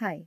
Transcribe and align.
Hi, 0.00 0.26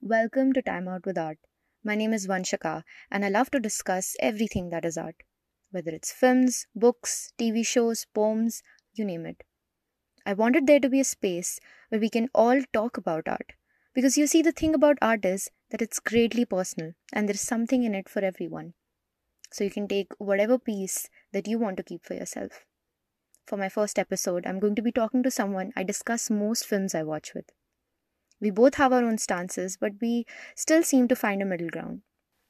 welcome 0.00 0.54
to 0.54 0.62
Time 0.62 0.88
Out 0.88 1.04
with 1.04 1.18
Art. 1.18 1.36
My 1.84 1.94
name 1.94 2.14
is 2.14 2.26
Vanshaka, 2.26 2.82
and 3.10 3.26
I 3.26 3.28
love 3.28 3.50
to 3.50 3.60
discuss 3.60 4.16
everything 4.20 4.70
that 4.70 4.86
is 4.86 4.96
art, 4.96 5.16
whether 5.70 5.90
it's 5.90 6.10
films, 6.10 6.66
books, 6.74 7.30
TV 7.38 7.62
shows, 7.62 8.06
poems, 8.14 8.62
you 8.94 9.04
name 9.04 9.26
it. 9.26 9.44
I 10.24 10.32
wanted 10.32 10.66
there 10.66 10.80
to 10.80 10.88
be 10.88 10.98
a 10.98 11.04
space 11.04 11.60
where 11.90 12.00
we 12.00 12.08
can 12.08 12.30
all 12.34 12.62
talk 12.72 12.96
about 12.96 13.28
art. 13.28 13.52
Because 13.92 14.16
you 14.16 14.26
see, 14.26 14.40
the 14.40 14.50
thing 14.50 14.74
about 14.74 14.96
art 15.02 15.26
is 15.26 15.50
that 15.68 15.82
it's 15.82 16.00
greatly 16.00 16.46
personal, 16.46 16.94
and 17.12 17.28
there's 17.28 17.42
something 17.42 17.82
in 17.82 17.94
it 17.94 18.08
for 18.08 18.24
everyone. 18.24 18.72
So 19.50 19.62
you 19.62 19.70
can 19.70 19.88
take 19.88 20.14
whatever 20.16 20.58
piece 20.58 21.10
that 21.34 21.46
you 21.46 21.58
want 21.58 21.76
to 21.76 21.82
keep 21.82 22.02
for 22.02 22.14
yourself. 22.14 22.64
For 23.46 23.58
my 23.58 23.68
first 23.68 23.98
episode, 23.98 24.46
I'm 24.46 24.58
going 24.58 24.76
to 24.76 24.80
be 24.80 24.90
talking 24.90 25.22
to 25.22 25.30
someone 25.30 25.70
I 25.76 25.82
discuss 25.82 26.30
most 26.30 26.64
films 26.64 26.94
I 26.94 27.02
watch 27.02 27.34
with. 27.34 27.52
We 28.42 28.50
both 28.50 28.74
have 28.74 28.92
our 28.92 29.04
own 29.04 29.18
stances, 29.18 29.76
but 29.80 29.92
we 30.00 30.26
still 30.56 30.82
seem 30.82 31.06
to 31.06 31.14
find 31.14 31.40
a 31.40 31.44
middle 31.44 31.68
ground. 31.68 32.02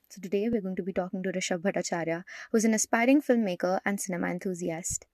So 0.09 0.23
today 0.23 0.49
we're 0.49 0.63
going 0.63 0.77
to 0.77 0.83
be 0.83 0.95
talking 0.95 1.23
to 1.23 1.31
Rishabh 1.31 1.59
Bhattacharya, 1.59 2.23
who's 2.51 2.65
an 2.65 2.73
aspiring 2.73 3.21
filmmaker 3.21 3.79
and 3.85 4.01
cinema 4.01 4.29
enthusiast. 4.29 5.05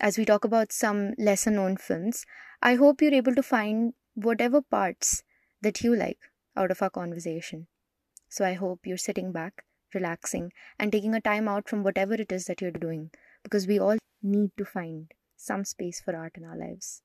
As 0.00 0.16
we 0.16 0.24
talk 0.24 0.46
about 0.46 0.72
some 0.72 1.12
lesser 1.18 1.50
known 1.50 1.76
films, 1.76 2.24
I 2.62 2.76
hope 2.76 3.02
you're 3.02 3.12
able 3.12 3.34
to 3.34 3.42
find 3.42 3.92
whatever 4.14 4.62
parts 4.62 5.22
that 5.60 5.82
you 5.82 5.94
like 5.94 6.30
out 6.56 6.70
of 6.70 6.80
our 6.80 6.88
conversation. 6.88 7.66
So 8.30 8.42
I 8.46 8.54
hope 8.54 8.86
you're 8.86 8.96
sitting 8.96 9.32
back, 9.32 9.64
relaxing, 9.92 10.50
and 10.78 10.90
taking 10.90 11.14
a 11.14 11.20
time 11.20 11.46
out 11.46 11.68
from 11.68 11.82
whatever 11.82 12.14
it 12.14 12.32
is 12.32 12.46
that 12.46 12.62
you're 12.62 12.70
doing, 12.70 13.10
because 13.42 13.66
we 13.66 13.78
all 13.78 13.98
need 14.22 14.52
to 14.56 14.64
find 14.64 15.12
some 15.36 15.66
space 15.66 16.00
for 16.00 16.16
art 16.16 16.32
in 16.38 16.44
our 16.46 16.56
lives. 16.56 17.02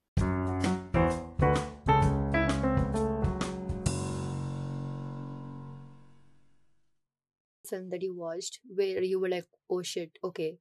Film 7.67 7.89
that 7.89 8.01
you 8.01 8.15
watched 8.15 8.59
where 8.73 9.01
you 9.01 9.19
were 9.19 9.29
like, 9.29 9.45
oh 9.69 9.81
shit, 9.81 10.11
okay, 10.23 10.57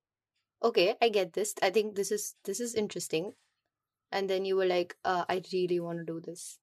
okay, 0.63 0.95
I 1.01 1.09
get 1.09 1.33
this. 1.33 1.55
I 1.63 1.71
think 1.71 1.95
this 1.95 2.11
is 2.11 2.35
this 2.45 2.61
is 2.61 2.75
interesting. 2.75 3.33
And 4.13 4.31
then 4.31 4.45
you 4.45 4.57
were 4.57 4.67
like, 4.67 4.97
uh, 5.05 5.25
I 5.29 5.43
really 5.53 5.81
want 5.81 5.99
to 5.99 6.05
do 6.05 6.21
this. 6.21 6.59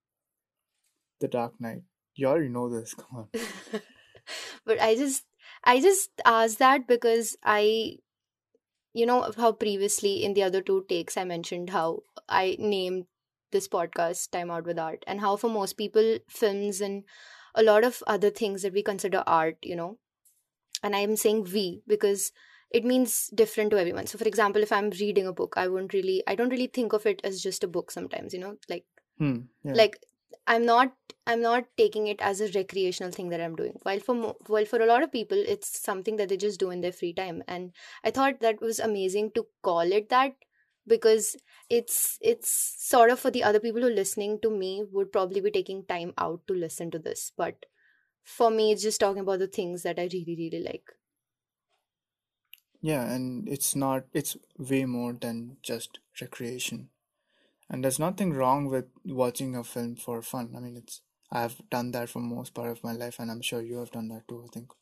The 1.20 1.28
Dark 1.28 1.60
Knight. 1.60 1.84
You 2.16 2.28
already 2.28 2.50
know 2.50 2.70
this. 2.70 2.94
Come 3.02 3.18
on. 3.18 3.28
but 4.66 4.82
I 4.82 4.96
just 4.96 5.26
I 5.64 5.80
just 5.80 6.10
asked 6.26 6.60
that 6.60 6.88
because 6.88 7.36
I 7.44 7.98
you 8.94 9.06
know 9.06 9.32
how 9.38 9.52
previously 9.52 10.24
in 10.24 10.34
the 10.34 10.44
other 10.44 10.62
two 10.62 10.86
takes 10.88 11.18
I 11.18 11.24
mentioned 11.24 11.72
how 11.72 12.04
I 12.30 12.56
named 12.60 13.06
this 13.52 13.68
podcast 13.68 14.32
Time 14.32 14.52
Out 14.52 14.66
with 14.66 14.80
Art 14.80 15.04
and 15.08 15.22
how 15.22 15.36
for 15.38 15.50
most 15.50 15.78
people 15.78 16.18
films 16.28 16.82
and 16.82 17.04
a 17.56 17.64
lot 17.64 17.84
of 17.84 18.04
other 18.08 18.30
things 18.30 18.64
that 18.64 18.74
we 18.74 18.84
consider 18.84 19.24
art, 19.26 19.58
you 19.62 19.76
know. 19.76 19.98
And 20.84 20.96
I'm 20.96 21.16
saying 21.16 21.46
we 21.54 21.82
because 21.88 22.32
it 22.72 22.86
means 22.86 23.30
different 23.36 23.72
to 23.72 23.80
everyone. 23.80 24.08
So 24.08 24.18
for 24.18 24.26
example, 24.28 24.62
if 24.64 24.72
I'm 24.72 24.90
reading 24.92 25.28
a 25.28 25.34
book, 25.34 25.56
I 25.58 25.68
won't 25.70 25.94
really 25.94 26.24
I 26.28 26.36
don't 26.36 26.50
really 26.50 26.68
think 26.68 26.94
of 26.94 27.06
it 27.06 27.22
as 27.24 27.42
just 27.42 27.64
a 27.64 27.68
book 27.68 27.92
sometimes, 27.92 28.34
you 28.34 28.40
know, 28.40 28.58
like 28.70 28.86
Hmm. 29.18 29.42
Yeah. 29.64 29.74
like 29.74 29.98
i'm 30.48 30.66
not 30.66 30.94
i'm 31.28 31.42
not 31.42 31.66
taking 31.78 32.08
it 32.08 32.20
as 32.22 32.42
a 32.42 32.48
recreational 32.54 33.12
thing 33.12 33.30
that 33.30 33.40
i'm 33.42 33.56
doing 33.56 33.78
while 33.84 34.00
for 34.00 34.16
mo- 34.16 34.38
while 34.48 34.66
for 34.66 34.80
a 34.82 34.86
lot 34.88 35.04
of 35.04 35.12
people 35.12 35.38
it's 35.38 35.80
something 35.80 36.16
that 36.18 36.30
they 36.30 36.38
just 36.38 36.60
do 36.60 36.70
in 36.72 36.82
their 36.82 36.92
free 36.92 37.14
time 37.14 37.44
and 37.48 37.72
i 38.04 38.12
thought 38.12 38.40
that 38.40 38.60
was 38.62 38.80
amazing 38.80 39.32
to 39.32 39.46
call 39.62 39.82
it 40.00 40.10
that 40.10 40.34
because 40.88 41.36
it's 41.70 42.18
it's 42.22 42.50
sort 42.90 43.10
of 43.10 43.20
for 43.20 43.32
the 43.32 43.44
other 43.44 43.60
people 43.60 43.82
who 43.82 43.88
are 43.88 44.00
listening 44.02 44.40
to 44.42 44.50
me 44.50 44.84
would 44.92 45.12
probably 45.12 45.40
be 45.40 45.52
taking 45.52 45.86
time 45.86 46.14
out 46.18 46.42
to 46.48 46.54
listen 46.54 46.92
to 46.92 47.00
this 47.00 47.32
but 47.38 47.66
for 48.24 48.50
me 48.52 48.72
it's 48.72 48.84
just 48.84 49.00
talking 49.00 49.22
about 49.22 49.40
the 49.40 49.48
things 49.48 49.84
that 49.84 50.00
i 50.00 50.04
really 50.14 50.36
really 50.38 50.64
like 50.64 50.94
yeah, 52.82 53.10
and 53.12 53.48
it's 53.48 53.76
not, 53.76 54.06
it's 54.14 54.36
way 54.58 54.86
more 54.86 55.14
than 55.14 55.58
just 55.62 56.00
recreation. 56.20 56.90
And 57.70 57.84
there's 57.84 58.00
nothing 58.00 58.34
wrong 58.34 58.68
with 58.68 58.88
watching 59.06 59.56
a 59.56 59.64
film 59.64 59.96
for 59.98 60.22
fun. 60.22 60.54
I 60.56 60.62
mean, 60.62 60.78
it's, 60.78 61.02
I've 61.32 61.62
done 61.70 61.92
that 61.92 62.10
for 62.10 62.20
most 62.20 62.54
part 62.54 62.72
of 62.72 62.84
my 62.84 62.94
life, 62.94 63.18
and 63.20 63.32
I'm 63.32 63.42
sure 63.42 63.62
you 63.62 63.78
have 63.78 63.92
done 63.92 64.10
that 64.10 64.28
too, 64.28 64.44
I 64.46 64.48
think. 64.54 64.74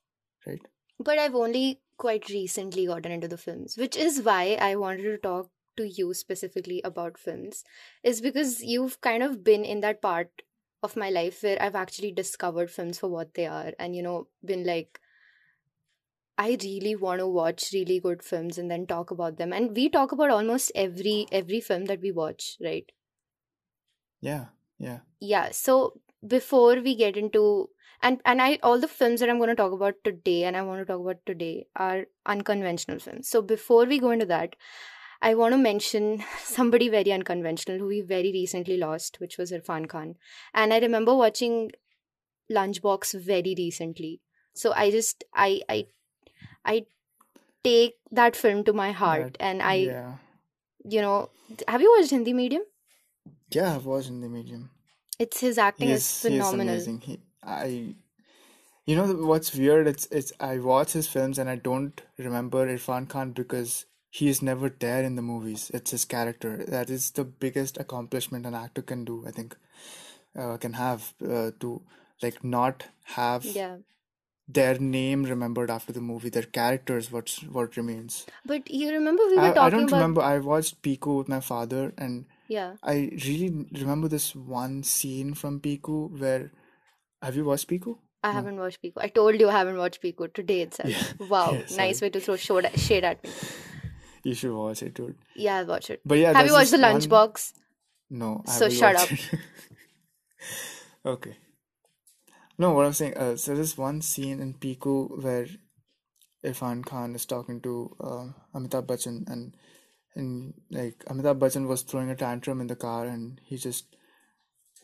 Right? 0.47 0.67
but 0.99 1.17
i've 1.17 1.35
only 1.35 1.81
quite 1.97 2.29
recently 2.29 2.85
gotten 2.85 3.11
into 3.11 3.27
the 3.27 3.37
films 3.37 3.77
which 3.77 3.95
is 3.95 4.21
why 4.21 4.57
i 4.67 4.75
wanted 4.75 5.03
to 5.03 5.17
talk 5.17 5.49
to 5.77 5.87
you 5.87 6.13
specifically 6.13 6.81
about 6.83 7.17
films 7.17 7.63
is 8.03 8.21
because 8.21 8.61
you've 8.63 8.99
kind 9.01 9.23
of 9.23 9.43
been 9.43 9.63
in 9.63 9.79
that 9.79 10.01
part 10.01 10.41
of 10.83 10.95
my 10.95 11.09
life 11.09 11.43
where 11.43 11.61
i've 11.61 11.75
actually 11.75 12.11
discovered 12.11 12.71
films 12.71 12.99
for 12.99 13.09
what 13.09 13.33
they 13.33 13.45
are 13.45 13.73
and 13.79 13.95
you 13.95 14.01
know 14.01 14.27
been 14.43 14.63
like 14.65 14.99
i 16.43 16.57
really 16.61 16.93
want 17.03 17.19
to 17.19 17.27
watch 17.35 17.71
really 17.73 17.99
good 18.05 18.21
films 18.23 18.57
and 18.57 18.69
then 18.69 18.85
talk 18.85 19.11
about 19.11 19.37
them. 19.37 19.53
And 19.53 19.75
we 19.75 19.87
talk 19.89 20.11
about 20.11 20.29
almost 20.29 20.71
every 20.75 21.25
every 21.31 21.61
film 21.61 21.85
that 21.85 22.01
we 22.01 22.11
watch 22.11 22.57
right? 22.61 22.91
Yeah, 24.21 24.49
yeah. 24.77 25.01
yeah 25.19 25.51
so 25.51 25.99
before 26.27 26.75
we 26.81 26.95
get 26.95 27.17
into 27.17 27.69
and 28.01 28.21
and 28.25 28.41
i 28.41 28.57
all 28.63 28.79
the 28.79 28.87
films 28.87 29.19
that 29.19 29.29
i'm 29.29 29.37
going 29.37 29.49
to 29.49 29.55
talk 29.55 29.71
about 29.71 29.95
today 30.03 30.43
and 30.43 30.55
i 30.57 30.61
want 30.61 30.79
to 30.79 30.85
talk 30.85 31.01
about 31.01 31.25
today 31.25 31.65
are 31.75 32.05
unconventional 32.25 32.99
films. 32.99 33.27
So 33.27 33.41
before 33.41 33.85
we 33.85 33.99
go 33.99 34.11
into 34.11 34.25
that 34.27 34.55
i 35.29 35.33
want 35.41 35.53
to 35.53 35.57
mention 35.57 36.23
somebody 36.43 36.89
very 36.95 37.11
unconventional 37.11 37.77
who 37.79 37.87
we 37.87 38.01
very 38.01 38.31
recently 38.37 38.77
lost 38.77 39.19
which 39.19 39.37
was 39.37 39.51
irfan 39.59 39.87
khan 39.93 40.15
and 40.53 40.73
i 40.73 40.79
remember 40.85 41.15
watching 41.15 41.71
lunchbox 42.59 43.13
very 43.31 43.55
recently 43.57 44.11
so 44.53 44.73
i 44.85 44.89
just 44.91 45.23
i 45.33 45.61
i 45.69 45.85
i 46.65 46.85
take 47.63 47.95
that 48.11 48.35
film 48.35 48.63
to 48.63 48.73
my 48.73 48.91
heart 48.91 49.33
That, 49.33 49.41
and 49.51 49.61
i 49.61 49.75
yeah. 49.75 50.13
you 50.83 51.01
know 51.01 51.29
have 51.67 51.81
you 51.81 51.93
watched 51.97 52.11
hindi 52.19 52.33
medium 52.43 52.67
Yeah, 53.55 53.75
I've 53.75 53.85
watched 53.91 54.09
Hindi 54.11 54.27
Medium. 54.33 54.61
it's 55.23 55.39
his 55.45 55.57
acting 55.63 55.89
He 55.89 55.93
is 55.95 56.03
is, 56.03 56.09
he 56.09 56.37
is 56.37 56.43
phenomenal 56.43 56.75
amazing. 56.75 56.99
He, 57.07 57.15
I, 57.55 57.95
you 58.91 58.95
know 58.99 59.07
what's 59.31 59.49
weird? 59.61 59.87
It's, 59.91 60.05
it's, 60.19 60.31
I 60.39 60.57
watch 60.67 60.93
his 60.93 61.09
films 61.15 61.41
and 61.43 61.49
I 61.53 61.55
don't 61.65 62.01
remember 62.27 62.61
Irfan 62.75 63.09
Khan 63.09 63.33
because 63.39 63.73
he 64.11 64.27
is 64.27 64.41
never 64.41 64.69
there 64.69 65.03
in 65.03 65.15
the 65.15 65.21
movies. 65.21 65.71
It's 65.73 65.91
his 65.91 66.05
character. 66.05 66.65
That 66.67 66.89
is 66.89 67.11
the 67.11 67.23
biggest 67.23 67.77
accomplishment 67.77 68.45
an 68.45 68.53
actor 68.53 68.81
can 68.81 69.05
do, 69.05 69.23
I 69.27 69.31
think, 69.31 69.55
uh, 70.37 70.57
can 70.57 70.73
have, 70.73 71.13
uh, 71.27 71.51
to 71.61 71.81
like 72.21 72.43
not 72.43 72.83
have 73.15 73.45
yeah 73.45 73.77
their 74.47 74.77
name 74.79 75.23
remembered 75.23 75.69
after 75.69 75.93
the 75.93 76.01
movie. 76.01 76.29
Their 76.29 76.43
characters, 76.57 77.11
what's 77.11 77.41
what 77.43 77.77
remains. 77.77 78.25
But 78.45 78.69
you 78.69 78.91
remember 78.91 79.23
we 79.27 79.35
were 79.35 79.41
I, 79.43 79.51
I 79.51 79.53
talking 79.53 79.79
don't 79.79 79.87
about 79.87 79.97
remember. 79.97 80.21
I 80.21 80.37
watched 80.39 80.81
Piku 80.81 81.17
with 81.19 81.29
my 81.29 81.39
father, 81.39 81.93
and 81.97 82.25
yeah. 82.47 82.75
I 82.83 83.11
really 83.25 83.67
remember 83.79 84.07
this 84.07 84.35
one 84.35 84.83
scene 84.83 85.33
from 85.33 85.59
Piku 85.59 86.19
where. 86.19 86.51
Have 87.23 87.35
you 87.35 87.45
watched 87.45 87.69
Piku? 87.69 87.97
I 88.23 88.31
haven't 88.31 88.57
watched 88.57 88.81
Piku. 88.83 88.93
I 88.97 89.07
told 89.07 89.39
you 89.39 89.49
I 89.49 89.51
haven't 89.51 89.77
watched 89.77 90.01
Piku 90.01 90.31
today 90.33 90.61
itself. 90.61 90.89
Yeah, 90.89 91.03
Wow, 91.33 91.51
yeah, 91.53 91.75
nice 91.77 92.01
way 92.01 92.09
to 92.09 92.19
throw 92.19 92.35
shade 92.35 93.03
at 93.03 93.23
me. 93.23 93.29
You 94.23 94.33
should 94.35 94.53
watch 94.53 94.83
it, 94.83 94.93
dude. 94.93 95.15
Yeah, 95.35 95.57
I'll 95.57 95.65
watch 95.65 95.89
it. 95.89 96.01
But 96.05 96.19
yeah, 96.19 96.33
Have 96.33 96.45
you 96.45 96.53
watched 96.53 96.71
The 96.71 96.77
this 96.77 96.91
one. 96.91 97.01
Lunchbox? 97.01 97.53
No, 98.11 98.43
I 98.47 98.51
So 98.51 98.69
shut 98.69 98.95
up. 98.95 99.09
Okay. 101.05 101.35
No, 102.57 102.73
what 102.73 102.85
I'm 102.85 102.93
saying, 102.93 103.17
uh, 103.17 103.35
so 103.37 103.55
there's 103.55 103.77
one 103.77 104.01
scene 104.01 104.39
in 104.39 104.53
Piku 104.53 105.23
where 105.23 105.47
Irfan 106.45 106.85
Khan 106.85 107.15
is 107.15 107.25
talking 107.25 107.59
to 107.61 107.95
uh, 107.99 108.27
Amitabh 108.53 108.85
Bachchan, 108.85 109.27
and 109.27 109.55
and 110.15 110.53
like 110.69 111.03
Amitabh 111.05 111.39
Bachchan 111.39 111.67
was 111.67 111.81
throwing 111.81 112.11
a 112.11 112.15
tantrum 112.15 112.61
in 112.61 112.67
the 112.67 112.75
car, 112.75 113.05
and 113.05 113.41
he's 113.43 113.63
just 113.63 113.95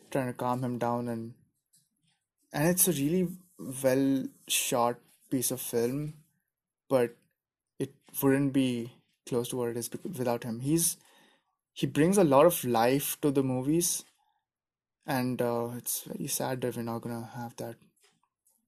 trying 0.09 0.27
to 0.27 0.33
calm 0.33 0.63
him 0.63 0.79
down, 0.79 1.07
and 1.07 1.33
and 2.51 2.67
it's 2.67 2.87
a 2.87 2.91
really 2.93 3.27
well 3.59 4.25
shot 4.47 4.97
piece 5.29 5.51
of 5.51 5.61
film, 5.61 6.15
but 6.89 7.15
it 7.77 7.93
wouldn't 8.23 8.53
be 8.53 8.91
close 9.27 9.49
to 9.49 9.57
what 9.57 9.69
it 9.69 9.77
is 9.77 9.89
without 10.03 10.43
him. 10.43 10.59
He's 10.61 10.97
he 11.73 11.87
brings 11.87 12.17
a 12.17 12.23
lot 12.25 12.45
of 12.47 12.63
life 12.65 13.19
to 13.21 13.31
the 13.31 13.43
movies, 13.43 14.05
and 15.07 15.41
uh, 15.41 15.71
it's 15.75 16.03
very 16.03 16.27
sad 16.27 16.61
that 16.61 16.75
we're 16.75 16.83
not 16.83 17.01
gonna 17.01 17.25
have 17.35 17.55
that 17.57 17.77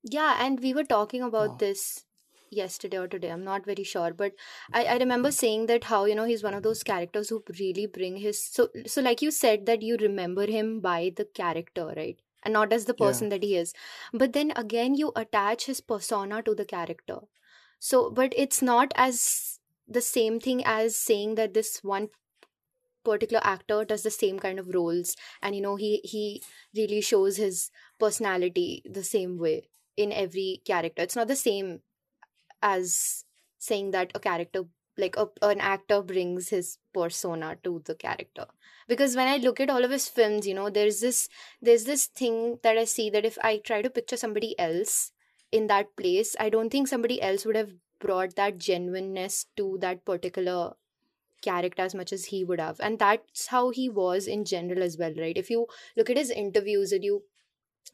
Yeah, 0.04 0.38
and 0.46 0.60
we 0.60 0.74
were 0.74 0.84
talking 0.84 1.22
about 1.22 1.58
now. 1.58 1.60
this 1.60 2.06
yesterday 2.50 2.98
or 2.98 3.08
today. 3.08 3.32
I'm 3.32 3.44
not 3.44 3.66
very 3.66 3.84
sure, 3.84 4.14
but 4.14 4.34
I, 4.74 4.86
I 4.86 4.98
remember 4.98 5.32
saying 5.32 5.68
that 5.68 5.86
how, 5.86 6.06
you 6.06 6.16
know, 6.16 6.24
he's 6.26 6.44
one 6.44 6.54
of 6.54 6.64
those 6.64 6.84
characters 6.84 7.30
who 7.30 7.44
really 7.60 7.86
bring 7.86 8.18
his 8.18 8.44
so 8.44 8.70
so 8.88 9.02
like 9.02 9.22
you 9.22 9.32
said 9.32 9.66
that 9.66 9.82
you 9.82 9.98
remember 9.98 10.46
him 10.48 10.80
by 10.80 11.12
the 11.16 11.26
character, 11.26 11.94
right? 11.96 12.20
And 12.44 12.54
not 12.54 12.72
as 12.72 12.86
the 12.86 12.94
Yeah, 12.98 13.24
person 13.24 13.30
that 13.30 13.44
he 13.44 13.56
is. 13.58 13.74
But 14.14 14.34
then 14.34 14.54
again 14.56 14.96
you 14.96 15.12
attach 15.16 15.66
his 15.66 15.82
persona 15.82 16.42
to 16.44 16.56
the 16.56 16.66
character. 16.66 17.20
So, 17.80 18.10
but 18.10 18.34
it's 18.36 18.62
not 18.62 18.92
as 18.96 19.49
the 19.90 20.02
same 20.02 20.40
thing 20.40 20.64
as 20.66 20.96
saying 20.96 21.36
that 21.36 21.54
this 21.54 21.80
one 21.84 22.10
particular 23.04 23.42
actor 23.44 23.86
does 23.86 24.04
the 24.04 24.12
same 24.12 24.40
kind 24.40 24.60
of 24.60 24.74
roles 24.76 25.16
and 25.42 25.56
you 25.56 25.62
know 25.62 25.76
he 25.76 26.02
he 26.04 26.44
really 26.76 27.02
shows 27.02 27.38
his 27.38 27.72
personality 28.00 28.84
the 28.86 29.04
same 29.04 29.38
way 29.38 29.70
in 29.98 30.12
every 30.14 30.62
character. 30.66 31.02
It's 31.02 31.16
not 31.16 31.28
the 31.28 31.36
same 31.36 31.82
as 32.62 33.26
saying 33.58 33.92
that 33.92 34.12
a 34.16 34.20
character 34.20 34.64
like 34.98 35.16
a, 35.18 35.28
an 35.42 35.62
actor 35.62 36.02
brings 36.02 36.50
his 36.50 36.78
persona 36.94 37.58
to 37.64 37.82
the 37.86 37.96
character. 37.96 38.46
Because 38.88 39.16
when 39.16 39.28
i 39.28 39.38
look 39.38 39.60
at 39.60 39.70
all 39.70 39.86
of 39.86 39.92
his 39.92 40.08
films 40.08 40.48
you 40.48 40.54
know 40.54 40.70
there's 40.70 41.00
this 41.00 41.30
there's 41.62 41.84
this 41.86 42.08
thing 42.08 42.60
that 42.64 42.78
i 42.78 42.86
see 42.86 43.10
that 43.12 43.26
if 43.26 43.38
i 43.44 43.58
try 43.58 43.82
to 43.84 43.90
picture 43.90 44.18
somebody 44.18 44.58
else 44.60 45.12
in 45.52 45.68
that 45.68 45.96
place 45.96 46.36
i 46.40 46.50
don't 46.50 46.72
think 46.72 46.88
somebody 46.88 47.22
else 47.22 47.46
would 47.46 47.56
have 47.56 47.72
brought 48.00 48.36
that 48.36 48.58
genuineness 48.58 49.46
to 49.58 49.78
that 49.82 50.04
particular 50.06 50.74
character 51.42 51.82
as 51.84 51.96
much 51.96 52.12
as 52.12 52.26
he 52.26 52.44
would 52.44 52.60
have 52.60 52.80
and 52.82 53.00
that's 53.00 53.48
how 53.48 53.70
he 53.70 53.88
was 53.88 54.28
in 54.28 54.44
general 54.44 54.84
as 54.84 54.98
well 54.98 55.14
right 55.18 55.38
if 55.38 55.50
you 55.50 55.66
look 55.96 56.10
at 56.10 56.18
his 56.18 56.30
interviews 56.30 56.92
and 56.92 57.04
you 57.04 57.24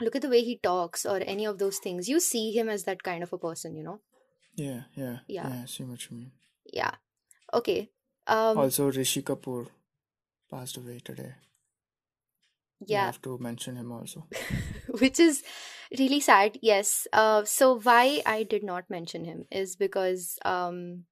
look 0.02 0.16
at 0.16 0.22
the 0.24 0.30
way 0.30 0.42
he 0.44 0.58
talks 0.58 1.06
or 1.06 1.18
any 1.34 1.46
of 1.46 1.60
those 1.60 1.78
things 1.78 2.10
you 2.10 2.20
see 2.20 2.52
him 2.52 2.68
as 2.70 2.86
that 2.86 3.04
kind 3.04 3.22
of 3.24 3.32
a 3.34 3.38
person 3.38 3.76
you 3.76 3.84
know 3.84 4.00
Yeah, 4.56 4.84
yeah, 4.96 5.18
Yeah. 5.28 5.48
yeah. 5.50 5.62
I 5.64 5.66
see 5.68 5.84
what 5.84 6.04
you 6.10 6.18
mean. 6.18 6.32
yeah 6.74 6.96
okay 7.54 7.90
um 8.36 8.58
Also, 8.58 8.90
Rishi 8.92 9.22
Kapoor 9.22 9.68
passed 10.50 10.78
away 10.78 11.00
today. 11.10 11.34
Yeah 12.94 13.06
have 13.06 13.22
to 13.22 13.38
mention 13.38 13.76
him 13.76 13.92
also. 13.92 14.26
which 15.04 15.20
is 15.20 15.44
really 16.00 16.20
sad 16.20 16.58
yes. 16.62 17.08
Uh 17.14 17.44
so 17.44 17.80
why 17.80 18.22
i 18.26 18.44
did 18.44 18.64
not 18.64 18.90
mention 18.90 19.26
him 19.26 19.46
is 19.52 19.76
because 19.76 20.38
um 20.46 21.06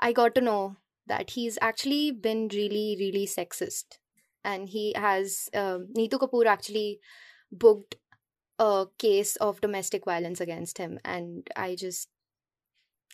i 0.00 0.12
got 0.12 0.34
to 0.34 0.40
know 0.40 0.76
that 1.06 1.30
he's 1.30 1.58
actually 1.62 2.10
been 2.12 2.48
really 2.52 2.96
really 3.00 3.26
sexist. 3.26 3.98
And 4.44 4.68
he 4.68 4.94
has 4.96 5.48
um 5.54 5.88
neetu 5.96 6.20
kapoor 6.24 6.46
actually 6.46 7.00
booked 7.52 7.96
a 8.58 8.86
case 8.98 9.36
of 9.36 9.60
domestic 9.60 10.04
violence 10.04 10.40
against 10.40 10.78
him. 10.78 10.98
And 11.04 11.48
i 11.56 11.74
just 11.76 12.08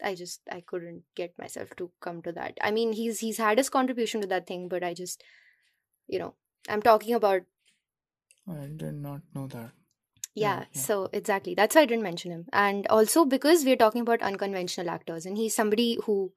i 0.02 0.14
just 0.14 0.40
i 0.50 0.60
couldn't 0.60 1.02
get 1.14 1.38
myself 1.38 1.74
to 1.76 1.90
come 2.00 2.22
to 2.22 2.32
that. 2.32 2.58
I 2.60 2.70
mean 2.70 2.92
he's 2.92 3.20
he's 3.20 3.38
had 3.38 3.58
his 3.58 3.70
contribution 3.70 4.20
to 4.20 4.26
that 4.28 4.46
thing 4.46 4.68
but 4.68 4.82
i 4.84 4.94
just 4.94 5.22
you 6.08 6.18
know 6.18 6.34
i'm 6.68 6.82
talking 6.82 7.14
about 7.14 7.42
I 8.48 8.68
did 8.68 8.94
not 8.94 9.20
know 9.34 9.46
that. 9.48 9.72
Yeah, 10.34 10.60
Yeah, 10.60 10.64
yeah. 10.72 10.80
so 10.80 11.08
exactly. 11.12 11.54
That's 11.54 11.74
why 11.74 11.82
I 11.82 11.86
didn't 11.86 12.02
mention 12.02 12.32
him. 12.32 12.46
And 12.52 12.86
also 12.88 13.24
because 13.24 13.64
we're 13.64 13.76
talking 13.76 14.00
about 14.00 14.22
unconventional 14.22 14.90
actors 14.90 15.26
and 15.26 15.36
he's 15.36 15.54
somebody 15.54 15.98
who 16.04 16.32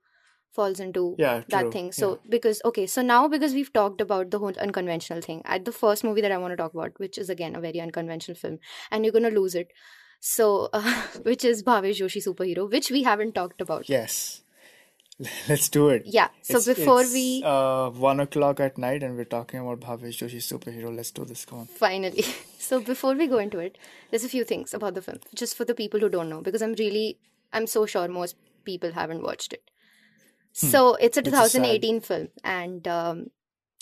falls 0.51 0.79
into 0.79 1.15
Yeah, 1.17 1.43
that 1.49 1.71
thing. 1.71 1.91
So 1.91 2.19
because 2.29 2.61
okay, 2.65 2.87
so 2.87 3.01
now 3.01 3.27
because 3.27 3.53
we've 3.53 3.71
talked 3.73 4.01
about 4.01 4.31
the 4.31 4.39
whole 4.39 4.57
unconventional 4.59 5.21
thing, 5.21 5.41
at 5.45 5.65
the 5.65 5.71
first 5.71 6.03
movie 6.03 6.21
that 6.21 6.31
I 6.31 6.37
want 6.37 6.51
to 6.51 6.57
talk 6.57 6.73
about, 6.73 6.99
which 6.99 7.17
is 7.17 7.29
again 7.29 7.55
a 7.55 7.61
very 7.61 7.79
unconventional 7.79 8.37
film, 8.37 8.59
and 8.91 9.05
you're 9.05 9.13
gonna 9.13 9.29
lose 9.29 9.55
it. 9.55 9.71
So 10.19 10.69
uh, 10.73 11.01
which 11.23 11.45
is 11.45 11.63
Bhavesh 11.63 12.01
Joshi 12.01 12.23
superhero, 12.27 12.69
which 12.71 12.91
we 12.91 13.03
haven't 13.03 13.35
talked 13.35 13.61
about. 13.61 13.89
Yes. 13.89 14.43
Let's 15.49 15.67
do 15.69 15.89
it. 15.89 16.03
Yeah. 16.05 16.27
So 16.43 16.57
It's, 16.57 16.65
before 16.67 17.01
it's, 17.01 17.13
we 17.13 17.41
uh 17.43 17.89
one 17.89 18.19
o'clock 18.19 18.59
at 18.59 18.77
night 18.77 19.03
and 19.03 19.15
we're 19.17 19.25
talking 19.35 19.59
about 19.59 19.79
Bhavesh 19.85 20.19
Joshi 20.23 20.41
superhero. 20.47 20.95
Let's 20.95 21.11
do 21.19 21.25
this. 21.25 21.45
Come 21.45 21.59
on. 21.61 21.65
finally 21.83 22.25
so 22.67 22.79
before 22.89 23.13
we 23.21 23.27
go 23.31 23.39
into 23.45 23.59
it 23.59 23.77
there's 24.11 24.23
a 24.27 24.29
few 24.35 24.43
things 24.51 24.73
about 24.79 24.93
the 24.99 25.01
film 25.07 25.19
just 25.41 25.55
for 25.59 25.65
the 25.71 25.75
people 25.79 25.99
who 26.05 26.09
don't 26.15 26.29
know 26.33 26.41
because 26.47 26.63
i'm 26.67 26.73
really 26.81 27.05
i'm 27.53 27.67
so 27.73 27.85
sure 27.93 28.07
most 28.15 28.35
people 28.69 28.91
haven't 28.97 29.23
watched 29.29 29.53
it 29.57 29.71
so 30.61 30.81
it's 31.07 31.17
a 31.17 31.21
Which 31.21 31.33
is 31.33 31.51
sad. 31.51 31.61
2018 31.63 32.01
film 32.09 32.27
and 32.43 32.87
um, 32.87 33.21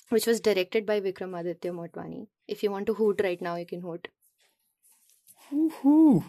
which 0.10 0.28
was 0.32 0.40
directed 0.50 0.86
by 0.92 1.00
vikramaditya 1.08 1.74
motwani 1.80 2.22
if 2.56 2.64
you 2.64 2.72
want 2.76 2.86
to 2.92 2.96
hoot 3.02 3.22
right 3.30 3.42
now 3.50 3.56
you 3.64 3.66
can 3.74 3.82
hoot 3.90 4.10
Woohoo! 5.52 6.24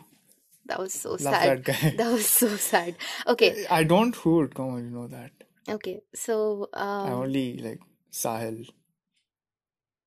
That 0.66 0.78
was 0.78 0.92
so 0.92 1.10
Love 1.10 1.20
sad 1.20 1.64
that 1.64 1.64
guy. 1.64 1.90
that 1.96 2.12
was 2.12 2.26
so 2.26 2.48
sad 2.56 2.94
okay 3.26 3.66
I 3.70 3.84
don't 3.84 4.14
hoot. 4.14 4.54
Come 4.54 4.70
on, 4.70 4.84
you 4.84 4.90
know 4.90 5.06
that. 5.08 5.30
okay 5.68 6.00
so 6.14 6.68
I 6.72 7.08
um, 7.08 7.12
only 7.12 7.58
like 7.58 7.80
Sahil. 8.12 8.68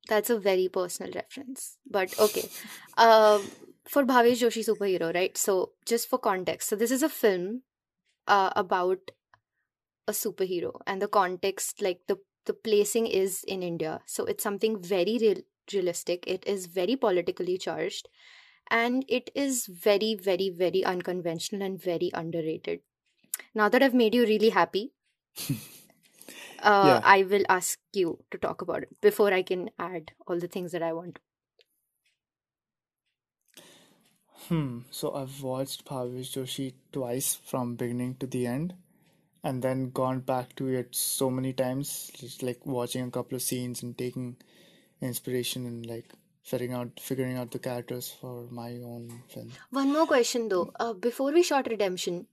That's 0.09 0.31
a 0.31 0.39
very 0.39 0.67
personal 0.67 1.11
reference. 1.13 1.77
But 1.89 2.19
okay. 2.19 2.49
Um, 2.97 3.49
for 3.87 4.03
Bhavesh 4.03 4.41
Joshi 4.43 4.63
superhero, 4.67 5.13
right? 5.13 5.37
So 5.37 5.73
just 5.85 6.09
for 6.09 6.17
context, 6.17 6.69
so 6.69 6.75
this 6.75 6.91
is 6.91 7.03
a 7.03 7.09
film 7.09 7.61
uh, 8.27 8.49
about 8.55 9.11
a 10.07 10.11
superhero, 10.11 10.79
and 10.87 11.01
the 11.01 11.07
context, 11.07 11.81
like 11.81 12.01
the 12.07 12.17
the 12.45 12.53
placing, 12.53 13.05
is 13.05 13.43
in 13.43 13.61
India. 13.61 14.01
So 14.07 14.25
it's 14.25 14.43
something 14.43 14.81
very 14.81 15.17
real, 15.21 15.41
realistic. 15.71 16.23
It 16.27 16.47
is 16.47 16.65
very 16.65 16.95
politically 16.95 17.59
charged, 17.59 18.09
and 18.71 19.05
it 19.07 19.29
is 19.35 19.65
very, 19.67 20.15
very, 20.15 20.49
very 20.49 20.83
unconventional 20.83 21.61
and 21.63 21.81
very 21.81 22.11
underrated. 22.13 22.81
Now 23.55 23.69
that 23.69 23.83
I've 23.83 23.93
made 23.95 24.15
you 24.15 24.25
really 24.25 24.49
happy, 24.49 24.93
uh, 25.49 25.55
Yeah. 26.81 27.01
I 27.03 27.23
will 27.23 27.43
ask 27.49 27.79
you 27.93 28.23
to 28.31 28.37
talk 28.37 28.61
about 28.61 28.83
it 28.83 29.01
before 29.01 29.33
I 29.33 29.41
can 29.43 29.69
add 29.79 30.11
all 30.27 30.39
the 30.39 30.47
things 30.47 30.71
that 30.71 30.83
I 30.83 30.93
want. 30.93 31.19
Hmm. 34.47 34.81
So 34.91 35.13
I've 35.13 35.41
watched 35.43 35.85
Bhavesh 35.85 36.31
Joshi 36.35 36.73
twice 36.91 37.35
from 37.35 37.75
beginning 37.75 38.15
to 38.15 38.27
the 38.27 38.47
end, 38.47 38.73
and 39.43 39.61
then 39.63 39.91
gone 39.91 40.21
back 40.21 40.55
to 40.57 40.67
it 40.67 40.95
so 40.95 41.29
many 41.29 41.53
times, 41.53 42.11
just 42.13 42.43
like 42.43 42.65
watching 42.65 43.03
a 43.07 43.11
couple 43.11 43.35
of 43.37 43.41
scenes 43.43 43.83
and 43.83 43.97
taking 43.97 44.37
inspiration 45.01 45.65
and 45.65 45.85
like 45.85 46.13
figuring 46.43 46.73
out 46.73 46.99
figuring 46.99 47.37
out 47.37 47.51
the 47.51 47.59
characters 47.59 48.09
for 48.19 48.47
my 48.49 48.69
own 48.91 49.09
film. 49.27 49.51
One 49.71 49.91
more 49.93 50.05
question 50.07 50.47
though. 50.49 50.71
Uh, 50.79 50.93
before 50.93 51.31
we 51.31 51.43
shot 51.43 51.67
Redemption, 51.67 52.27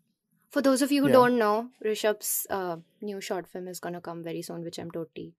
for 0.50 0.62
those 0.62 0.82
of 0.82 0.92
you 0.92 1.02
who 1.02 1.08
Yeah. 1.08 1.14
don't 1.14 1.38
know, 1.38 1.70
Rishabh's 1.84 2.46
uh, 2.50 2.76
new 3.00 3.20
short 3.20 3.46
film 3.48 3.68
is 3.68 3.80
gonna 3.80 4.00
come 4.00 4.22
very 4.22 4.42
soon, 4.42 4.62
which 4.62 4.78
I'm 4.78 4.90
totally 4.90 5.34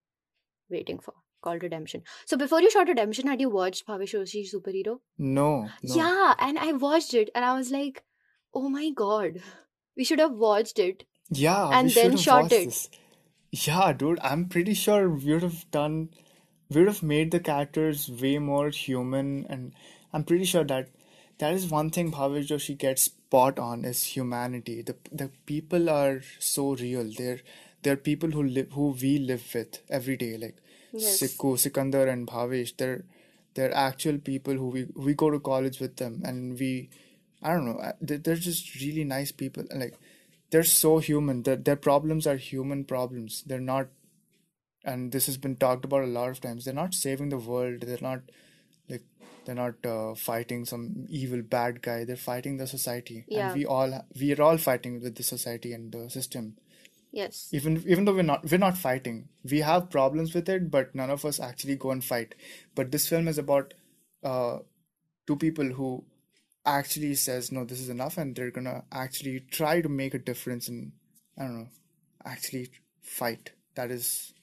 waiting 0.70 1.00
for, 1.00 1.14
called 1.42 1.64
Redemption. 1.64 2.04
So 2.26 2.38
before 2.38 2.62
you 2.62 2.70
shot 2.70 2.88
Redemption, 2.90 3.28
had 3.28 3.40
you 3.42 3.50
watched 3.50 3.88
Bhavesh 3.88 4.14
Joshi 4.18 4.46
Superhero? 4.54 5.00
No, 5.18 5.70
no. 5.84 5.96
Yeah, 5.96 6.36
and 6.40 6.60
I 6.60 6.74
watched 6.74 7.14
it 7.14 7.30
and 7.34 7.46
I 7.46 7.56
was 7.58 7.72
like, 7.72 8.04
oh 8.54 8.70
my 8.70 8.90
god, 8.92 9.42
we 9.96 10.04
should 10.04 10.20
have 10.20 10.34
watched 10.34 10.78
it. 10.80 11.06
Yeah, 11.30 11.70
And 11.72 11.90
then 11.92 12.16
shot 12.18 12.52
it. 12.52 12.66
this. 12.66 12.90
Yeah, 13.52 13.94
dude, 13.94 14.20
I'm 14.22 14.48
pretty 14.50 14.74
sure 14.74 15.10
we 15.10 15.34
would 15.34 15.44
have 15.44 15.70
done, 15.72 16.10
we 16.70 16.80
would 16.82 16.88
have 16.88 17.04
made 17.04 17.32
the 17.32 17.40
characters 17.40 18.10
way 18.10 18.38
more 18.40 18.70
human, 18.70 19.46
and 19.50 19.74
I'm 20.14 20.24
pretty 20.24 20.46
sure 20.46 20.64
that 20.66 20.90
that 21.40 21.54
is 21.54 21.68
one 21.68 21.90
thing 21.90 22.12
Bhavesh 22.12 22.48
Joshi 22.48 22.78
gets 22.78 23.04
spot 23.04 23.60
on 23.60 23.86
is 23.86 24.04
humanity. 24.04 24.82
The 24.82 24.96
the 25.12 25.30
people 25.46 25.90
are 25.90 26.22
so 26.40 26.76
real. 26.76 27.12
They're 27.18 27.40
they're 27.84 27.98
people 28.10 28.32
who 28.32 28.44
live 28.44 28.72
who 28.72 28.90
we 29.02 29.18
live 29.20 29.46
with 29.54 29.82
every 29.90 30.18
day, 30.18 30.38
like 30.38 30.58
Yes. 30.94 31.20
Sikku, 31.22 31.58
Sikandar, 31.60 32.08
and 32.08 32.28
Bhavesh. 32.28 32.76
They're 32.78 33.04
they're 33.54 33.74
actual 33.76 34.18
people 34.18 34.54
who 34.56 34.68
we 34.70 34.86
we 34.96 35.14
go 35.14 35.30
to 35.30 35.40
college 35.40 35.80
with 35.80 35.98
them, 35.98 36.22
and 36.26 36.58
we 36.60 36.90
I 37.42 37.54
don't 37.54 37.66
know. 37.66 37.78
uh, 37.78 37.94
they- 38.02 38.18
They're 38.18 38.36
just 38.50 38.76
really 38.82 39.04
nice 39.04 39.32
people. 39.32 39.64
and, 39.70 39.80
Like 39.82 39.96
they're 40.50 40.64
so 40.64 40.98
human. 41.00 41.44
Their 41.44 41.56
their 41.58 41.76
problems 41.76 42.26
are 42.28 42.38
human 42.38 42.84
problems. 42.86 43.44
They're 43.46 43.68
not, 43.74 43.88
and 44.88 45.12
this 45.12 45.26
has 45.28 45.38
been 45.38 45.56
talked 45.58 45.86
about 45.86 46.04
a 46.04 46.08
lot 46.18 46.30
of 46.30 46.42
times. 46.42 46.66
They're 46.66 46.74
not 46.74 46.94
saving 46.96 47.30
the 47.30 47.38
world. 47.38 47.82
They're 47.82 47.98
not 48.02 48.22
like 48.90 49.04
they're 49.46 49.56
not 49.64 49.86
uh, 49.86 50.16
fighting 50.16 50.66
some 50.66 51.06
evil 51.10 51.42
bad 51.42 51.82
guy. 51.82 52.04
They're 52.06 52.16
fighting 52.28 52.58
the 52.58 52.68
society, 52.68 53.26
Yeah. 53.28 53.48
and 53.50 53.58
we 53.60 53.66
all 53.66 53.94
we 54.20 54.34
are 54.34 54.42
all 54.42 54.58
fighting 54.58 55.02
with 55.02 55.16
the 55.16 55.24
society 55.24 55.74
and 55.74 55.92
the 55.92 56.10
system. 56.10 56.56
Yes. 57.12 57.50
Even 57.52 57.84
even 57.88 58.06
though 58.06 58.14
we're 58.14 58.30
not 58.32 58.50
we're 58.52 58.58
not 58.66 58.78
fighting, 58.78 59.20
we 59.56 59.60
have 59.72 59.90
problems 59.90 60.34
with 60.34 60.50
it, 60.56 60.70
but 60.72 60.96
none 61.02 61.10
of 61.10 61.26
us 61.26 61.40
actually 61.40 61.76
go 61.76 61.92
and 61.92 62.04
fight. 62.04 62.36
But 62.76 62.92
this 62.92 63.08
film 63.10 63.28
is 63.28 63.38
about 63.38 63.74
uh, 64.24 64.60
two 65.26 65.36
people 65.36 65.66
who 65.82 66.04
actually 66.66 67.14
says 67.16 67.52
no, 67.52 67.66
this 67.66 67.80
is 67.80 67.90
enough, 67.90 68.18
and 68.18 68.36
they're 68.36 68.52
gonna 68.52 68.84
actually 68.92 69.40
try 69.52 69.82
to 69.82 69.90
make 69.90 70.14
a 70.14 70.20
difference 70.32 70.68
and 70.70 70.92
I 71.38 71.44
don't 71.44 71.60
know, 71.60 71.68
actually 72.26 72.70
fight. 73.02 73.52
That 73.76 73.92
is 73.92 74.34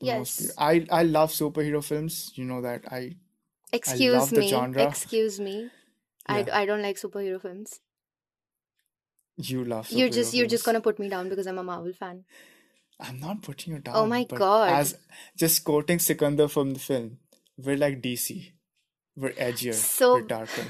Yes. 0.00 0.50
I 0.58 0.86
I 0.90 1.02
love 1.02 1.30
superhero 1.32 1.82
films. 1.84 2.32
You 2.34 2.44
know 2.44 2.60
that 2.62 2.84
I 2.90 3.16
Excuse 3.72 4.14
love 4.14 4.30
the 4.30 4.40
me. 4.40 4.48
genre. 4.48 4.82
Excuse 4.82 5.38
me. 5.40 5.70
I, 6.26 6.40
Yeah. 6.40 6.58
I 6.60 6.66
don't 6.66 6.82
like 6.82 6.96
superhero 6.96 7.40
films. 7.40 7.80
you 9.36 9.64
love 9.64 9.90
You're 9.90 10.08
superhero 10.08 10.12
just 10.14 10.34
you're 10.34 10.46
just 10.46 10.64
gonna 10.64 10.80
put 10.80 10.98
me 10.98 11.08
down 11.08 11.28
because 11.28 11.46
I'm 11.46 11.58
a 11.58 11.62
Marvel 11.62 11.92
fan. 11.92 12.24
I'm 13.00 13.18
not 13.20 13.42
putting 13.42 13.74
you 13.74 13.78
down. 13.80 13.96
Oh 13.96 14.06
my 14.06 14.24
God. 14.24 14.70
As 14.70 14.96
just 15.36 15.64
quoting 15.64 15.98
Sikandar 15.98 16.48
from 16.48 16.74
the 16.74 16.78
film, 16.80 17.18
we're 17.56 17.76
like 17.76 18.02
DC. 18.02 18.52
We're 19.16 19.32
edgier. 19.32 19.74
So- 19.74 20.14
we're 20.14 20.22
darker. 20.22 20.64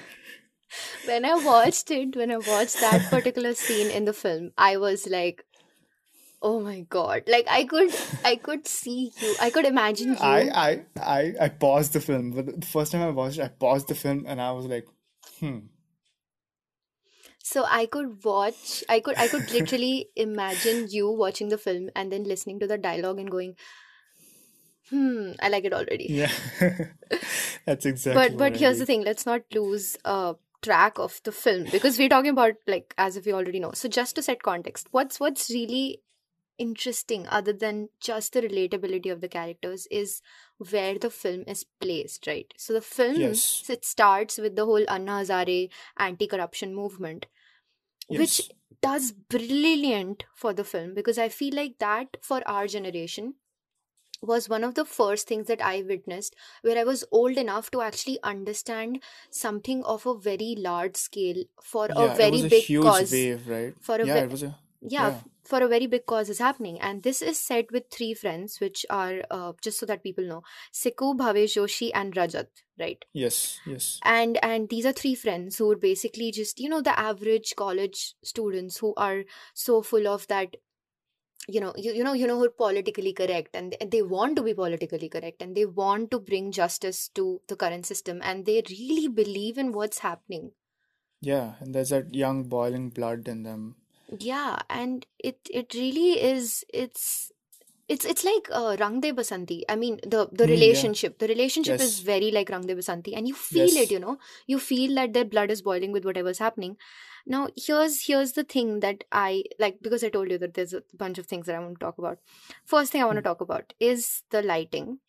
when 1.07 1.25
I 1.25 1.35
watched 1.35 1.91
it, 1.91 2.15
when 2.15 2.31
I 2.31 2.37
watched 2.37 2.81
that 2.81 3.11
particular 3.11 3.55
scene 3.55 3.91
in 3.91 4.05
the 4.05 4.13
film, 4.13 4.53
I 4.57 4.77
was 4.77 5.09
like, 5.09 5.45
Oh 6.43 6.61
my 6.61 6.81
god! 6.89 7.25
Like 7.27 7.47
I 7.51 7.65
could, 7.65 7.95
I 8.25 8.37
could 8.37 8.67
see 8.67 9.13
you. 9.21 9.35
I 9.41 9.51
could 9.51 9.67
imagine 9.67 10.09
you. 10.09 10.17
I, 10.21 10.49
I, 10.55 10.85
I, 10.99 11.35
I 11.39 11.49
paused 11.49 11.93
the 11.93 12.01
film. 12.01 12.31
But 12.31 12.61
the 12.61 12.67
first 12.67 12.93
time 12.93 13.03
I 13.03 13.11
watched 13.11 13.39
it, 13.39 13.43
I 13.43 13.49
paused 13.49 13.89
the 13.89 13.95
film 13.95 14.25
and 14.27 14.41
I 14.41 14.53
was 14.53 14.65
like, 14.65 14.87
hmm. 15.39 15.59
So 17.43 17.65
I 17.69 17.87
could 17.87 18.25
watch. 18.25 18.85
I 18.89 19.01
could. 19.01 19.19
I 19.19 19.29
could 19.29 19.51
literally 19.53 20.09
imagine 20.17 20.87
you 20.89 21.11
watching 21.11 21.49
the 21.49 21.59
film 21.59 21.91
and 21.95 22.11
then 22.11 22.25
listening 22.25 22.59
to 22.61 22.67
the 22.67 22.79
dialogue 22.79 23.19
and 23.19 23.31
going, 23.31 23.57
"Hmm, 24.89 25.33
I 25.41 25.49
like 25.49 25.65
it 25.65 25.75
already." 25.75 26.07
Yeah. 26.09 26.33
That's 27.67 27.87
exactly 27.87 28.15
But 28.15 28.39
but 28.39 28.57
here's 28.57 28.79
the 28.79 28.87
thing. 28.87 29.03
Let's 29.03 29.27
not 29.27 29.43
lose 29.53 29.97
uh 30.05 30.35
track 30.63 30.99
of 30.99 31.21
the 31.25 31.33
film 31.33 31.67
because 31.73 31.99
we're 31.99 32.09
talking 32.09 32.31
about 32.31 32.55
like 32.67 32.95
as 32.99 33.17
if 33.17 33.27
we 33.27 33.33
already 33.33 33.59
know. 33.59 33.73
So 33.75 33.89
just 33.89 34.15
to 34.17 34.23
set 34.23 34.43
context, 34.43 34.89
what's 34.91 35.19
what's 35.19 35.51
really 35.51 36.03
interesting 36.65 37.27
other 37.39 37.53
than 37.65 37.89
just 38.09 38.33
the 38.35 38.43
relatability 38.43 39.13
of 39.13 39.21
the 39.21 39.29
characters 39.35 39.87
is 39.91 40.21
where 40.71 40.99
the 40.99 41.11
film 41.11 41.45
is 41.55 41.65
placed 41.81 42.27
right 42.27 42.55
so 42.57 42.73
the 42.79 42.81
film 42.93 43.17
Yes. 43.21 43.65
it 43.77 43.85
starts 43.85 44.39
with 44.47 44.57
the 44.57 44.67
whole 44.71 44.89
anna 44.97 45.19
hazare 45.21 45.59
anti-corruption 46.09 46.75
movement 46.75 47.27
which 48.09 48.51
does 48.83 49.13
brilliant 49.13 50.25
for 50.35 50.53
the 50.53 50.65
film 50.65 50.95
because 50.95 51.19
i 51.19 51.29
feel 51.29 51.55
like 51.55 51.79
that 51.79 52.17
for 52.23 52.43
our 52.47 52.67
generation 52.67 53.35
was 54.23 54.49
one 54.49 54.65
of 54.65 54.75
the 54.75 54.85
first 54.85 55.27
things 55.29 55.47
that 55.47 55.63
i 55.63 55.83
witnessed 55.91 56.35
where 56.63 56.79
i 56.79 56.85
was 56.85 57.05
old 57.21 57.39
enough 57.43 57.71
to 57.71 57.81
actually 57.87 58.19
understand 58.23 59.03
something 59.31 59.83
of 59.85 60.07
a 60.07 60.15
very 60.29 60.55
large 60.59 60.97
scale 60.97 61.43
for 61.63 61.87
a 61.87 62.07
Yeah, 62.07 62.15
it 62.15 62.19
very 62.19 62.43
a 62.43 62.49
big 62.51 62.81
cause 62.83 63.13
wave, 63.13 63.49
right? 63.49 63.75
for 63.81 63.97
a 63.97 64.07
Yeah, 64.07 64.17
ve- 64.17 64.21
it 64.27 64.31
was 64.31 64.43
a 64.43 64.55
yeah 64.83 65.09
yeah. 65.09 65.21
for 65.45 65.63
a 65.63 65.69
very 65.69 65.87
big 65.87 66.07
cause 66.07 66.31
is 66.31 66.39
happening 66.39 66.81
and 66.81 67.03
this 67.03 67.21
is 67.21 67.39
set 67.39 67.71
with 67.71 67.85
three 67.91 68.15
friends 68.15 68.61
which 68.61 68.87
are 68.89 69.23
uh, 69.31 69.53
just 69.61 69.79
so 69.79 69.87
that 69.87 70.03
people 70.03 70.25
know 70.25 70.43
sikku 70.73 71.11
bhavesh 71.23 71.57
joshi 71.59 71.91
and 71.95 72.15
rajat 72.15 72.65
right 72.79 73.05
Yes, 73.13 73.61
yes. 73.67 74.01
and 74.05 74.39
and 74.43 74.71
these 74.71 74.87
are 74.87 74.93
three 74.93 75.15
friends 75.15 75.59
who 75.59 75.71
are 75.71 75.77
basically 75.77 76.31
just 76.33 76.61
you 76.61 76.69
know 76.69 76.81
the 76.81 76.99
average 76.99 77.55
college 77.57 78.15
students 78.23 78.79
who 78.79 78.95
are 78.97 79.25
so 79.55 79.83
full 79.83 80.09
of 80.09 80.27
that 80.29 80.57
you 81.49 81.61
know 81.61 81.73
you, 81.77 81.93
you 81.93 82.05
know 82.05 82.13
you 82.13 82.27
know 82.27 82.39
who 82.39 82.45
are 82.45 82.57
politically 82.63 83.13
correct 83.13 83.55
and, 83.55 83.77
and 83.81 83.91
they 83.91 84.03
want 84.03 84.37
to 84.37 84.43
be 84.43 84.55
politically 84.55 85.09
correct 85.09 85.43
and 85.43 85.57
they 85.57 85.67
want 85.67 86.11
to 86.11 86.19
bring 86.19 86.51
justice 86.53 87.09
to 87.09 87.41
the 87.49 87.57
current 87.57 87.85
system 87.87 88.21
and 88.23 88.47
they 88.47 88.63
really 88.71 89.09
believe 89.09 89.59
in 89.59 89.73
what's 89.73 89.99
happening 89.99 90.51
Yeah, 91.21 91.57
and 91.61 91.75
there's 91.75 91.91
that 91.91 92.15
young 92.15 92.45
boiling 92.45 92.89
blood 92.91 93.27
in 93.29 93.43
them. 93.43 93.77
Yeah 94.19 94.59
and 94.69 95.07
it 95.19 95.39
it 95.51 95.75
really 95.75 96.21
is 96.21 96.65
it's 96.73 97.33
it's 97.91 98.05
it's 98.05 98.25
like 98.25 98.49
uh, 98.53 98.77
Rang 98.79 99.01
De 99.01 99.13
Basanti. 99.13 99.63
I 99.69 99.75
mean 99.75 99.99
the 100.05 100.29
the 100.31 100.47
yeah. 100.47 100.55
relationship. 100.55 101.19
The 101.19 101.27
relationship 101.27 101.81
is 101.81 101.99
very 102.01 102.31
like 102.31 102.49
Rang 102.49 102.67
De 102.67 102.77
Basanti, 102.77 103.17
and 103.17 103.27
you 103.27 103.35
feel 103.35 103.77
it. 103.83 103.91
You 103.91 103.99
know, 103.99 104.19
you 104.47 104.61
feel 104.61 104.95
that 104.95 105.13
their 105.13 105.25
blood 105.25 105.51
is 105.51 105.61
boiling 105.61 105.91
with 105.91 106.05
whatever's 106.05 106.39
happening. 106.39 106.77
Now 107.27 107.49
here's 107.57 108.07
here's 108.07 108.33
the 108.33 108.45
thing 108.45 108.79
that 108.81 109.03
I 109.11 109.43
like 109.59 109.81
because 109.83 110.05
I 110.05 110.09
told 110.09 110.31
you 110.31 110.39
that 110.39 110.55
there's 110.55 110.73
a 110.73 110.83
bunch 110.95 111.19
of 111.19 111.27
things 111.27 111.47
that 111.47 111.57
I 111.57 111.59
want 111.59 111.81
to 111.81 111.85
talk 111.85 111.99
about. 111.99 112.19
First 112.65 112.93
thing 112.93 113.03
I 113.03 113.07
want 113.07 113.17
to 113.17 113.23
talk 113.23 113.41
about 113.41 113.75
is 113.81 114.23
the 114.31 114.43
lighting. 114.43 115.01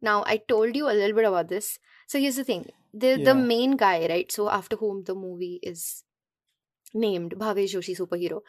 Now 0.00 0.24
I 0.26 0.38
told 0.38 0.74
you 0.74 0.88
a 0.88 0.96
little 1.00 1.14
bit 1.14 1.26
about 1.26 1.48
this. 1.48 1.78
So 2.06 2.18
here's 2.18 2.36
the 2.36 2.44
thing: 2.44 2.70
the 2.94 3.16
the 3.22 3.34
main 3.34 3.76
guy, 3.76 4.06
right? 4.08 4.32
So 4.32 4.48
after 4.48 4.76
whom 4.76 5.04
the 5.04 5.14
movie 5.14 5.60
is 5.62 6.02
named 6.94 7.34
Bhavesh 7.38 7.74
Joshi 7.74 7.96
superhero. 7.98 8.40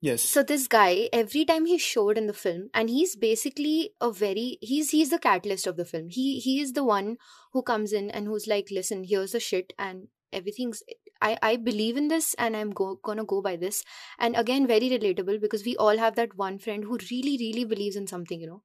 Yes. 0.00 0.22
So 0.22 0.42
this 0.42 0.66
guy, 0.68 1.08
every 1.12 1.44
time 1.44 1.64
he 1.66 1.78
showed 1.78 2.18
in 2.18 2.26
the 2.26 2.34
film, 2.34 2.68
and 2.74 2.90
he's 2.90 3.16
basically 3.16 3.92
a 4.00 4.10
very 4.12 4.58
he's 4.60 4.90
he's 4.90 5.10
the 5.10 5.18
catalyst 5.18 5.66
of 5.66 5.76
the 5.76 5.84
film. 5.86 6.08
He 6.10 6.38
he 6.38 6.60
is 6.60 6.74
the 6.74 6.84
one 6.84 7.16
who 7.52 7.62
comes 7.62 7.92
in 7.92 8.10
and 8.10 8.26
who's 8.26 8.46
like, 8.46 8.68
listen, 8.70 9.04
here's 9.04 9.32
the 9.32 9.40
shit, 9.40 9.72
and 9.78 10.08
everything's 10.32 10.82
I 11.22 11.38
I 11.42 11.56
believe 11.56 11.96
in 11.96 12.08
this, 12.08 12.34
and 12.34 12.56
I'm 12.56 12.70
go, 12.72 13.00
gonna 13.02 13.24
go 13.24 13.40
by 13.40 13.56
this. 13.56 13.82
And 14.18 14.36
again, 14.36 14.66
very 14.66 14.90
relatable 14.90 15.40
because 15.40 15.64
we 15.64 15.76
all 15.76 15.96
have 15.96 16.14
that 16.16 16.36
one 16.36 16.58
friend 16.58 16.84
who 16.84 16.98
really 17.10 17.38
really 17.38 17.64
believes 17.64 17.96
in 17.96 18.06
something, 18.06 18.40
you 18.40 18.46
know, 18.48 18.62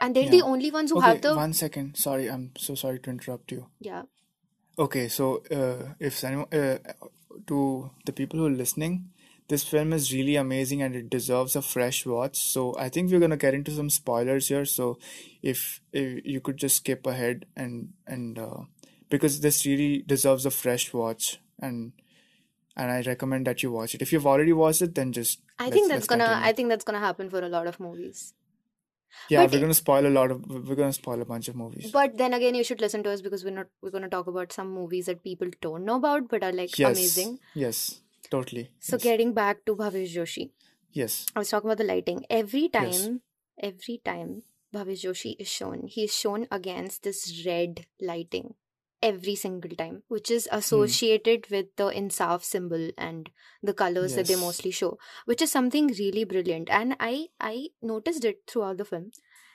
and 0.00 0.14
they're 0.14 0.28
the 0.28 0.42
only 0.42 0.70
ones 0.70 0.90
who 0.90 0.98
Okay, 0.98 1.06
have 1.08 1.22
the 1.22 1.34
one 1.34 1.54
second. 1.54 1.96
Sorry, 1.96 2.30
I'm 2.30 2.52
so 2.58 2.74
sorry 2.74 3.00
to 3.00 3.10
interrupt 3.10 3.52
you. 3.52 3.66
yeah 3.80 4.02
Okay, 4.78 5.08
so 5.08 5.42
uh, 5.50 5.94
if 5.98 6.22
anyone, 6.22 6.46
uh, 6.52 6.78
to 7.46 7.90
the 8.04 8.12
people 8.12 8.38
who 8.38 8.46
are 8.46 8.50
listening, 8.50 9.10
this 9.48 9.64
film 9.64 9.92
is 9.92 10.12
really 10.12 10.36
amazing 10.36 10.82
and 10.82 10.94
it 10.94 11.08
deserves 11.10 11.56
a 11.56 11.62
fresh 11.62 12.04
watch. 12.04 12.38
So 12.38 12.74
I 12.78 12.88
think 12.88 13.10
we're 13.10 13.20
gonna 13.20 13.36
get 13.36 13.54
into 13.54 13.70
some 13.70 13.90
spoilers 13.90 14.48
here. 14.48 14.64
So 14.64 14.98
if, 15.42 15.80
if 15.92 16.24
you 16.24 16.40
could 16.40 16.58
just 16.58 16.76
skip 16.76 17.06
ahead 17.06 17.46
and 17.56 17.94
and 18.06 18.38
uh, 18.38 18.60
because 19.08 19.40
this 19.40 19.64
really 19.64 20.02
deserves 20.06 20.44
a 20.44 20.50
fresh 20.50 20.92
watch 20.92 21.38
and 21.60 21.92
and 22.76 22.92
I 22.92 23.00
recommend 23.02 23.46
that 23.46 23.62
you 23.62 23.72
watch 23.72 23.94
it. 23.94 24.02
If 24.02 24.12
you've 24.12 24.26
already 24.26 24.52
watched 24.52 24.82
it, 24.82 24.94
then 24.94 25.12
just 25.12 25.40
I 25.58 25.70
think 25.70 25.88
that's 25.88 26.06
gonna 26.06 26.40
I 26.42 26.52
think 26.52 26.68
that's 26.68 26.84
gonna 26.84 27.00
happen 27.00 27.28
for 27.28 27.40
a 27.40 27.48
lot 27.48 27.66
of 27.66 27.80
movies. 27.80 28.34
Yeah, 29.28 29.42
But 29.42 29.52
we're 29.52 29.60
gonna 29.60 29.74
spoil 29.74 30.06
a 30.06 30.14
lot 30.18 30.30
of 30.30 30.44
we're 30.48 30.74
gonna 30.74 30.92
spoil 30.92 31.20
a 31.22 31.24
bunch 31.24 31.48
of 31.48 31.56
movies. 31.56 31.90
but 31.92 32.16
then 32.16 32.34
again, 32.34 32.54
you 32.54 32.64
should 32.64 32.80
listen 32.80 33.02
to 33.04 33.10
us 33.10 33.22
because 33.22 33.44
we're 33.44 33.54
not 33.58 33.66
we're 33.82 33.90
gonna 33.90 34.08
talk 34.08 34.26
about 34.26 34.52
some 34.52 34.70
movies 34.70 35.06
that 35.06 35.22
people 35.22 35.48
don't 35.60 35.84
know 35.84 35.96
about 35.96 36.28
but 36.28 36.42
are 36.42 36.52
like 36.52 36.78
Yes, 36.78 36.90
amazing. 36.92 37.38
yes, 37.54 38.00
totally. 38.30 38.70
So 38.80 38.96
Yes, 38.96 39.02
getting 39.02 39.32
back 39.34 39.64
to 39.66 39.76
Bhavesh 39.76 40.14
Joshi, 40.14 40.50
yes, 40.92 41.26
I 41.34 41.38
was 41.40 41.50
talking 41.50 41.68
about 41.70 41.78
the 41.78 41.84
lighting. 41.92 42.24
Every 42.30 42.68
yes, 42.72 43.02
time, 43.06 43.20
every 43.58 44.00
time 44.04 44.42
Bhavesh 44.74 45.04
Joshi 45.08 45.34
is 45.38 45.48
shown, 45.48 45.86
he 45.86 46.04
is 46.04 46.14
shown 46.14 46.46
against 46.50 47.02
this 47.02 47.42
red 47.46 47.86
lighting 48.00 48.54
every 49.02 49.34
single 49.34 49.70
time, 49.70 50.02
which 50.08 50.30
is 50.30 50.48
hmm, 50.50 50.58
associated 50.58 51.46
with 51.50 51.66
the 51.76 51.90
Insaf 51.90 52.42
symbol 52.42 52.90
and 52.98 53.30
the 53.62 53.74
colors 53.74 54.14
that 54.14 54.26
they 54.26 54.36
mostly 54.36 54.70
show, 54.70 54.98
which 55.24 55.42
is 55.42 55.50
something 55.52 55.88
really 55.98 56.24
brilliant. 56.24 56.68
And 56.70 56.96
I 57.00 57.28
I 57.40 57.68
noticed 57.82 58.24
it 58.24 58.42
throughout 58.46 58.78
the 58.78 58.84
film. 58.84 59.10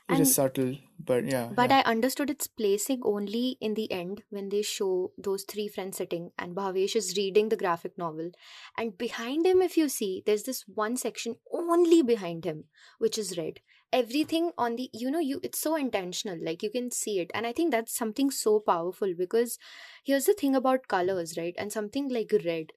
It 0.09 0.19
is 0.19 0.35
subtle, 0.35 0.75
but 0.99 1.25
yeah, 1.25 1.49
but 1.55 1.69
yeah, 1.69 1.77
I 1.77 1.89
understood 1.89 2.29
its 2.29 2.45
placing 2.45 3.01
only 3.05 3.57
in 3.61 3.73
the 3.73 3.89
end 3.89 4.23
when 4.29 4.49
they 4.49 4.61
show 4.61 5.13
those 5.17 5.43
three 5.43 5.69
friends 5.69 5.97
sitting 5.97 6.31
and 6.37 6.53
Bhavesh 6.53 6.97
is 6.97 7.15
reading 7.15 7.47
the 7.47 7.55
graphic 7.55 7.97
novel. 7.97 8.31
And 8.77 8.97
behind 8.97 9.45
him, 9.45 9.61
if 9.61 9.77
you 9.77 9.87
see, 9.87 10.21
there's 10.25 10.43
this 10.43 10.65
one 10.67 10.97
section 10.97 11.37
only 11.51 12.01
behind 12.01 12.43
him, 12.43 12.65
which 12.99 13.17
is 13.17 13.37
red. 13.37 13.61
Everything 13.93 14.51
on 14.57 14.75
the, 14.75 14.89
you 14.93 15.11
know, 15.11 15.19
you 15.19 15.39
it's 15.43 15.59
so 15.59 15.75
intentional, 15.77 16.37
like 16.43 16.63
you 16.63 16.71
can 16.71 16.91
see 16.91 17.19
it. 17.19 17.31
And 17.33 17.47
I 17.47 17.53
think 17.53 17.71
that's 17.71 17.95
something 17.95 18.31
so 18.31 18.59
powerful 18.59 19.13
because 19.17 19.57
here's 20.03 20.25
the 20.25 20.33
thing 20.33 20.55
about 20.55 20.87
colors, 20.89 21.37
right? 21.37 21.55
And 21.57 21.71
something 21.71 22.09
like 22.09 22.33
red. 22.45 22.73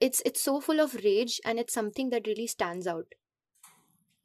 It's 0.00 0.22
it's 0.26 0.42
so 0.42 0.60
full 0.60 0.80
of 0.80 0.94
rage 1.04 1.40
and 1.44 1.58
it's 1.58 1.74
something 1.74 2.10
that 2.10 2.26
really 2.28 2.46
stands 2.46 2.86
out, 2.86 3.14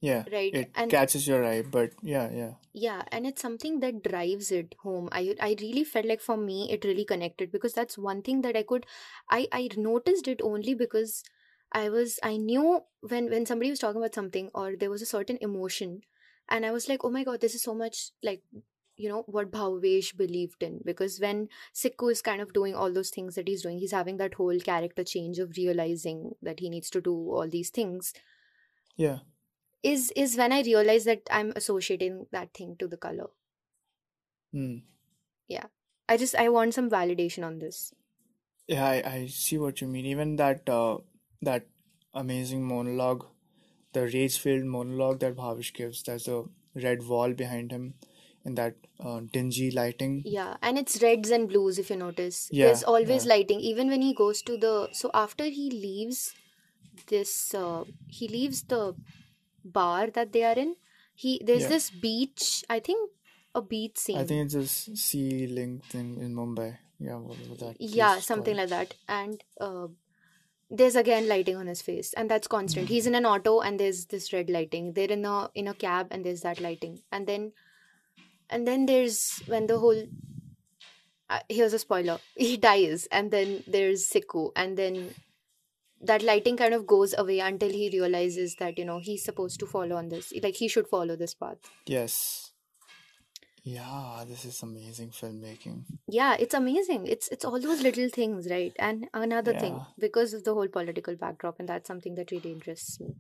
yeah. 0.02 0.26
right? 0.32 0.60
It 0.60 0.72
And 0.76 0.90
catches 0.90 1.28
your 1.28 1.44
eye, 1.46 1.62
but 1.62 1.92
yeah, 2.02 2.30
yeah, 2.32 2.54
yeah 2.74 3.04
and 3.12 3.26
it's 3.26 3.42
something 3.42 3.80
that 3.80 4.04
drives 4.04 4.52
it 4.52 4.76
home 4.84 5.10
i 5.12 5.36
i 5.42 5.56
really 5.62 5.84
felt 5.84 6.06
like 6.06 6.22
for 6.22 6.38
me 6.38 6.72
it 6.72 6.86
really 6.86 7.06
connected 7.06 7.52
because 7.52 7.74
that's 7.74 7.98
one 7.98 8.22
thing 8.22 8.42
that 8.42 8.56
i 8.56 8.62
could 8.64 8.86
i 9.30 9.48
i 9.52 9.68
noticed 9.76 10.28
it 10.28 10.42
only 10.42 10.74
because 10.76 11.24
i 11.72 11.90
was 11.90 12.20
i 12.24 12.36
knew 12.38 12.82
when 13.02 13.30
when 13.30 13.46
somebody 13.46 13.70
was 13.70 13.80
talking 13.80 14.02
about 14.02 14.16
something 14.16 14.50
or 14.54 14.76
there 14.76 14.90
was 14.90 15.02
a 15.02 15.06
certain 15.06 15.38
emotion 15.42 16.02
and 16.50 16.66
i 16.66 16.72
was 16.72 16.90
like 16.90 17.04
oh 17.04 17.10
my 17.10 17.24
god 17.24 17.42
this 17.42 17.56
is 17.56 17.62
so 17.62 17.74
much 17.74 18.12
like 18.24 18.42
you 18.98 19.08
know 19.08 19.24
what 19.28 19.50
Bhavesh 19.50 20.18
believed 20.18 20.62
in 20.62 20.82
because 20.86 21.20
when 21.22 21.48
Sikku 21.74 22.12
is 22.12 22.22
kind 22.22 22.42
of 22.42 22.52
doing 22.52 22.76
all 22.76 22.92
those 22.92 23.10
things 23.10 23.36
that 23.36 23.48
he's 23.48 23.62
doing 23.64 23.80
he's 23.80 23.94
having 23.94 24.18
that 24.18 24.34
whole 24.34 24.60
character 24.60 25.06
change 25.06 25.40
of 25.40 25.56
realizing 25.56 26.32
that 26.42 26.60
he 26.60 26.70
needs 26.70 26.90
to 26.90 27.02
do 27.02 27.14
all 27.14 27.48
these 27.48 27.70
things 27.70 28.14
yeah. 28.98 29.20
is 29.84 30.12
is 30.18 30.36
when 30.36 30.52
i 30.52 30.62
realized 30.62 31.08
that 31.08 31.22
i'm 31.32 31.54
associating 31.56 32.26
that 32.34 32.54
thing 32.54 32.76
to 32.78 32.88
the 32.88 32.98
color 32.98 33.28
Hmm. 34.52 34.80
yeah 35.48 35.68
i 36.10 36.18
just 36.18 36.36
i 36.36 36.50
want 36.50 36.74
some 36.74 36.90
validation 36.90 37.46
on 37.46 37.60
this 37.60 37.94
Yeah, 38.70 38.86
I, 38.88 38.98
I 39.12 39.26
see 39.28 39.58
what 39.58 39.82
you 39.82 39.88
mean. 39.88 40.06
Even 40.06 40.36
that 40.40 40.70
uh 40.70 40.98
that 41.42 41.68
amazing 42.14 42.66
monologue, 42.68 43.26
the 43.94 44.04
rage-filled 44.08 44.66
monologue 44.66 45.20
that 45.20 45.36
Bhavesh 45.36 45.74
gives, 45.74 46.04
there's 46.04 46.28
a 46.28 46.44
red 46.76 47.08
wall 47.08 47.34
behind 47.34 47.72
him 47.72 47.94
in 48.46 48.56
that 48.56 48.76
uh, 49.00 49.22
dingy 49.34 49.70
lighting. 49.72 50.22
yeah 50.26 50.56
and 50.62 50.78
it's 50.78 51.02
reds 51.04 51.30
and 51.30 51.50
blues 51.50 51.78
if 51.78 51.90
you 51.90 51.96
notice 51.98 52.38
Yeah, 52.52 52.68
there's 52.68 52.84
always 52.84 53.26
yeah, 53.26 53.32
lighting 53.32 53.60
even 53.60 53.90
when 53.90 54.02
he 54.02 54.14
goes 54.14 54.42
to 54.44 54.58
the 54.58 54.90
so 54.94 55.12
after 55.14 55.46
he 55.46 55.70
leaves 55.70 56.34
this 57.08 57.54
uh, 57.54 57.84
he 58.08 58.28
leaves 58.28 58.64
the 58.64 58.96
bar 59.64 60.10
that 60.20 60.32
they 60.32 60.44
are 60.44 60.58
in 60.66 60.76
he 61.16 61.42
there's 61.46 61.64
yeah. 61.64 61.70
this 61.70 61.90
beach 61.90 62.64
i 62.70 62.80
think 62.80 63.12
a 63.56 63.62
beach 63.62 63.98
scene. 63.98 64.18
I 64.18 64.24
think 64.26 64.46
it's 64.46 64.56
a 64.56 64.68
sea 64.68 65.48
link 65.48 65.84
thing 65.86 66.20
in 66.22 66.36
Mumbai. 66.36 66.78
Yeah, 67.00 67.16
what 67.16 67.38
was 67.50 67.60
that 67.60 67.76
yeah 67.80 68.20
something 68.20 68.56
called? 68.56 68.70
like 68.70 68.90
that 68.90 68.94
and 69.08 69.44
uh, 69.60 69.88
there's 70.70 70.96
again 70.96 71.28
lighting 71.28 71.56
on 71.56 71.68
his 71.68 71.82
face 71.82 72.14
and 72.14 72.30
that's 72.30 72.48
constant. 72.48 72.90
He's 72.90 73.08
in 73.08 73.16
an 73.16 73.26
auto 73.26 73.62
and 73.62 73.80
there's 73.80 74.06
this 74.06 74.32
red 74.32 74.50
lighting. 74.50 74.94
They're 74.94 75.12
in 75.12 75.26
a 75.26 75.50
in 75.56 75.68
a 75.68 75.74
cab 75.74 76.08
and 76.12 76.24
there's 76.24 76.42
that 76.42 76.60
lighting. 76.60 77.02
And 77.12 77.26
then 77.28 77.54
and 78.50 78.68
then 78.68 78.86
there's 78.86 79.42
when 79.48 79.68
the 79.68 79.80
whole 79.80 80.04
uh, 81.30 81.40
here's 81.50 81.74
a 81.74 81.80
spoiler. 81.80 82.20
He 82.36 82.58
dies 82.58 83.08
and 83.12 83.32
then 83.32 83.64
there's 83.68 84.08
Sikku 84.10 84.52
and 84.56 84.78
then 84.78 85.16
that 86.02 86.24
lighting 86.24 86.56
kind 86.56 86.74
of 86.74 86.88
goes 86.88 87.14
away 87.18 87.40
until 87.40 87.70
he 87.70 87.90
realizes 87.90 88.56
that 88.60 88.78
you 88.78 88.86
know 88.86 89.00
he's 89.00 89.24
supposed 89.24 89.60
to 89.60 89.66
follow 89.66 89.96
on 89.96 90.10
this 90.10 90.32
like 90.44 90.56
he 90.56 90.68
should 90.68 90.88
follow 90.88 91.16
this 91.16 91.34
path. 91.34 91.58
Yes. 91.88 92.49
Yeah, 93.74 94.24
this 94.28 94.46
is 94.46 94.62
amazing 94.64 95.10
filmmaking. 95.20 95.78
yeah 96.08 96.36
it's 96.44 96.58
amazing 96.60 97.06
it's 97.16 97.28
it's 97.36 97.46
all 97.46 97.60
those 97.66 97.82
little 97.88 98.10
things 98.10 98.48
right 98.50 98.74
and 98.88 99.08
another 99.14 99.54
thing 99.64 99.80
because 100.06 100.34
of 100.34 100.44
the 100.44 100.54
whole 100.54 100.72
political 100.78 101.16
backdrop 101.24 101.60
and 101.60 101.70
that's 101.70 101.88
something 101.88 102.16
that 102.16 102.32
really 102.32 102.52
interests 102.52 103.00
me 103.00 103.16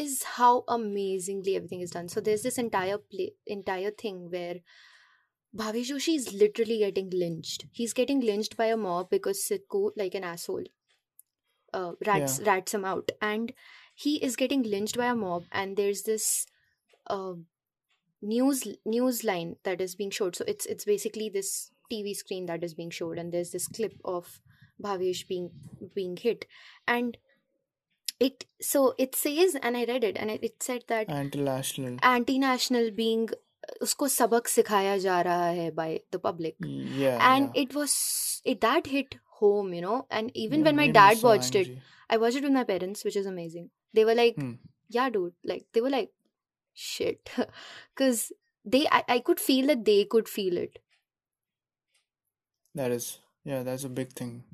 is 0.00 0.22
how 0.36 0.52
amazingly 0.68 1.56
everything 1.56 1.80
is 1.86 1.94
done 1.96 2.08
so 2.08 2.20
there's 2.20 2.42
this 2.42 2.58
entire 2.58 2.98
play 2.98 3.32
entire 3.58 3.90
thing 4.04 4.30
where 4.36 4.56
Bhavesh 5.56 5.90
Joshi 5.90 6.16
is 6.16 6.32
literally 6.32 6.78
getting 6.78 7.10
lynched. 7.10 7.66
He's 7.70 7.92
getting 7.92 8.20
lynched 8.20 8.56
by 8.56 8.66
a 8.66 8.76
mob 8.76 9.08
because 9.08 9.44
Sikku, 9.48 9.92
like 9.96 10.16
an 10.16 10.24
asshole, 10.24 10.64
uh, 11.72 11.92
rats 12.04 12.40
rats 12.44 12.74
him 12.74 12.84
out, 12.84 13.12
and 13.22 13.52
he 13.94 14.16
is 14.16 14.34
getting 14.34 14.64
lynched 14.64 14.98
by 14.98 15.06
a 15.06 15.14
mob. 15.14 15.44
And 15.52 15.76
there's 15.76 16.02
this 16.02 16.46
uh, 17.06 17.34
news 18.23 18.67
news 18.85 19.23
line 19.23 19.55
that 19.63 19.81
is 19.81 19.95
being 19.95 20.09
showed. 20.11 20.35
So 20.35 20.45
it's 20.47 20.65
it's 20.65 20.85
basically 20.85 21.29
this 21.29 21.71
TV 21.91 22.15
screen 22.15 22.45
that 22.47 22.63
is 22.63 22.73
being 22.73 22.89
showed, 22.89 23.17
and 23.17 23.31
there's 23.33 23.51
this 23.51 23.67
clip 23.67 23.93
of 24.05 24.39
Bhavesh 24.83 25.27
being 25.27 25.51
being 25.95 26.15
hit, 26.17 26.45
and 26.87 27.17
it 28.19 28.45
so 28.61 28.93
it 28.97 29.15
says, 29.15 29.55
and 29.61 29.77
I 29.77 29.85
read 29.85 30.03
it, 30.03 30.17
and 30.17 30.29
it, 30.31 30.43
it 30.43 30.61
said 30.63 30.83
that 30.87 31.09
International. 31.09 31.97
anti-national 32.03 32.91
being 32.91 33.29
उसको 33.83 34.07
सबक 34.07 34.47
सिखाया 34.47 34.97
जा 34.97 35.19
रहा 35.21 35.47
है 35.55 35.71
by 35.75 35.87
the 36.11 36.19
public 36.19 36.55
Yeah, 36.99 37.17
and 37.31 37.49
yeah. 37.55 37.61
it 37.63 37.75
was 37.75 37.95
it 38.53 38.61
that 38.61 38.87
hit 38.87 39.17
home 39.41 39.73
you 39.73 39.81
know 39.81 39.97
and 40.09 40.31
even 40.43 40.59
Yeah, 40.61 40.65
when 40.67 40.75
my 40.77 40.83
made 40.87 40.89
me 40.89 40.93
dad 40.93 41.17
so 41.17 41.27
watched 41.27 41.55
it 41.59 41.67
angry. 41.67 41.81
i 42.09 42.17
watched 42.23 42.37
it 42.37 42.43
with 42.47 42.55
my 42.55 42.63
parents 42.69 43.03
which 43.07 43.17
is 43.21 43.27
amazing 43.31 43.67
they 43.99 44.05
were 44.09 44.15
like 44.21 44.39
Hmm. 44.43 44.53
yeah 44.97 45.09
dude 45.17 45.35
like 45.51 45.65
they 45.73 45.81
were 45.87 45.91
like 45.95 46.09
shit. 46.74 47.30
Because 47.94 48.32
they 48.64 48.86
I, 48.90 49.04
I 49.08 49.18
could 49.20 49.40
feel 49.40 49.66
that 49.68 49.84
they 49.84 50.04
could 50.04 50.28
feel 50.28 50.56
it. 50.58 50.78
That 52.74 52.90
is, 52.92 53.18
yeah, 53.44 53.62
that's 53.64 53.82
a 53.84 53.88
big 53.88 54.12
thing. 54.12 54.44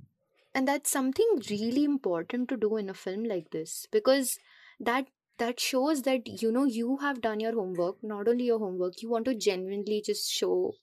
and 0.54 0.66
that's 0.68 0.90
something 0.90 1.42
really 1.50 1.84
important 1.84 2.48
to 2.48 2.56
do 2.56 2.76
in 2.76 2.88
a 2.90 2.94
film 2.94 3.24
like 3.24 3.50
this 3.50 3.86
because 3.90 4.38
that 4.78 5.08
that 5.38 5.58
shows 5.60 6.02
that 6.02 6.26
you 6.42 6.52
know 6.52 6.64
you 6.64 6.98
have 6.98 7.20
done 7.20 7.40
your 7.40 7.54
homework 7.54 8.02
not 8.02 8.28
only 8.28 8.44
your 8.44 8.58
homework 8.58 9.00
you 9.02 9.10
want 9.10 9.24
to 9.24 9.34
genuinely 9.34 10.00
just 10.10 10.30
show 10.30 10.74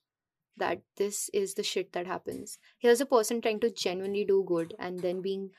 that 0.58 0.82
this 0.98 1.30
is 1.34 1.54
the 1.56 1.64
shit 1.64 1.94
that 1.94 2.08
happens. 2.08 2.60
Here's 2.80 3.02
a 3.02 3.06
person 3.06 3.42
trying 3.42 3.60
to 3.62 3.72
genuinely 3.72 4.26
do 4.26 4.44
good 4.48 4.76
and 4.80 5.00
then 5.02 5.22
being 5.22 5.52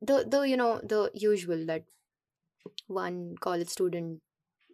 the 0.00 0.24
the 0.28 0.40
you 0.42 0.56
know 0.56 0.80
the 0.82 1.10
usual 1.14 1.64
that 1.66 1.84
one 2.86 3.34
college 3.40 3.68
student 3.68 4.20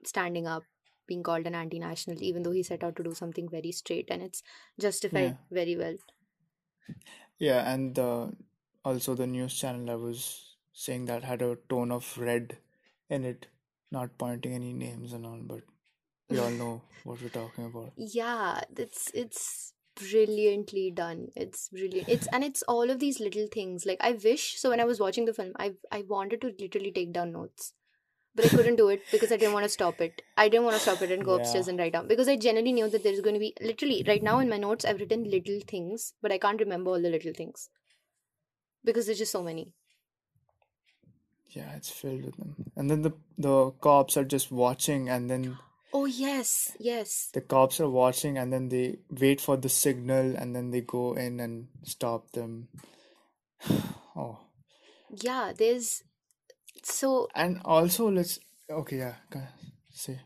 standing 0.04 0.47
up 0.47 0.64
being 1.06 1.23
called 1.23 1.47
an 1.47 1.54
anti-national 1.56 2.23
even 2.23 2.42
though 2.44 2.52
he 2.52 2.62
set 2.62 2.85
out 2.85 2.94
to 2.97 3.02
do 3.02 3.14
something 3.14 3.49
very 3.49 3.73
straight 3.73 4.09
and 4.11 4.23
it's 4.23 4.42
justified 4.78 5.37
very 5.50 5.76
well. 5.76 5.97
Yeah, 7.38 7.70
and 7.73 7.94
the 7.94 8.32
also 8.85 9.14
the 9.14 9.26
news 9.26 9.54
channel 9.54 9.90
I 9.90 9.94
was 9.97 10.56
saying 10.73 11.06
that 11.06 11.25
had 11.25 11.42
a 11.42 11.56
tone 11.68 11.90
of 11.90 12.16
red 12.18 12.59
in 13.09 13.25
it, 13.25 13.47
not 13.90 14.16
pointing 14.18 14.54
any 14.54 14.73
names 14.73 15.12
and 15.12 15.26
all, 15.26 15.40
but 15.42 15.62
we 16.28 16.38
all 16.38 16.50
know 16.50 16.82
what 17.04 17.20
we're 17.20 17.28
talking 17.28 17.66
about. 17.66 17.92
yeah 17.97 18.61
it's 18.76 19.11
it's 19.14 19.73
brilliantly 19.97 20.90
done. 20.90 21.28
It's 21.37 21.68
brilliant. 21.68 22.09
It's 22.09 22.26
and 22.28 22.44
it's 22.44 22.62
all 22.62 22.88
of 22.90 23.00
these 23.00 23.20
little 23.20 23.49
things. 23.52 23.85
Like 23.85 23.99
i 24.00 24.12
wish 24.12 24.59
so 24.59 24.70
when 24.70 24.80
i 24.80 24.85
was 24.85 25.00
watching 25.00 25.25
the 25.25 25.35
film 25.35 25.52
i 25.59 25.73
i 25.93 26.02
wanted 26.08 26.41
to 26.43 26.52
literally 26.58 26.93
take 26.93 27.12
down 27.12 27.32
notes 27.32 27.73
but 28.34 28.45
i 28.45 28.49
couldn't 28.49 28.76
do 28.76 28.88
it 28.88 29.02
because 29.10 29.32
i 29.32 29.36
didn't 29.36 29.52
want 29.54 29.64
to 29.64 29.69
stop 29.69 30.00
it. 30.00 30.23
I 30.36 30.49
didn't 30.49 30.64
want 30.64 30.76
to 30.76 30.82
stop 30.82 31.02
it 31.02 31.10
and 31.10 31.25
go 31.25 31.34
upstairs 31.34 31.69
and 31.69 31.78
write 31.78 31.93
down 31.93 32.08
because 32.08 32.28
i 32.28 32.36
generally 32.36 32.73
knew 32.73 32.88
that 32.88 33.02
there's 33.02 33.21
going 33.21 33.34
to 33.34 33.40
be 33.40 33.54
literally 33.60 34.04
right 34.06 34.23
now 34.23 34.38
in 34.38 34.49
my 34.49 34.58
notes 34.58 34.84
i've 34.84 35.00
written 35.00 35.30
little 35.30 35.60
things 35.66 36.14
but 36.23 36.32
i 36.32 36.38
can't 36.38 36.60
remember 36.60 36.90
all 36.90 37.02
the 37.02 37.10
little 37.10 37.32
things 37.32 37.69
because 38.84 39.06
there's 39.06 39.19
just 39.19 39.32
so 39.32 39.43
many. 39.43 39.73
Yeah, 41.50 41.73
it's 41.75 41.90
filled 41.90 42.25
with 42.25 42.36
them. 42.36 42.54
And 42.76 42.90
then 42.90 43.02
the 43.02 43.12
the 43.36 43.71
cops 43.80 44.16
are 44.16 44.25
just 44.25 44.52
watching, 44.52 45.08
and 45.08 45.28
then 45.28 45.58
oh 45.93 46.04
yes 46.06 46.73
yes. 46.78 47.28
the 47.32 47.40
cops 47.40 47.80
are 47.80 47.90
watching, 47.90 48.38
and 48.38 48.52
then 48.52 48.69
they 48.69 48.99
wait 49.10 49.40
for 49.40 49.56
the 49.56 49.69
signal, 49.69 50.36
and 50.36 50.54
then 50.54 50.71
they 50.71 50.80
go 50.80 51.14
in 51.14 51.40
and 51.40 51.69
stop 51.82 52.32
them. 52.32 52.69
Oh, 54.16 54.40
yeah 55.23 55.52
there's 55.56 56.02
so 56.83 57.28
and 57.35 57.61
also 57.65 58.11
let's 58.11 58.39
okay, 58.71 58.99
yeah, 58.99 59.15
go 59.30 59.41
say. 59.91 60.21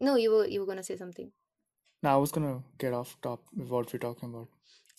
no 0.00 0.16
you 0.16 0.30
were 0.30 0.46
you 0.46 0.60
were 0.60 0.66
gonna 0.66 0.82
say 0.82 0.96
something. 0.96 1.32
Now 2.02 2.14
I 2.14 2.18
was 2.18 2.32
gonna 2.32 2.62
get 2.78 2.92
off 2.94 3.16
top 3.22 3.42
with 3.56 3.68
what 3.68 3.92
we're 3.92 3.98
talking 4.00 4.30
about. 4.30 4.48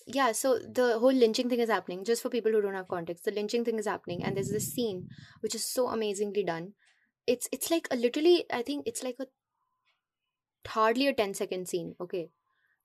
yeah 0.07 0.31
so 0.37 0.49
the 0.77 0.99
whole 0.99 1.17
lynching 1.23 1.49
thing 1.49 1.59
is 1.59 1.69
happening 1.69 2.03
just 2.09 2.21
for 2.23 2.29
people 2.29 2.51
who 2.51 2.61
don't 2.61 2.73
have 2.79 2.87
context. 2.87 3.25
The 3.25 3.31
lynching 3.31 3.65
thing 3.65 3.79
is 3.79 3.87
happening 3.87 4.23
and 4.23 4.35
there's 4.35 4.49
this 4.49 4.71
scene 4.73 5.07
which 5.41 5.55
is 5.55 5.65
so 5.65 5.87
amazingly 5.89 6.43
done. 6.43 6.73
It's 7.27 7.47
it's 7.51 7.69
like 7.71 7.87
a 7.91 7.95
literally 7.95 8.45
i 8.51 8.61
think 8.63 8.87
it's 8.87 9.03
like 9.03 9.17
a 9.19 9.27
hardly 10.67 11.07
a 11.07 11.13
10 11.13 11.33
second 11.33 11.67
scene 11.67 11.95
okay? 11.99 12.29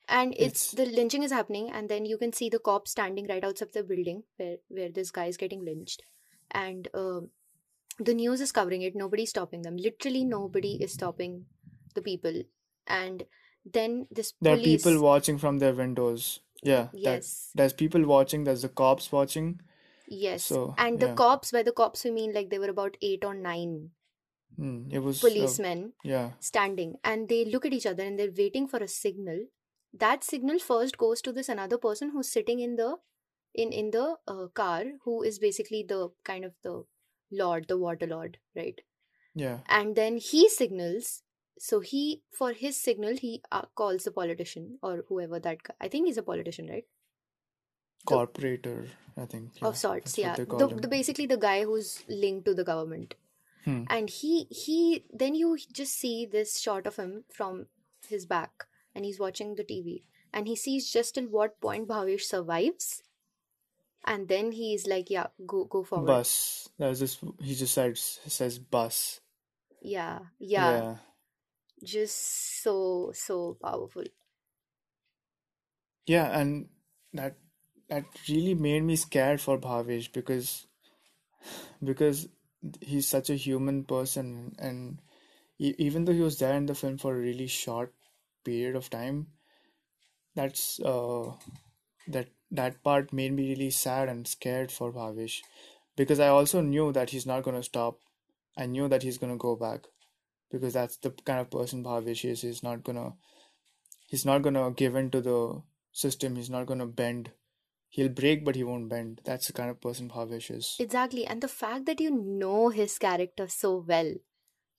And 0.08 0.34
it's, 0.38 0.72
It's 0.72 0.72
the 0.72 0.86
lynching 0.86 1.22
is 1.24 1.32
happening 1.32 1.70
and 1.70 1.88
then 1.88 2.04
you 2.04 2.16
can 2.16 2.32
see 2.32 2.48
the 2.48 2.60
cops 2.60 2.92
standing 2.92 3.26
right 3.28 3.42
outside 3.44 3.72
the 3.72 3.82
building 3.82 4.22
where 4.36 4.58
where 4.68 4.88
this 4.88 5.10
guy 5.10 5.26
is 5.26 5.36
getting 5.36 5.64
lynched. 5.64 6.02
And 6.52 6.88
um 6.94 7.30
the 7.98 8.14
news 8.14 8.40
is 8.40 8.52
covering 8.52 8.82
it 8.82 8.94
nobody's 8.94 9.30
stopping 9.30 9.62
them 9.62 9.76
literally 9.76 10.24
nobody 10.24 10.76
is 10.82 10.92
stopping 10.92 11.44
the 11.94 12.02
people 12.02 12.42
and 12.86 13.24
then 13.64 14.06
this 14.10 14.32
there 14.40 14.54
are 14.54 14.58
people 14.58 15.00
watching 15.00 15.38
from 15.38 15.58
their 15.58 15.74
windows. 15.74 16.40
Yeah, 16.62 16.88
that 16.92 16.98
yes 16.98 17.50
there's 17.54 17.72
people 17.72 18.04
watching. 18.06 18.44
There's 18.44 18.62
the 18.62 18.68
cops 18.68 19.10
watching. 19.12 19.60
Yes, 20.08 20.44
So 20.44 20.74
and 20.78 21.00
the 21.00 21.06
yeah, 21.06 21.14
cops, 21.14 21.50
by 21.50 21.62
the 21.62 21.72
cops 21.72 22.04
we 22.04 22.12
mean 22.12 22.32
like 22.32 22.48
there 22.50 22.60
were 22.60 22.68
about 22.68 22.96
eight 23.02 23.24
or 23.24 23.34
nine 23.34 23.90
mm, 24.58 24.92
it 24.92 25.00
was 25.00 25.24
uh, 25.24 25.28
policemen 25.28 25.92
yeah, 26.04 26.30
standing, 26.38 26.94
and 27.02 27.28
they 27.28 27.44
look 27.44 27.66
at 27.66 27.72
each 27.72 27.86
other 27.86 28.04
and 28.04 28.18
they're 28.18 28.30
waiting 28.36 28.68
for 28.68 28.78
a 28.78 28.88
signal. 28.88 29.46
That 29.92 30.22
signal 30.22 30.58
first 30.58 30.96
goes 30.98 31.20
to 31.22 31.32
this 31.32 31.48
another 31.48 31.78
person 31.78 32.10
who's 32.10 32.30
sitting 32.30 32.60
in 32.60 32.76
the 32.76 32.96
in 33.54 33.72
in 33.72 33.90
the 33.90 34.16
uh, 34.28 34.46
car, 34.54 34.84
who 35.04 35.22
is 35.22 35.38
basically 35.38 35.82
the 35.82 36.10
kind 36.24 36.44
of 36.44 36.54
the 36.62 36.84
lord, 37.30 37.68
the 37.68 37.78
water 37.78 38.06
lord, 38.06 38.38
right? 38.54 38.80
yeah, 39.34 39.58
And 39.68 39.94
then 39.96 40.16
he 40.18 40.48
signals. 40.48 41.22
So 41.58 41.80
he, 41.80 42.22
for 42.32 42.52
his 42.52 42.76
signal, 42.76 43.16
he 43.16 43.42
uh, 43.50 43.62
calls 43.74 44.04
the 44.04 44.10
politician 44.10 44.78
or 44.82 45.04
whoever 45.08 45.38
that 45.40 45.62
guy. 45.62 45.74
I 45.80 45.88
think 45.88 46.06
he's 46.06 46.18
a 46.18 46.22
politician, 46.22 46.68
right? 46.68 46.84
The 48.06 48.14
corporator. 48.16 48.88
I 49.18 49.24
think 49.26 49.52
yeah, 49.60 49.68
of 49.68 49.76
sorts 49.78 50.18
yeah 50.18 50.34
the, 50.36 50.44
the 50.44 50.88
basically 50.88 51.26
the 51.26 51.38
guy 51.38 51.64
who's 51.64 52.04
linked 52.08 52.44
to 52.46 52.54
the 52.54 52.64
government 52.64 53.14
Hmm. 53.64 53.82
and 53.90 54.08
he 54.10 54.44
he 54.50 55.04
then 55.12 55.34
you 55.34 55.56
just 55.72 55.94
see 55.94 56.24
this 56.26 56.60
shot 56.60 56.86
of 56.86 56.96
him 56.96 57.24
from 57.32 57.66
his 58.08 58.26
back 58.26 58.66
and 58.94 59.04
he's 59.04 59.18
watching 59.18 59.54
the 59.56 59.64
tv 59.64 60.04
and 60.32 60.46
he 60.46 60.54
sees 60.54 60.92
just 60.92 61.14
till 61.16 61.24
what 61.24 61.60
point 61.60 61.88
bhavesh 61.88 62.22
survives 62.22 63.02
and 64.06 64.28
then 64.28 64.52
he's 64.52 64.86
like 64.86 65.10
yeah 65.10 65.26
go 65.46 65.64
go 65.64 65.82
forward 65.84 66.20
Bus. 66.20 66.68
There's 66.78 67.00
just 67.00 67.20
He 67.40 67.54
just 67.54 67.74
says 67.74 68.20
says 68.26 68.58
bus. 68.58 69.20
yeah 69.82 70.18
yeah 70.38 70.82
Yeah, 70.82 70.96
just 71.84 72.62
so 72.62 73.12
so 73.14 73.56
powerful 73.62 74.04
yeah, 76.06 76.38
and 76.38 76.68
that 77.12 77.36
that 77.88 78.04
really 78.28 78.54
made 78.54 78.82
me 78.82 78.96
scared 78.96 79.40
for 79.40 79.58
Bhavesh 79.58 80.12
because 80.12 80.66
because 81.82 82.28
he's 82.80 83.08
such 83.08 83.30
a 83.30 83.34
human 83.36 83.84
person 83.84 84.54
and 84.58 85.00
even 85.58 86.04
though 86.04 86.12
he 86.12 86.20
was 86.20 86.38
there 86.38 86.54
in 86.56 86.66
the 86.66 86.74
film 86.74 86.98
for 86.98 87.14
a 87.14 87.18
really 87.20 87.46
short 87.46 87.92
period 88.44 88.76
of 88.76 88.90
time 88.90 89.26
that's 90.34 90.80
uh 90.80 91.30
that 92.08 92.28
that 92.50 92.82
part 92.82 93.12
made 93.12 93.32
me 93.32 93.48
really 93.48 93.70
sad 93.70 94.08
and 94.08 94.26
scared 94.26 94.70
for 94.70 94.92
Bhavesh 94.92 95.40
because 95.96 96.20
I 96.20 96.28
also 96.28 96.60
knew 96.60 96.92
that 96.92 97.10
he's 97.10 97.26
not 97.26 97.42
going 97.42 97.56
to 97.56 97.62
stop. 97.62 97.98
I 98.56 98.66
knew 98.66 98.88
that 98.88 99.02
he's 99.02 99.18
going 99.18 99.32
to 99.32 99.38
go 99.38 99.56
back 99.56 99.86
because 100.50 100.72
that's 100.74 100.96
the 100.96 101.10
kind 101.10 101.40
of 101.40 101.50
person 101.50 101.84
Bhavesh 101.84 102.24
is. 102.24 102.42
He's 102.42 102.62
not 102.62 102.84
going 102.84 102.96
to 102.96 103.12
he's 104.06 104.24
not 104.24 104.42
going 104.42 104.54
to 104.54 104.72
give 104.76 104.96
in 104.96 105.10
to 105.10 105.20
the 105.20 105.62
system. 105.92 106.36
He's 106.36 106.50
not 106.50 106.66
going 106.66 106.80
to 106.80 106.86
bend. 106.86 107.30
He'll 107.88 108.08
break 108.08 108.44
but 108.44 108.56
he 108.56 108.64
won't 108.64 108.88
bend. 108.88 109.20
That's 109.24 109.46
the 109.46 109.52
kind 109.52 109.70
of 109.70 109.80
person 109.80 110.10
bhavesh 110.10 110.50
is. 110.54 110.76
Exactly. 110.78 111.26
And 111.26 111.40
the 111.40 111.48
fact 111.48 111.86
that 111.86 112.00
you 112.00 112.10
know 112.10 112.68
his 112.68 112.98
character 112.98 113.48
so 113.48 113.84
well, 113.86 114.12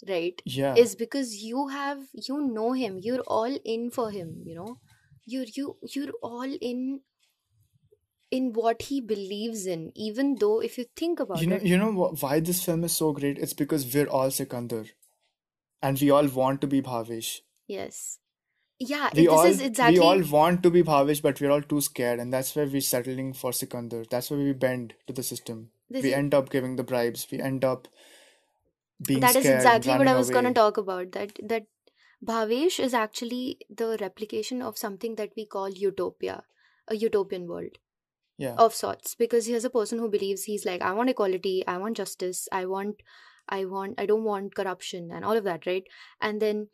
right, 0.07 0.41
yeah. 0.45 0.75
is 0.75 0.95
because 0.95 1.35
you 1.43 1.67
have 1.69 1.99
you 2.13 2.39
know 2.39 2.73
him. 2.73 2.99
You're 3.01 3.21
all 3.21 3.57
in 3.65 3.89
for 3.91 4.11
him, 4.11 4.43
you 4.45 4.55
know. 4.55 4.79
You're 5.25 5.45
you 5.55 5.77
you're 5.93 6.13
all 6.21 6.57
in 6.61 7.01
in 8.29 8.53
what 8.53 8.83
he 8.83 8.99
believes 8.99 9.65
in, 9.65 9.91
even 9.95 10.35
though 10.35 10.59
if 10.61 10.77
you 10.77 10.85
think 10.95 11.19
you 11.19 11.25
about 11.25 11.41
know 11.43 11.55
it, 11.55 11.63
you 11.63 11.77
know 11.77 11.91
why 12.19 12.39
this 12.39 12.63
film 12.63 12.83
is 12.83 12.93
so 12.93 13.11
great? 13.13 13.37
It's 13.37 13.53
because 13.53 13.93
we're 13.93 14.07
all 14.07 14.31
sikandar. 14.31 14.85
And 15.81 15.99
we 16.01 16.09
all 16.09 16.27
want 16.27 16.61
to 16.61 16.67
be 16.67 16.81
bhavesh. 16.81 17.41
Yes. 17.67 18.19
Yeah, 18.79 19.09
we 19.13 19.25
this 19.25 19.29
all 19.29 19.45
is 19.45 19.79
we 19.89 19.99
all 19.99 20.21
want 20.21 20.61
to 20.63 20.69
be 20.69 20.83
bhavesh 20.83 21.21
but 21.21 21.41
we're 21.41 21.49
all 21.51 21.63
too 21.63 21.81
scared 21.81 22.19
and 22.19 22.31
that's 22.31 22.55
why 22.55 22.65
we're 22.65 22.81
settling 22.81 23.33
for 23.33 23.51
sikandar. 23.51 24.03
That's 24.09 24.29
why 24.29 24.37
we 24.37 24.53
bend 24.53 24.93
to 25.07 25.13
the 25.13 25.23
system. 25.23 25.69
This 25.89 26.03
we 26.03 26.09
is 26.09 26.15
end 26.15 26.33
up 26.33 26.49
giving 26.49 26.75
the 26.75 26.83
bribes. 26.83 27.27
We 27.31 27.39
end 27.39 27.63
up 27.63 27.87
being 29.05 29.19
that 29.21 29.35
is 29.35 29.43
scared 29.43 29.65
and 29.65 29.65
exactly 29.65 29.97
what 29.97 30.07
I 30.07 30.15
was 30.15 30.29
gonna 30.29 30.53
talk 30.53 30.77
about. 30.77 31.11
That 31.13 31.39
that 31.43 31.65
Bhavesh 32.25 32.79
is 32.79 32.93
actually 32.93 33.59
the 33.69 33.97
replication 34.01 34.61
of 34.61 34.77
something 34.77 35.15
that 35.15 35.31
we 35.35 35.45
call 35.45 35.69
utopia, 35.69 36.43
a 36.87 36.95
utopian 36.95 37.47
world. 37.47 37.77
Yeah. 38.37 38.53
of 38.57 38.73
sorts 38.73 39.15
because 39.15 39.47
here's 39.47 39.65
a 39.65 39.69
person 39.69 39.99
who 39.99 40.09
believes 40.09 40.43
he's 40.43 40.65
like 40.65 40.81
i 40.81 40.91
want 40.91 41.09
equality 41.09 41.63
i 41.67 41.77
want 41.77 41.97
justice 41.97 42.47
i 42.51 42.65
want 42.65 43.01
i 43.49 43.65
want 43.65 43.99
i 43.99 44.05
don't 44.05 44.23
want 44.23 44.55
corruption 44.55 45.09
and 45.11 45.25
all 45.25 45.37
of 45.37 45.43
that 45.43 45.65
right? 45.65 45.83
And 46.21 46.41
then 46.41 46.67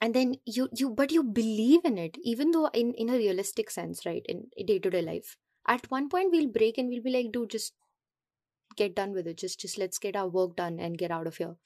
and 0.00 0.14
then 0.14 0.36
you 0.44 0.68
you 0.72 0.90
but 0.90 1.10
you 1.10 1.22
believe 1.24 1.84
in 1.84 1.98
it 1.98 2.16
even 2.22 2.52
though 2.52 2.66
in 2.68 2.94
in 2.94 3.08
a 3.08 3.16
realistic 3.16 3.70
sense 3.70 4.06
right 4.06 4.24
in 4.28 4.46
day 4.66 4.78
to 4.78 4.90
day 4.90 5.02
life. 5.02 5.36
At 5.66 5.90
one 5.90 6.08
point 6.08 6.30
we'll 6.32 6.48
break 6.48 6.78
and 6.78 6.88
we'll 6.88 7.02
be 7.02 7.10
like 7.10 7.32
dude 7.32 7.50
just 7.50 7.74
get 8.76 8.94
done 8.94 9.12
with 9.12 9.26
it. 9.26 9.38
Just 9.38 9.58
just 9.60 9.78
let's 9.78 9.98
get 9.98 10.14
our 10.14 10.28
work 10.28 10.56
done 10.56 10.78
and 10.78 10.96
get 10.96 11.10
out 11.10 11.26
of 11.26 11.36
here 11.36 11.56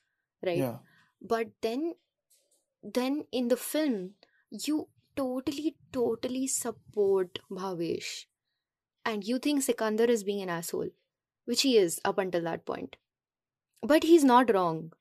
right? 0.45 0.59
Yeah. 0.59 0.77
But 1.21 1.49
then 1.61 1.95
then 2.83 3.25
in 3.31 3.49
the 3.49 3.57
film 3.57 4.13
you 4.51 4.89
totally 5.15 5.77
totally 5.93 6.47
support 6.47 7.39
bhavesh 7.51 8.25
and 9.05 9.25
you 9.25 9.39
think 9.39 9.63
Sikandar 9.63 10.07
is 10.07 10.25
being 10.25 10.43
an 10.43 10.51
asshole, 10.51 10.91
which 11.45 11.63
he 11.63 11.77
is 11.77 12.01
up 12.05 12.19
until 12.19 12.43
that 12.43 12.65
point. 12.65 12.97
But 13.83 14.05
he's 14.05 14.25
not 14.25 14.53
wrong. 14.53 14.93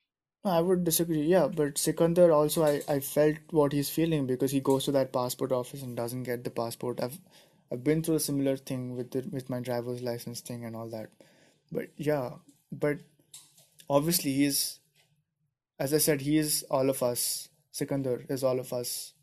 I 0.43 0.59
would 0.59 0.83
disagree. 0.83 1.21
Yeah, 1.21 1.47
but 1.47 1.77
Sikandar 1.77 2.31
also, 2.31 2.63
I, 2.63 2.81
I 2.87 2.99
felt 2.99 3.37
what 3.51 3.73
he's 3.73 3.89
feeling 3.89 4.25
because 4.25 4.51
he 4.51 4.59
goes 4.59 4.85
to 4.85 4.91
that 4.93 5.13
passport 5.13 5.51
office 5.51 5.83
and 5.83 5.95
doesn't 5.95 6.23
get 6.23 6.43
the 6.43 6.49
passport. 6.49 6.99
I've 6.99 7.19
I've 7.71 7.83
been 7.83 8.03
through 8.03 8.15
a 8.15 8.19
similar 8.19 8.57
thing 8.57 8.95
with 8.97 9.11
the, 9.11 9.23
with 9.31 9.49
my 9.49 9.61
driver's 9.61 10.01
license 10.01 10.41
thing 10.41 10.65
and 10.65 10.75
all 10.75 10.89
that. 10.89 11.09
But 11.71 11.87
yeah, 11.95 12.31
but 12.71 12.97
obviously 13.89 14.33
he's, 14.33 14.79
as 15.79 15.93
I 15.93 15.99
said, 15.99 16.21
he 16.21 16.37
is 16.37 16.65
all 16.69 16.89
of 16.89 17.01
us. 17.01 17.47
Sikandar 17.71 18.25
is 18.27 18.43
all 18.43 18.59
of 18.59 18.73
us. 18.73 19.13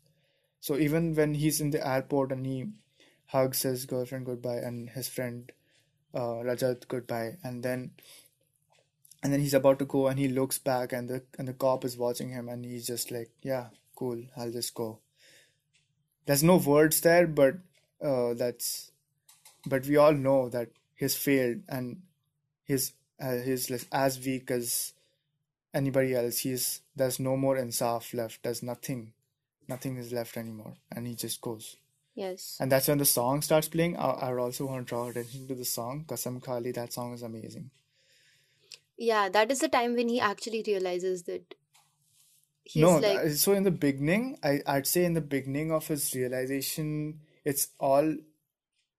So 0.61 0.77
even 0.77 1.13
when 1.13 1.35
he's 1.35 1.61
in 1.61 1.69
the 1.69 1.85
airport 1.85 2.31
and 2.31 2.45
he 2.45 2.65
hugs 3.29 3.61
his 3.61 3.85
girlfriend 3.85 4.25
goodbye 4.25 4.57
and 4.57 4.89
his 4.89 5.07
friend 5.07 5.51
uh, 6.13 6.41
Rajat 6.47 6.87
goodbye, 6.87 7.37
and 7.43 7.63
then 7.63 7.91
and 9.21 9.31
then 9.33 9.39
he's 9.41 9.53
about 9.53 9.79
to 9.79 9.85
go 9.85 10.07
and 10.07 10.17
he 10.17 10.27
looks 10.27 10.57
back 10.57 10.93
and 10.93 11.09
the 11.09 11.23
and 11.37 11.47
the 11.47 11.53
cop 11.53 11.85
is 11.85 11.97
watching 11.97 12.29
him 12.29 12.49
and 12.49 12.65
he's 12.65 12.87
just 12.87 13.11
like 13.11 13.29
yeah 13.41 13.67
cool 13.95 14.21
i'll 14.37 14.51
just 14.51 14.73
go. 14.73 14.99
There's 16.25 16.43
no 16.43 16.57
words 16.57 17.01
there 17.01 17.27
but 17.27 17.55
uh, 18.03 18.33
that's 18.33 18.91
but 19.65 19.85
we 19.85 19.97
all 19.97 20.13
know 20.13 20.49
that 20.49 20.69
he's 20.95 21.15
failed 21.15 21.61
and 21.67 22.01
he's 22.63 22.93
uh, 23.21 23.37
he's 23.37 23.69
as 23.91 24.19
weak 24.25 24.49
as 24.49 24.93
anybody 25.73 26.15
else. 26.15 26.39
He's 26.39 26.81
there's 26.95 27.19
no 27.19 27.35
more 27.35 27.57
insaf 27.57 28.13
left. 28.13 28.43
There's 28.43 28.63
nothing 28.63 29.13
nothing 29.67 29.97
is 29.97 30.13
left 30.13 30.37
anymore. 30.37 30.75
And 30.91 31.05
he 31.05 31.13
just 31.15 31.41
goes 31.41 31.75
Yes. 32.19 32.57
and 32.59 32.71
that's 32.71 32.87
when 32.87 32.97
the 32.97 33.05
song 33.05 33.41
starts 33.41 33.69
playing 33.69 33.97
i, 33.97 34.09
I 34.29 34.37
also 34.37 34.65
want 34.65 34.85
to 34.87 34.89
draw 34.89 35.07
attention 35.09 35.47
to 35.47 35.55
the 35.55 35.65
song 35.65 36.05
kasam 36.07 36.41
khali 36.47 36.71
that 36.79 36.93
song 36.99 37.13
is 37.13 37.23
amazing 37.23 37.69
Yeah, 38.97 39.29
that 39.29 39.51
is 39.51 39.59
the 39.59 39.69
time 39.69 39.95
when 39.95 40.09
he 40.09 40.19
actually 40.19 40.63
realizes 40.67 41.23
that 41.23 41.55
he's 42.63 42.83
No, 42.83 42.99
like, 42.99 43.29
so 43.31 43.53
in 43.53 43.63
the 43.63 43.71
beginning, 43.71 44.37
I, 44.43 44.61
I'd 44.67 44.87
say 44.87 45.05
in 45.05 45.13
the 45.13 45.21
beginning 45.21 45.71
of 45.71 45.87
his 45.87 46.13
realization, 46.13 47.21
it's 47.45 47.69
all 47.79 48.15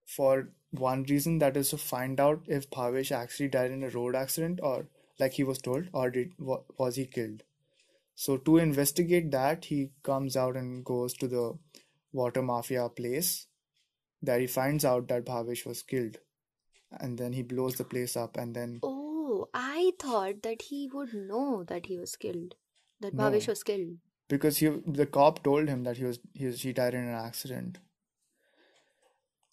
for 0.06 0.48
one 0.70 1.02
reason 1.04 1.38
that 1.40 1.56
is 1.56 1.70
to 1.70 1.78
find 1.78 2.20
out 2.20 2.42
if 2.46 2.70
Bhavesh 2.70 3.12
actually 3.12 3.48
died 3.48 3.70
in 3.70 3.84
a 3.84 3.90
road 3.90 4.14
accident 4.16 4.60
or 4.62 4.86
like 5.18 5.34
he 5.34 5.44
was 5.44 5.58
told, 5.58 5.88
or 5.92 6.10
did 6.10 6.32
was 6.38 6.96
he 6.96 7.04
killed? 7.06 7.42
So 8.14 8.36
to 8.38 8.58
investigate 8.58 9.30
that, 9.32 9.66
he 9.66 9.90
comes 10.02 10.36
out 10.36 10.56
and 10.56 10.84
goes 10.84 11.14
to 11.14 11.28
the 11.28 11.58
water 12.12 12.42
mafia 12.42 12.88
place. 12.88 13.46
There 14.22 14.40
he 14.40 14.46
finds 14.46 14.84
out 14.84 15.08
that 15.08 15.24
Bhavesh 15.24 15.64
was 15.66 15.82
killed, 15.82 16.18
and 16.98 17.16
then 17.16 17.32
he 17.32 17.42
blows 17.42 17.76
the 17.76 17.84
place 17.84 18.16
up, 18.16 18.36
and 18.36 18.54
then 18.54 18.80
oh, 18.82 19.48
I 19.54 19.92
thought 19.98 20.42
that 20.42 20.62
he 20.62 20.88
would 20.92 21.14
know 21.14 21.64
that 21.64 21.86
he 21.86 21.98
was 21.98 22.16
killed, 22.16 22.54
that 23.00 23.16
Bhavesh 23.16 23.48
was 23.48 23.62
killed. 23.62 23.96
because 24.28 24.58
he 24.58 24.68
the 24.86 25.06
cop 25.06 25.42
told 25.42 25.68
him 25.68 25.84
that 25.84 25.96
he 25.96 26.04
was 26.04 26.18
he 26.34 26.46
was, 26.46 26.62
he 26.62 26.72
died 26.72 26.94
in 26.94 27.08
an 27.08 27.14
accident. 27.14 27.78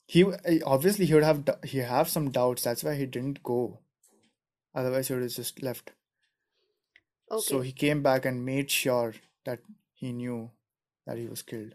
He 0.05 0.23
obviously 0.65 1.05
he 1.05 1.13
would 1.13 1.23
have 1.23 1.43
he 1.63 1.79
have 1.79 2.09
some 2.09 2.31
doubts. 2.31 2.63
That's 2.63 2.83
why 2.83 2.95
he 2.95 3.05
didn't 3.05 3.43
go. 3.43 3.79
Otherwise, 4.75 5.07
he 5.07 5.13
would 5.13 5.23
have 5.23 5.31
just 5.31 5.63
left. 5.63 5.91
Okay. 7.31 7.41
So 7.41 7.61
he 7.61 7.71
came 7.71 8.03
back 8.03 8.25
and 8.25 8.45
made 8.45 8.69
sure 8.71 9.13
that 9.45 9.59
he 9.93 10.13
knew 10.13 10.51
that 11.05 11.17
he 11.17 11.27
was 11.27 11.41
killed. 11.41 11.73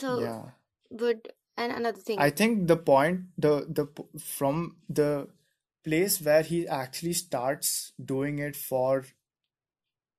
So, 0.00 0.20
Yeah, 0.20 0.42
but, 0.90 1.28
and 1.56 1.72
another 1.72 1.98
thing, 1.98 2.18
I 2.18 2.30
think 2.30 2.68
the 2.68 2.76
point 2.76 3.22
the 3.36 3.66
the 3.68 3.86
from 4.18 4.76
the 4.88 5.28
place 5.84 6.20
where 6.20 6.42
he 6.42 6.66
actually 6.66 7.12
starts 7.14 7.92
doing 8.04 8.38
it 8.38 8.56
for 8.56 9.04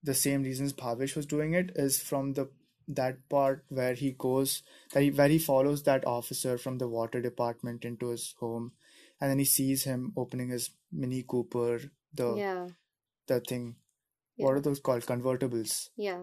the 0.03 0.13
same 0.13 0.43
reasons 0.43 0.73
Bhavesh 0.73 1.15
was 1.15 1.25
doing 1.25 1.53
it 1.53 1.71
is 1.75 2.01
from 2.01 2.33
the 2.33 2.49
that 2.87 3.17
part 3.29 3.63
where 3.69 3.93
he 3.93 4.11
goes 4.17 4.63
that 4.93 5.03
he, 5.03 5.11
where 5.11 5.27
he 5.27 5.37
follows 5.37 5.83
that 5.83 6.05
officer 6.07 6.57
from 6.57 6.79
the 6.79 6.87
water 6.87 7.21
department 7.21 7.85
into 7.85 8.09
his 8.09 8.33
home. 8.39 8.71
And 9.21 9.29
then 9.29 9.39
he 9.39 9.45
sees 9.45 9.83
him 9.83 10.13
opening 10.17 10.49
his 10.49 10.71
Mini 10.91 11.23
Cooper 11.27 11.81
the 12.13 12.35
yeah, 12.35 12.67
the 13.27 13.39
thing. 13.41 13.75
What 14.37 14.55
are 14.55 14.61
those 14.61 14.79
called? 14.79 15.05
Convertibles. 15.05 15.89
Yeah. 15.97 16.21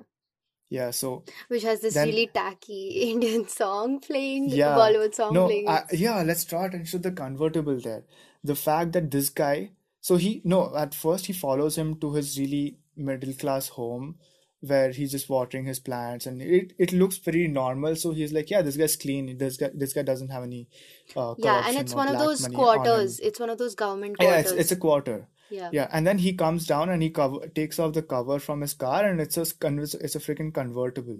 Yeah 0.69 0.91
so 0.91 1.25
Which 1.49 1.63
has 1.63 1.81
this 1.81 1.95
then 1.95 2.09
really 2.09 2.27
tacky 2.33 2.89
Indian 3.13 3.49
song 3.49 4.01
playing, 4.01 4.49
yeah. 4.49 4.77
Bollywood 4.77 5.15
song 5.15 5.35
no 5.35 5.47
playing. 5.47 5.69
I, 5.69 5.85
yeah 5.93 6.23
let's 6.23 6.45
draw 6.45 6.65
attention 6.65 7.03
to 7.03 7.11
the 7.11 7.15
convertible 7.15 7.79
there. 7.81 8.05
The 8.43 8.55
fact 8.55 8.93
that 8.93 9.11
this 9.11 9.31
guy 9.31 9.73
so 10.01 10.17
he 10.17 10.41
no 10.45 10.75
at 10.77 10.95
first 10.95 11.27
he 11.27 11.33
follows 11.33 11.77
him 11.77 11.99
to 12.01 12.15
his 12.15 12.39
really 12.39 12.79
middle 12.97 13.33
class 13.35 13.69
home 13.69 14.17
where 14.61 14.91
he's 14.91 15.13
just 15.13 15.29
watering 15.29 15.67
his 15.67 15.79
plants 15.79 16.27
and 16.27 16.41
it, 16.43 16.73
it 16.79 16.93
looks 16.93 17.19
pretty 17.19 17.47
normal. 17.47 17.95
So 17.95 18.13
he's 18.13 18.33
like 18.33 18.51
yeah 18.51 18.63
this 18.63 18.77
guy's 18.77 18.97
clean. 18.97 19.39
This 19.39 19.57
guy 19.57 19.71
this 19.75 19.93
guy 19.93 20.03
doesn't 20.03 20.31
have 20.31 20.43
any 20.43 20.69
uh, 21.15 21.35
yeah, 21.39 21.63
and 21.67 21.77
it's 21.77 21.95
one 21.95 22.09
of 22.09 22.19
those 22.19 22.43
money 22.43 22.57
on 22.57 22.61
quarters. 22.61 23.21
It's 23.21 23.39
one 23.39 23.51
of 23.51 23.59
those 23.59 23.75
government 23.75 24.17
yeah 24.21 24.39
it's 24.39 24.51
it's 24.51 24.73
a 24.73 24.77
quarter 24.77 25.29
Yeah. 25.51 25.71
yeah 25.73 25.89
and 25.93 26.07
then 26.07 26.19
he 26.19 26.33
comes 26.33 26.67
down 26.67 26.89
and 26.89 27.03
he 27.03 27.11
cover 27.11 27.47
takes 27.49 27.79
off 27.79 27.93
the 27.95 28.03
cover 28.03 28.39
from 28.39 28.61
his 28.63 28.75
car 28.75 29.05
and 29.05 29.21
it's 29.21 29.37
a 29.37 29.43
it's 29.43 30.17
a 30.17 30.19
freaking 30.19 30.53
convertible 30.53 31.19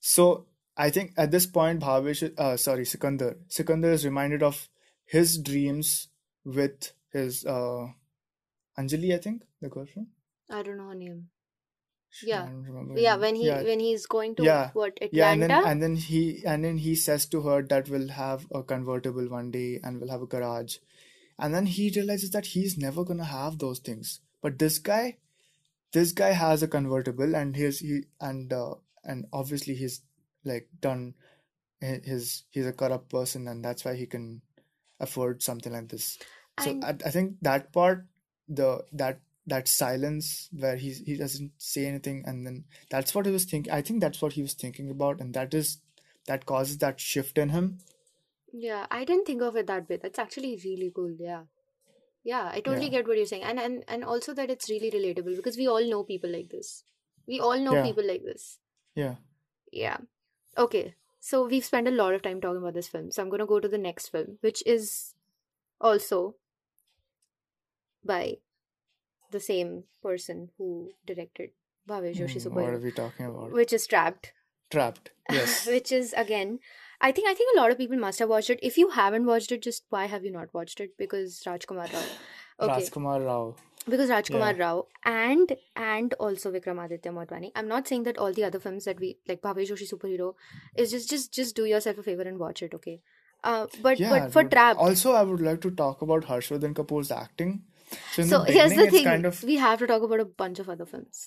so 0.00 0.46
I 0.76 0.90
think 0.90 1.12
at 1.16 1.30
this 1.30 1.46
point, 1.46 1.80
Bhavesh, 1.80 2.32
uh, 2.38 2.56
sorry, 2.56 2.84
Sikandar, 2.84 3.36
Sikandar 3.48 3.92
is 3.92 4.04
reminded 4.04 4.42
of 4.42 4.68
his 5.04 5.38
dreams 5.38 6.08
with 6.44 6.92
his 7.12 7.44
uh, 7.44 7.86
Anjali, 8.78 9.14
I 9.14 9.18
think, 9.18 9.42
the 9.60 9.68
girlfriend. 9.68 10.08
I 10.50 10.62
don't 10.62 10.78
know 10.78 10.88
her 10.88 10.94
name. 10.94 11.28
Yeah. 12.22 12.46
don't 12.46 12.64
remember 12.64 12.94
her 12.94 13.00
Yeah, 13.00 13.16
when 13.16 13.36
he 13.36 13.46
Yeah, 13.46 13.62
when 13.62 13.80
he's 13.80 14.06
going 14.06 14.34
to 14.36 14.44
yeah, 14.44 14.70
what 14.74 14.98
yeah, 15.12 15.30
and 15.30 15.42
then 15.42 15.50
and 15.50 15.82
then 15.82 15.96
he 15.96 16.42
and 16.44 16.64
then 16.64 16.76
he 16.76 16.94
says 16.94 17.24
to 17.26 17.40
her 17.42 17.62
that 17.62 17.88
we'll 17.88 18.08
have 18.08 18.46
a 18.50 18.62
convertible 18.62 19.28
one 19.28 19.50
day 19.50 19.80
and 19.82 20.00
we'll 20.00 20.10
have 20.10 20.20
a 20.22 20.26
garage, 20.26 20.76
and 21.38 21.54
then 21.54 21.66
he 21.66 21.90
realizes 21.94 22.30
that 22.30 22.46
he's 22.46 22.78
never 22.78 23.04
gonna 23.04 23.24
have 23.24 23.58
those 23.58 23.78
things. 23.78 24.20
But 24.40 24.58
this 24.58 24.78
guy, 24.78 25.18
this 25.92 26.12
guy 26.12 26.32
has 26.32 26.62
a 26.62 26.68
convertible 26.68 27.34
and 27.34 27.56
he's 27.56 27.80
he 27.80 28.02
and 28.20 28.52
uh, 28.52 28.74
and 29.04 29.26
obviously 29.32 29.74
he's 29.74 30.02
like 30.44 30.68
done 30.80 31.14
his 31.80 32.44
he's 32.50 32.66
a 32.66 32.72
corrupt 32.72 33.10
person 33.10 33.48
and 33.48 33.64
that's 33.64 33.84
why 33.84 33.94
he 33.94 34.06
can 34.06 34.40
afford 35.00 35.42
something 35.42 35.72
like 35.72 35.88
this 35.88 36.18
so 36.60 36.78
I, 36.82 36.90
I 36.90 37.10
think 37.10 37.36
that 37.42 37.72
part 37.72 38.06
the 38.48 38.84
that 38.92 39.20
that 39.46 39.66
silence 39.66 40.48
where 40.52 40.76
he 40.76 40.92
he 40.92 41.16
doesn't 41.16 41.52
say 41.58 41.86
anything 41.86 42.22
and 42.26 42.46
then 42.46 42.64
that's 42.88 43.14
what 43.14 43.26
he 43.26 43.32
was 43.32 43.44
thinking 43.44 43.72
I 43.72 43.82
think 43.82 44.00
that's 44.00 44.22
what 44.22 44.34
he 44.34 44.42
was 44.42 44.54
thinking 44.54 44.90
about 44.90 45.20
and 45.20 45.34
that 45.34 45.54
is 45.54 45.78
that 46.26 46.46
causes 46.46 46.78
that 46.78 47.00
shift 47.00 47.36
in 47.36 47.48
him 47.48 47.78
Yeah, 48.52 48.86
I 48.90 49.04
didn't 49.04 49.24
think 49.26 49.42
of 49.42 49.56
it 49.56 49.66
that 49.66 49.88
way. 49.88 49.98
That's 50.02 50.18
actually 50.18 50.60
really 50.64 50.92
cool. 50.94 51.14
Yeah. 51.18 51.42
Yeah, 52.24 52.50
I 52.52 52.60
totally 52.60 52.84
Yeah, 52.86 52.90
get 52.98 53.08
what 53.08 53.16
you're 53.16 53.26
saying. 53.26 53.42
And 53.42 53.58
and 53.58 53.84
and 53.88 54.04
also 54.04 54.34
that 54.34 54.50
it's 54.50 54.70
really 54.70 54.90
relatable 54.90 55.36
because 55.36 55.56
we 55.56 55.66
all 55.66 55.84
know 55.88 56.04
people 56.04 56.30
like 56.30 56.50
this. 56.50 56.84
We 57.26 57.40
all 57.40 57.58
know 57.58 57.74
yeah, 57.74 57.82
people 57.84 58.06
like 58.06 58.24
this. 58.24 58.58
yeah. 58.94 59.14
Yeah. 59.72 59.96
Okay. 60.56 60.94
So 61.20 61.46
we've 61.46 61.64
spent 61.64 61.88
a 61.88 61.92
lot 61.92 62.14
of 62.14 62.22
time 62.22 62.40
talking 62.40 62.58
about 62.62 62.74
this 62.74 62.88
film. 62.88 63.10
So 63.10 63.22
I'm 63.22 63.28
going 63.30 63.40
to 63.40 63.46
go 63.46 63.58
to 63.60 63.68
the 63.68 63.78
next 63.78 64.08
film, 64.08 64.38
which 64.40 64.62
is 64.66 65.14
also 65.80 66.34
by 68.04 68.38
the 69.30 69.40
same 69.40 69.84
person 70.02 70.50
who 70.58 70.92
directed 71.06 71.50
Bhavesh 71.88 72.16
Joshi 72.16 72.42
Hmm, 72.42 72.54
what 72.54 72.74
are 72.74 72.78
we 72.78 72.90
talking 72.92 73.26
about? 73.26 73.52
which 73.52 73.72
is 73.72 73.86
Trapped. 73.86 74.32
Trapped. 74.70 75.10
Yes. 75.30 75.66
which 75.74 75.90
is 75.92 76.12
again 76.14 76.58
I 77.08 77.10
think 77.12 77.28
I 77.28 77.34
think 77.34 77.56
a 77.56 77.60
lot 77.60 77.72
of 77.72 77.78
people 77.78 77.98
must 77.98 78.20
have 78.20 78.28
watched 78.28 78.50
it. 78.50 78.60
If 78.62 78.78
you 78.78 78.90
haven't 78.90 79.26
watched 79.26 79.52
it, 79.52 79.62
just 79.62 79.84
why 79.90 80.06
have 80.06 80.24
you 80.24 80.30
not 80.30 80.54
watched 80.54 80.80
it? 80.80 80.96
Because 80.98 81.42
Rajkumar 81.46 81.92
Rao. 81.92 82.02
Okay. 82.64 82.82
Rajkumar 82.82 83.24
Rao. 83.26 83.56
Because 83.92 84.10
Rajkumar 84.10 84.56
Yeah. 84.56 84.64
Rao 84.64 84.86
and 85.12 85.54
and 85.84 86.14
also 86.26 86.52
Vikramaditya 86.56 87.12
Motwani. 87.16 87.50
I'm 87.56 87.66
not 87.72 87.88
saying 87.88 88.04
that 88.08 88.18
all 88.18 88.32
the 88.32 88.44
other 88.48 88.60
films 88.66 88.84
that 88.90 89.00
we 89.04 89.10
like 89.30 89.40
Bhavesh 89.46 89.72
Joshi 89.72 89.88
Superhero 89.92 90.34
is 90.84 90.92
just 90.92 91.10
just 91.14 91.32
just 91.40 91.56
do 91.56 91.64
yourself 91.70 91.98
a 91.98 92.04
favor 92.10 92.22
and 92.32 92.38
watch 92.38 92.62
it, 92.62 92.74
okay? 92.80 93.00
Uh 93.42 93.66
but 93.88 93.98
Yeah, 93.98 94.12
but 94.16 94.32
for 94.32 94.44
Trap. 94.44 94.78
Also, 94.88 95.12
I 95.20 95.22
would 95.30 95.40
like 95.40 95.60
to 95.62 95.72
talk 95.82 96.02
about 96.02 96.28
Harshvardhan 96.32 96.74
Kapoor's 96.80 97.10
acting. 97.10 97.62
So 98.12 98.22
in 98.22 98.28
the 98.28 98.44
here's 98.58 98.76
the 98.82 98.90
thing. 98.90 99.04
kind 99.04 99.26
of 99.26 99.42
We 99.42 99.56
have 99.56 99.80
to 99.80 99.88
talk 99.88 100.02
about 100.10 100.20
a 100.20 100.28
bunch 100.44 100.60
of 100.66 100.68
other 100.76 100.86
films. 100.92 101.24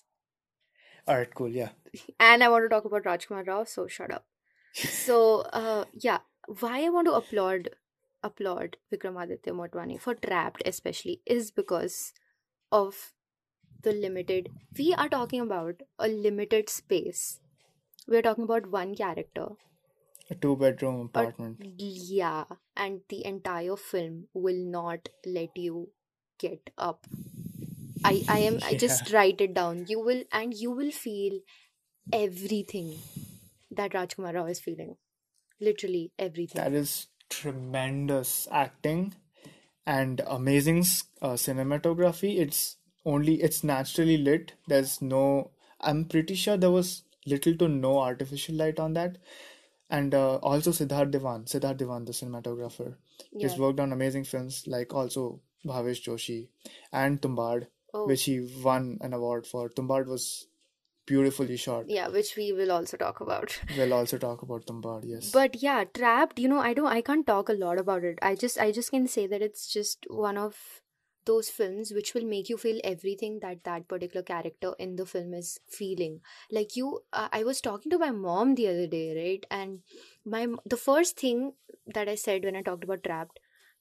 all 1.08 1.18
right, 1.18 1.36
cool. 1.42 1.50
Yeah, 1.50 1.70
And 2.20 2.44
I 2.44 2.50
want 2.50 2.64
to 2.66 2.70
talk 2.70 2.86
about 2.86 3.04
Rajkumar 3.04 3.46
Rao, 3.46 3.64
so 3.66 3.88
shut 3.88 4.12
up. 4.20 4.26
So 4.84 5.42
uh 5.62 5.86
yeah, 5.94 6.20
why 6.60 6.86
I 6.86 6.90
want 6.90 7.08
to 7.08 7.14
applaud 7.14 7.70
applaud 8.24 8.78
Vikramaditya 8.92 9.54
Motwani 9.60 10.00
for 10.00 10.16
Trapped 10.16 10.64
especially 10.66 11.22
is 11.26 11.52
because 11.52 12.14
of 12.72 13.14
the 13.84 13.94
limited 13.94 14.52
we 14.78 14.94
are 14.94 15.10
talking 15.10 15.42
about 15.42 15.82
a 16.00 16.08
limited 16.10 16.70
space. 16.70 17.42
We're 18.08 18.24
talking 18.24 18.46
about 18.46 18.68
one 18.72 18.96
character. 18.96 19.50
a 20.30 20.36
two-bedroom 20.36 21.00
But 21.12 21.34
apartment. 21.40 21.58
yeah, 21.58 22.46
and 22.76 23.02
the 23.10 23.26
entire 23.26 23.76
film 23.76 24.30
will 24.34 24.64
not 24.64 25.10
let 25.26 25.58
you 25.58 25.94
get 26.38 26.70
up. 26.78 27.08
I 28.04 28.24
I 28.28 28.40
am 28.40 28.60
I 28.62 28.76
just 28.76 29.12
write 29.12 29.42
it 29.42 29.54
down. 29.54 29.86
You 29.88 30.00
will 30.00 30.24
and 30.32 30.54
you 30.54 30.72
will 30.72 30.92
feel 30.92 31.42
everything 32.12 33.06
that 33.76 33.92
Rajkumar 33.94 34.34
Rao 34.34 34.46
is 34.46 34.60
feeling. 34.60 34.96
Literally 35.60 36.12
everything. 36.20 36.62
that 36.62 36.74
is 36.74 37.08
tremendous 37.30 38.48
acting 38.52 39.16
and 39.86 40.22
amazing 40.28 40.80
uh, 41.22 41.34
cinematography. 41.34 42.40
It's 42.40 42.78
only 43.06 43.36
it's 43.42 43.64
naturally 43.64 44.18
lit. 44.18 44.54
There's 44.68 45.02
no. 45.02 45.52
I'm 45.82 46.06
pretty 46.06 46.36
sure 46.36 46.58
there 46.58 46.72
was 46.72 47.04
little 47.26 47.56
to 47.58 47.68
no 47.68 48.00
artificial 48.00 48.56
light 48.56 48.80
on 48.80 48.94
that. 48.94 49.18
And 49.90 50.16
uh, 50.16 50.36
also 50.38 50.72
Siddharth 50.72 51.12
Diwan, 51.12 51.46
Siddharth 51.46 51.78
Diwan, 51.78 52.06
the 52.06 52.12
cinematographer. 52.12 52.96
He's 53.38 53.56
worked 53.58 53.80
on 53.80 53.94
amazing 53.94 54.24
films 54.24 54.64
like 54.66 54.94
also 54.94 55.42
Bhavesh 55.66 56.04
Joshi 56.04 56.48
and 56.92 57.22
Tumbad, 57.22 57.68
Oh, 57.94 58.08
which 58.08 58.24
he 58.24 58.40
won 58.64 58.98
an 59.02 59.14
award 59.14 59.46
for. 59.48 59.70
Tumbad 59.70 60.08
was 60.08 60.48
beautifully 61.06 61.58
shot. 61.58 61.90
yeah, 61.90 62.08
which 62.08 62.36
we 62.36 62.52
will 62.54 62.72
also 62.72 62.98
talk 62.98 63.22
about. 63.22 63.60
We'll 63.78 63.94
also 63.94 64.18
talk 64.18 64.42
about 64.42 64.66
Tumbad, 64.66 65.04
yes. 65.06 65.32
But 65.32 65.62
yeah, 65.62 65.84
Trapped, 65.84 66.40
you 66.40 66.48
know, 66.48 66.60
I 66.60 66.74
don't 66.74 66.88
I 66.88 67.02
can't 67.02 67.28
talk 67.28 67.50
a 67.50 67.54
lot 67.54 67.80
about 67.80 68.04
it. 68.04 68.20
I 68.22 68.36
just 68.36 68.60
I 68.60 68.72
just 68.72 68.92
can 68.92 69.08
say 69.08 69.28
that 69.28 69.42
it's 69.42 69.68
just 69.72 70.06
one 70.10 70.38
of 70.38 70.58
those 71.26 71.50
films 71.50 71.92
which 71.92 72.14
will 72.14 72.26
make 72.32 72.50
you 72.50 72.58
feel 72.58 72.80
everything 72.84 73.40
that 73.42 73.64
that 73.64 73.88
particular 73.88 74.24
character 74.24 74.74
in 74.78 74.96
the 74.96 75.06
film 75.06 75.34
is 75.34 75.60
feeling. 75.68 76.20
Like 76.52 76.76
you 76.76 77.00
uh, 77.14 77.30
I 77.32 77.44
was 77.44 77.62
talking 77.62 77.90
to 77.92 77.98
my 77.98 78.12
mom 78.12 78.56
the 78.56 78.68
other 78.68 78.88
day, 78.88 79.08
right? 79.22 79.46
And 79.50 79.80
my 80.24 80.48
the 80.66 80.78
first 80.78 81.20
thing 81.20 81.54
that 81.88 82.08
I 82.08 82.16
said 82.16 82.44
when 82.44 82.56
I 82.56 82.62
talked 82.62 82.84
about 82.84 83.04
Trapped 83.04 83.40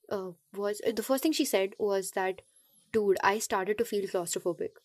uh, 0.09 0.31
was 0.53 0.81
the 1.01 1.03
first 1.03 1.23
thing 1.23 1.31
she 1.33 1.45
said 1.45 1.73
was 1.77 2.11
that 2.11 2.41
dude, 2.95 3.17
I 3.23 3.39
started 3.39 3.77
to 3.77 3.85
feel 3.85 4.05
claustrophobic. 4.07 4.81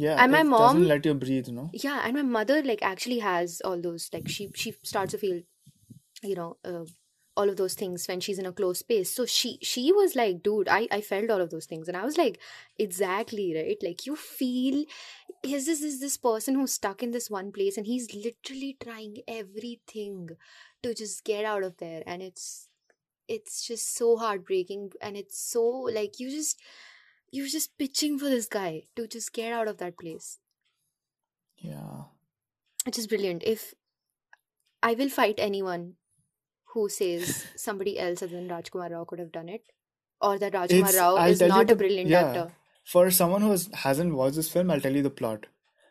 Yeah, 0.00 0.16
And 0.22 0.32
my 0.32 0.40
it 0.40 0.50
doesn't 0.50 0.80
mom 0.80 0.84
let 0.92 1.06
you 1.06 1.14
breathe, 1.14 1.48
no? 1.48 1.70
yeah 1.72 2.00
and 2.04 2.14
my 2.14 2.22
mother 2.22 2.62
like 2.62 2.82
actually 2.82 3.18
has 3.20 3.60
all 3.64 3.80
those 3.80 4.08
like 4.12 4.28
she 4.28 4.50
she 4.54 4.72
starts 4.82 5.12
to 5.12 5.18
feel 5.18 5.40
you 6.22 6.34
know 6.34 6.56
uh, 6.64 6.84
all 7.36 7.48
of 7.48 7.56
those 7.56 7.74
things 7.74 8.06
when 8.08 8.20
she's 8.20 8.38
in 8.38 8.46
a 8.46 8.52
closed 8.52 8.80
space. 8.80 9.10
So 9.10 9.26
she 9.26 9.58
she 9.62 9.92
was 9.92 10.16
like 10.16 10.42
dude 10.42 10.68
i 10.68 10.88
i 10.90 11.00
felt 11.00 11.30
all 11.30 11.40
of 11.40 11.50
those 11.50 11.66
things. 11.66 11.88
And 11.88 11.96
i 11.96 12.04
was 12.04 12.18
like 12.18 12.40
exactly 12.78 13.54
right? 13.56 13.78
Like 13.82 14.06
you 14.06 14.16
feel 14.16 14.84
is 15.42 15.66
this 15.66 15.82
is 15.82 16.00
this 16.00 16.16
person 16.16 16.54
who's 16.56 16.72
stuck 16.74 17.02
in 17.02 17.12
this 17.12 17.30
one 17.30 17.52
place 17.52 17.76
and 17.76 17.86
he's 17.86 18.14
literally 18.14 18.76
trying 18.82 19.18
everything 19.28 20.30
to 20.82 20.94
just 20.94 21.24
get 21.24 21.44
out 21.44 21.62
of 21.64 21.76
there? 21.78 22.02
And 22.06 22.22
it's 22.22 22.68
it's 23.28 23.66
just 23.66 23.94
so 23.96 24.16
heartbreaking 24.16 24.92
and 25.00 25.16
it's 25.16 25.38
so 25.40 25.62
like 26.00 26.18
you 26.20 26.30
just 26.30 26.60
you're 27.30 27.46
just 27.54 27.76
pitching 27.78 28.18
for 28.18 28.28
this 28.28 28.46
guy 28.46 28.82
to 28.96 29.06
just 29.06 29.32
get 29.32 29.52
out 29.52 29.68
of 29.68 29.78
that 29.78 29.96
place 29.98 30.38
Yeah. 31.58 32.04
which 32.84 32.98
is 32.98 33.06
brilliant. 33.06 33.42
If 33.44 33.74
I 34.82 34.94
will 34.94 35.08
fight 35.10 35.34
anyone 35.38 35.94
who 36.74 36.88
says 36.88 37.46
somebody 37.56 37.98
else 37.98 38.22
other 38.22 38.36
than 38.36 38.48
Rajkumar 38.48 38.90
Rao 38.90 39.04
could 39.04 39.18
have 39.18 39.32
done 39.32 39.48
it, 39.48 39.62
or 40.20 40.38
that 40.38 40.52
Rajkumar 40.54 40.88
It's, 40.88 40.96
Rao 40.96 41.16
I'll 41.16 41.30
is 41.30 41.40
you 41.40 41.48
not 41.48 41.70
a 41.70 41.76
brilliant 41.76 42.08
yeah, 42.08 42.26
actor. 42.28 42.52
for 42.84 43.10
someone 43.10 43.42
who 43.42 43.50
has, 43.50 43.68
hasn't 43.74 44.14
watched 44.14 44.36
this 44.36 44.48
film, 44.50 44.70
I'll 44.70 44.80
tell 44.80 44.94
you 44.94 45.02
the 45.02 45.10
plot. 45.10 45.46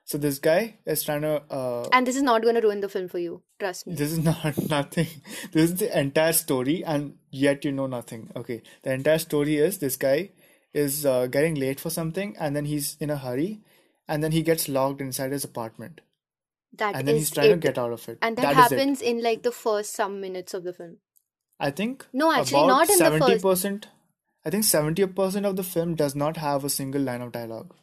So 0.05 0.17
this 0.17 0.39
guy 0.39 0.77
is 0.87 1.03
trying 1.03 1.21
to, 1.21 1.43
uh, 1.51 1.87
And 1.93 2.07
this 2.07 2.15
is 2.15 2.23
not 2.23 2.41
going 2.41 2.55
to 2.55 2.61
ruin 2.61 2.79
the 2.79 2.89
film 2.89 3.07
for 3.07 3.19
you. 3.19 3.43
Trust 3.59 3.85
me. 3.85 3.93
this 3.93 4.11
is 4.11 4.17
not 4.23 4.57
nothing. 4.69 5.07
This 5.51 5.69
is 5.69 5.75
the 5.75 5.99
entire 5.99 6.33
story, 6.33 6.83
and 6.83 7.13
yet 7.29 7.63
you 7.63 7.71
know 7.71 7.85
nothing. 7.85 8.31
Okay, 8.35 8.63
the 8.81 8.91
entire 8.93 9.19
story 9.19 9.57
is 9.57 9.77
this 9.77 9.97
guy 9.97 10.31
is 10.73 11.05
uh, 11.05 11.27
getting 11.27 11.55
late 11.55 11.79
for 11.79 11.89
something, 11.89 12.35
and 12.39 12.55
then 12.55 12.65
he's 12.65 12.97
in 12.99 13.09
a 13.09 13.17
hurry, 13.17 13.61
and 14.07 14.23
then 14.23 14.31
he 14.31 14.41
gets 14.41 14.69
locked 14.69 15.01
inside 15.01 15.31
his 15.31 15.43
apartment, 15.43 16.01
That 16.77 16.95
and 16.95 17.07
then 17.07 17.15
he's 17.15 17.31
trying 17.31 17.51
to 17.51 17.57
get 17.57 17.77
out 17.77 17.91
of 17.91 18.07
it. 18.09 18.17
And 18.21 18.37
that 18.37 18.43
That 18.43 18.51
it. 18.51 18.55
happens 18.55 19.01
in 19.01 19.21
like 19.23 19.43
the 19.43 19.51
first 19.51 19.93
some 19.93 20.19
minutes 20.21 20.53
of 20.53 20.63
the 20.63 20.73
film. 20.73 20.97
I 21.59 21.71
think 21.71 22.05
No, 22.13 22.31
actually, 22.31 22.67
not 22.67 22.89
in 22.89 22.97
the 22.97 23.03
seventy 23.03 23.39
first. 23.39 23.87
I 24.45 24.49
think 24.49 24.63
seventy 24.63 25.05
percent 25.05 25.45
of 25.45 25.55
the 25.55 25.63
film 25.63 25.95
does 25.95 26.15
not 26.15 26.37
have 26.37 26.63
a 26.63 26.69
single 26.69 27.01
line 27.01 27.21
of 27.21 27.31
dialogue. 27.31 27.75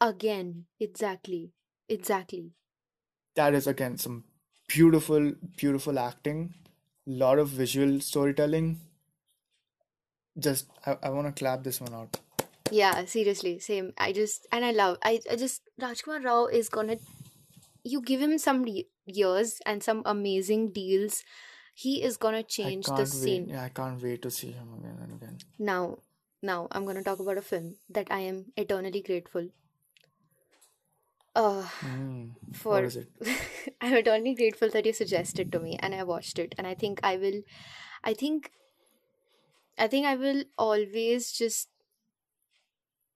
Again, 0.00 0.66
exactly. 0.78 1.52
Exactly. 1.88 2.52
That 3.34 3.54
is 3.54 3.66
again 3.66 3.98
some 3.98 4.24
beautiful, 4.68 5.32
beautiful 5.56 5.98
acting, 5.98 6.54
a 7.06 7.10
lot 7.10 7.38
of 7.38 7.48
visual 7.48 8.00
storytelling. 8.00 8.80
Just 10.38 10.66
I, 10.86 10.96
I 11.02 11.10
want 11.10 11.26
to 11.26 11.32
clap 11.38 11.62
this 11.64 11.80
one 11.80 11.94
out. 11.94 12.18
Yeah, 12.70 13.04
seriously, 13.06 13.58
same. 13.60 13.92
I 13.98 14.12
just, 14.12 14.46
and 14.52 14.64
I 14.64 14.72
love, 14.72 14.98
I, 15.02 15.20
I 15.30 15.36
just, 15.36 15.62
Rajkumar 15.80 16.22
Rao 16.24 16.46
is 16.46 16.68
gonna, 16.68 16.98
you 17.82 18.02
give 18.02 18.20
him 18.20 18.36
some 18.38 18.66
ye- 18.66 18.88
years 19.06 19.58
and 19.64 19.82
some 19.82 20.02
amazing 20.04 20.72
deals, 20.72 21.24
he 21.74 22.02
is 22.02 22.18
gonna 22.18 22.42
change 22.42 22.84
the 22.86 23.06
scene. 23.06 23.48
Yeah, 23.48 23.64
I 23.64 23.70
can't 23.70 24.02
wait 24.02 24.20
to 24.22 24.30
see 24.30 24.52
him 24.52 24.74
again 24.78 24.98
and 25.02 25.12
again. 25.14 25.38
Now, 25.58 25.98
now 26.42 26.68
I'm 26.72 26.84
gonna 26.84 27.02
talk 27.02 27.20
about 27.20 27.38
a 27.38 27.42
film 27.42 27.76
that 27.88 28.08
I 28.10 28.20
am 28.20 28.52
eternally 28.56 29.00
grateful 29.02 29.48
uh, 31.34 31.66
Mm, 31.80 32.32
for. 32.52 32.82
is 32.84 32.96
it? 32.96 33.08
I'm 33.80 33.94
eternally 33.94 34.34
grateful 34.34 34.68
that 34.70 34.84
you 34.84 34.92
suggested 34.92 35.50
to 35.52 35.60
me 35.60 35.78
and 35.80 35.94
I 35.94 36.02
watched 36.02 36.38
it. 36.38 36.54
And 36.58 36.66
I 36.66 36.74
think 36.74 37.00
I 37.02 37.16
will, 37.16 37.40
I 38.04 38.12
think, 38.14 38.50
I 39.78 39.86
think 39.86 40.06
I 40.06 40.16
will 40.16 40.44
always 40.56 41.32
just 41.32 41.68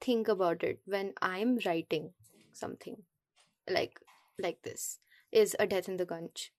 think 0.00 0.28
about 0.28 0.62
it 0.62 0.80
when 0.86 1.12
I'm 1.20 1.58
writing 1.64 2.10
something 2.52 2.96
like 3.68 4.00
like 4.38 4.62
this 4.62 4.98
is 5.30 5.56
a 5.58 5.66
death 5.66 5.88
in 5.88 5.96
the 5.96 6.06
Gunj 6.06 6.50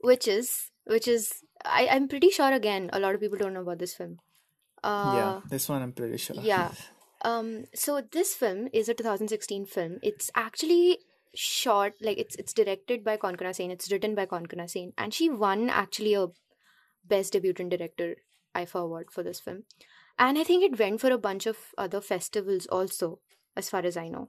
which 0.00 0.28
is 0.28 0.70
which 0.84 1.08
is 1.08 1.42
I, 1.64 1.88
i'm 1.90 2.08
pretty 2.08 2.30
sure 2.30 2.52
again 2.52 2.90
a 2.92 3.00
lot 3.00 3.14
of 3.14 3.20
people 3.20 3.38
don't 3.38 3.54
know 3.54 3.62
about 3.62 3.78
this 3.78 3.94
film. 3.94 4.18
Yeah, 4.84 4.90
uh 4.90 5.40
this 5.48 5.68
one 5.68 5.82
I'm 5.82 5.92
pretty 5.92 6.16
sure. 6.16 6.36
yeah. 6.40 6.70
Um 7.22 7.64
so 7.74 8.02
this 8.12 8.34
film 8.34 8.68
is 8.72 8.88
a 8.90 8.94
2016 8.94 9.64
film. 9.66 9.98
It's 10.02 10.30
actually 10.34 10.98
shot 11.34 11.92
like 12.00 12.18
it's 12.18 12.36
it's 12.36 12.52
directed 12.52 13.02
by 13.02 13.16
Konkona 13.16 13.54
Sen 13.54 13.70
it's 13.70 13.90
written 13.90 14.14
by 14.14 14.26
Konkona 14.26 14.68
Sen 14.70 14.92
and 14.96 15.14
she 15.14 15.28
won 15.28 15.70
actually 15.70 16.14
a 16.14 16.26
best 17.14 17.32
debutant 17.32 17.70
director 17.70 18.16
IIFA 18.60 18.80
award 18.82 19.10
for 19.18 19.22
this 19.28 19.40
film. 19.48 19.62
And 20.24 20.38
i 20.40 20.44
think 20.48 20.62
it 20.66 20.78
went 20.80 21.00
for 21.00 21.10
a 21.14 21.22
bunch 21.24 21.46
of 21.50 21.58
other 21.86 22.00
festivals 22.10 22.66
also 22.76 23.08
as 23.62 23.68
far 23.72 23.80
as 23.88 23.96
i 24.02 24.08
know. 24.16 24.28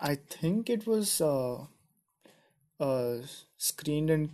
I 0.00 0.14
think 0.16 0.70
it 0.74 0.86
was 0.92 1.10
uh, 1.20 1.58
uh, 2.80 3.18
screened 3.56 4.10
in 4.10 4.30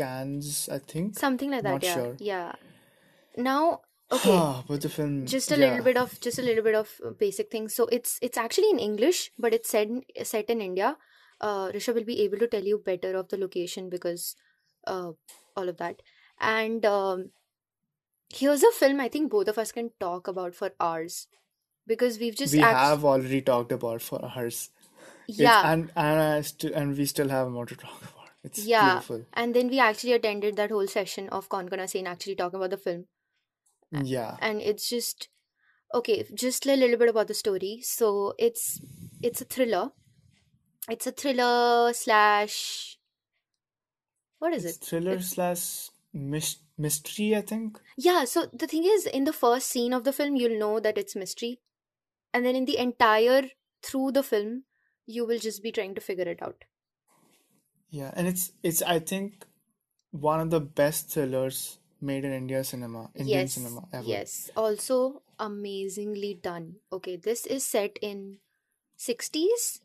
Cannes, 0.00 0.68
I 0.72 0.78
think. 0.78 1.18
something 1.18 1.50
like 1.52 1.62
that 1.62 1.72
Not 1.72 1.84
yeah. 1.84 1.94
sure. 1.94 2.16
yeah. 2.18 2.52
Now 3.36 3.80
okay. 4.10 4.34
But 4.68 4.80
the 4.80 4.88
film, 4.88 5.14
just 5.26 5.52
a 5.52 5.56
little 5.56 5.84
bit 5.84 5.96
of 5.96 6.18
just 6.26 6.38
a 6.38 6.42
little 6.42 6.64
bit 6.64 6.74
of 6.74 6.90
uh, 7.06 7.10
basic 7.22 7.50
things 7.54 7.74
so 7.80 7.86
it's 7.98 8.18
it's 8.28 8.38
actually 8.44 8.70
in 8.74 8.78
english 8.88 9.30
but 9.38 9.54
it's 9.54 9.70
set 9.76 9.88
set 10.34 10.50
in 10.56 10.60
india. 10.60 10.96
Uh 11.40 11.66
risha 11.74 11.92
will 11.96 12.06
be 12.12 12.20
able 12.26 12.38
to 12.38 12.46
tell 12.52 12.64
you 12.74 12.78
better 12.92 13.10
of 13.22 13.28
the 13.32 13.36
location 13.46 13.88
because 13.96 14.22
uh 14.86 15.10
all 15.56 15.68
of 15.68 15.76
that. 15.82 16.02
And 16.40 16.84
um 16.86 17.30
here's 18.34 18.62
a 18.62 18.70
film 18.72 19.00
i 19.00 19.08
think 19.08 19.30
both 19.30 19.48
of 19.48 19.58
us 19.58 19.72
can 19.72 19.90
talk 20.00 20.28
about 20.28 20.54
for 20.54 20.70
hours 20.80 21.26
because 21.86 22.18
we've 22.18 22.36
just 22.36 22.54
we 22.54 22.60
act- 22.62 22.78
have 22.78 23.04
already 23.04 23.40
talked 23.40 23.72
about 23.72 24.02
for. 24.02 24.20
It's, 24.36 24.70
yeah 25.28 25.70
and 25.72 25.90
and 25.96 26.20
I 26.20 26.40
st- 26.42 26.72
and 26.74 26.96
we 26.96 27.04
still 27.06 27.28
have 27.28 27.48
more 27.48 27.64
to 27.66 27.76
talk 27.76 28.00
about. 28.02 28.28
It's 28.44 28.64
yeah 28.64 28.90
beautiful. 28.92 29.24
and 29.34 29.54
then 29.54 29.68
we 29.68 29.78
actually 29.78 30.12
attended 30.12 30.56
that 30.56 30.70
whole 30.70 30.86
session 30.86 31.28
of 31.30 31.48
konkona 31.48 31.88
Sen 31.88 32.06
actually 32.06 32.34
talking 32.36 32.58
about 32.60 32.70
the 32.70 32.76
film 32.76 33.06
Yeah. 33.92 34.36
and 34.40 34.60
it's 34.60 34.88
just 34.88 35.28
okay 35.94 36.24
just 36.34 36.66
a 36.66 36.76
little 36.76 36.96
bit 36.98 37.08
about 37.08 37.28
the 37.28 37.34
story 37.34 37.80
so 37.82 38.34
it's 38.38 38.80
it's 39.22 39.40
a 39.40 39.44
thriller 39.44 39.90
it's 40.88 41.06
a 41.06 41.12
thriller 41.12 41.92
slash 41.94 42.98
what 44.38 44.52
is 44.54 44.64
It's 44.64 44.76
it 44.78 44.84
thriller 44.84 45.14
it's 45.14 45.28
slash 45.30 45.90
mis- 46.12 46.56
mystery, 46.78 47.34
I 47.36 47.40
think. 47.40 47.80
yeah 47.96 48.24
so 48.24 48.46
the 48.52 48.66
thing 48.66 48.84
is 48.84 49.06
in 49.06 49.24
the 49.24 49.32
first 49.32 49.68
scene 49.68 49.92
of 49.92 50.04
the 50.04 50.12
film 50.12 50.36
you'll 50.36 50.58
know 50.58 50.80
that 50.80 50.98
it's 50.98 51.16
mystery. 51.16 51.60
And 52.32 52.44
then 52.44 52.56
in 52.56 52.66
the 52.66 52.78
entire 52.78 53.50
through 53.82 54.12
the 54.12 54.22
film 54.22 54.64
you 55.06 55.26
will 55.26 55.38
just 55.38 55.62
be 55.62 55.72
trying 55.72 55.94
to 55.94 56.00
figure 56.00 56.28
it 56.28 56.42
out. 56.42 56.64
Yeah, 57.90 58.10
and 58.14 58.28
it's 58.28 58.52
it's 58.62 58.82
I 58.82 58.98
think 58.98 59.46
one 60.10 60.40
of 60.40 60.50
the 60.50 60.60
best 60.60 61.10
thrillers 61.10 61.78
made 62.00 62.24
in 62.24 62.32
India 62.32 62.62
cinema, 62.62 63.10
Indian 63.14 63.40
yes 63.40 63.54
cinema 63.54 63.88
ever. 63.92 64.06
yes. 64.06 64.50
Also 64.56 65.22
amazingly 65.38 66.38
done. 66.42 66.74
Okay 66.92 67.16
this 67.16 67.46
is 67.46 67.64
set 67.64 67.98
in 68.02 68.38
60s 68.98 69.80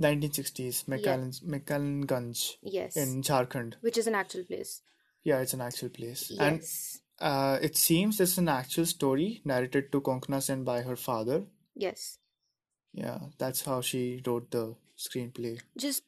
1960s, 0.00 0.84
yeah. 0.86 0.96
McAllen 0.96 1.44
McAllenganj 1.44 2.56
yes. 2.62 2.96
in 2.96 3.22
Jharkhand. 3.22 3.74
which 3.80 3.98
is 3.98 4.06
an 4.06 4.14
actual 4.14 4.44
place 4.44 4.82
Yeah, 5.24 5.40
it's 5.40 5.52
an 5.54 5.60
actual 5.60 5.88
place. 5.88 6.30
And 6.38 6.58
yes 6.60 7.00
uh, 7.20 7.58
it 7.62 7.76
seems 7.76 8.20
it's 8.20 8.38
an 8.38 8.48
actual 8.48 8.84
story 8.86 9.40
narrated 9.44 9.92
to 9.92 10.00
Konkona 10.00 10.42
Sen 10.42 10.64
by 10.64 10.82
her 10.82 10.96
father. 10.96 11.44
yes 11.74 12.18
Yeah, 12.92 13.20
that's 13.38 13.62
how 13.64 13.80
she 13.80 14.22
wrote 14.26 14.50
the 14.50 14.74
screenplay. 14.98 15.60
just 15.76 16.02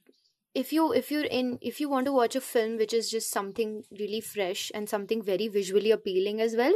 if 0.55 0.73
you 0.73 0.93
if 0.93 1.11
you're 1.11 1.25
in 1.39 1.59
if 1.61 1.81
you 1.81 1.89
want 1.89 2.07
to 2.07 2.13
watch 2.13 2.37
a 2.37 2.41
film 2.41 2.77
which 2.77 2.93
is 2.99 3.11
just 3.11 3.31
something 3.31 3.85
really 4.01 4.21
fresh 4.21 4.71
and 4.75 4.89
something 4.89 5.23
very 5.23 5.49
visually 5.49 5.91
appealing 5.91 6.41
as 6.41 6.55
well 6.57 6.75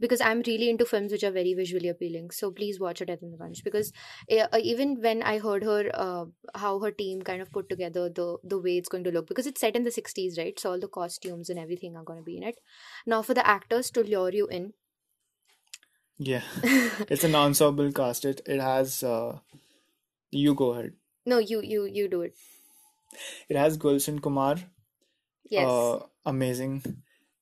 because 0.00 0.20
i'm 0.20 0.42
really 0.46 0.68
into 0.70 0.84
films 0.84 1.12
which 1.12 1.24
are 1.24 1.30
very 1.30 1.54
visually 1.54 1.88
appealing. 1.88 2.30
So 2.30 2.50
please 2.50 2.80
watch 2.80 3.00
it 3.00 3.10
at 3.10 3.20
the 3.20 3.36
bunch 3.38 3.62
because 3.64 3.92
uh, 4.30 4.46
uh, 4.52 4.58
even 4.60 5.00
when 5.00 5.22
i 5.22 5.38
heard 5.38 5.64
her 5.64 5.90
uh, 5.94 6.24
how 6.54 6.78
her 6.80 6.90
team 6.90 7.22
kind 7.22 7.42
of 7.42 7.50
put 7.52 7.68
together 7.68 8.08
the 8.08 8.38
the 8.42 8.58
way 8.58 8.76
it's 8.78 8.88
going 8.88 9.04
to 9.04 9.10
look 9.10 9.28
because 9.28 9.46
it's 9.46 9.60
set 9.60 9.76
in 9.76 9.84
the 9.84 9.90
60s 9.90 10.38
right? 10.38 10.58
So 10.58 10.70
all 10.70 10.80
the 10.80 10.88
costumes 10.88 11.50
and 11.50 11.58
everything 11.58 11.96
are 11.96 12.04
going 12.04 12.18
to 12.18 12.24
be 12.24 12.36
in 12.36 12.42
it. 12.42 12.58
Now 13.06 13.22
for 13.22 13.34
the 13.34 13.46
actors 13.46 13.90
to 13.92 14.02
lure 14.02 14.32
you 14.32 14.46
in. 14.48 14.72
Yeah, 16.18 16.42
it's 17.08 17.24
an 17.24 17.34
ensemble 17.34 17.90
cast. 17.92 18.24
It 18.24 18.40
it 18.46 18.60
has 18.60 19.02
uh, 19.02 19.38
you 20.30 20.54
go 20.54 20.72
ahead. 20.74 20.92
no 21.32 21.38
you 21.38 21.60
you 21.62 21.84
you 21.86 22.08
do 22.08 22.22
it. 22.22 22.34
It 23.48 23.56
has 23.56 23.76
Gulshan 23.78 24.20
Kumar, 24.20 24.56
yes. 25.50 25.68
Uh, 25.68 26.00
amazing. 26.26 26.82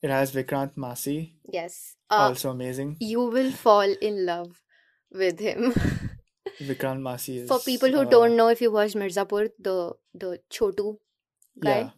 It 0.02 0.10
has 0.10 0.32
Vikrant 0.32 0.76
Massey, 0.76 1.36
yes 1.48 1.96
uh 2.16 2.22
also 2.28 2.50
amazing. 2.50 2.90
you 3.12 3.22
will 3.36 3.50
fall 3.64 3.94
in 4.10 4.24
love 4.26 4.50
with 5.22 5.40
him 5.48 5.72
Vikrant 6.70 7.00
Massey 7.08 7.36
for 7.50 7.58
people 7.60 7.90
who 7.96 8.00
uh, 8.06 8.10
don't 8.16 8.36
know 8.36 8.48
if 8.48 8.60
you 8.64 8.70
watch 8.70 8.92
Mirzapur, 9.02 9.48
the 9.68 9.76
the 10.22 10.30
Chotu 10.56 10.88
guy, 11.66 11.78
yeah, 11.78 11.90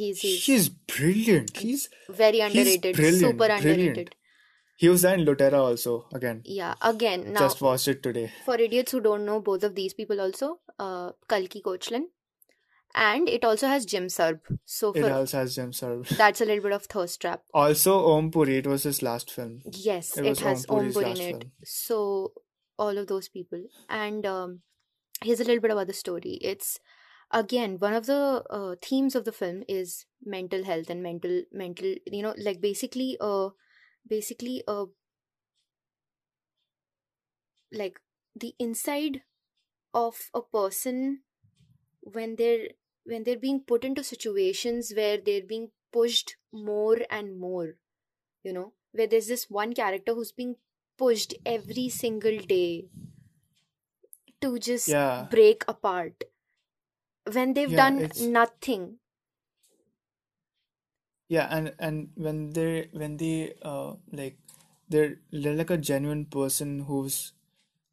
he's 0.00 0.20
he's 0.20 0.44
he's 0.46 0.68
brilliant. 0.94 1.56
He's 1.56 1.88
very 2.22 2.40
he's 2.40 2.46
underrated, 2.48 2.96
brilliant, 2.96 3.20
super 3.20 3.36
brilliant. 3.46 3.66
underrated. 3.66 4.16
He 4.82 4.88
was 4.88 5.02
there 5.06 5.14
in 5.14 5.24
Lootera 5.28 5.60
also 5.68 5.94
again. 6.20 6.42
Yeah, 6.44 6.74
again, 6.90 7.24
now 7.32 7.40
Just 7.44 7.60
watched 7.66 7.88
it 7.94 8.02
today. 8.02 8.24
for 8.44 8.56
idiots 8.66 8.92
who 8.96 9.00
don't 9.00 9.24
know 9.24 9.40
both 9.50 9.62
of 9.70 9.74
these 9.76 9.94
people 9.94 10.20
also, 10.26 10.50
uh 10.78 11.12
Kalki 11.34 11.62
Koechlin 11.68 12.06
and 12.94 13.28
it 13.28 13.44
also 13.44 13.66
has 13.68 13.84
Jim 13.86 14.06
Sarbh. 14.06 14.40
So 14.64 14.92
It 14.92 15.10
also 15.10 15.38
has 15.38 15.54
Jim 15.54 15.70
Sarbh. 15.72 16.08
that's 16.16 16.40
a 16.40 16.44
little 16.44 16.62
bit 16.62 16.72
of 16.72 16.86
thirst 16.86 17.20
trap. 17.20 17.42
Also, 17.54 18.06
Om 18.06 18.30
Puri. 18.30 18.58
It 18.58 18.66
was 18.66 18.82
his 18.82 19.02
last 19.02 19.30
film. 19.30 19.60
Yes, 19.72 20.16
It 20.16 20.26
it 20.26 20.40
has 20.40 20.66
Om 20.68 20.78
Om 20.78 20.92
Puri 20.92 21.10
in 21.10 21.16
it. 21.20 21.30
film. 21.38 21.52
So 21.64 22.32
all 22.78 22.98
of 22.98 23.06
those 23.06 23.28
people. 23.28 23.62
And 23.88 24.26
um 24.26 24.60
here's 25.22 25.40
a 25.40 25.44
little 25.44 25.60
bit 25.60 25.70
about 25.70 25.86
the 25.86 25.92
story. 25.94 26.38
It's 26.40 26.78
again 27.30 27.76
one 27.78 27.94
of 27.94 28.06
the 28.06 28.42
uh, 28.50 28.74
themes 28.82 29.14
of 29.14 29.24
the 29.24 29.32
film 29.32 29.62
is 29.66 30.04
mental 30.22 30.64
health 30.64 30.90
and 30.90 31.02
mental 31.02 31.42
mental 31.50 31.94
you 32.06 32.22
know 32.22 32.34
like 32.38 32.60
basically 32.60 33.16
uh 33.20 33.48
basically 34.06 34.62
uh 34.68 34.84
like 37.72 37.98
the 38.36 38.54
inside 38.58 39.22
of 39.94 40.30
a 40.34 40.42
person 40.42 41.20
when 42.02 42.36
they're 42.36 42.68
when 43.04 43.24
they're 43.24 43.38
being 43.38 43.60
put 43.62 43.84
into 43.84 44.04
situations 44.04 44.92
where 44.96 45.18
they're 45.18 45.46
being 45.54 45.70
pushed 45.92 46.36
more 46.52 46.98
and 47.10 47.38
more 47.38 47.76
you 48.44 48.52
know 48.52 48.74
where 48.92 49.06
there's 49.08 49.28
this 49.28 49.50
one 49.50 49.74
character 49.74 50.14
who's 50.14 50.32
being 50.32 50.56
pushed 50.98 51.34
every 51.46 51.88
single 51.88 52.38
day 52.40 52.88
to 54.42 54.58
just 54.58 54.96
Yeah, 54.96 55.28
break 55.30 55.64
apart 55.68 56.24
when 57.32 57.54
they've 57.54 57.74
yeah. 57.74 57.74
done 57.74 58.06
It's 58.06 58.30
nothing 58.38 59.00
yeah, 61.28 61.46
and 61.50 61.74
and 61.78 62.10
when 62.16 62.50
they 62.50 62.88
when 62.92 63.16
they 63.16 63.54
uh 63.62 63.94
like 64.12 64.38
they're 64.88 65.16
they're 65.30 65.54
like 65.54 65.70
a 65.70 65.76
genuine 65.78 66.26
person 66.26 66.80
who's 66.80 67.32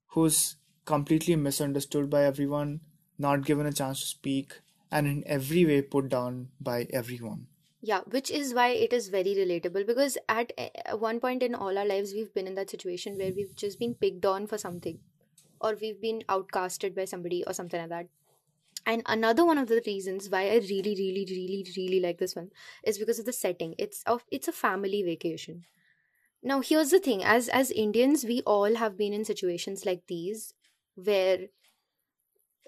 who's 0.09 0.57
completely 0.85 1.35
misunderstood 1.35 2.09
by 2.09 2.23
everyone, 2.25 2.81
not 3.17 3.45
given 3.45 3.65
a 3.67 3.73
chance 3.73 4.01
to 4.01 4.07
speak, 4.07 4.61
and 4.91 5.07
in 5.07 5.23
every 5.25 5.65
way 5.65 5.81
put 5.81 6.09
down 6.09 6.49
by 6.59 6.87
everyone. 7.01 7.47
yeah 7.87 8.01
which 8.13 8.29
is 8.37 8.49
why 8.55 8.67
it 8.85 8.93
is 8.95 9.05
very 9.11 9.33
relatable 9.35 9.85
because 9.89 10.15
at 10.37 10.51
uh, 10.63 10.97
one 11.03 11.19
point 11.25 11.43
in 11.47 11.53
all 11.55 11.77
our 11.81 11.85
lives 11.91 12.13
we've 12.13 12.33
been 12.33 12.49
in 12.51 12.55
that 12.55 12.69
situation 12.69 13.17
where 13.17 13.31
we've 13.37 13.55
just 13.61 13.79
been 13.83 13.93
picked 14.05 14.25
on 14.31 14.47
for 14.53 14.57
something 14.63 14.99
or 15.61 15.75
we've 15.81 16.01
been 16.01 16.21
outcasted 16.29 16.95
by 16.95 17.05
somebody 17.05 17.43
or 17.45 17.53
something 17.53 17.79
like 17.79 17.89
that. 17.89 18.07
And 18.85 19.03
another 19.05 19.45
one 19.45 19.57
of 19.57 19.67
the 19.67 19.81
reasons 19.85 20.29
why 20.29 20.43
i 20.49 20.55
really 20.55 20.95
really 20.97 21.25
really 21.29 21.65
really 21.77 21.99
like 21.99 22.17
this 22.17 22.35
one 22.35 22.49
is 22.83 22.97
because 22.97 23.19
of 23.19 23.25
the 23.25 23.33
setting. 23.33 23.75
It's 23.77 24.03
of 24.03 24.23
it's 24.31 24.47
a 24.47 24.51
family 24.53 25.03
vacation. 25.03 25.65
Now 26.41 26.61
here's 26.61 26.91
the 26.91 26.99
thing. 26.99 27.23
As 27.23 27.49
as 27.49 27.71
indians 27.71 28.23
we 28.23 28.41
all 28.41 28.75
have 28.75 28.97
been 28.97 29.13
in 29.13 29.25
situations 29.25 29.85
like 29.85 30.07
these 30.07 30.53
where 30.95 31.47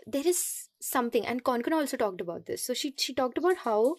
there 0.06 0.28
is 0.28 0.70
something 0.82 1.26
and 1.26 1.44
konkona 1.44 1.74
also 1.74 1.98
talked 1.98 2.22
about 2.22 2.46
this. 2.46 2.64
So 2.66 2.74
she 2.74 2.94
she 2.98 3.14
talked 3.14 3.38
about 3.38 3.58
how 3.66 3.96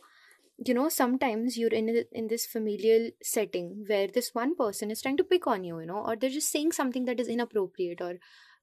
you 0.67 0.75
know 0.75 0.89
sometimes 0.89 1.57
you're 1.59 1.77
in 1.81 2.05
in 2.13 2.29
this 2.29 2.47
familial 2.47 3.11
setting 3.23 3.85
where 3.89 4.09
this 4.09 4.35
one 4.35 4.55
person 4.57 4.91
is 4.91 5.03
trying 5.03 5.17
to 5.19 5.25
pick 5.25 5.47
on 5.47 5.65
you 5.65 5.81
you 5.81 5.87
know 5.87 6.05
or 6.05 6.17
they're 6.17 6.39
just 6.39 6.51
saying 6.51 6.73
something 6.73 7.05
that 7.07 7.21
is 7.21 7.29
inappropriate 7.29 8.01
or 8.01 8.15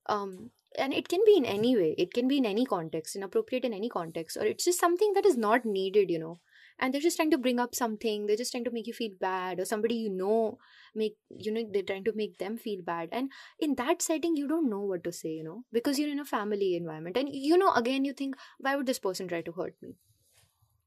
um 0.06 0.50
and 0.78 0.94
it 0.94 1.08
can 1.08 1.20
be 1.26 1.36
in 1.36 1.44
any 1.44 1.76
way. 1.76 1.96
It 1.98 2.12
can 2.14 2.28
be 2.28 2.38
in 2.38 2.46
any 2.46 2.64
context 2.64 3.16
inappropriate 3.16 3.64
in 3.64 3.72
any 3.74 3.88
context 3.88 4.36
or 4.36 4.44
it's 4.44 4.64
just 4.64 4.78
something 4.80 5.14
that 5.14 5.26
is 5.26 5.36
not 5.36 5.64
needed 5.64 6.10
you 6.10 6.18
know 6.18 6.38
and 6.80 6.92
they're 6.92 7.00
just 7.00 7.16
trying 7.16 7.30
to 7.30 7.38
bring 7.38 7.60
up 7.60 7.74
something 7.74 8.26
they're 8.26 8.36
just 8.42 8.52
trying 8.52 8.64
to 8.64 8.70
make 8.72 8.86
you 8.86 8.92
feel 8.92 9.12
bad 9.20 9.60
or 9.60 9.64
somebody 9.64 9.94
you 9.96 10.10
know 10.10 10.58
make 10.94 11.16
you 11.30 11.52
know 11.52 11.64
they're 11.72 11.82
trying 11.90 12.04
to 12.04 12.12
make 12.14 12.38
them 12.38 12.56
feel 12.56 12.82
bad. 12.82 13.08
And 13.12 13.30
in 13.58 13.74
that 13.76 14.02
setting 14.02 14.36
you 14.36 14.48
don't 14.48 14.70
know 14.70 14.80
what 14.80 15.04
to 15.04 15.12
say 15.12 15.30
you 15.30 15.44
know 15.44 15.64
because 15.72 15.98
you're 15.98 16.10
in 16.10 16.20
a 16.20 16.24
family 16.24 16.76
environment. 16.76 17.16
And 17.16 17.28
you 17.32 17.58
know 17.58 17.72
again 17.74 18.04
you 18.04 18.12
think 18.12 18.36
why 18.58 18.76
would 18.76 18.86
this 18.86 18.98
person 18.98 19.28
try 19.28 19.42
to 19.42 19.52
hurt 19.52 19.76
me? 19.82 19.96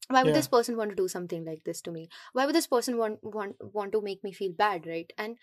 Why 0.10 0.24
would 0.24 0.34
Yeah, 0.34 0.34
this 0.34 0.48
person 0.48 0.78
want 0.78 0.90
to 0.92 0.96
do 0.96 1.08
something 1.08 1.44
like 1.46 1.64
this 1.66 1.82
to 1.82 1.92
me? 1.92 2.10
Why 2.34 2.46
would 2.46 2.56
this 2.56 2.68
person 2.68 2.98
want 2.98 3.24
want 3.24 3.56
want 3.74 3.92
to 3.94 4.02
make 4.02 4.24
me 4.24 4.32
feel 4.34 4.52
bad 4.54 4.86
right? 4.88 5.12
And 5.18 5.38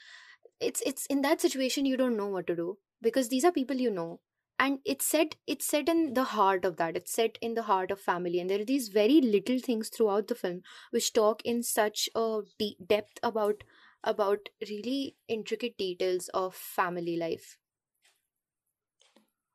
it's 0.60 0.82
it's 0.86 1.06
in 1.06 1.22
that 1.22 1.40
situation 1.40 1.86
you 1.86 1.96
don't 1.96 2.16
know 2.16 2.28
what 2.28 2.46
to 2.48 2.56
do 2.56 2.78
because 3.02 3.28
these 3.28 3.44
are 3.44 3.52
people 3.52 3.76
you 3.76 3.90
know 3.90 4.20
and 4.60 4.78
it's 4.84 5.06
set 5.06 5.36
it's 5.46 5.66
set 5.74 5.88
in 5.88 6.02
the 6.14 6.24
heart 6.32 6.66
of 6.70 6.76
that 6.76 6.96
it's 7.00 7.12
set 7.18 7.38
in 7.48 7.54
the 7.54 7.66
heart 7.68 7.90
of 7.90 8.00
family 8.00 8.40
and 8.40 8.50
there 8.50 8.60
are 8.60 8.70
these 8.70 8.88
very 8.96 9.20
little 9.20 9.58
things 9.58 9.88
throughout 9.88 10.28
the 10.28 10.34
film 10.34 10.60
which 10.90 11.12
talk 11.12 11.42
in 11.44 11.62
such 11.62 12.08
a 12.14 12.40
deep 12.58 12.86
depth 12.94 13.18
about 13.22 13.64
about 14.04 14.50
really 14.68 15.16
intricate 15.28 15.76
details 15.78 16.28
of 16.42 16.54
family 16.54 17.16
life 17.16 17.56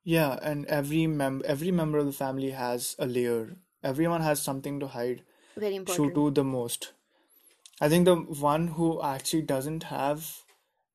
yeah, 0.07 0.37
and 0.43 0.67
every 0.67 1.07
mem 1.07 1.41
every 1.45 1.71
member 1.71 1.97
of 1.97 2.05
the 2.05 2.13
family 2.13 2.51
has 2.51 2.95
a 2.99 3.07
layer. 3.07 3.57
Everyone 3.83 4.21
has 4.21 4.41
something 4.41 4.79
to 4.79 4.87
hide. 4.87 5.23
very 5.57 5.75
important 5.75 6.13
Shutu 6.13 6.35
the 6.35 6.43
most. 6.43 6.93
I 7.81 7.89
think 7.89 8.05
the 8.05 8.15
one 8.15 8.67
who 8.79 9.01
actually 9.01 9.41
doesn't 9.41 9.85
have 9.85 10.27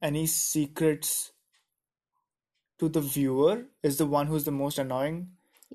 any 0.00 0.26
secrets 0.26 1.32
to 2.81 2.89
the 2.89 3.01
viewer 3.01 3.66
is 3.83 3.99
the 3.99 4.07
one 4.07 4.26
who's 4.26 4.45
the 4.45 4.53
most 4.62 4.78
annoying. 4.78 5.28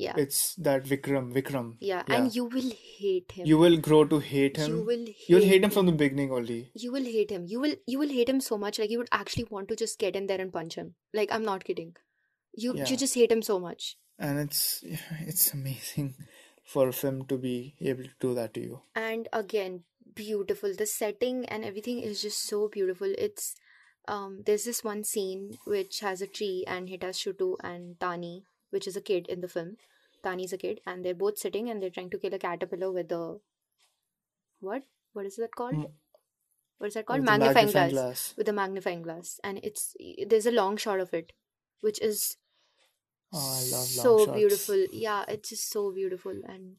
Yeah. 0.04 0.14
It's 0.18 0.56
that 0.56 0.84
Vikram. 0.84 1.28
Vikram. 1.34 1.68
Yeah, 1.80 2.04
Yeah. 2.08 2.16
and 2.16 2.36
you 2.36 2.46
will 2.54 2.72
hate 2.96 3.32
him. 3.36 3.46
You 3.52 3.58
will 3.58 3.78
grow 3.78 4.00
to 4.14 4.20
hate 4.20 4.58
You 4.58 4.64
him. 4.66 4.86
will 4.90 5.06
You'll 5.28 5.40
hate 5.46 5.52
hate 5.52 5.64
him 5.68 5.70
from 5.76 5.86
the 5.86 5.94
beginning 6.02 6.32
only. 6.40 6.58
you 6.86 6.92
will 6.96 7.06
hate 7.12 7.32
him 7.36 7.46
you 7.54 7.62
will 7.66 7.76
you 7.94 8.00
will 8.02 8.10
hate 8.18 8.28
him 8.34 8.42
so 8.48 8.58
much 8.64 8.80
like 8.84 8.90
you 8.96 8.98
would 9.04 9.14
actually 9.20 9.46
want 9.56 9.70
to 9.70 9.78
just 9.84 9.98
get 10.06 10.18
in 10.22 10.28
there 10.32 10.42
and 10.46 10.52
punch 10.58 10.76
him 10.82 10.90
like 11.20 11.32
i'm 11.38 11.46
not 11.52 11.64
kidding 11.70 11.94
you 12.66 12.74
Yeah. 12.80 12.90
you 12.92 12.98
just 13.04 13.16
hate 13.22 13.32
him 13.38 13.42
so 13.52 13.58
much 13.68 13.88
And 14.26 14.40
it's 14.44 14.60
it's 15.32 15.48
amazing 15.60 16.12
for 16.76 16.84
a 16.90 16.94
film 17.00 17.24
to 17.32 17.38
be 17.48 17.56
able 17.94 18.04
to 18.12 18.16
do 18.28 18.34
that 18.42 18.54
to 18.60 18.62
you. 18.68 18.82
and 19.08 19.30
again 19.42 19.80
beautiful 20.24 20.74
the 20.84 20.86
setting 20.98 21.40
and 21.56 21.64
everything 21.72 22.00
is 22.10 22.22
just 22.28 22.44
so 22.52 22.60
beautiful 22.76 23.16
it's 23.30 23.50
um 24.08 24.44
there's 24.46 24.64
this 24.66 24.84
one 24.84 25.04
scene 25.04 25.58
which 25.66 26.00
has 26.02 26.22
a 26.22 26.28
tree 26.28 26.64
and 26.68 26.90
it 26.90 27.04
has 27.04 27.18
shutu 27.18 27.56
and 27.64 28.00
tani 28.00 28.44
which 28.70 28.88
is 28.88 28.96
a 28.96 29.02
kid 29.02 29.28
in 29.28 29.42
the 29.42 29.48
film. 29.48 29.78
Tani's 30.24 30.54
a 30.54 30.58
kid 30.58 30.80
and 30.86 31.06
they're 31.06 31.14
both 31.24 31.38
sitting 31.38 31.70
and 31.70 31.82
they're 31.82 31.90
trying 31.98 32.10
to 32.10 32.18
kill 32.18 32.34
a 32.34 32.40
caterpillar 32.40 32.92
with 32.92 33.12
a 33.12 33.38
what? 34.60 34.84
What 35.14 35.26
is 35.26 35.36
that 35.38 35.56
called? 35.56 35.74
M- 35.76 35.86
what 36.78 36.88
is 36.88 36.94
that 36.96 37.06
called? 37.06 37.20
With 37.20 37.26
magnifying, 37.30 37.56
magnifying 37.68 37.90
glass. 37.92 38.06
glass. 38.06 38.34
with 38.38 38.50
a 38.50 38.54
magnifying 38.54 39.02
glass. 39.04 39.40
And 39.44 39.60
it's 39.64 39.96
there's 40.28 40.46
a 40.46 40.52
long 40.52 40.78
shot 40.78 41.00
of 41.00 41.14
it 41.14 41.32
which 41.82 42.02
is 42.02 42.38
Oh, 43.34 43.38
I 43.38 43.62
love 43.64 43.72
long 43.72 43.86
so 43.86 44.26
shots. 44.26 44.38
beautiful. 44.38 44.86
Yeah 44.92 45.26
it's 45.28 45.50
just 45.50 45.70
so 45.72 45.92
beautiful 45.92 46.32
and 46.48 46.78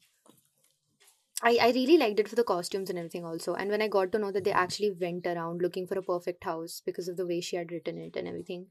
I, 1.41 1.57
I 1.59 1.71
really 1.71 1.97
liked 1.97 2.19
it 2.19 2.27
for 2.27 2.35
the 2.35 2.43
costumes 2.43 2.89
and 2.91 2.99
everything 2.99 3.25
also 3.25 3.55
and 3.55 3.69
when 3.71 3.81
i 3.81 3.87
got 3.87 4.11
to 4.11 4.19
know 4.19 4.31
that 4.31 4.43
they 4.43 4.51
actually 4.51 4.91
went 4.91 5.25
around 5.25 5.61
looking 5.63 5.87
for 5.87 5.97
a 5.97 6.03
perfect 6.03 6.43
house 6.43 6.79
because 6.85 7.07
of 7.07 7.17
the 7.17 7.25
way 7.25 7.41
she 7.41 7.55
had 7.55 7.71
written 7.71 7.97
it 7.97 8.15
and 8.15 8.27
everything 8.27 8.67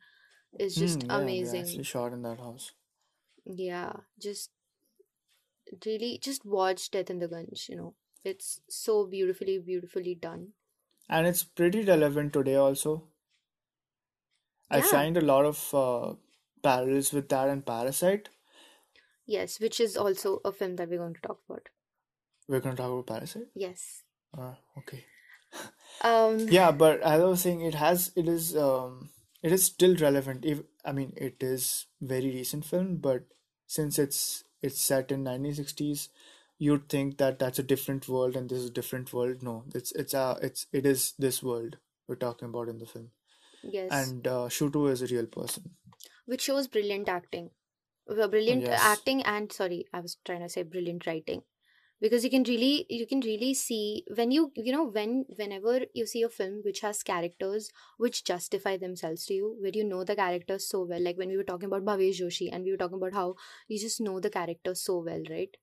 is 0.59 0.79
just 0.79 1.05
Hmm, 1.07 1.41
yeah, 1.41 1.57
amazing 1.57 1.59
actually 1.59 1.83
shot 1.83 2.13
in 2.13 2.23
that 2.23 2.39
house. 2.39 2.73
yeah 3.45 3.93
just 4.19 4.51
really 5.85 6.19
just 6.19 6.45
watch 6.45 6.91
death 6.91 7.09
in 7.09 7.21
the 7.21 7.29
gunj 7.29 7.69
you 7.69 7.77
know 7.77 7.95
it's 8.25 8.61
so 8.69 9.07
beautifully 9.07 9.59
beautifully 9.61 10.15
done 10.15 10.53
And 11.09 11.27
it's 11.27 11.43
pretty 11.43 11.83
relevant 11.83 12.33
today 12.33 12.55
also. 12.55 13.09
I 14.71 14.81
find 14.81 15.17
a 15.17 15.21
lot 15.21 15.45
of 15.45 15.75
uh, 15.75 16.15
parallels 16.63 17.13
with 17.13 17.29
that 17.31 17.49
and 17.49 17.67
Parasite. 17.67 18.29
yes 19.25 19.61
which 19.61 19.79
is 19.79 19.97
also 19.97 20.41
a 20.45 20.51
film 20.53 20.75
that 20.77 20.89
we're 20.89 20.99
going 20.99 21.15
to 21.15 21.21
talk 21.21 21.41
about 21.49 21.69
We're 22.49 22.61
going 22.61 22.77
to 22.77 22.83
talk 22.83 22.93
about 22.93 23.07
Parasite. 23.07 23.49
yes 23.55 24.03
Uh, 24.37 24.55
okay. 24.79 25.05
um 26.03 26.39
Yeah, 26.59 26.71
but 26.73 27.01
as 27.03 27.21
I 27.21 27.25
was 27.25 27.41
saying, 27.41 27.63
it 27.63 27.75
has 27.75 28.13
it 28.17 28.29
is 28.29 28.57
um 28.57 29.09
it 29.43 29.53
is 29.53 29.65
still 29.65 29.97
relevant. 29.97 30.45
If 30.45 30.61
I 30.85 30.93
mean, 30.93 31.13
it 31.17 31.43
is 31.43 31.87
very 32.01 32.31
recent 32.37 32.65
film, 32.65 32.97
but 32.97 33.25
since 33.67 33.99
it's 33.99 34.45
it's 34.63 34.81
set 34.81 35.13
in 35.13 35.25
1960s, 35.25 36.09
you'd 36.59 36.89
think 36.89 37.19
that 37.19 37.39
that's 37.39 37.59
a 37.59 37.63
different 37.63 38.09
world 38.09 38.37
and 38.37 38.49
this 38.49 38.59
is 38.59 38.71
a 38.71 38.77
different 38.81 39.13
world. 39.13 39.43
No, 39.43 39.65
it's 39.75 39.93
it's 39.93 40.15
a 40.15 40.39
it's 40.43 40.67
it 40.73 40.87
is 40.87 41.13
this 41.19 41.43
world 41.43 41.79
we're 42.09 42.17
talking 42.27 42.49
about 42.49 42.69
in 42.69 42.79
the 42.79 42.87
film. 42.87 43.11
yes 43.63 43.91
And 44.01 44.27
uh, 44.27 44.49
Shutu 44.57 44.91
is 44.91 45.03
a 45.03 45.07
real 45.15 45.27
person. 45.27 45.71
which 46.33 46.43
shows 46.49 46.67
brilliant 46.75 47.09
acting 47.09 47.51
brilliant 48.31 48.63
Yes. 48.67 48.81
acting 48.89 49.21
and 49.33 49.53
sorry 49.57 49.79
i 49.93 50.01
was 50.07 50.17
trying 50.29 50.43
to 50.45 50.49
say 50.55 50.63
brilliant 50.75 51.07
writing 51.09 51.43
because 52.01 52.25
you 52.25 52.31
can 52.31 52.43
really 52.45 52.87
you 52.89 53.07
can 53.07 53.21
really 53.21 53.53
see 53.55 54.05
when 54.17 54.31
you 54.31 54.53
you 54.55 54.73
know 54.73 54.85
when 54.85 55.25
whenever 55.37 55.75
you 55.95 56.07
see 56.07 56.23
a 56.23 56.29
film 56.29 56.61
which 56.65 56.81
has 56.81 57.03
characters 57.03 57.71
which 57.99 58.23
justify 58.25 58.77
themselves 58.77 59.27
to 59.27 59.35
you 59.35 59.57
where 59.61 59.73
you 59.81 59.85
know 59.85 60.03
the 60.05 60.17
characters 60.17 60.69
so 60.69 60.83
well 60.85 61.01
like 61.09 61.17
when 61.19 61.29
we 61.29 61.37
were 61.37 61.51
talking 61.53 61.67
about 61.73 61.85
bhavesh 61.91 62.21
joshi 62.23 62.49
and 62.53 62.65
we 62.65 62.71
were 62.73 62.83
talking 62.85 62.99
about 63.03 63.15
how 63.23 63.35
you 63.69 63.79
just 63.87 64.01
know 64.01 64.19
the 64.21 64.31
characters 64.39 64.83
so 64.83 64.99
well 65.11 65.23
right 65.31 65.57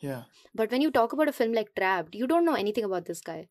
Yeah. 0.00 0.24
but 0.54 0.70
when 0.70 0.82
you 0.82 0.90
talk 0.90 1.14
about 1.14 1.28
a 1.28 1.32
film 1.32 1.52
like 1.54 1.74
trapped 1.74 2.14
you 2.14 2.26
don't 2.26 2.44
know 2.44 2.54
anything 2.54 2.84
about 2.84 3.06
this 3.06 3.20
guy 3.22 3.48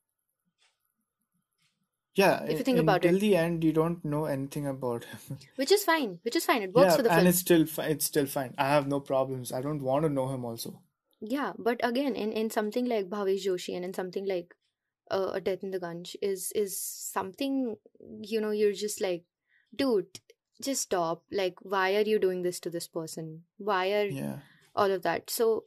Yeah, 2.16 2.44
If 2.46 2.58
you 2.60 2.66
think 2.66 2.80
about 2.80 3.04
until 3.04 3.16
it. 3.16 3.22
the 3.22 3.36
end, 3.38 3.64
you 3.64 3.72
don't 3.72 4.04
know 4.04 4.26
anything 4.26 4.66
about 4.68 5.06
him. 5.06 5.38
which 5.56 5.72
is 5.72 5.84
fine 5.84 6.20
which 6.24 6.36
is 6.36 6.46
fine 6.46 6.62
it 6.64 6.74
works 6.74 6.94
Yeah, 6.94 6.98
for 6.98 7.04
the 7.04 7.10
film. 7.10 7.20
and 7.20 7.28
it's 7.28 7.40
still 7.40 7.66
it's 7.80 8.06
still 8.06 8.26
fine. 8.26 8.54
I 8.58 8.68
have 8.70 8.88
no 8.88 9.00
problems. 9.00 9.52
I 9.52 9.62
don't 9.62 9.82
want 9.82 10.04
to 10.04 10.10
know 10.10 10.28
him 10.30 10.46
also. 10.46 10.82
Yeah, 11.22 11.54
but 11.58 11.80
again, 11.84 12.16
in 12.16 12.32
in 12.32 12.50
something 12.50 12.86
like 12.86 13.10
Bhavesh 13.10 13.46
Joshi 13.46 13.76
and 13.76 13.84
in 13.86 13.94
something 13.94 14.26
like 14.26 14.54
uh, 15.10 15.32
a 15.34 15.42
Death 15.42 15.64
in 15.64 15.72
the 15.72 15.80
Gunj 15.80 16.16
is 16.22 16.52
is 16.54 16.80
something 16.80 17.78
you 18.22 18.42
know 18.42 18.52
you're 18.52 18.74
just 18.74 19.02
like, 19.02 19.24
dude, 19.76 20.20
just 20.62 20.84
stop. 20.84 21.24
Like, 21.32 21.56
why 21.62 21.96
are 21.96 22.02
you 22.14 22.20
doing 22.20 22.44
this 22.44 22.60
to 22.62 22.70
this 22.70 22.88
person? 22.88 23.44
Why 23.58 23.88
are 23.94 24.06
Yeah. 24.08 24.40
all 24.76 24.92
of 24.92 25.02
that? 25.04 25.30
So 25.30 25.66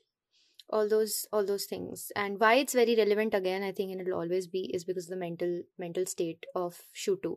all 0.68 0.88
those 0.88 1.26
all 1.32 1.44
those 1.44 1.64
things 1.66 2.12
and 2.14 2.38
why 2.40 2.54
it's 2.54 2.74
very 2.74 2.94
relevant 2.96 3.34
again 3.34 3.62
i 3.62 3.72
think 3.72 3.90
and 3.92 4.00
it'll 4.00 4.18
always 4.20 4.46
be 4.46 4.60
is 4.78 4.84
because 4.84 5.06
of 5.06 5.10
the 5.10 5.16
mental 5.16 5.62
mental 5.78 6.06
state 6.06 6.46
of 6.54 6.82
shutu 6.94 7.32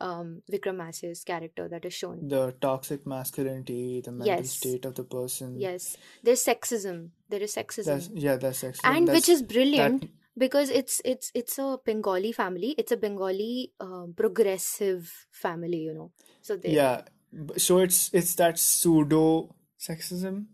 um 0.00 0.42
vikram 0.52 0.80
character 1.26 1.68
that 1.68 1.84
is 1.84 1.94
shown 1.94 2.28
The 2.28 2.54
toxic 2.60 3.06
masculinity, 3.06 4.00
the 4.04 4.12
mental 4.12 4.36
Yes. 4.36 4.50
state 4.50 4.84
of 4.84 4.94
the 4.94 5.04
person. 5.04 5.58
yes 5.58 5.96
there's 6.22 6.44
sexism 6.44 7.10
there 7.28 7.42
is 7.42 7.54
sexism 7.54 7.84
That's 7.86 8.08
yeah, 8.14 8.36
that's 8.36 8.58
sex. 8.58 8.80
and 8.84 9.08
which 9.08 9.28
is 9.28 9.42
brilliant 9.42 10.02
that 10.02 10.10
because 10.38 10.70
it's 10.70 11.00
it's 11.04 11.30
it's 11.34 11.58
a 11.58 11.78
bengali 11.84 12.30
family 12.32 12.74
it's 12.78 12.92
a 12.92 12.96
bengali 12.96 13.72
um, 13.80 14.14
progressive 14.16 15.26
family 15.32 15.78
you 15.78 15.94
know 15.94 16.10
so 16.40 16.56
they 16.56 16.70
yeah. 16.70 17.02
So 17.58 17.78
it's 17.80 18.10
it's 18.14 18.34
that 18.36 18.58
pseudo 18.58 19.54
sexism, 19.78 20.46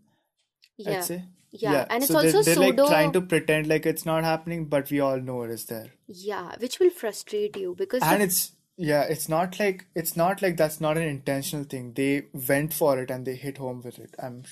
yeah 0.77 0.97
I'd 0.97 1.05
say. 1.05 1.23
yeah, 1.51 1.85
and 1.89 2.03
it's 2.03 2.11
so 2.11 2.17
also 2.19 2.41
they're, 2.43 2.55
they're 2.55 2.73
like 2.73 2.89
trying 2.89 3.13
to 3.13 3.21
pretend 3.21 3.67
like 3.67 3.85
it's 3.85 4.05
not 4.05 4.25
happening, 4.25 4.65
but 4.65 4.91
we 4.91 4.99
all 4.99 5.21
know 5.21 5.43
it 5.43 5.51
is 5.51 5.63
there. 5.67 5.93
yeah 6.07 6.51
which 6.59 6.79
will 6.81 6.89
frustrate 6.89 7.55
you 7.55 7.73
because 7.83 8.01
And 8.03 8.21
it's 8.21 8.51
yeah, 8.77 9.03
it's 9.03 9.27
not 9.29 9.59
like 9.59 9.85
it's 9.95 10.15
not 10.17 10.41
like 10.41 10.57
that's 10.57 10.79
not 10.81 10.97
an 10.97 11.03
intentional 11.03 11.65
thing. 11.65 11.93
They 11.93 12.23
went 12.47 12.73
for 12.73 12.99
it 12.99 13.09
and 13.11 13.25
they 13.25 13.35
hit 13.35 13.57
home 13.57 13.81
with 13.83 13.99
it. 13.99 14.15
I'm 14.21 14.43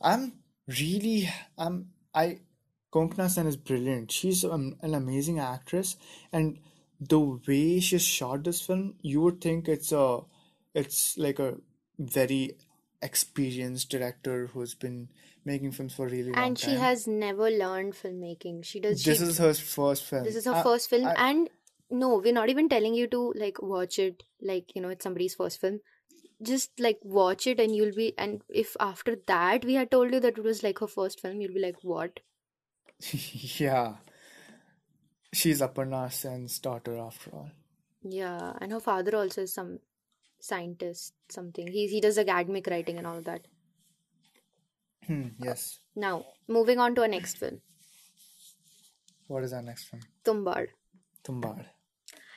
I'm 0.00 0.32
really 0.66 1.28
I'm 1.58 1.88
I 2.14 2.38
Konkona 2.92 3.28
Sen 3.30 3.46
is 3.46 3.56
brilliant. 3.56 4.10
She's 4.12 4.44
um, 4.44 4.76
an 4.82 4.94
amazing 4.94 5.38
actress, 5.38 5.96
and 6.32 6.58
the 7.00 7.20
way 7.20 7.80
she 7.80 7.98
shot 7.98 8.44
this 8.44 8.60
film, 8.62 8.94
you 9.00 9.20
would 9.20 9.40
think 9.40 9.68
it's 9.68 9.92
a 9.92 10.20
it's 10.74 11.16
like 11.18 11.38
a 11.38 11.54
very 11.98 12.56
experienced 13.02 13.90
director 13.90 14.48
who's 14.52 14.74
been 14.74 15.08
making 15.44 15.72
films 15.72 15.94
for 15.94 16.06
really 16.06 16.30
long 16.32 16.44
and 16.44 16.58
she 16.58 16.66
time. 16.66 16.76
has 16.78 17.06
never 17.06 17.50
learned 17.50 17.94
filmmaking 17.94 18.62
she 18.62 18.78
does 18.78 19.02
This 19.02 19.18
she 19.18 19.24
is 19.24 19.38
her 19.38 19.54
first 19.54 20.04
film. 20.04 20.24
this 20.24 20.36
is 20.36 20.44
her 20.44 20.52
I- 20.54 20.62
first 20.62 20.90
film 20.90 21.06
I- 21.06 21.14
and 21.30 21.48
no 21.90 22.08
we're 22.18 22.32
not 22.32 22.48
even 22.48 22.68
telling 22.68 22.94
you 22.94 23.06
to 23.06 23.32
like 23.36 23.60
watch 23.62 23.98
it 23.98 24.22
like 24.40 24.74
you 24.74 24.80
know 24.82 24.88
it's 24.88 25.02
somebody's 25.02 25.34
first 25.34 25.60
film 25.60 25.80
just 26.42 26.70
like 26.78 26.98
watch 27.02 27.46
it 27.46 27.60
and 27.60 27.74
you'll 27.76 27.94
be 27.94 28.12
and 28.16 28.42
if 28.48 28.76
after 28.80 29.16
that 29.26 29.64
we 29.64 29.74
had 29.74 29.90
told 29.90 30.12
you 30.12 30.20
that 30.20 30.38
it 30.38 30.44
was 30.44 30.62
like 30.62 30.78
her 30.78 30.86
first 30.86 31.20
film 31.20 31.40
you'll 31.40 31.52
be 31.54 31.60
like 31.60 31.76
what 31.82 32.20
yeah. 33.58 33.94
She's 35.32 35.60
Aparna 35.60 36.12
Sen's 36.12 36.58
daughter 36.58 36.96
after 36.98 37.30
all. 37.34 37.50
yeah 38.02 38.52
and 38.60 38.72
her 38.72 38.80
father 38.80 39.14
also 39.16 39.42
is 39.42 39.52
some 39.54 39.78
scientist 40.40 41.14
something 41.28 41.66
he 41.76 41.86
he 41.86 42.00
does 42.00 42.18
academic 42.18 42.66
writing 42.66 42.98
and 42.98 43.06
all 43.06 43.18
of 43.18 43.24
that 43.24 43.46
Hmm, 45.06 45.28
yes. 45.38 45.80
now 45.96 46.24
moving 46.46 46.78
on 46.78 46.94
to 46.94 47.02
our 47.02 47.08
next 47.08 47.38
film 47.38 47.60
What 49.28 49.44
is 49.44 49.52
our 49.52 49.62
next 49.62 49.84
film? 49.90 50.02
tumbad 50.24 50.68
Tumbad. 51.28 51.64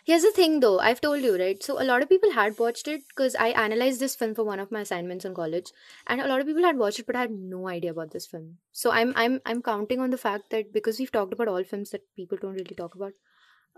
Here's 0.06 0.24
the 0.24 0.32
thing 0.32 0.60
though, 0.60 0.80
I've 0.80 1.00
told 1.00 1.22
you, 1.22 1.38
right? 1.38 1.64
So 1.64 1.82
a 1.82 1.86
lot 1.86 2.02
of 2.02 2.10
people 2.10 2.32
had 2.32 2.60
watched 2.60 2.90
it 2.90 3.04
because 3.08 3.36
I 3.36 3.48
analyzed 3.50 4.02
this 4.02 4.16
film 4.16 4.36
for 4.36 4.44
one 4.44 4.60
of 4.60 4.70
my 4.72 4.82
assignments 4.82 5.24
in 5.24 5.34
college, 5.34 5.72
and 6.08 6.20
a 6.20 6.28
lot 6.28 6.42
of 6.42 6.48
people 6.48 6.64
had 6.64 6.78
watched 6.78 7.00
it 7.00 7.06
but 7.06 7.16
had 7.16 7.32
no 7.32 7.70
idea 7.70 7.92
about 7.92 8.12
this 8.12 8.28
film. 8.28 8.58
So 8.74 8.92
I'm 8.92 9.14
I'm 9.16 9.40
I'm 9.46 9.62
counting 9.62 10.02
on 10.02 10.10
the 10.10 10.18
fact 10.18 10.50
that 10.50 10.74
because 10.74 11.00
we've 11.00 11.12
talked 11.12 11.32
about 11.32 11.48
all 11.48 11.64
films 11.64 11.92
that 11.92 12.04
people 12.18 12.38
don't 12.42 12.60
really 12.62 12.76
talk 12.76 12.96
about, 12.96 13.14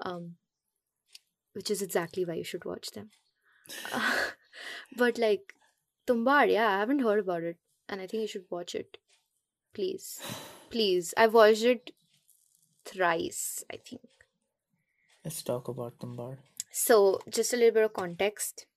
um, 0.02 0.36
which 1.54 1.70
is 1.70 1.84
exactly 1.84 2.26
why 2.26 2.34
you 2.34 2.44
should 2.44 2.66
watch 2.66 2.92
them. 2.92 3.12
but 4.98 5.20
like 5.20 5.54
Tumbad, 6.08 6.52
yeah, 6.52 6.70
I 6.70 6.80
haven't 6.80 7.00
heard 7.00 7.20
about 7.20 7.44
it, 7.44 7.58
and 7.88 8.02
I 8.02 8.08
think 8.08 8.22
you 8.22 8.28
should 8.28 8.46
watch 8.50 8.74
it. 8.74 8.98
Please, 9.76 10.20
please. 10.72 11.14
I've 11.18 11.36
watched 11.36 11.64
it 11.64 11.92
thrice, 12.84 13.64
I 13.72 13.78
think. 13.78 14.02
Let's 15.26 15.42
talk 15.42 15.68
about 15.68 15.98
Tumbad. 16.00 16.38
So, 16.72 17.20
just 17.30 17.52
a 17.54 17.58
little 17.58 17.74
bit 17.74 17.84
of 17.86 17.94
context. 17.94 18.68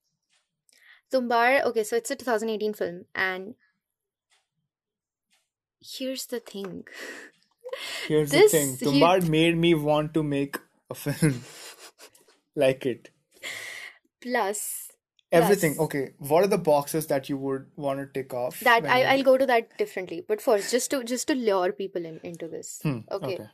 Tumbad, 1.12 1.64
okay, 1.64 1.84
so 1.84 1.96
it's 1.96 2.10
a 2.10 2.16
2018 2.16 2.72
film, 2.74 3.04
and 3.14 3.54
here's 5.80 6.26
the 6.26 6.40
thing. 6.40 6.84
Here's 8.08 8.30
This- 8.30 8.50
the 8.50 8.58
thing. 8.58 8.76
he- 8.94 9.00
Tumbad 9.00 9.28
made 9.28 9.56
me 9.56 9.74
want 9.74 10.14
to 10.14 10.22
make 10.22 10.56
a 10.90 10.94
film 10.94 11.42
like 12.56 12.86
it. 12.86 13.10
Plus, 14.22 14.90
Everything. 15.30 15.78
Okay, 15.78 16.14
what 16.18 16.42
are 16.42 16.46
the 16.46 16.56
boxes 16.56 17.06
that 17.08 17.28
you 17.28 17.36
would 17.36 17.66
want 17.76 18.00
to 18.00 18.06
tick 18.06 18.32
off 18.32 18.60
that 18.60 18.86
I, 18.86 19.02
I'll 19.02 19.22
go 19.22 19.36
to 19.36 19.44
that 19.44 19.76
differently. 19.76 20.24
But 20.26 20.40
first, 20.40 20.70
just 20.70 20.90
to 20.92 21.04
just 21.04 21.28
to 21.28 21.34
lure 21.34 21.70
people 21.72 22.06
in 22.06 22.18
into 22.22 22.48
this. 22.48 22.80
Hmm. 22.82 23.00
Okay. 23.12 23.34
Okay. 23.34 23.46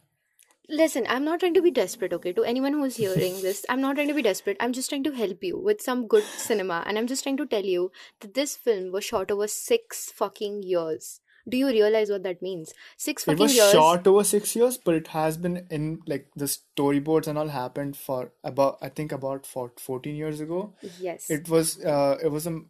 Listen, 0.68 1.04
I'm 1.08 1.24
not 1.24 1.40
trying 1.40 1.54
to 1.54 1.62
be 1.62 1.70
desperate, 1.70 2.12
okay? 2.14 2.32
To 2.32 2.42
anyone 2.42 2.72
who's 2.72 2.96
hearing 2.96 3.40
this, 3.42 3.66
I'm 3.68 3.80
not 3.82 3.96
trying 3.96 4.08
to 4.08 4.14
be 4.14 4.22
desperate. 4.22 4.56
I'm 4.60 4.72
just 4.72 4.88
trying 4.88 5.04
to 5.04 5.12
help 5.12 5.44
you 5.44 5.58
with 5.58 5.82
some 5.82 6.06
good 6.06 6.24
cinema. 6.24 6.82
And 6.86 6.96
I'm 6.98 7.06
just 7.06 7.22
trying 7.22 7.36
to 7.36 7.46
tell 7.46 7.64
you 7.64 7.92
that 8.20 8.32
this 8.34 8.56
film 8.56 8.90
was 8.90 9.04
shot 9.04 9.30
over 9.30 9.46
six 9.46 10.10
fucking 10.10 10.62
years. 10.62 11.20
Do 11.46 11.58
you 11.58 11.68
realize 11.68 12.08
what 12.08 12.22
that 12.22 12.40
means? 12.40 12.72
Six 12.96 13.24
It 13.24 13.32
fucking 13.32 13.42
was 13.42 13.54
years. 13.54 13.70
shot 13.72 14.06
over 14.06 14.24
six 14.24 14.56
years, 14.56 14.78
but 14.78 14.94
it 14.94 15.08
has 15.08 15.36
been 15.36 15.66
in 15.70 16.00
like 16.06 16.30
the 16.34 16.46
storyboards 16.46 17.26
and 17.26 17.36
all 17.36 17.48
happened 17.48 17.98
for 17.98 18.32
about 18.42 18.78
I 18.80 18.88
think 18.88 19.12
about 19.12 19.44
for 19.44 19.70
14 19.78 20.16
years 20.16 20.40
ago. 20.40 20.72
Yes. 20.98 21.28
It 21.28 21.50
was 21.50 21.84
uh 21.84 22.16
it 22.22 22.28
was 22.28 22.46
a 22.46 22.60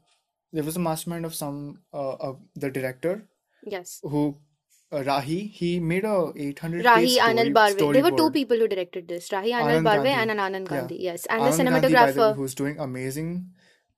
there 0.52 0.64
was 0.64 0.74
a 0.74 0.80
mastermind 0.80 1.24
of 1.24 1.36
some 1.36 1.82
uh 1.92 2.14
of 2.16 2.40
the 2.56 2.68
director 2.68 3.28
Yes. 3.64 4.00
who 4.02 4.38
uh, 4.92 4.98
Rahi 4.98 5.50
he 5.50 5.80
made 5.80 6.04
a 6.04 6.32
800 6.36 6.84
Rahi 6.84 7.16
Anand 7.18 7.38
story 7.38 7.52
Barve. 7.52 7.92
There 7.94 8.02
were 8.02 8.16
two 8.16 8.30
people 8.30 8.56
who 8.56 8.68
directed 8.68 9.08
this. 9.08 9.28
Rahi 9.28 9.52
Anand 9.52 9.80
Anand 9.80 9.84
Barve 9.84 10.04
Gandhi, 10.04 10.10
and 10.10 10.30
an 10.30 10.38
Anand 10.38 10.70
yeah, 10.70 10.76
Gandhi. 10.76 10.96
Yes. 11.00 11.26
And 11.26 11.42
the 11.42 11.50
Anand 11.50 11.56
Gandhi, 11.56 11.80
the 11.80 11.96
cinematographer. 11.96 12.36
who's 12.36 12.54
doing 12.54 12.78
amazing 12.78 13.50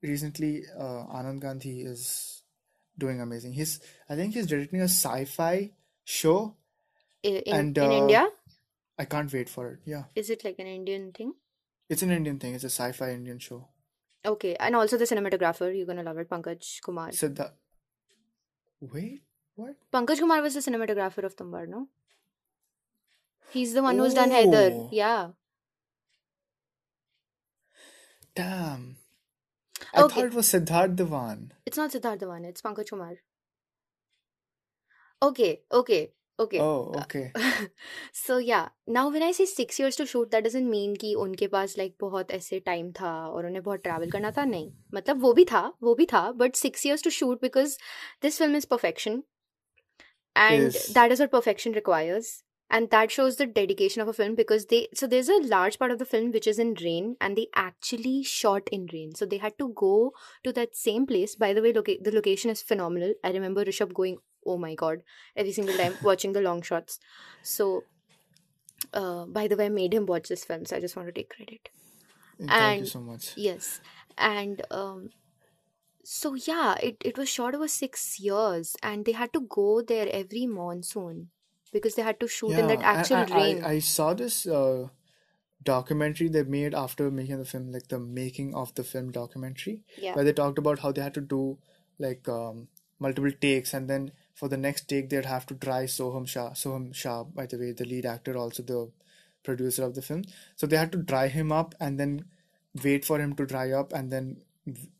recently. 0.02 0.62
Uh, 0.78 1.04
Anand 1.20 1.40
Gandhi 1.40 1.80
is 1.82 2.42
doing 2.98 3.20
amazing. 3.20 3.52
He's 3.52 3.80
I 4.08 4.16
think 4.16 4.34
he's 4.34 4.46
directing 4.46 4.80
a 4.80 4.84
sci-fi 4.84 5.72
show, 6.04 6.56
In 7.22 7.42
and 7.46 7.76
in 7.76 7.84
uh, 7.84 7.90
India, 7.90 8.28
I 8.98 9.04
can't 9.04 9.32
wait 9.32 9.48
for 9.48 9.72
it. 9.72 9.80
Yeah, 9.84 10.04
is 10.14 10.30
it 10.30 10.44
like 10.44 10.58
an 10.58 10.66
Indian 10.66 11.12
thing? 11.12 11.34
it's 11.88 12.02
an 12.02 12.10
Indian 12.10 12.38
thing. 12.38 12.54
It's 12.54 12.64
a 12.64 12.70
sci-fi 12.70 13.10
Indian 13.10 13.38
show. 13.38 13.68
Okay, 14.24 14.56
and 14.58 14.74
also 14.74 14.96
the 14.96 15.04
cinematographer, 15.04 15.76
you're 15.76 15.86
gonna 15.86 16.02
love 16.02 16.18
it, 16.18 16.28
Pankaj 16.28 16.82
Kumar. 16.82 17.12
So 17.12 17.28
that 17.28 17.54
wait, 18.80 19.22
what? 19.56 19.74
Pankaj 19.92 20.20
Kumar 20.20 20.40
was 20.42 20.54
the 20.54 20.60
cinematographer 20.60 21.24
of 21.24 21.36
Tumbar, 21.36 21.66
no? 21.68 21.88
He's 23.52 23.74
the 23.74 23.82
one 23.82 23.98
who's 23.98 24.14
done 24.14 24.30
Heather. 24.30 24.70
Oh, 24.72 24.88
Yeah. 24.92 25.30
damn! 28.34 28.96
I 29.94 30.02
okay. 30.02 30.20
thought 30.20 30.26
it 30.26 30.34
was 30.34 30.46
Siddharth 30.48 30.96
Dhawan. 30.96 31.50
it's 31.64 31.78
not 31.78 31.90
Siddharth 31.92 32.18
Dhawan, 32.20 32.44
it's 32.44 32.62
Pankaj 32.62 32.90
Kumar. 32.90 33.14
Okay, 35.22 35.62
okay, 35.72 36.12
okay. 36.38 36.60
Oh, 36.60 36.92
Uh, 36.94 37.00
okay. 37.00 37.32
so 38.12 38.36
yeah, 38.38 38.68
now 38.86 39.08
when 39.08 39.22
I 39.22 39.32
say 39.32 39.46
six 39.46 39.78
years 39.78 39.96
to 39.96 40.06
shoot, 40.06 40.30
that 40.30 40.44
doesn't 40.44 40.68
mean 40.70 40.96
कि 40.96 41.14
उनके 41.24 41.46
पास 41.54 41.76
like 41.78 41.94
बहुत 42.00 42.30
ऐसे 42.40 42.60
time 42.66 42.92
था 43.00 43.12
और 43.28 43.46
उन्हें 43.46 43.62
बहुत 43.62 43.82
travel 43.86 44.10
करना 44.12 44.30
था 44.36 44.44
नहीं 44.44 44.70
मतलब 44.94 45.20
वो 45.22 45.32
भी 45.38 45.44
था 45.52 45.62
वो 45.82 45.94
भी 45.94 46.06
था 46.12 46.22
but 46.42 46.56
six 46.64 46.84
years 46.88 47.02
to 47.06 47.10
shoot 47.20 47.40
because 47.40 47.76
this 48.26 48.38
film 48.42 48.54
is 48.60 48.68
perfection 48.74 49.22
and 50.36 50.62
Is 50.68 50.86
that 50.94 51.12
is 51.12 51.20
what 51.20 51.30
perfection 51.32 51.72
requires. 51.72 52.42
And 52.68 52.90
that 52.90 53.12
shows 53.12 53.36
the 53.36 53.46
dedication 53.46 54.02
of 54.02 54.08
a 54.08 54.12
film 54.12 54.34
because 54.34 54.66
they 54.66 54.88
so 54.92 55.06
there's 55.06 55.28
a 55.28 55.40
large 55.50 55.78
part 55.78 55.92
of 55.92 56.00
the 56.00 56.04
film 56.12 56.32
which 56.32 56.48
is 56.52 56.58
in 56.58 56.74
rain 56.82 57.16
and 57.20 57.36
they 57.38 57.46
actually 57.54 58.24
shot 58.24 58.68
in 58.72 58.88
rain. 58.92 59.14
So 59.14 59.24
they 59.24 59.38
had 59.38 59.56
to 59.60 59.68
go 59.82 60.12
to 60.42 60.52
that 60.52 60.74
same 60.74 61.06
place. 61.06 61.36
By 61.36 61.52
the 61.52 61.62
way 61.62 61.72
loca- 61.72 62.02
the 62.02 62.10
location 62.16 62.50
is 62.50 62.62
phenomenal. 62.62 63.14
I 63.22 63.30
remember 63.30 63.64
rishabh 63.64 63.94
going 64.00 64.18
oh 64.44 64.56
my 64.64 64.74
god 64.74 65.02
every 65.36 65.52
single 65.52 65.76
time 65.76 65.96
watching 66.02 66.32
the 66.32 66.40
long 66.40 66.60
shots. 66.62 66.98
So 67.42 67.84
uh, 68.94 69.24
by 69.26 69.46
the 69.48 69.56
way 69.56 69.66
i 69.66 69.68
made 69.68 69.94
him 69.94 70.06
watch 70.06 70.28
this 70.28 70.44
film 70.44 70.64
so 70.64 70.76
i 70.76 70.80
just 70.80 70.96
want 70.96 71.08
to 71.08 71.12
take 71.12 71.30
credit. 71.30 71.68
Thank 72.38 72.80
you 72.80 72.86
so 72.86 73.00
much. 73.00 73.32
yes. 73.36 73.80
And 74.18 74.62
um 74.70 75.10
so 76.06 76.34
yeah 76.34 76.74
it, 76.82 76.96
it 77.04 77.18
was 77.18 77.28
shot 77.28 77.54
over 77.54 77.68
six 77.68 78.20
years 78.20 78.76
and 78.82 79.04
they 79.04 79.12
had 79.12 79.32
to 79.32 79.40
go 79.40 79.82
there 79.82 80.08
every 80.10 80.46
monsoon 80.46 81.28
because 81.72 81.94
they 81.94 82.02
had 82.02 82.20
to 82.20 82.28
shoot 82.28 82.52
in 82.52 82.68
that 82.68 82.80
Yeah, 82.80 82.90
I, 82.90 82.98
actual 82.98 83.16
I, 83.16 83.22
I, 83.22 83.36
rain 83.36 83.64
I 83.64 83.78
saw 83.80 84.14
this 84.14 84.46
uh, 84.46 84.88
documentary 85.64 86.28
they 86.28 86.44
made 86.44 86.74
after 86.74 87.10
making 87.10 87.38
the 87.38 87.44
film, 87.44 87.72
like 87.72 87.88
the 87.88 87.98
making 87.98 88.54
of 88.54 88.74
the 88.74 88.84
film 88.84 89.10
documentary, 89.10 89.80
yeah 89.98 90.14
where 90.14 90.24
they 90.24 90.32
talked 90.32 90.58
about 90.58 90.78
how 90.78 90.92
they 90.92 91.02
had 91.02 91.14
to 91.14 91.20
do 91.20 91.58
like 91.98 92.28
um, 92.28 92.68
multiple 93.00 93.32
takes, 93.40 93.74
and 93.74 93.90
then 93.90 94.12
for 94.34 94.48
the 94.48 94.56
next 94.56 94.88
take 94.88 95.10
they'd 95.10 95.24
have 95.24 95.46
to 95.46 95.54
dry 95.54 95.84
Soham 95.84 96.28
Shah. 96.28 96.50
Soham 96.50 96.94
Shah, 96.94 97.24
by 97.24 97.46
the 97.46 97.58
way, 97.58 97.72
the 97.72 97.84
lead 97.84 98.06
actor, 98.06 98.36
also 98.36 98.62
the 98.62 98.90
producer 99.42 99.84
of 99.84 99.94
the 99.94 100.02
film. 100.02 100.24
So 100.56 100.66
they 100.66 100.76
had 100.76 100.92
to 100.92 100.98
dry 100.98 101.28
him 101.28 101.52
up 101.52 101.74
and 101.80 101.98
then 101.98 102.26
wait 102.84 103.04
for 103.04 103.18
him 103.18 103.34
to 103.36 103.46
dry 103.46 103.72
up, 103.72 103.92
and 103.92 104.12
then 104.12 104.36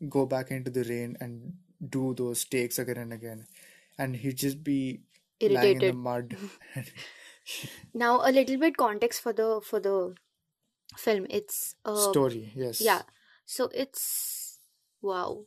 go 0.09 0.25
back 0.25 0.51
into 0.51 0.71
the 0.71 0.83
rain 0.83 1.17
and 1.19 1.53
do 1.89 2.13
those 2.13 2.45
takes 2.45 2.79
again 2.79 2.97
and 2.97 3.13
again, 3.13 3.45
and 3.97 4.15
he'd 4.15 4.37
just 4.37 4.63
be 4.63 5.01
lying 5.41 5.81
in 5.81 5.87
the 5.87 5.93
mud. 5.93 6.35
now 7.93 8.21
a 8.23 8.31
little 8.31 8.57
bit 8.57 8.77
context 8.77 9.21
for 9.21 9.33
the 9.33 9.61
for 9.63 9.79
the 9.79 10.15
film. 10.95 11.27
It's 11.29 11.75
uh 11.85 11.95
Story, 11.95 12.51
yes. 12.55 12.81
yeah. 12.81 13.01
So 13.45 13.69
it's 13.73 14.59
wow. 15.01 15.45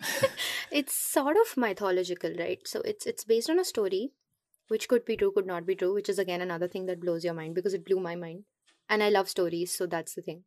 It's 0.70 0.96
sort 0.96 1.36
of 1.36 1.56
mythological 1.56 2.32
right? 2.38 2.66
So 2.66 2.80
it's 2.80 3.06
it's 3.06 3.24
based 3.24 3.50
on 3.50 3.58
a 3.58 3.64
story 3.64 4.12
which 4.68 4.88
could 4.88 5.04
be 5.04 5.16
true 5.16 5.30
could 5.30 5.46
not 5.46 5.66
be 5.66 5.74
true 5.74 5.94
which 5.94 6.08
is 6.08 6.18
again 6.18 6.40
another 6.40 6.66
thing 6.66 6.86
that 6.86 7.00
blows 7.00 7.22
your 7.24 7.34
mind 7.34 7.54
because 7.54 7.74
it 7.74 7.84
blew 7.84 8.00
my 8.00 8.16
mind. 8.16 8.44
And 8.88 9.02
i 9.02 9.08
love 9.08 9.28
stories 9.28 9.72
so 9.72 9.86
that's 9.86 10.14
the 10.14 10.22
thing. 10.22 10.44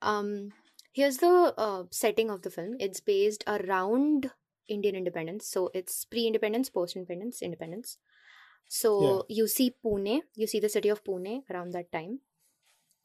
Um 0.00 0.52
here's 0.92 1.18
the 1.18 1.54
uh, 1.56 1.84
setting 1.90 2.30
of 2.30 2.42
the 2.42 2.50
film. 2.50 2.76
It's 2.78 3.00
based 3.00 3.44
around 3.46 4.30
indian 4.68 4.94
independence. 4.94 5.46
So 5.46 5.70
it's 5.74 6.04
pre-independence 6.04 6.70
post-independence 6.70 7.42
independence. 7.42 7.98
Yeah. 7.98 8.78
so 8.78 9.26
you 9.28 9.46
see 9.48 9.74
pune. 9.84 10.22
You 10.36 10.46
see 10.46 10.60
the 10.60 10.68
city 10.68 10.88
of 10.88 11.04
pune 11.04 11.42
around 11.50 11.72
that 11.72 11.92
time. 11.92 12.20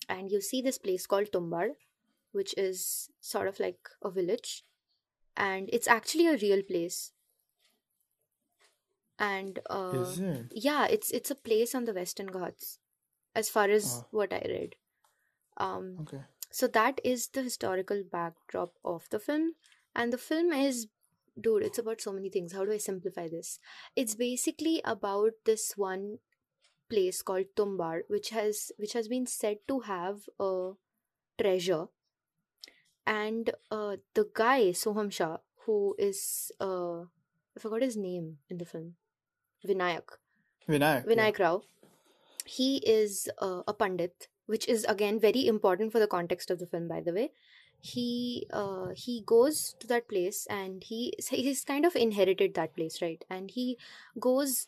And 0.10 0.32
you 0.32 0.40
see 0.42 0.62
this 0.62 0.78
place 0.78 1.06
called 1.06 1.32
tumbad 1.32 1.72
which 2.32 2.54
is 2.58 3.10
sort 3.20 3.48
of 3.48 3.60
like 3.60 3.90
a 4.04 4.12
village. 4.12 4.64
And 5.36 5.70
it's 5.72 5.88
actually 5.88 6.28
a 6.28 6.38
real 6.38 6.62
place. 6.62 7.12
And 9.20 9.60
uh 9.70 9.94
Is 9.96 10.20
it? 10.20 10.52
yeah 10.52 10.86
it's 10.86 11.10
it's 11.12 11.32
a 11.32 11.36
place 11.36 11.74
on 11.74 11.86
the 11.86 11.94
western 11.94 12.28
ghats 12.28 12.78
as 13.34 13.50
far 13.50 13.70
as 13.78 14.04
what 14.12 14.32
i 14.32 14.42
read. 14.48 14.76
Um 15.58 15.98
okay. 16.02 16.22
So 16.50 16.68
that 16.68 17.00
is 17.04 17.28
the 17.28 17.44
historical 17.44 18.04
backdrop 18.10 18.74
of 18.84 19.08
the 19.10 19.20
film. 19.20 19.56
And 19.96 20.14
the 20.14 20.18
film 20.18 20.52
is 20.52 20.88
dude 21.40 21.64
it's 21.64 21.78
about 21.78 22.02
so 22.02 22.12
many 22.12 22.30
things. 22.30 22.54
How 22.54 22.66
do 22.66 22.72
i 22.72 22.78
simplify 22.78 23.28
this? 23.28 23.60
It's 23.96 24.16
basically 24.16 24.82
about 24.86 25.34
this 25.46 25.74
one 25.76 26.20
place 26.90 27.22
called 27.22 27.46
tumbad 27.56 28.04
which 28.08 28.30
has 28.30 28.72
which 28.78 28.94
has 28.94 29.08
been 29.08 29.26
said 29.26 29.58
to 29.68 29.82
have 29.82 30.22
a 30.40 30.72
treasure. 31.40 31.88
And 33.06 33.52
uh 33.72 33.98
the 34.14 34.30
guy 34.34 34.72
soham 34.72 35.12
shah 35.12 35.38
who 35.66 35.96
is 35.98 36.52
uh 36.60 37.02
i 37.02 37.60
forgot 37.60 37.82
his 37.82 37.98
name 37.98 38.38
in 38.50 38.58
the 38.58 38.66
film. 38.66 38.96
Vinayak. 39.66 40.18
Vinayak, 40.68 41.06
yeah. 41.06 41.14
vinayak 41.16 41.40
rao. 41.40 41.62
He 42.46 42.78
is 42.78 43.30
uh, 43.40 43.64
a 43.68 43.74
pandit 43.74 44.28
which 44.48 44.68
is 44.68 44.86
again 44.86 45.20
very 45.20 45.46
important 45.48 45.92
for 45.92 46.00
the 46.00 46.08
context 46.08 46.50
of 46.50 46.60
the 46.60 46.66
film 46.66 46.88
by 46.88 47.02
the 47.02 47.14
way. 47.14 47.32
He 47.80 48.48
uh, 48.52 48.88
he 48.96 49.22
goes 49.26 49.76
to 49.80 49.88
that 49.88 50.08
place 50.10 50.48
and 50.50 50.84
he 50.84 51.14
he's 51.30 51.64
kind 51.64 51.86
of 51.86 51.96
inherited 51.96 52.56
that 52.56 52.76
place 52.76 53.02
right? 53.02 53.24
And 53.30 53.52
he 53.52 53.78
goes 54.20 54.68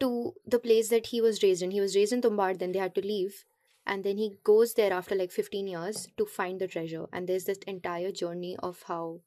to 0.00 0.34
the 0.46 0.58
place 0.58 0.88
that 0.88 1.06
he 1.06 1.20
was 1.20 1.42
raised 1.42 1.62
in. 1.62 1.70
He 1.70 1.80
was 1.80 1.94
raised 1.94 2.12
in 2.12 2.22
tumbad 2.22 2.58
then 2.58 2.72
they 2.72 2.80
had 2.80 2.94
to 2.96 3.06
leave 3.06 3.44
and 3.86 4.02
then 4.02 4.18
he 4.18 4.36
goes 4.42 4.74
there 4.74 4.92
after 4.92 5.14
like 5.14 5.30
15 5.30 5.68
years 5.68 6.08
to 6.18 6.26
find 6.26 6.60
the 6.60 6.66
treasure. 6.66 7.06
And 7.12 7.28
there's 7.28 7.44
this 7.44 7.58
entire 7.66 8.10
journey 8.10 8.56
of 8.62 8.82
how 8.88 9.20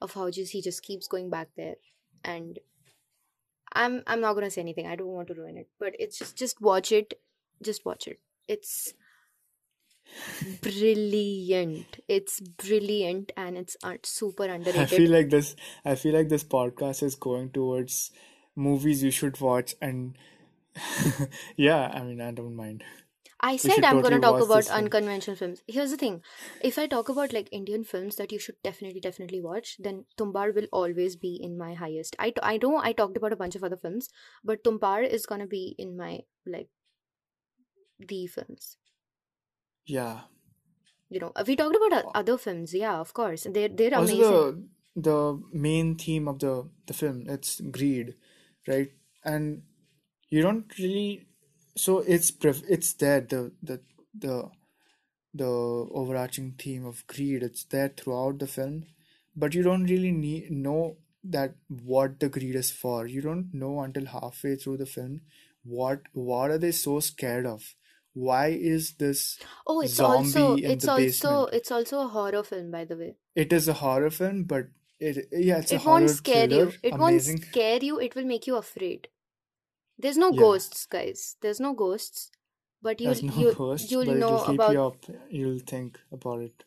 of 0.00 0.14
how 0.14 0.28
just 0.30 0.52
he 0.52 0.60
just 0.60 0.82
keeps 0.82 1.06
going 1.06 1.30
back 1.30 1.48
there. 1.56 1.76
And 2.24 2.58
i'm 3.74 4.02
i'm 4.06 4.20
not 4.20 4.34
gonna 4.34 4.50
say 4.50 4.60
anything. 4.60 4.86
I 4.86 4.96
don't 4.96 5.16
want 5.18 5.28
to 5.28 5.34
ruin 5.34 5.56
it. 5.56 5.68
But 5.78 5.94
it's 6.00 6.18
just 6.18 6.36
just 6.36 6.60
watch 6.60 6.90
it. 6.90 7.14
Just 7.62 7.84
watch 7.84 8.08
it 8.08 8.18
it's 8.48 8.94
brilliant 10.60 11.98
it's 12.08 12.40
brilliant 12.40 13.32
and 13.36 13.56
it's 13.56 13.76
super 14.02 14.44
underrated 14.44 14.80
I 14.80 14.86
feel 14.86 15.10
like 15.10 15.30
this. 15.30 15.56
I 15.84 15.94
feel 15.94 16.14
like 16.14 16.28
this 16.28 16.44
podcast 16.44 17.02
is 17.02 17.14
going 17.14 17.50
towards 17.50 18.10
movies 18.56 19.02
you 19.02 19.10
should 19.10 19.40
watch, 19.40 19.74
and 19.80 20.16
yeah, 21.56 21.90
I 21.92 22.02
mean, 22.02 22.20
I 22.20 22.30
don't 22.32 22.56
mind. 22.56 22.84
I 23.44 23.56
said 23.56 23.82
I'm 23.84 23.96
totally 23.96 24.02
gonna 24.02 24.20
talk 24.20 24.40
about 24.40 24.56
this 24.56 24.68
film. 24.68 24.84
unconventional 24.84 25.36
films. 25.36 25.62
Here's 25.66 25.90
the 25.90 25.96
thing: 25.96 26.22
if 26.60 26.78
I 26.78 26.86
talk 26.86 27.08
about 27.08 27.32
like 27.32 27.48
Indian 27.50 27.82
films 27.82 28.16
that 28.16 28.30
you 28.30 28.38
should 28.38 28.56
definitely, 28.62 29.00
definitely 29.00 29.40
watch, 29.40 29.76
then 29.80 30.04
Tumbad 30.16 30.54
will 30.54 30.68
always 30.72 31.16
be 31.16 31.34
in 31.42 31.58
my 31.58 31.74
highest. 31.74 32.14
I 32.18 32.30
t- 32.30 32.40
I 32.42 32.58
know 32.58 32.76
I 32.76 32.92
talked 32.92 33.16
about 33.16 33.32
a 33.32 33.36
bunch 33.36 33.56
of 33.56 33.64
other 33.64 33.76
films, 33.76 34.08
but 34.44 34.62
Tumbad 34.62 35.08
is 35.08 35.26
gonna 35.26 35.48
be 35.48 35.74
in 35.78 35.96
my 35.96 36.20
like 36.46 36.68
the 38.08 38.26
films. 38.26 38.76
Yeah. 39.86 40.20
You 41.10 41.20
know, 41.20 41.32
we 41.46 41.56
talked 41.56 41.76
about 41.76 42.06
other 42.14 42.38
films. 42.38 42.72
Yeah, 42.74 42.98
of 42.98 43.12
course. 43.12 43.46
They're 43.50 43.68
they're 43.68 43.94
Also 43.94 44.14
amazing. 44.14 44.68
the 44.94 45.00
the 45.08 45.42
main 45.52 45.96
theme 45.96 46.28
of 46.28 46.38
the 46.38 46.68
the 46.86 46.94
film, 46.94 47.24
it's 47.28 47.60
greed, 47.60 48.14
right? 48.66 48.90
And 49.24 49.62
you 50.30 50.42
don't 50.42 50.78
really 50.78 51.26
so 51.76 51.98
it's 52.00 52.30
pref 52.30 52.62
it's 52.68 52.92
there 52.94 53.20
the 53.20 53.52
the 53.62 53.80
the 54.24 54.50
the 55.34 55.46
overarching 55.46 56.52
theme 56.58 56.84
of 56.86 57.06
greed 57.06 57.42
it's 57.42 57.64
there 57.64 57.88
throughout 57.96 58.38
the 58.38 58.46
film 58.46 58.84
but 59.36 59.54
you 59.54 59.62
don't 59.62 59.84
really 59.84 60.12
need 60.12 60.50
know 60.50 60.96
that 61.24 61.54
what 61.68 62.18
the 62.20 62.28
greed 62.28 62.54
is 62.54 62.70
for 62.70 63.06
you 63.06 63.22
don't 63.22 63.54
know 63.54 63.80
until 63.80 64.06
halfway 64.06 64.54
through 64.56 64.76
the 64.76 64.86
film 64.86 65.20
what 65.64 66.02
what 66.12 66.50
are 66.50 66.58
they 66.58 66.72
so 66.72 67.00
scared 67.00 67.46
of 67.46 67.74
why 68.14 68.48
is 68.48 68.92
this 68.94 69.38
Oh, 69.66 69.80
it's 69.80 69.98
also 70.00 70.56
it's 70.56 70.86
also 70.86 71.02
basement 71.02 71.54
it's 71.54 71.70
also 71.70 72.00
a 72.00 72.08
horror 72.08 72.42
film, 72.42 72.70
by 72.70 72.84
the 72.84 72.96
way. 72.96 73.16
it 73.34 73.52
is 73.52 73.68
a 73.68 73.74
horror 73.74 74.10
film 74.10 74.44
but 74.44 74.66
it 75.00 75.28
yeah 75.32 75.58
it's 75.58 75.72
a 75.72 75.76
It 75.76 75.84
won't 75.84 76.04
horror 76.04 76.08
scare 76.08 76.46
thriller 76.48 76.70
you. 76.70 76.78
It 76.82 76.98
won't 76.98 77.22
scare 77.22 77.78
you. 77.82 77.98
It 77.98 78.14
will 78.14 78.24
make 78.24 78.46
you 78.46 78.56
afraid. 78.56 79.08
There's 79.98 80.18
no 80.18 80.30
yeah 80.32 80.38
ghosts, 80.40 80.86
guys. 80.86 81.36
There's 81.40 81.60
no 81.60 81.72
ghosts, 81.74 82.30
but 82.82 83.00
you'll 83.00 83.22
no 83.22 83.40
you 83.40 83.54
ghost 83.54 83.90
you'll 83.90 84.04
but 84.06 84.16
know 84.16 84.44
keep 84.46 84.54
about 84.54 84.72
you 84.72 84.82
up 84.82 84.96
you'll 85.30 85.58
think 85.58 85.98
about 86.12 86.40
it 86.40 86.64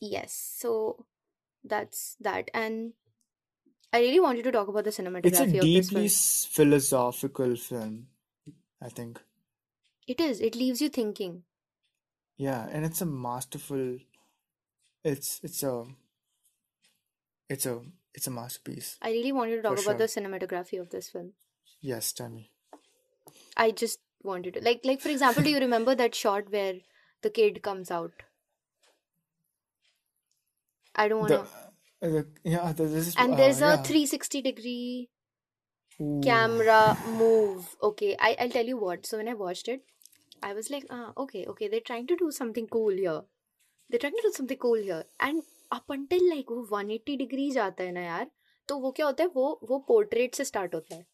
yes. 0.00 0.54
So 0.56 1.06
that's 1.64 2.16
that. 2.20 2.50
And 2.54 2.94
I 3.92 4.00
really 4.00 4.20
wanted 4.20 4.44
to 4.44 4.52
talk 4.52 4.68
about 4.68 4.84
the 4.84 4.88
it's 4.88 4.98
a 4.98 5.02
cinematography 5.02 5.58
of 5.58 5.62
this 5.62 5.88
deeply 5.88 6.08
philosophical 6.08 7.56
film 7.56 8.06
I 8.82 8.88
think 8.88 9.20
It 10.10 10.20
is. 10.20 10.40
It 10.40 10.56
leaves 10.56 10.80
you 10.82 10.88
thinking. 10.88 11.44
Yeah, 12.36 12.66
and 12.68 12.84
it's 12.84 13.00
a 13.00 13.06
masterful. 13.06 13.98
It's 15.04 15.40
it's 15.44 15.62
a 15.62 15.84
it's 17.48 17.66
a 17.66 17.80
it's 18.12 18.26
a 18.26 18.30
masterpiece 18.30 18.96
I 19.00 19.10
really 19.12 19.30
wanted 19.32 19.56
to 19.56 19.62
talk 19.62 19.80
about 19.80 19.98
the 19.98 20.08
cinematography 20.14 20.80
of 20.80 20.90
this 20.90 21.10
film. 21.10 21.28
Yes, 21.80 22.12
tell 22.12 22.28
me. 22.28 22.50
I 23.56 23.70
just 23.70 24.00
wanted 24.24 24.54
to 24.54 24.64
like 24.64 24.80
like 24.84 25.00
for 25.00 25.10
example, 25.10 25.44
do 25.44 25.50
you 25.50 25.60
remember 25.60 25.94
that 25.94 26.18
shot 26.22 26.50
where 26.50 26.74
the 27.22 27.30
kid 27.30 27.62
comes 27.62 27.92
out? 27.98 28.24
I 30.96 31.06
don't 31.06 31.20
wanna. 31.20 31.46
uh, 32.02 32.08
the 32.08 32.26
yeah, 32.42 32.72
is 32.80 33.14
And 33.16 33.34
uh 33.34 33.36
there's 33.36 33.62
a 33.62 33.76
yeah. 33.76 33.82
360 33.92 34.42
degree 34.42 35.08
Ooh. 36.00 36.20
camera 36.24 36.96
move. 37.22 37.76
Okay, 37.92 38.16
I 38.18 38.34
I'll 38.40 38.58
tell 38.58 38.74
you 38.74 38.76
what. 38.88 39.06
So 39.06 39.22
when 39.22 39.28
I 39.28 39.34
watched 39.34 39.68
it, 39.68 39.82
I 40.42 40.52
was 40.54 40.70
like, 40.70 40.86
ah, 40.90 41.12
okay, 41.16 41.44
okay, 41.46 41.68
they're 41.68 41.86
trying 41.90 42.06
to 42.08 42.16
do 42.16 42.30
something 42.30 42.66
cool 42.68 42.90
here. 42.90 43.20
They're 43.90 43.98
trying 43.98 44.16
to 44.16 44.22
do 44.22 44.32
something 44.32 44.58
cool 44.58 44.82
here. 44.88 45.04
And 45.20 45.42
up 45.72 45.90
until 45.96 46.28
like 46.30 46.50
वो 46.50 46.66
180 46.70 47.16
degree 47.18 47.50
जाता 47.52 47.84
है 47.84 47.92
ना 47.92 48.00
यार 48.02 48.30
तो 48.68 48.78
वो 48.78 48.90
क्या 48.96 49.06
होता 49.06 49.24
है 49.24 49.30
वो 49.34 49.48
वो 49.70 49.78
पोर्ट्रेट 49.88 50.34
से 50.34 50.44
स्टार्ट 50.44 50.74
होता 50.74 50.94
है 50.94 51.04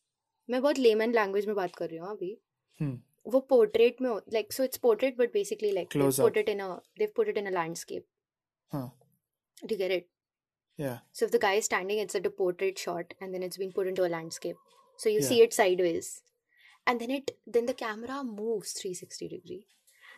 मैं 0.48 0.60
बहुत 0.62 0.78
लेमन 0.78 1.12
लैंग्वेज 1.14 1.46
में 1.46 1.54
बात 1.56 1.74
कर 1.76 1.88
रही 1.88 1.98
हूँ 1.98 2.08
अभी 2.10 2.36
Hmm. 2.80 2.96
वो 3.34 3.40
पोर्ट्रेट 3.50 4.00
में 4.02 4.10
like 4.32 4.52
so 4.52 4.64
it's 4.64 4.78
portrait 4.78 5.16
but 5.18 5.32
basically 5.32 5.70
like 5.72 5.94
in 5.94 6.60
a 6.60 6.68
they've 6.98 7.14
put 7.18 7.30
it 7.32 7.38
in 7.42 7.46
a 7.50 7.54
landscape 7.58 8.04
Huh. 8.74 8.88
do 9.62 9.74
you 9.74 9.78
get 9.82 9.94
it 9.96 10.08
Yeah. 10.78 10.98
so 11.18 11.26
if 11.26 11.30
the 11.34 11.38
guy 11.42 11.52
is 11.60 11.68
standing 11.68 12.00
it's 12.04 12.18
at 12.20 12.26
a 12.30 12.32
portrait 12.40 12.82
shot 12.86 13.14
and 13.20 13.36
then 13.36 13.46
it's 13.46 13.60
been 13.62 13.72
put 13.78 13.90
into 13.92 14.04
a 14.06 14.10
landscape 14.14 14.58
so 15.04 15.12
you 15.14 15.20
Yeah. 15.22 15.28
see 15.28 15.38
it 15.46 15.56
sideways 15.58 16.10
and 16.86 17.00
then 17.00 17.10
it 17.10 17.32
then 17.46 17.66
the 17.66 17.74
camera 17.74 18.22
moves 18.24 18.72
360 18.72 19.28
degree. 19.28 19.66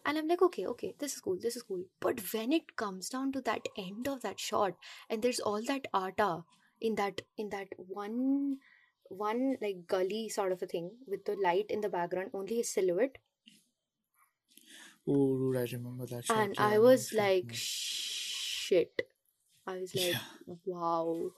And 0.07 0.17
i'm 0.19 0.29
like 0.29 0.43
okay 0.43 0.65
okay 0.67 0.95
this 0.99 1.15
is 1.15 1.21
cool 1.21 1.37
this 1.41 1.57
is 1.57 1.63
cool. 1.63 1.85
But 2.01 2.21
when 2.33 2.53
it 2.53 2.77
comes 2.77 3.09
down 3.09 3.33
to 3.33 3.41
that 3.43 3.69
end 3.77 4.09
of 4.09 4.23
that 4.23 4.39
shot 4.41 4.75
and 5.11 5.23
there's 5.23 5.41
all 5.41 5.63
that 5.71 5.89
arta 5.93 6.45
in 6.81 6.95
that 6.97 7.23
in 7.37 7.49
that 7.51 7.69
one 7.77 8.59
one 9.09 9.57
like 9.61 9.87
gully 9.87 10.29
sort 10.29 10.53
of 10.53 10.63
a 10.63 10.67
thing 10.67 10.91
with 11.07 11.25
the 11.25 11.35
light 11.43 11.67
in 11.71 11.81
the 11.81 11.89
background 11.89 12.31
only 12.35 12.61
a 12.61 12.65
silhouette. 12.65 13.19
Oh, 15.11 15.39
dude, 15.39 15.57
I 15.57 15.67
remember 15.73 16.05
that 16.07 16.27
shot. 16.27 16.37
and 16.39 16.55
i 16.59 16.79
was 16.79 17.13
like 17.15 17.47
shit. 17.53 19.03
I 19.67 19.79
was 19.79 19.95
like 19.95 20.13
Yeah. 20.15 20.55
wow 20.67 21.31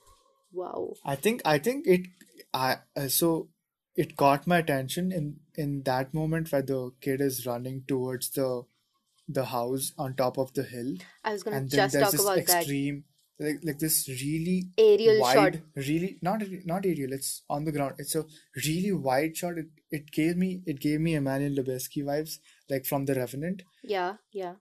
wow. 0.53 0.95
I 1.05 1.17
think 1.17 1.43
I 1.45 1.59
think 1.59 1.87
it 1.87 2.09
I 2.53 2.79
uh, 2.97 3.09
so 3.09 3.49
it 3.97 4.17
caught 4.17 4.47
my 4.47 4.59
attention 4.59 5.13
in 5.13 5.37
in 5.57 5.83
that 5.85 6.15
moment 6.15 6.51
where 6.53 6.63
the 6.63 6.93
kid 7.01 7.21
is 7.21 7.47
running 7.47 7.83
towards 7.87 8.31
the 8.31 8.65
the 9.29 9.45
house 9.47 9.93
on 9.99 10.15
top 10.15 10.39
of 10.39 10.53
the 10.55 10.63
hill. 10.63 10.95
I 11.25 11.33
was 11.33 11.43
gonna 11.43 11.57
and 11.57 11.71
then 11.71 11.79
just 11.79 11.93
there's 11.93 12.05
talk 12.05 12.13
this 12.13 12.21
about 12.23 12.47
that. 12.47 12.59
extreme 12.59 13.05
like 13.39 13.61
like 13.65 13.79
this 13.79 14.09
really 14.09 14.69
aerial 14.77 15.25
shot. 15.33 15.57
really 15.75 16.19
not 16.21 16.43
not 16.65 16.85
aerial 16.85 17.13
it's 17.13 17.43
on 17.49 17.65
the 17.65 17.73
ground. 17.73 17.95
It's 17.99 18.15
a 18.15 18.25
really 18.67 18.93
wide 18.93 19.37
shot. 19.37 19.59
It, 19.59 19.67
it 19.91 20.11
gave 20.11 20.37
me 20.37 20.63
it 20.67 20.81
gave 20.81 21.01
me 21.01 21.15
Emmanuel 21.15 21.63
Lubezki 21.63 22.05
vibes 22.05 22.39
like 22.69 22.85
from 22.85 23.07
The 23.07 23.15
Revenant. 23.15 23.63
Yeah 23.83 24.17
yeah. 24.33 24.55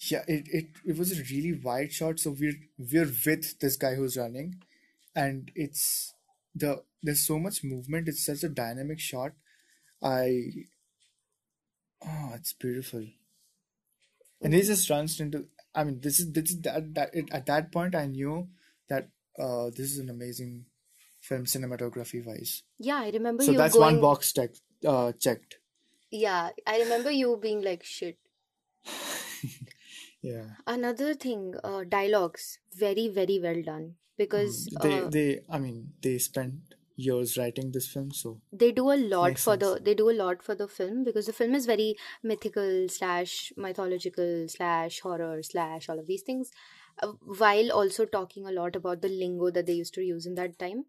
Yeah 0.00 0.22
it, 0.28 0.46
it 0.52 0.66
it 0.84 0.98
was 0.98 1.18
a 1.18 1.22
really 1.34 1.58
wide 1.62 1.92
shot. 1.92 2.20
So 2.20 2.30
we're 2.38 2.58
we're 2.78 3.12
with 3.26 3.58
this 3.60 3.76
guy 3.76 3.94
who's 3.94 4.16
running. 4.16 4.62
And 5.14 5.50
it's 5.54 6.14
the 6.54 6.82
there's 7.02 7.26
so 7.26 7.38
much 7.38 7.64
movement. 7.64 8.08
It's 8.08 8.24
such 8.24 8.42
a 8.42 8.48
dynamic 8.48 9.00
shot. 9.00 9.32
I 10.02 10.66
oh 12.04 12.32
it's 12.34 12.52
beautiful. 12.52 13.06
And 14.40 14.54
he 14.54 14.62
just 14.62 14.88
runs 14.90 15.20
into 15.20 15.46
I 15.74 15.84
mean 15.84 16.00
this 16.00 16.20
is 16.20 16.32
this 16.32 16.50
is 16.50 16.60
that, 16.62 16.94
that 16.94 17.10
it, 17.14 17.28
at 17.32 17.46
that 17.46 17.72
point 17.72 17.94
I 17.94 18.06
knew 18.06 18.48
that 18.88 19.08
uh 19.38 19.70
this 19.70 19.92
is 19.92 19.98
an 19.98 20.10
amazing 20.10 20.66
film 21.20 21.44
cinematography 21.44 22.24
wise. 22.24 22.62
Yeah, 22.78 22.98
I 22.98 23.10
remember 23.10 23.42
so 23.42 23.52
that's 23.52 23.76
one 23.76 24.00
box 24.00 24.32
check 24.32 24.50
uh 24.86 25.12
checked. 25.12 25.58
Yeah, 26.10 26.50
I 26.66 26.78
remember 26.78 27.10
you 27.10 27.36
being 27.36 27.62
like, 27.62 27.84
shit. 27.84 28.18
yeah. 30.22 30.44
Another 30.66 31.14
thing, 31.14 31.54
uh, 31.62 31.84
dialogues, 31.84 32.58
very, 32.74 33.08
very 33.08 33.38
well 33.42 33.62
done. 33.62 33.94
Because 34.18 34.68
Mm, 34.68 34.82
they 34.82 35.00
uh, 35.04 35.10
they 35.16 35.40
I 35.48 35.58
mean 35.58 35.92
they 36.02 36.18
spent 36.18 36.74
years 36.96 37.38
writing 37.38 37.70
this 37.72 37.86
film 37.88 38.10
so 38.10 38.40
they 38.52 38.72
do 38.72 38.90
a 38.90 38.96
lot 38.96 39.38
for 39.38 39.56
sense 39.56 39.62
the 39.62 39.80
they 39.84 39.94
do 39.94 40.10
a 40.10 40.18
lot 40.20 40.42
for 40.42 40.54
the 40.54 40.66
film 40.68 41.04
because 41.04 41.26
the 41.26 41.32
film 41.32 41.54
is 41.54 41.66
very 41.66 41.96
mythical 42.22 42.88
slash 42.88 43.52
mythological 43.56 44.46
slash 44.48 45.00
horror 45.00 45.42
slash 45.42 45.88
all 45.88 45.98
of 45.98 46.06
these 46.06 46.22
things, 46.22 46.50
uh, 47.02 47.12
while 47.42 47.70
also 47.70 48.04
talking 48.04 48.46
a 48.46 48.52
lot 48.52 48.74
about 48.74 49.02
the 49.02 49.08
lingo 49.08 49.50
that 49.50 49.66
they 49.66 49.74
used 49.74 49.94
to 49.94 50.02
use 50.02 50.26
in 50.26 50.34
that 50.34 50.58
time, 50.58 50.84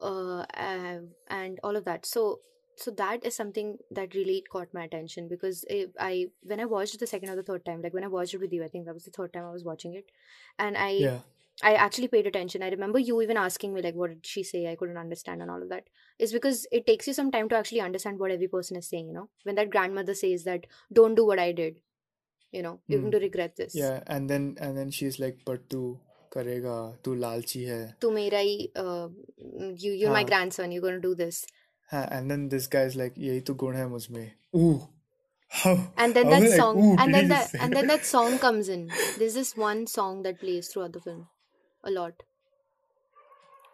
uh, 0.00 0.44
uh, 0.54 0.98
and 1.28 1.60
all 1.62 1.76
of 1.76 1.84
that. 1.84 2.06
So 2.06 2.40
so 2.76 2.90
that 2.92 3.24
is 3.24 3.34
something 3.34 3.78
that 3.90 4.14
really 4.14 4.44
caught 4.52 4.74
my 4.74 4.84
attention 4.84 5.28
because 5.28 5.64
it, 5.68 5.92
I 5.98 6.26
when 6.42 6.60
I 6.60 6.66
watched 6.66 6.94
it 6.94 7.00
the 7.00 7.06
second 7.06 7.30
or 7.30 7.36
the 7.36 7.42
third 7.42 7.64
time, 7.64 7.82
like 7.82 7.94
when 7.94 8.04
I 8.04 8.08
watched 8.08 8.34
it 8.34 8.40
with 8.40 8.52
you, 8.52 8.64
I 8.64 8.68
think 8.68 8.86
that 8.86 8.94
was 8.94 9.04
the 9.04 9.10
third 9.10 9.32
time 9.32 9.44
I 9.44 9.52
was 9.52 9.64
watching 9.64 9.94
it, 9.94 10.10
and 10.58 10.76
I 10.78 10.90
yeah 11.00 11.20
I 11.62 11.74
actually 11.74 12.08
paid 12.08 12.26
attention. 12.26 12.62
I 12.62 12.68
remember 12.68 12.98
you 12.98 13.20
even 13.22 13.36
asking 13.36 13.72
me, 13.72 13.80
like, 13.80 13.94
what 13.94 14.10
did 14.10 14.26
she 14.26 14.42
say? 14.42 14.70
I 14.70 14.76
couldn't 14.76 14.98
understand, 14.98 15.40
and 15.40 15.50
all 15.50 15.62
of 15.62 15.70
that. 15.70 15.84
Is 16.18 16.32
because 16.32 16.66
it 16.70 16.86
takes 16.86 17.06
you 17.06 17.14
some 17.14 17.30
time 17.30 17.48
to 17.48 17.56
actually 17.56 17.80
understand 17.80 18.18
what 18.18 18.30
every 18.30 18.48
person 18.48 18.76
is 18.76 18.88
saying, 18.88 19.06
you 19.08 19.14
know? 19.14 19.30
When 19.44 19.54
that 19.54 19.70
grandmother 19.70 20.14
says 20.14 20.44
that, 20.44 20.66
don't 20.92 21.14
do 21.14 21.24
what 21.26 21.38
I 21.38 21.52
did, 21.52 21.76
you 22.52 22.62
know, 22.62 22.80
you're 22.86 22.98
mm. 22.98 23.04
going 23.04 23.12
to 23.12 23.20
regret 23.20 23.56
this. 23.56 23.74
Yeah. 23.74 24.00
And 24.06 24.28
then, 24.28 24.56
and 24.60 24.76
then 24.76 24.90
she's 24.90 25.18
like, 25.18 25.38
but 25.46 25.68
tu 25.70 25.98
karega, 26.30 27.02
tu 27.02 27.14
lalchi 27.14 27.68
hai. 27.68 27.94
Tu 28.00 28.10
mera 28.10 28.36
hi, 28.36 28.68
uh, 28.76 29.08
you, 29.76 29.92
you're 29.92 30.08
Haan. 30.08 30.12
my 30.12 30.24
grandson, 30.24 30.72
you're 30.72 30.82
going 30.82 31.00
to 31.00 31.00
do 31.00 31.14
this. 31.14 31.46
Haan. 31.90 32.08
And 32.10 32.30
then 32.30 32.48
this 32.50 32.66
guy's 32.66 32.96
like, 32.96 33.14
yehi 33.14 33.44
tu 33.44 33.54
gun 33.54 33.74
hai 33.74 33.88
mujhme. 33.94 34.32
Ooh. 34.54 34.88
How, 35.48 35.92
and 35.96 36.12
then 36.12 36.28
that 36.28 36.42
like, 36.42 36.50
song 36.50 36.98
and 36.98 37.14
then 37.14 37.28
that 37.28 37.54
and 37.54 37.72
then 37.72 37.86
that 37.86 38.04
song 38.04 38.36
comes 38.40 38.68
in 38.68 38.90
there's 39.18 39.34
this 39.34 39.56
one 39.56 39.86
song 39.86 40.24
that 40.24 40.40
plays 40.40 40.66
throughout 40.66 40.92
the 40.92 41.00
film 41.00 41.28
a 41.86 41.90
lot. 41.90 42.22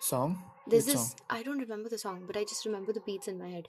song 0.07 0.33
There's 0.67 0.87
which 0.87 0.95
this, 0.95 1.09
song 1.09 1.27
I 1.31 1.43
don't 1.43 1.59
remember 1.65 1.89
the 1.89 1.99
song, 1.99 2.25
but 2.27 2.37
I 2.37 2.45
just 2.53 2.67
remember 2.67 2.93
the 2.93 3.05
beats 3.09 3.29
in 3.33 3.39
my 3.39 3.49
head. 3.49 3.69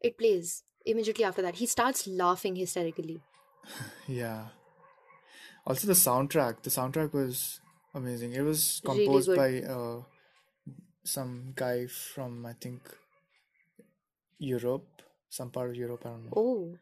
It 0.00 0.18
plays 0.18 0.64
immediately 0.92 1.24
after 1.24 1.42
that. 1.42 1.56
He 1.56 1.66
starts 1.66 2.06
laughing 2.06 2.56
hysterically. 2.56 3.20
yeah 4.06 4.46
also 5.68 5.86
the 5.86 5.92
soundtrack 5.92 6.62
the 6.62 6.70
soundtrack 6.70 7.12
was 7.12 7.60
amazing 7.94 8.32
it 8.32 8.40
was 8.40 8.80
composed 8.84 9.28
good. 9.28 9.36
by 9.36 9.50
uh 9.74 10.00
some 11.04 11.52
guy 11.54 11.86
from 11.86 12.44
I 12.46 12.54
think 12.54 12.82
Europe 14.38 15.02
some 15.28 15.50
part 15.50 15.70
of 15.70 15.76
Europe 15.76 16.02
I 16.06 16.10
don't 16.10 16.24
know 16.24 16.32
Oh. 16.36 16.78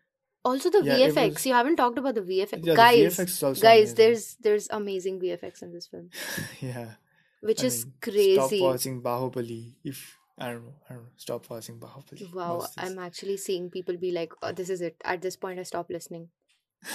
Also 0.50 0.70
the 0.74 0.82
yeah 0.88 0.98
VFX. 0.98 1.34
was 1.34 1.46
You 1.46 1.54
haven't 1.54 1.76
talked 1.82 1.98
about 2.02 2.14
the 2.18 2.22
VFX. 2.28 2.64
yeah 2.66 2.74
the 2.74 2.76
Guys, 2.82 3.16
VFX 3.16 3.28
is 3.36 3.42
also 3.48 3.62
guys, 3.62 3.90
amazing 3.92 3.96
there's 4.00 4.26
there's 4.48 4.68
amazing 4.80 5.20
VFX 5.24 5.62
in 5.68 5.72
this 5.78 5.88
film, 5.94 6.10
yeah 6.60 6.92
which 7.50 7.62
I 7.64 7.66
is 7.70 7.78
mean 7.84 7.92
stop 7.92 8.50
crazy. 8.50 8.60
watching 8.66 9.02
Bahubali 9.08 9.62
if 9.94 10.04
I 10.38 10.50
don't 10.52 10.64
know. 10.66 10.74
I 10.90 10.94
don't 10.94 11.02
know. 11.04 11.08
Stop 11.16 11.48
watching 11.50 11.78
Bahubali. 11.82 12.32
Wow, 12.34 12.66
I'm 12.76 12.98
actually 12.98 13.36
seeing 13.38 13.70
people 13.76 13.96
be 13.96 14.10
like, 14.16 14.32
oh, 14.42 14.52
this 14.52 14.68
is 14.74 14.82
it. 14.88 14.96
At 15.12 15.22
this 15.22 15.36
point, 15.44 15.58
I 15.58 15.62
stop 15.74 15.88
listening. 15.98 16.28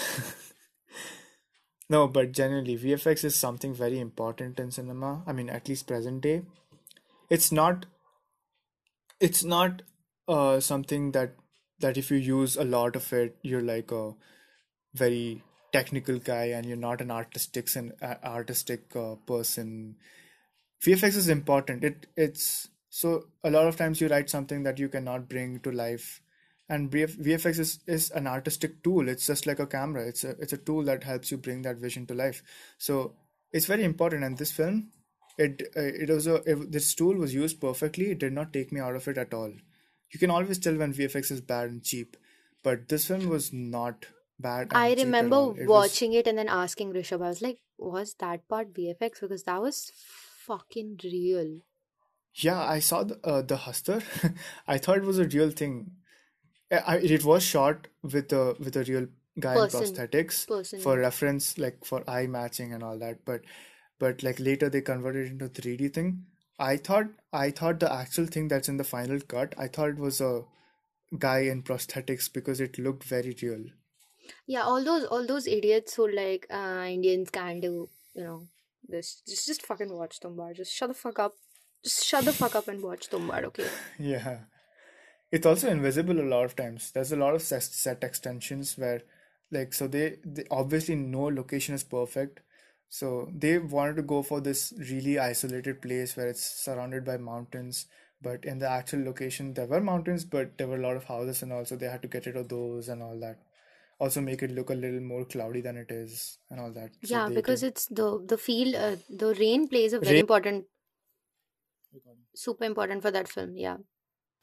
No, 1.89 2.07
but 2.07 2.31
generally, 2.31 2.77
VFX 2.77 3.25
is 3.25 3.35
something 3.35 3.73
very 3.73 3.99
important 3.99 4.59
in 4.61 4.71
cinema. 4.71 5.23
I 5.27 5.33
mean, 5.33 5.49
at 5.49 5.67
least 5.67 5.87
present 5.87 6.21
day. 6.21 6.43
It's 7.29 7.51
not 7.51 7.85
it's 9.19 9.43
not 9.43 9.81
uh 10.27 10.59
something 10.61 11.11
that 11.17 11.33
that 11.81 11.97
if 11.97 12.11
you 12.11 12.17
use 12.17 12.55
a 12.57 12.63
lot 12.63 12.95
of 12.95 13.11
it, 13.13 13.37
you're 13.41 13.61
like 13.61 13.91
a 13.91 14.13
very 14.93 15.43
technical 15.71 16.19
guy 16.19 16.45
and 16.45 16.65
you're 16.65 16.77
not 16.77 17.01
an 17.01 17.11
artistic 17.11 17.73
and 17.75 17.93
artistic 18.01 18.95
uh, 18.95 19.15
person. 19.25 19.95
VFX 20.83 21.15
is 21.15 21.29
important. 21.29 21.83
It 21.83 22.07
it's 22.15 22.69
so 22.89 23.25
a 23.43 23.49
lot 23.49 23.67
of 23.67 23.77
times 23.77 24.01
you 24.01 24.07
write 24.07 24.29
something 24.29 24.63
that 24.63 24.79
you 24.79 24.89
cannot 24.89 25.29
bring 25.29 25.59
to 25.61 25.71
life, 25.71 26.21
and 26.67 26.91
VFX 26.91 27.59
is 27.59 27.79
is 27.87 28.11
an 28.11 28.27
artistic 28.27 28.83
tool. 28.83 29.07
It's 29.07 29.27
just 29.27 29.45
like 29.45 29.59
a 29.59 29.67
camera. 29.67 30.07
It's 30.07 30.23
a 30.23 30.31
it's 30.39 30.53
a 30.53 30.57
tool 30.57 30.83
that 30.83 31.03
helps 31.03 31.31
you 31.31 31.37
bring 31.37 31.61
that 31.61 31.77
vision 31.77 32.05
to 32.07 32.13
life. 32.13 32.43
So 32.77 33.13
it's 33.53 33.67
very 33.67 33.83
important. 33.83 34.23
And 34.23 34.37
this 34.37 34.51
film, 34.51 34.89
it 35.37 35.61
uh, 35.77 35.81
it 35.81 36.09
was 36.09 36.27
a 36.27 36.41
if 36.49 36.71
this 36.71 36.93
tool 36.95 37.15
was 37.15 37.33
used 37.33 37.61
perfectly. 37.61 38.11
It 38.11 38.19
did 38.19 38.33
not 38.33 38.51
take 38.51 38.71
me 38.71 38.79
out 38.79 38.95
of 38.95 39.07
it 39.07 39.17
at 39.17 39.33
all. 39.33 39.53
You 40.11 40.19
can 40.19 40.29
always 40.29 40.59
tell 40.59 40.75
when 40.75 40.93
VFX 40.93 41.31
is 41.31 41.41
bad 41.41 41.69
and 41.69 41.83
cheap, 41.83 42.17
but 42.63 42.87
this 42.89 43.05
film 43.05 43.29
was 43.29 43.53
not 43.53 44.05
bad 44.39 44.71
I 44.71 44.87
and 44.87 44.97
cheap 44.97 45.01
at 45.01 45.05
remember. 45.05 45.35
It 45.35 45.67
was 45.67 45.67
watching 45.67 46.13
it 46.13 46.27
and 46.27 46.37
then 46.37 46.49
asking 46.49 46.93
Rishabh, 46.93 47.23
I 47.23 47.29
was 47.29 47.41
like, 47.41 47.59
was 47.77 48.15
that 48.19 48.47
part 48.47 48.73
VFX? 48.73 49.21
Because 49.21 49.43
that 49.43 49.61
was 49.61 49.91
fucking 49.95 50.99
real. 51.03 51.59
Yeah, 52.35 52.61
I 52.61 52.79
saw 52.79 53.03
the 53.03 53.19
uh, 53.25 53.41
the 53.41 53.57
Hastar. 53.57 54.01
I 54.67 54.77
thought 54.77 54.97
it 54.97 55.03
was 55.03 55.19
a 55.19 55.25
real 55.27 55.49
thing. 55.49 55.91
I, 56.71 56.97
it 56.97 57.25
was 57.25 57.43
shot 57.43 57.87
with 58.01 58.31
a 58.31 58.55
with 58.57 58.77
a 58.77 58.83
real 58.85 59.07
guy 59.37 59.53
in 59.55 59.69
prosthetics 59.69 60.47
person, 60.47 60.79
for 60.79 60.97
reference, 60.97 61.57
like 61.57 61.83
for 61.83 62.09
eye 62.09 62.27
matching 62.27 62.73
and 62.73 62.83
all 62.83 62.97
that. 62.99 63.25
But 63.25 63.41
but 63.99 64.23
like 64.23 64.39
later 64.39 64.69
they 64.69 64.81
converted 64.81 65.27
it 65.27 65.31
into 65.31 65.49
3D 65.49 65.93
thing. 65.93 66.25
I 66.61 66.77
thought 66.77 67.07
I 67.33 67.49
thought 67.49 67.79
the 67.79 67.91
actual 67.91 68.27
thing 68.27 68.47
that's 68.47 68.69
in 68.69 68.77
the 68.77 68.83
final 68.83 69.19
cut, 69.19 69.55
I 69.57 69.67
thought 69.67 69.89
it 69.89 69.97
was 69.97 70.21
a 70.21 70.43
guy 71.17 71.39
in 71.39 71.63
prosthetics 71.63 72.31
because 72.31 72.61
it 72.61 72.77
looked 72.77 73.03
very 73.03 73.35
real. 73.41 73.63
Yeah, 74.47 74.63
all 74.63 74.83
those 74.83 75.05
all 75.05 75.25
those 75.25 75.47
idiots 75.47 75.95
who 75.95 76.07
like 76.11 76.45
uh 76.51 76.85
Indians 76.87 77.31
can't 77.31 77.61
do, 77.61 77.89
you 78.13 78.23
know, 78.23 78.47
this. 78.87 79.23
Just 79.27 79.47
just 79.47 79.65
fucking 79.65 79.91
watch 79.91 80.19
Tumbad. 80.19 80.55
Just 80.57 80.73
shut 80.73 80.89
the 80.89 80.93
fuck 80.93 81.19
up. 81.19 81.33
Just 81.83 82.05
shut 82.05 82.25
the 82.25 82.33
fuck 82.33 82.55
up 82.55 82.67
and 82.67 82.83
watch 82.83 83.09
Tumbad, 83.09 83.43
okay? 83.45 83.67
Yeah. 83.99 84.39
It's 85.31 85.45
also 85.45 85.69
invisible 85.69 86.19
a 86.19 86.27
lot 86.31 86.45
of 86.45 86.55
times. 86.55 86.91
There's 86.91 87.13
a 87.13 87.15
lot 87.15 87.35
of 87.35 87.41
set, 87.41 87.63
set 87.63 88.03
extensions 88.03 88.77
where, 88.77 89.01
like, 89.49 89.73
so 89.73 89.87
they, 89.87 90.17
they 90.25 90.43
obviously 90.51 90.95
no 90.95 91.23
location 91.23 91.73
is 91.73 91.85
perfect. 91.85 92.41
So 92.91 93.31
they 93.33 93.57
wanted 93.59 93.97
to 93.97 94.03
go 94.03 94.23
for 94.23 94.41
this 94.41 94.73
really 94.77 95.19
isolated 95.19 95.81
place 95.81 96.17
where 96.17 96.27
it's 96.29 96.43
surrounded 96.43 97.05
by 97.05 97.17
mountains. 97.17 97.87
But 98.21 98.45
in 98.45 98.59
the 98.59 98.69
actual 98.69 99.03
location, 99.05 99.55
there 99.55 99.67
were 99.67 99.81
mountains, 99.81 100.25
but 100.25 100.57
there 100.59 100.67
were 100.67 100.77
a 100.77 100.81
lot 100.87 100.97
of 100.97 101.05
houses, 101.05 101.43
and 101.43 101.53
also 101.53 101.77
they 101.77 101.87
had 101.87 102.03
to 102.03 102.09
get 102.09 102.27
rid 102.27 102.37
of 102.37 102.49
those 102.49 102.89
and 102.89 103.03
all 103.03 103.19
that. 103.21 103.39
Also 103.99 104.21
make 104.21 104.43
it 104.43 104.51
look 104.51 104.69
a 104.71 104.75
little 104.75 105.01
more 105.01 105.25
cloudy 105.25 105.61
than 105.61 105.77
it 105.77 105.91
is 105.91 106.39
and 106.51 106.59
all 106.59 106.71
that. 106.73 106.91
So 107.03 107.19
Yeah, 107.19 107.29
because 107.29 107.61
did. 107.61 107.69
it's 107.69 107.85
the 107.87 108.23
the 108.25 108.37
feel 108.37 108.75
uh, 108.75 108.95
the 109.09 109.33
rain 109.35 109.67
plays 109.67 109.93
a 109.93 109.99
very 109.99 110.19
Rain. 110.19 110.27
important 110.27 110.65
super 112.35 112.65
important 112.65 113.01
for 113.01 113.11
that 113.11 113.27
film. 113.27 113.55
Yeah. 113.55 113.77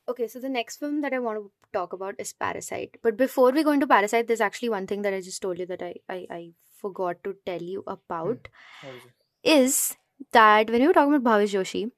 Okay, 0.08 0.26
so 0.26 0.40
the 0.40 0.48
next 0.48 0.78
film 0.78 1.02
that 1.02 1.12
I 1.12 1.18
want 1.18 1.38
to 1.38 1.50
talk 1.72 1.92
about 1.92 2.14
is 2.18 2.32
Parasite. 2.32 2.96
But 3.02 3.16
before 3.16 3.50
we 3.52 3.62
go 3.62 3.72
into 3.72 3.86
Parasite, 3.86 4.26
there's 4.26 4.40
actually 4.40 4.70
one 4.70 4.86
thing 4.86 5.02
that 5.02 5.12
I 5.12 5.20
just 5.20 5.42
told 5.42 5.58
you 5.58 5.66
that 5.66 5.82
I 5.82 5.94
I, 6.08 6.26
I 6.30 6.50
forgot 6.80 7.22
to 7.24 7.36
tell 7.44 7.62
you 7.62 7.84
about 7.86 8.48
hmm. 8.82 8.88
is 8.88 9.04
it? 9.04 9.56
is 9.56 9.96
that 10.32 10.70
when 10.70 10.80
we 10.80 10.86
were 10.86 10.94
talking 10.94 11.14
about 11.14 11.30
Bhavesh 11.30 11.54
Joshi, 11.58 11.90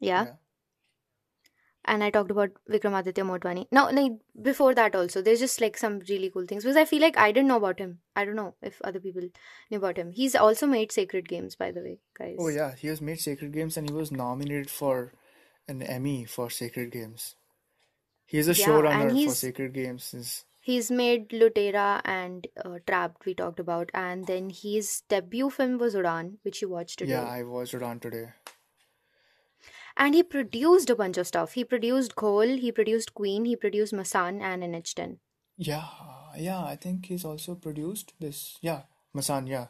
yeah, 0.00 0.24
Yeah. 0.24 0.32
and 1.84 2.04
I 2.04 2.10
talked 2.10 2.30
about 2.30 2.50
Vikramaditya 2.70 3.24
Motwane. 3.30 3.66
Now, 3.72 3.90
like 3.90 4.12
before 4.50 4.74
that 4.74 4.94
also, 4.94 5.22
there's 5.22 5.40
just 5.40 5.60
like 5.60 5.76
some 5.76 5.98
really 6.08 6.30
cool 6.30 6.46
things 6.46 6.62
because 6.64 6.76
I 6.76 6.84
feel 6.84 7.02
like 7.02 7.18
I 7.18 7.32
didn't 7.32 7.48
know 7.48 7.56
about 7.56 7.78
him. 7.78 7.98
I 8.14 8.24
don't 8.24 8.36
know 8.36 8.54
if 8.62 8.80
other 8.82 9.00
people 9.00 9.28
knew 9.70 9.78
about 9.78 9.96
him. 9.96 10.12
He's 10.12 10.34
also 10.36 10.66
made 10.66 10.92
Sacred 10.92 11.28
Games, 11.28 11.56
by 11.56 11.70
the 11.72 11.80
way, 11.80 11.98
guys. 12.18 12.36
Oh 12.38 12.48
yeah, 12.48 12.74
he 12.76 12.88
has 12.88 13.00
made 13.00 13.20
Sacred 13.20 13.52
Games 13.52 13.76
and 13.76 13.88
he 13.90 13.94
was 13.94 14.12
nominated 14.12 14.70
for 14.70 15.12
an 15.68 15.82
Emmy 15.82 16.24
for 16.24 16.50
Sacred 16.50 16.90
Games. 16.92 17.36
He 18.26 18.38
is 18.38 18.48
a 18.48 18.54
Yeah, 18.54 18.66
showrunner 18.66 19.24
for 19.26 19.34
Sacred 19.34 19.72
Games 19.74 20.04
since 20.04 20.44
he's 20.60 20.90
made 20.90 21.28
Lootera 21.30 22.00
and 22.04 22.46
uh, 22.64 22.78
Trapped. 22.86 23.26
We 23.26 23.34
talked 23.34 23.60
about, 23.60 23.90
and 23.94 24.26
then 24.26 24.50
his 24.50 25.02
debut 25.08 25.50
film 25.50 25.78
was 25.78 25.94
Udaan, 25.94 26.38
which 26.42 26.62
you 26.62 26.68
watched 26.68 26.98
today. 27.00 27.12
yeah. 27.12 27.24
I 27.24 27.42
watched 27.42 27.74
on 27.74 28.00
today. 28.00 28.30
And 29.96 30.14
he 30.14 30.22
produced 30.22 30.90
a 30.90 30.96
bunch 30.96 31.18
of 31.18 31.26
stuff. 31.26 31.52
He 31.52 31.64
produced 31.64 32.16
Ghoul, 32.16 32.56
he 32.56 32.72
produced 32.72 33.14
Queen, 33.14 33.44
he 33.44 33.56
produced 33.56 33.92
Masaan 33.92 34.40
and 34.40 34.62
NH10. 34.62 35.18
Yeah, 35.56 35.86
yeah, 36.36 36.64
I 36.64 36.76
think 36.76 37.06
he's 37.06 37.24
also 37.24 37.54
produced 37.54 38.14
this. 38.18 38.58
Yeah, 38.60 38.82
Masaan, 39.14 39.48
yeah. 39.48 39.68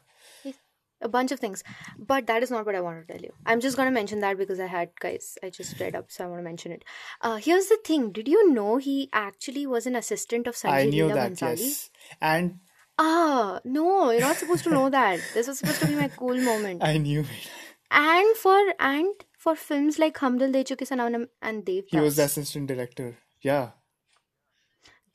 A 1.01 1.09
bunch 1.09 1.33
of 1.33 1.41
things. 1.41 1.63
But 1.99 2.27
that 2.29 2.43
is 2.43 2.51
not 2.51 2.65
what 2.65 2.75
I 2.75 2.81
want 2.81 3.07
to 3.07 3.13
tell 3.13 3.23
you. 3.23 3.33
I'm 3.45 3.61
just 3.61 3.77
going 3.77 3.87
to 3.87 3.93
mention 3.93 4.21
that 4.21 4.39
because 4.39 4.59
I 4.59 4.67
had, 4.67 4.91
guys, 5.01 5.37
I 5.43 5.51
just 5.51 5.79
read 5.79 5.95
up, 5.95 6.11
so 6.11 6.25
I 6.25 6.29
want 6.29 6.39
to 6.41 6.45
mention 6.45 6.73
it. 6.73 6.85
Uh, 7.21 7.37
here's 7.37 7.67
the 7.67 7.79
thing 7.85 8.11
Did 8.13 8.29
you 8.29 8.51
know 8.53 8.79
he 8.79 9.11
actually 9.13 9.67
was 9.67 9.87
an 9.87 9.97
assistant 9.97 10.47
of 10.47 10.55
sanjay 10.55 10.71
I 10.71 10.85
knew 10.87 11.05
Leela 11.07 11.15
that, 11.15 11.33
Bhansali? 11.33 11.59
yes. 11.61 11.91
And 12.21 12.61
Ah, 12.97 13.61
no, 13.65 14.11
you're 14.11 14.21
not 14.21 14.37
supposed 14.37 14.65
to 14.65 14.71
know 14.71 14.89
that. 14.89 15.21
This 15.35 15.49
was 15.49 15.59
supposed 15.59 15.81
to 15.81 15.87
be 15.89 15.97
my 15.97 16.09
cool 16.09 16.37
moment. 16.41 16.83
I 16.85 16.99
knew 16.99 17.21
it. 17.21 17.51
And 17.91 18.37
for 18.37 18.59
and 18.79 19.13
for 19.37 19.57
films 19.57 19.99
like 19.99 20.17
Hum 20.19 20.39
Dil 20.39 20.53
De 20.53 20.65
Chuke 20.65 20.87
Sanam 20.89 21.27
and 21.43 21.65
Devdas. 21.65 21.89
He 21.89 22.01
was 22.01 22.17
the 22.17 22.25
assistant 22.25 22.69
director. 22.69 23.19
Yeah, 23.41 23.71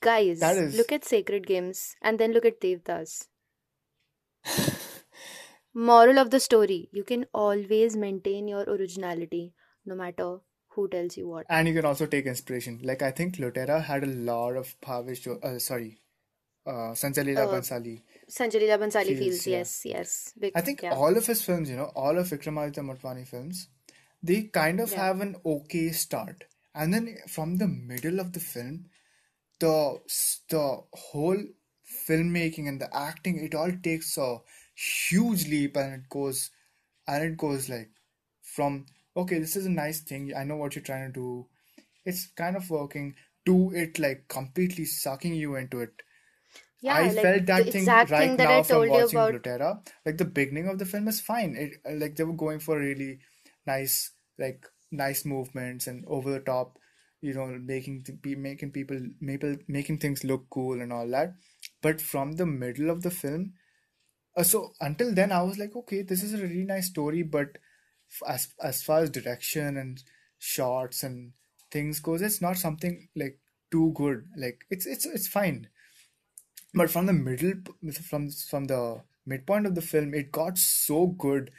guys, 0.00 0.42
is. 0.42 0.76
look 0.76 0.92
at 0.92 1.04
Sacred 1.04 1.46
Games 1.46 1.96
and 2.02 2.18
then 2.18 2.32
look 2.32 2.44
at 2.44 2.60
Devdas. 2.60 3.26
Moral 5.74 6.18
of 6.18 6.30
the 6.30 6.40
story: 6.40 6.88
You 6.92 7.04
can 7.04 7.26
always 7.32 7.96
maintain 7.96 8.48
your 8.48 8.62
originality, 8.62 9.54
no 9.86 9.94
matter 9.94 10.38
who 10.68 10.88
tells 10.88 11.16
you 11.16 11.28
what. 11.28 11.46
And 11.48 11.68
you 11.68 11.74
can 11.74 11.84
also 11.84 12.06
take 12.06 12.26
inspiration. 12.26 12.80
Like 12.82 13.02
I 13.02 13.10
think 13.10 13.36
Lootera 13.36 13.82
had 13.82 14.04
a 14.04 14.06
lot 14.06 14.56
of 14.56 14.74
Bhavesh, 14.80 15.26
uh, 15.44 15.58
sorry, 15.58 16.00
uh, 16.66 16.92
Sanjay 17.02 17.24
Leela 17.24 17.46
Uh, 17.46 17.52
Bhansali 17.54 18.02
Sanjay 18.28 18.60
Leela 18.62 18.78
Bhansali 18.78 19.16
feels, 19.18 19.18
feels 19.18 19.46
yeah. 19.46 19.58
yes, 19.58 19.82
yes, 19.84 20.32
big 20.38 20.52
I 20.54 20.60
think 20.60 20.82
yeah, 20.82 20.94
all 20.94 21.16
of 21.16 21.26
his 21.26 21.42
films, 21.42 21.70
you 21.70 21.76
know, 21.76 21.90
all 21.94 22.18
of 22.18 22.28
Vikramaditya 22.28 22.84
Motwane 22.90 23.26
films, 23.26 23.68
they 24.22 24.42
kind 24.42 24.80
of 24.80 24.90
yeah, 24.92 25.06
have 25.06 25.20
an 25.20 25.36
okay 25.44 25.90
start. 25.90 26.44
And 26.74 26.94
then 26.94 27.16
from 27.28 27.56
the 27.56 27.66
middle 27.66 28.20
of 28.20 28.32
the 28.32 28.40
film, 28.40 28.86
the 29.58 29.98
the 30.48 30.82
whole 30.92 31.42
filmmaking 32.08 32.68
and 32.68 32.80
the 32.80 32.94
acting, 32.96 33.38
it 33.38 33.54
all 33.54 33.72
takes 33.82 34.16
a 34.18 34.38
huge 35.08 35.46
leap 35.48 35.76
and 35.76 35.94
it 35.94 36.08
goes 36.08 36.50
and 37.06 37.24
it 37.24 37.36
goes 37.36 37.68
like 37.68 37.90
from 38.42 38.86
okay, 39.16 39.38
this 39.38 39.56
is 39.56 39.66
a 39.66 39.70
nice 39.70 40.00
thing. 40.00 40.32
I 40.36 40.44
know 40.44 40.56
what 40.56 40.74
you're 40.74 40.84
trying 40.84 41.12
to 41.12 41.12
do. 41.12 41.46
It's 42.04 42.26
kind 42.28 42.56
of 42.56 42.70
working 42.70 43.14
to 43.46 43.72
it 43.74 43.98
like 43.98 44.28
completely 44.28 44.84
sucking 44.86 45.34
you 45.34 45.56
into 45.56 45.80
it. 45.80 46.02
yeah. 46.80 46.98
I 46.98 47.08
Like 47.12 47.22
felt 47.22 47.46
that 47.46 47.70
thing 47.70 48.02
right 48.08 48.36
thing 48.36 48.36
that 48.36 48.50
I 48.50 48.62
from 48.62 48.62
told 48.62 48.92
you 48.94 49.06
watching 49.06 49.08
about. 49.08 49.34
Lootera. 49.34 49.80
Like 50.04 50.18
the 50.18 50.24
beginning 50.24 50.68
of 50.68 50.78
the 50.78 50.86
film 50.86 51.08
is 51.08 51.20
fine. 51.20 51.56
It 51.56 51.80
like 51.98 52.16
they 52.16 52.24
were 52.24 52.32
going 52.44 52.60
for 52.60 52.78
really 52.78 53.20
nice, 53.66 54.12
like 54.38 54.66
nice 54.90 55.24
movements 55.24 55.86
and 55.86 56.04
over 56.06 56.30
the 56.30 56.40
top, 56.40 56.78
you 57.20 57.34
know, 57.34 57.46
making 57.46 58.04
be 58.22 58.34
making 58.34 58.72
people 58.72 59.00
making 59.20 59.64
making 59.68 59.98
things 59.98 60.24
look 60.24 60.46
cool 60.50 60.80
and 60.80 60.92
all 60.92 61.08
that. 61.08 61.34
But 61.82 62.00
from 62.00 62.32
the 62.32 62.46
middle 62.46 62.90
of 62.90 63.02
the 63.02 63.10
film, 63.10 63.54
uh, 64.40 64.42
so 64.42 64.72
until 64.80 65.14
then 65.14 65.32
I 65.32 65.42
was 65.42 65.58
like, 65.58 65.76
okay, 65.76 66.02
this 66.02 66.22
is 66.22 66.34
a 66.34 66.38
really 66.38 66.64
nice 66.64 66.86
story, 66.86 67.22
but 67.22 67.58
as 68.26 68.48
as 68.62 68.82
far 68.82 69.00
as 69.00 69.10
direction 69.10 69.76
and 69.76 70.02
shots 70.38 71.02
and 71.02 71.32
things 71.70 72.00
goes, 72.00 72.22
it's 72.22 72.40
not 72.42 72.56
something 72.56 73.08
like 73.14 73.38
too 73.70 73.92
good. 73.94 74.26
Like 74.36 74.64
it's 74.70 74.86
it's 74.86 75.06
it's 75.06 75.28
fine. 75.28 75.68
But 76.74 76.90
from 76.90 77.06
the 77.06 77.12
middle, 77.12 77.54
from 77.92 78.30
from 78.30 78.64
the 78.66 79.02
midpoint 79.26 79.66
of 79.66 79.74
the 79.74 79.82
film, 79.82 80.14
it 80.14 80.32
got 80.32 80.58
so 80.58 81.06
good. 81.08 81.50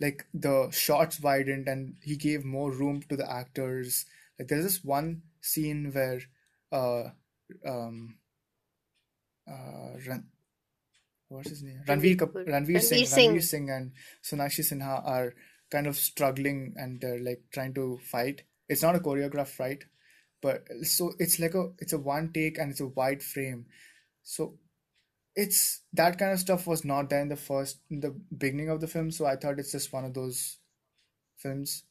Like 0.00 0.26
the 0.32 0.70
shots 0.70 1.20
widened, 1.20 1.68
and 1.68 1.96
he 2.02 2.16
gave 2.16 2.44
more 2.44 2.72
room 2.72 3.02
to 3.08 3.16
the 3.16 3.30
actors. 3.30 4.06
Like 4.38 4.48
there's 4.48 4.64
this 4.64 4.82
one 4.84 5.22
scene 5.42 5.90
where, 5.92 6.20
uh, 6.72 7.10
um, 7.66 8.16
uh, 9.46 9.98
what's 11.30 11.50
his 11.50 11.62
name? 11.62 11.82
Ranveer 11.88 12.16
Ranveer 12.16 12.16
Kapoor, 12.16 12.46
Ranveer 12.46 12.82
Singh, 12.82 13.06
Ranveer 13.06 13.08
Ranveer 13.08 13.42
Singh. 13.42 13.42
Singh 13.42 13.70
and 13.70 13.92
Sonakshi 14.24 14.62
Sinha 14.70 15.02
are 15.06 15.34
kind 15.70 15.86
of 15.86 15.96
struggling 15.96 16.74
and 16.76 17.00
they're 17.00 17.20
like 17.20 17.42
trying 17.52 17.74
to 17.74 17.98
fight. 18.04 18.42
It's 18.68 18.82
not 18.82 18.96
a 18.96 19.00
choreographed 19.00 19.48
fight, 19.48 19.84
but 20.42 20.66
so 20.82 21.12
it's 21.18 21.38
like 21.40 21.54
a 21.54 21.70
it's 21.78 21.92
a 21.92 21.98
one 21.98 22.32
take 22.32 22.58
and 22.58 22.70
it's 22.72 22.80
a 22.80 22.86
wide 22.88 23.22
frame. 23.22 23.66
So 24.22 24.58
it's 25.36 25.82
that 25.94 26.18
kind 26.18 26.32
of 26.32 26.40
stuff 26.40 26.66
was 26.66 26.84
not 26.84 27.10
there 27.10 27.20
in 27.22 27.28
the 27.28 27.36
first 27.36 27.80
in 27.90 28.00
the 28.00 28.10
beginning 28.36 28.68
of 28.70 28.80
the 28.80 28.88
film, 28.88 29.10
so 29.10 29.26
I 29.26 29.36
thought 29.36 29.58
it's 29.60 29.72
just 29.72 29.92
one 29.92 30.04
of 30.04 30.14
those 30.14 30.58
films. 31.38 31.84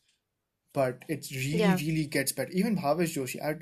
But 0.73 1.05
it 1.09 1.27
really, 1.31 1.57
Yeah. 1.59 1.75
really 1.75 2.05
gets 2.05 2.31
better. 2.33 2.51
Even 2.51 2.77
Bhavesh 2.77 3.15
Joshi, 3.17 3.41
I, 3.43 3.55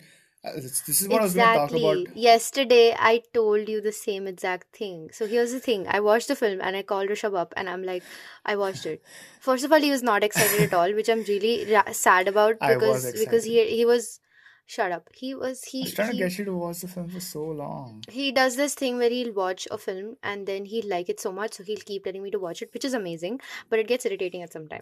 Uh, 0.47 0.53
this, 0.55 0.81
this 0.81 1.01
is 1.01 1.07
what 1.07 1.21
I 1.21 1.23
was 1.23 1.33
going 1.33 1.47
to 1.47 1.53
talk 1.55 1.71
about. 1.71 1.97
Exactly. 1.97 2.21
Yesterday, 2.21 2.95
I 2.97 3.21
told 3.33 3.67
you 3.69 3.81
the 3.81 3.91
same 3.91 4.27
exact 4.27 4.75
thing. 4.75 5.09
So 5.11 5.27
here's 5.27 5.51
the 5.51 5.59
thing. 5.59 5.87
I 5.87 5.99
watched 5.99 6.27
the 6.27 6.35
film 6.35 6.59
and 6.61 6.75
I 6.75 6.83
called 6.83 7.09
Rishabh 7.09 7.37
up 7.37 7.53
and 7.57 7.69
I'm 7.69 7.83
like, 7.83 8.03
I 8.45 8.55
watched 8.55 8.85
it. 8.85 9.01
First 9.39 9.65
of 9.65 9.71
all, 9.71 9.79
he 9.81 9.91
was 9.91 10.03
not 10.03 10.23
excited 10.23 10.61
at 10.61 10.73
all, 10.73 10.93
which 10.93 11.09
I'm 11.09 11.23
really 11.23 11.71
ra- 11.73 11.91
sad 11.91 12.27
about 12.27 12.59
because 12.67 13.11
because 13.13 13.43
he 13.45 13.65
he 13.75 13.85
was 13.85 14.19
shut 14.65 14.91
up. 14.91 15.07
He 15.15 15.33
was 15.33 15.63
I 15.65 15.69
he 15.71 15.81
was 15.83 15.93
trying 15.93 16.11
to 16.11 16.17
get 16.17 16.37
you 16.37 16.45
to 16.45 16.53
watch 16.53 16.81
the 16.81 16.87
film 16.89 17.09
for 17.09 17.21
so 17.21 17.43
long. 17.59 18.03
he 18.11 18.31
does 18.31 18.55
this 18.57 18.73
thing 18.75 18.97
where 18.97 19.09
he'll 19.09 19.33
watch 19.33 19.67
a 19.71 19.77
film 19.77 20.17
and 20.31 20.45
then 20.45 20.65
he'll 20.65 20.89
like 20.89 21.07
it 21.13 21.21
so 21.25 21.31
much 21.31 21.53
so 21.53 21.63
he'll 21.63 21.85
keep 21.91 22.03
telling 22.03 22.21
me 22.25 22.31
to 22.31 22.39
watch 22.39 22.61
it 22.61 22.73
which 22.73 22.83
is 22.89 22.93
amazing 22.99 23.39
but 23.69 23.79
it 23.79 23.87
gets 23.91 24.05
irritating 24.09 24.41
at 24.47 24.51
some 24.57 24.67
time 24.73 24.81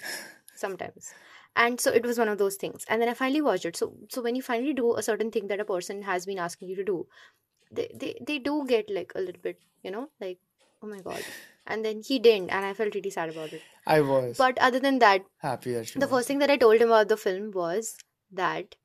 sometimes 0.56 1.14
and 1.56 1.80
so 1.80 1.92
it 1.92 2.06
was 2.06 2.18
one 2.18 2.28
of 2.28 2.38
those 2.38 2.56
things. 2.56 2.86
And 2.90 3.02
then 3.02 3.10
i 3.10 3.14
finally 3.14 3.42
watched 3.42 3.66
it. 3.66 3.78
So 3.78 3.94
so 4.10 4.22
when 4.22 4.36
you 4.36 4.42
finally 4.42 4.74
do 4.74 4.96
a 4.96 5.04
certain 5.04 5.32
thing 5.32 5.48
that 5.48 5.60
a 5.60 5.66
person 5.66 6.02
has 6.04 6.26
been 6.26 6.40
asking 6.40 6.70
you 6.70 6.76
to 6.78 6.84
do 6.84 7.08
they 7.72 7.90
they, 7.96 8.16
they 8.30 8.40
do 8.40 8.66
get 8.68 8.90
like 8.90 9.12
a 9.16 9.20
little 9.20 9.42
bit 9.42 9.60
you 9.84 9.92
know 9.92 10.10
like 10.22 10.40
oh 10.84 10.88
my 10.88 11.00
god. 11.00 11.24
And 11.68 11.84
then 11.84 12.02
he 12.08 12.20
didn't 12.20 12.52
and 12.52 12.66
i 12.66 12.74
felt 12.74 12.96
really 12.96 13.10
sad 13.10 13.30
about 13.30 13.54
it. 13.54 13.62
I 13.88 14.02
was 14.02 14.38
but 14.38 14.58
other 14.60 14.80
than 14.80 15.00
that 15.00 15.26
happy 15.38 15.74
that 15.74 15.94
the 15.94 16.00
watched 16.00 16.12
first 16.16 16.28
thing 16.28 16.40
that 16.40 16.52
i 16.52 16.58
told 16.58 16.82
him 16.82 16.90
about 16.90 17.08
the 17.14 17.18
film 17.18 17.52
was 17.52 17.96
that 18.32 18.76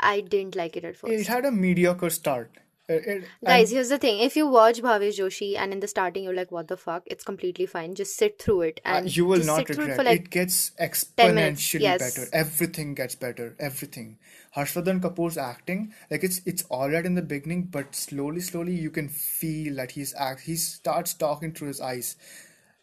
i 0.00 0.20
didn't 0.20 0.56
like 0.56 0.76
it 0.76 0.84
at 0.84 0.96
first. 0.96 1.12
It 1.12 1.26
had 1.26 1.44
a 1.44 1.52
mediocre 1.52 2.10
start. 2.10 2.63
It, 2.86 3.06
it, 3.06 3.24
Guys, 3.44 3.70
here's 3.70 3.88
the 3.88 3.98
thing. 3.98 4.20
If 4.20 4.36
you 4.36 4.46
watch 4.46 4.80
Bhavesh 4.82 5.18
Joshi 5.18 5.56
and 5.56 5.72
in 5.72 5.80
the 5.80 5.88
starting 5.88 6.24
you're 6.24 6.34
like, 6.34 6.52
what 6.52 6.68
the 6.68 6.76
fuck? 6.76 7.02
It's 7.06 7.24
completely 7.24 7.66
fine. 7.66 7.94
Just 7.94 8.16
sit 8.16 8.40
through 8.40 8.62
it 8.62 8.80
uh, 8.84 9.00
and 9.00 9.16
you 9.16 9.24
will 9.24 9.42
not 9.44 9.70
it 9.70 9.78
regret. 9.78 9.96
for 9.96 10.04
like 10.04 10.20
It 10.20 10.30
gets 10.30 10.70
10 11.16 11.34
minutes. 11.34 11.62
exponentially 11.64 11.98
better. 11.98 12.28
Everything 12.32 12.94
gets 12.94 13.14
better. 13.14 13.56
Everything. 13.58 14.18
Harshvardhan 14.56 15.00
Kapoor's 15.00 15.36
acting, 15.38 15.92
like 16.10 16.22
it's 16.22 16.40
it's 16.46 16.62
all 16.64 16.90
right 16.90 17.04
in 17.06 17.14
the 17.14 17.22
beginning, 17.22 17.64
but 17.64 17.94
slowly, 17.94 18.40
slowly 18.40 18.74
you 18.74 18.90
can 18.90 19.08
feel 19.08 19.76
that 19.76 19.92
he's 19.92 20.14
act. 20.14 20.42
He 20.42 20.56
starts 20.56 21.14
talking 21.14 21.52
through 21.52 21.68
his 21.68 21.80
eyes. 21.80 22.16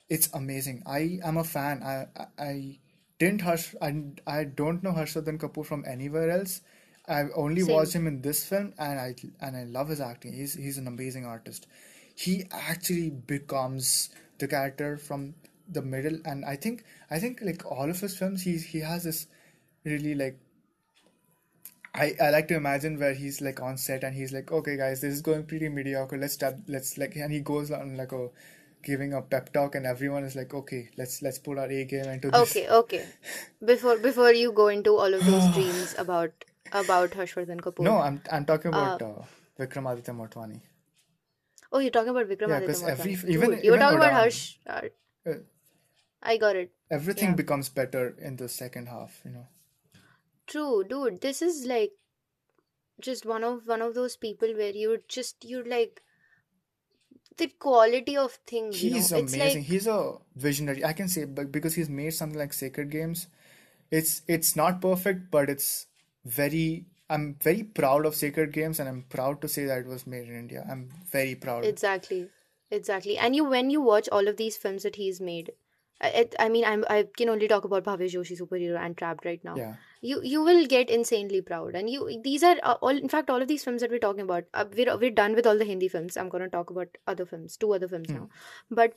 It's 0.09 0.29
amazing. 0.33 0.83
I 0.85 1.19
am 1.23 1.37
a 1.37 1.43
fan. 1.43 1.83
I 1.83 2.07
I, 2.17 2.27
I 2.43 2.79
didn't 3.19 3.41
Harsh. 3.41 3.75
I, 3.81 4.03
I 4.27 4.43
don't 4.45 4.83
know 4.83 4.91
Harshvardhan 4.93 5.37
Kapoor 5.39 5.65
from 5.65 5.85
anywhere 5.87 6.29
else. 6.29 6.61
I've 7.07 7.31
only 7.35 7.63
watched 7.63 7.93
him 7.93 8.07
in 8.07 8.21
this 8.21 8.45
film, 8.47 8.73
and 8.77 8.99
I 8.99 9.15
and 9.41 9.57
I 9.57 9.63
love 9.63 9.89
his 9.89 10.01
acting. 10.01 10.33
He's 10.33 10.53
he's 10.53 10.77
an 10.77 10.87
amazing 10.87 11.25
artist. 11.25 11.67
He 12.15 12.45
actually 12.51 13.09
becomes 13.09 14.09
the 14.37 14.47
character 14.47 14.97
from 14.97 15.33
the 15.67 15.81
middle, 15.81 16.19
and 16.25 16.45
I 16.45 16.55
think 16.55 16.83
I 17.09 17.19
think 17.19 17.39
like 17.41 17.65
all 17.65 17.89
of 17.89 17.99
his 17.99 18.17
films, 18.17 18.43
he 18.43 18.57
he 18.57 18.79
has 18.79 19.03
this 19.03 19.27
really 19.83 20.13
like 20.15 20.39
I, 21.93 22.15
I 22.21 22.29
like 22.29 22.47
to 22.47 22.55
imagine 22.55 22.99
where 22.99 23.13
he's 23.13 23.41
like 23.41 23.61
on 23.61 23.77
set 23.77 24.03
and 24.03 24.15
he's 24.15 24.31
like, 24.31 24.51
okay, 24.51 24.77
guys, 24.77 25.01
this 25.01 25.13
is 25.13 25.21
going 25.21 25.45
pretty 25.45 25.67
mediocre. 25.67 26.17
Let's 26.17 26.33
start, 26.33 26.55
let's 26.67 26.97
like, 26.97 27.15
and 27.15 27.31
he 27.31 27.41
goes 27.41 27.69
on 27.69 27.97
like 27.97 28.13
a 28.13 28.29
giving 28.83 29.13
a 29.13 29.21
pep 29.21 29.51
talk, 29.51 29.75
and 29.75 29.85
everyone 29.85 30.23
is 30.23 30.35
like, 30.35 30.53
okay, 30.53 30.89
let's 30.97 31.21
let's 31.21 31.37
put 31.37 31.57
our 31.57 31.69
A 31.69 31.83
game 31.85 32.05
into 32.05 32.31
this. 32.31 32.41
Okay, 32.41 32.69
okay. 32.69 33.05
Before 33.63 33.97
before 33.97 34.31
you 34.31 34.53
go 34.53 34.69
into 34.69 34.95
all 34.97 35.13
of 35.13 35.25
those 35.25 35.47
dreams 35.53 35.95
about 35.97 36.31
about 36.71 37.11
Harshvardhan 37.11 37.61
Kapoor. 37.61 37.83
No, 37.83 37.97
I'm 37.99 38.21
I'm 38.31 38.45
talking 38.45 38.73
Uh, 38.73 38.79
about 38.79 39.01
uh, 39.01 39.23
Vikramaditya 39.59 40.15
Motwane. 40.21 40.61
oh, 41.71 41.79
you're 41.79 41.91
talking 41.91 42.09
about 42.09 42.27
Vikramaditya 42.27 42.49
Yeah, 42.49 42.59
because 42.59 42.83
every 42.83 43.13
even 43.13 43.51
Dude, 43.51 43.63
you 43.63 43.71
were 43.71 43.77
even 43.77 43.79
talking 43.79 43.97
about 44.03 44.13
Harsh. 44.13 44.41
Uh, 44.67 44.81
uh, 45.29 45.33
I 46.21 46.37
got 46.37 46.55
it. 46.55 46.71
everything 46.99 47.29
Yeah. 47.29 47.35
becomes 47.41 47.69
better 47.69 48.03
in 48.29 48.35
the 48.43 48.49
second 48.49 48.87
half. 48.87 49.21
You 49.25 49.31
know. 49.31 49.47
True, 50.47 50.83
dude. 50.93 51.21
This 51.21 51.41
is 51.41 51.65
like 51.65 51.91
just 53.09 53.25
one 53.25 53.43
of 53.43 53.67
one 53.67 53.81
of 53.81 53.93
those 53.99 54.15
people 54.17 54.53
where 54.61 54.71
you're 54.71 54.99
just 55.07 55.45
you're 55.51 55.65
like 55.65 56.01
the 57.37 57.47
quality 57.67 58.17
of 58.17 58.33
things, 58.51 58.83
you 58.83 58.89
know. 58.91 58.95
He's 58.97 59.11
It's 59.11 59.33
amazing. 59.33 59.61
like 59.61 59.67
He's 59.69 59.87
a 59.87 59.99
visionary. 60.35 60.83
I 60.85 60.93
can 60.93 61.07
say, 61.07 61.25
but 61.25 61.51
because 61.51 61.73
he's 61.75 61.89
made 61.89 62.13
something 62.13 62.37
like 62.37 62.53
Sacred 62.53 62.91
Games, 62.91 63.27
it's 63.89 64.21
it's 64.27 64.55
not 64.55 64.81
perfect, 64.81 65.31
but 65.31 65.49
it's 65.49 65.87
very. 66.25 66.85
I'm 67.09 67.35
very 67.41 67.63
proud 67.63 68.05
of 68.05 68.15
Sacred 68.15 68.53
Games, 68.53 68.79
and 68.79 68.87
I'm 68.87 69.03
proud 69.09 69.41
to 69.41 69.47
say 69.49 69.65
that 69.65 69.79
it 69.79 69.85
was 69.85 70.07
made 70.07 70.29
in 70.29 70.35
India. 70.35 70.65
I'm 70.69 70.89
very 71.11 71.35
proud. 71.35 71.65
Exactly, 71.65 72.29
exactly. 72.69 73.17
And 73.17 73.35
you, 73.35 73.43
when 73.43 73.69
you 73.69 73.81
watch 73.81 74.07
all 74.13 74.29
of 74.29 74.37
these 74.37 74.55
films 74.55 74.83
that 74.83 74.95
he's 74.95 75.19
made, 75.19 75.51
I, 75.99 76.07
it, 76.07 76.35
I 76.39 76.47
mean, 76.47 76.63
I'm 76.63 76.85
I 76.89 77.07
can 77.17 77.27
only 77.27 77.49
talk 77.49 77.65
about 77.65 77.83
Bhavesh 77.83 78.13
Joshi 78.13 78.39
superhero 78.39 78.79
and 78.79 78.95
Trapped 78.95 79.25
right 79.25 79.43
now. 79.43 79.57
Yeah, 79.57 79.75
You 79.99 80.21
you 80.23 80.41
will 80.41 80.65
get 80.67 80.89
insanely 80.89 81.41
proud, 81.41 81.75
and 81.75 81.89
you 81.89 82.21
these 82.23 82.43
are 82.43 82.55
uh, 82.63 82.77
all. 82.81 82.97
In 82.97 83.09
fact, 83.09 83.29
all 83.29 83.41
of 83.41 83.49
these 83.49 83.63
films 83.65 83.81
that 83.81 83.91
we're 83.91 83.99
talking 83.99 84.21
about, 84.21 84.45
uh, 84.53 84.65
we're 84.73 84.97
we're 84.97 85.11
done 85.11 85.35
with 85.35 85.45
all 85.45 85.57
the 85.57 85.65
Hindi 85.65 85.89
films. 85.89 86.15
I'm 86.15 86.29
gonna 86.29 86.47
talk 86.49 86.69
about 86.69 86.97
other 87.07 87.25
films, 87.25 87.57
two 87.57 87.73
other 87.73 87.89
films 87.89 88.09
Hmm. 88.09 88.15
now, 88.19 88.29
but. 88.69 88.93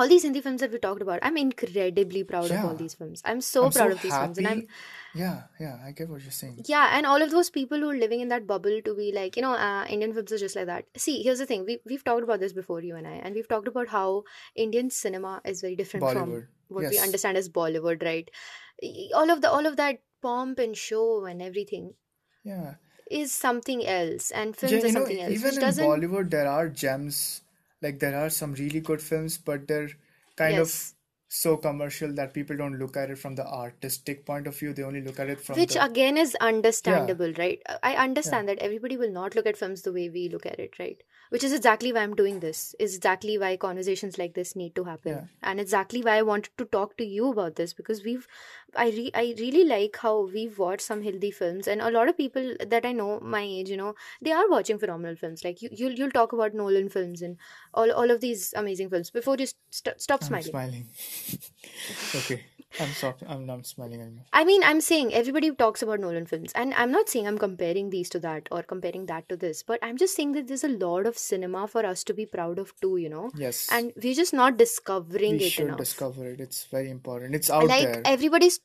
All 0.00 0.08
these 0.08 0.22
Hindi 0.22 0.40
films 0.40 0.62
that 0.62 0.72
we 0.72 0.78
talked 0.78 1.02
about, 1.02 1.18
I'm 1.22 1.36
incredibly 1.36 2.24
proud 2.24 2.50
of 2.50 2.64
all 2.64 2.74
these 2.74 2.94
films. 2.94 3.20
I'm 3.26 3.42
so 3.42 3.64
I'm 3.66 3.72
proud 3.72 3.90
so 3.90 3.96
of 3.96 4.00
these 4.04 4.14
films, 4.16 4.38
and 4.38 4.48
I'm 4.48 4.60
happy. 4.60 4.68
Yeah, 5.14 5.42
yeah. 5.60 5.78
I 5.84 5.92
get 5.92 6.08
what 6.08 6.22
you're 6.22 6.30
saying. 6.30 6.64
yeah, 6.66 6.96
and 6.96 7.04
all 7.06 7.20
of 7.22 7.30
those 7.30 7.50
people 7.50 7.78
who 7.78 7.90
are 7.90 7.96
living 7.96 8.20
in 8.20 8.28
that 8.28 8.46
bubble 8.46 8.80
to 8.84 8.94
be 8.94 9.12
like, 9.12 9.36
you 9.36 9.42
know, 9.42 9.52
uh, 9.52 9.84
Indian 9.88 10.12
films 10.14 10.32
are 10.32 10.38
just 10.38 10.56
like 10.56 10.66
that. 10.66 10.86
See, 10.96 11.22
here's 11.22 11.38
the 11.38 11.46
thing: 11.46 11.64
we 11.66 11.78
we've 11.84 12.04
talked 12.04 12.22
about 12.28 12.40
this 12.40 12.52
before, 12.52 12.80
you 12.82 12.96
and 12.96 13.06
I, 13.06 13.16
and 13.24 13.34
we've 13.34 13.48
talked 13.48 13.68
about 13.68 13.88
how 13.88 14.24
Indian 14.54 14.90
cinema 14.90 15.40
is 15.44 15.60
very 15.60 15.76
different 15.76 16.08
from 16.12 16.30
Bollywood. 16.30 16.46
what 16.68 16.88
we 16.90 16.98
understand 16.98 17.36
as 17.36 17.48
Bollywood, 17.58 18.02
right? 18.10 18.30
All 19.14 19.30
of 19.30 19.42
the 19.42 19.50
all 19.50 19.66
of 19.66 19.76
that 19.76 20.00
pomp 20.22 20.58
and 20.58 20.76
show 20.76 21.24
and 21.24 21.42
everything 21.42 21.94
Yeah. 22.44 22.74
is 23.10 23.32
something 23.32 23.84
else, 23.86 24.30
and 24.30 24.56
films 24.56 24.72
you 24.72 24.78
are 24.78 24.92
know, 24.92 25.00
something 25.00 25.20
else, 25.20 25.32
even 25.38 25.54
in 25.54 25.60
doesn't. 25.60 25.84
Bollywood, 25.84 26.30
there 26.30 26.48
are 26.48 26.68
gems. 26.68 27.42
Like 27.82 27.98
there 27.98 28.16
are 28.24 28.30
some 28.30 28.54
really 28.54 28.80
good 28.80 29.02
films, 29.02 29.36
but 29.38 29.66
they're 29.68 29.90
kind 30.36 30.54
of 30.54 30.68
Yes. 30.68 30.94
So 31.34 31.56
commercial 31.56 32.12
that 32.12 32.34
people 32.34 32.56
don't 32.56 32.78
look 32.78 32.96
at 32.96 33.10
it 33.10 33.18
from 33.18 33.34
the 33.36 33.46
artistic 33.46 34.26
point 34.26 34.46
of 34.46 34.58
view. 34.58 34.74
They 34.74 34.82
only 34.82 35.00
look 35.02 35.18
at 35.18 35.30
it 35.30 35.40
from 35.40 35.56
Which 35.58 35.68
the 35.68 35.82
again 35.82 36.18
is 36.18 36.34
yeah, 36.84 37.14
understandable, 37.14 37.32
right? 37.38 37.62
Uh, 37.66 37.78
I 37.82 37.94
yeah, 38.24 38.32
understand 38.34 38.48
that 38.48 38.58
everybody 38.58 38.96
will 38.96 39.10
not 39.10 39.34
look 39.34 39.46
at 39.46 39.56
films 39.56 39.82
the 39.82 39.92
way 39.92 40.08
we 40.10 40.28
look 40.28 40.44
at 40.46 40.58
it, 40.58 40.78
right? 40.78 41.02
Which 41.30 41.44
is 41.44 41.52
exactly 41.52 41.92
why 41.92 42.00
I'm 42.02 42.14
doing 42.14 42.40
this. 42.40 42.74
Is 42.78 42.96
exactly 42.96 43.38
why 43.38 43.56
conversations 43.56 44.18
like 44.18 44.34
this 44.34 44.54
need 44.56 44.74
to 44.74 44.84
yeah, 44.84 44.90
happen, 44.90 45.30
and 45.42 45.60
exactly 45.60 46.02
why 46.02 46.18
I 46.18 46.22
wanted 46.22 46.56
to 46.58 46.66
talk 46.66 46.96
to 46.98 47.04
you 47.04 47.30
about 47.30 47.56
this 47.56 47.72
because 47.72 48.04
we've, 48.04 48.26
I 48.76 48.86
re 48.88 49.10
I 49.14 49.34
really 49.38 49.64
like 49.64 49.96
how 49.96 50.22
we've 50.32 50.58
watched 50.58 50.82
some 50.82 51.02
Hindi 51.02 51.30
films, 51.30 51.68
and 51.68 51.80
a 51.80 51.90
lot 51.90 52.08
of 52.08 52.16
people 52.16 52.54
that 52.66 52.86
I 52.86 52.92
know 52.92 53.20
my 53.20 53.42
age, 53.42 53.68
you 53.70 53.76
know, 53.76 53.94
they 54.20 54.32
are 54.32 54.48
watching 54.48 54.78
phenomenal 54.78 55.16
films. 55.16 55.44
Like 55.44 55.62
you, 55.62 55.68
you'll 55.72 55.92
you'll 55.92 56.10
talk 56.10 56.32
about 56.32 56.54
Nolan 56.54 56.88
films 56.88 57.22
and 57.22 57.36
all 57.74 57.90
all 57.92 58.10
of 58.10 58.20
these 58.20 58.52
amazing 58.56 58.90
films. 58.90 59.10
Before 59.10 59.36
you 59.36 59.46
st 59.46 59.94
stop 59.98 60.22
I'm 60.22 60.26
smiling. 60.26 60.44
smiling. 60.50 60.86
Okay, 62.14 62.44
I'm 62.80 62.88
stopping. 62.92 63.28
I'm 63.28 63.44
not 63.46 63.66
smiling 63.66 64.00
anymore. 64.00 64.24
I 64.32 64.44
mean, 64.44 64.62
I'm 64.64 64.80
saying 64.80 65.12
everybody 65.14 65.50
talks 65.54 65.82
about 65.82 66.00
Nolan 66.00 66.26
films, 66.26 66.52
and 66.54 66.72
I'm 66.74 66.90
not 66.92 67.08
saying 67.08 67.26
I'm 67.26 67.38
comparing 67.38 67.90
these 67.90 68.08
to 68.10 68.18
that 68.20 68.48
or 68.50 68.62
comparing 68.62 69.06
that 69.06 69.28
to 69.28 69.36
this, 69.36 69.62
but 69.62 69.78
I'm 69.82 69.96
just 69.96 70.16
saying 70.16 70.32
that 70.32 70.48
there's 70.48 70.64
a 70.64 70.68
lot 70.68 71.06
of 71.06 71.18
cinema 71.18 71.66
for 71.68 71.84
us 71.84 72.02
to 72.04 72.14
be 72.14 72.26
proud 72.26 72.58
of 72.58 72.72
too, 72.80 72.96
you 72.96 73.08
know, 73.08 73.30
Yes, 73.36 73.68
and 73.70 73.92
we're 74.02 74.14
just 74.14 74.32
not 74.34 74.56
discovering 74.56 75.34
it. 75.34 75.40
we 75.40 75.46
it 75.46 75.50
should 75.50 75.66
enough. 75.66 75.78
discover 75.78 76.26
it. 76.30 76.40
It's 76.40 76.64
very 76.66 76.90
important. 76.90 77.34
It's 77.34 77.50
out 77.50 77.66
Like 77.66 77.82
there. 77.84 77.94
Like 77.96 78.08
everybody's 78.08 78.60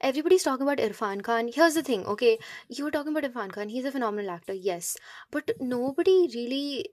everybody's 0.00 0.42
talking 0.42 0.66
about 0.66 0.78
Irfan 0.78 1.22
Khan. 1.22 1.48
Here's 1.54 1.74
the 1.74 1.82
thing, 1.82 2.04
okay, 2.06 2.38
you 2.68 2.84
were 2.84 2.90
talking 2.90 3.16
about 3.16 3.30
Irfan 3.30 3.52
Khan. 3.52 3.68
He's 3.68 3.84
a 3.84 3.92
phenomenal 3.92 4.30
actor, 4.30 4.52
yes, 4.52 4.96
but 5.30 5.50
nobody 5.60 6.28
really 6.34 6.88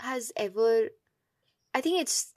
has 0.00 0.32
ever. 0.36 0.88
I 1.74 1.80
think 1.80 2.00
it's. 2.00 2.34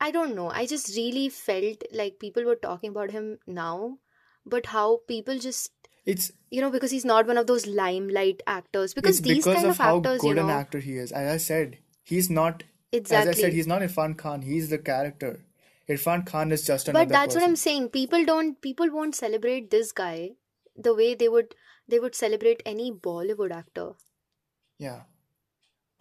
I 0.00 0.10
don't 0.10 0.34
know. 0.34 0.48
I 0.50 0.66
just 0.66 0.94
really 0.96 1.28
felt 1.28 1.82
like 1.92 2.18
people 2.18 2.44
were 2.44 2.56
talking 2.56 2.90
about 2.90 3.10
him 3.10 3.38
now, 3.46 3.98
but 4.46 4.66
how 4.66 5.00
people 5.08 5.38
just 5.38 5.72
It's 6.06 6.32
you 6.50 6.60
know 6.62 6.70
because 6.70 6.90
he's 6.96 7.04
not 7.04 7.26
one 7.26 7.36
of 7.40 7.46
those 7.48 7.66
limelight 7.66 8.42
actors 8.46 8.94
because 8.94 9.20
these 9.20 9.44
because 9.44 9.56
kind 9.56 9.66
of 9.66 9.72
of 9.72 9.78
how 9.78 9.96
actors 9.98 10.22
you 10.22 10.34
good 10.34 10.42
an 10.44 10.50
actor 10.50 10.78
he 10.78 10.96
is. 10.96 11.12
As 11.12 11.32
I 11.34 11.36
said, 11.38 11.78
he's 12.04 12.30
not. 12.30 12.64
exactly. 12.92 13.30
As 13.30 13.38
I 13.38 13.40
said, 13.40 13.52
he's 13.52 13.66
not 13.66 13.82
Irfan 13.82 14.16
Khan. 14.16 14.42
He's 14.42 14.70
the 14.70 14.78
character. 14.78 15.32
Irfan 15.88 16.24
Khan 16.26 16.52
is 16.52 16.64
just 16.66 16.86
but 16.86 16.94
another 16.94 17.12
that's 17.12 17.34
what 17.34 17.44
i'm 17.44 17.56
saying 17.56 17.88
people 17.88 18.24
don't 18.30 18.60
people 18.60 18.90
won't 18.96 19.14
celebrate 19.14 19.70
this 19.74 19.92
guy 20.00 20.32
the 20.88 20.94
way 20.94 21.14
they 21.14 21.28
would 21.28 21.54
they 21.94 21.98
would 21.98 22.14
celebrate 22.14 22.62
any 22.72 22.90
bollywood 22.92 23.54
actor 23.60 23.86
Yeah. 24.78 24.98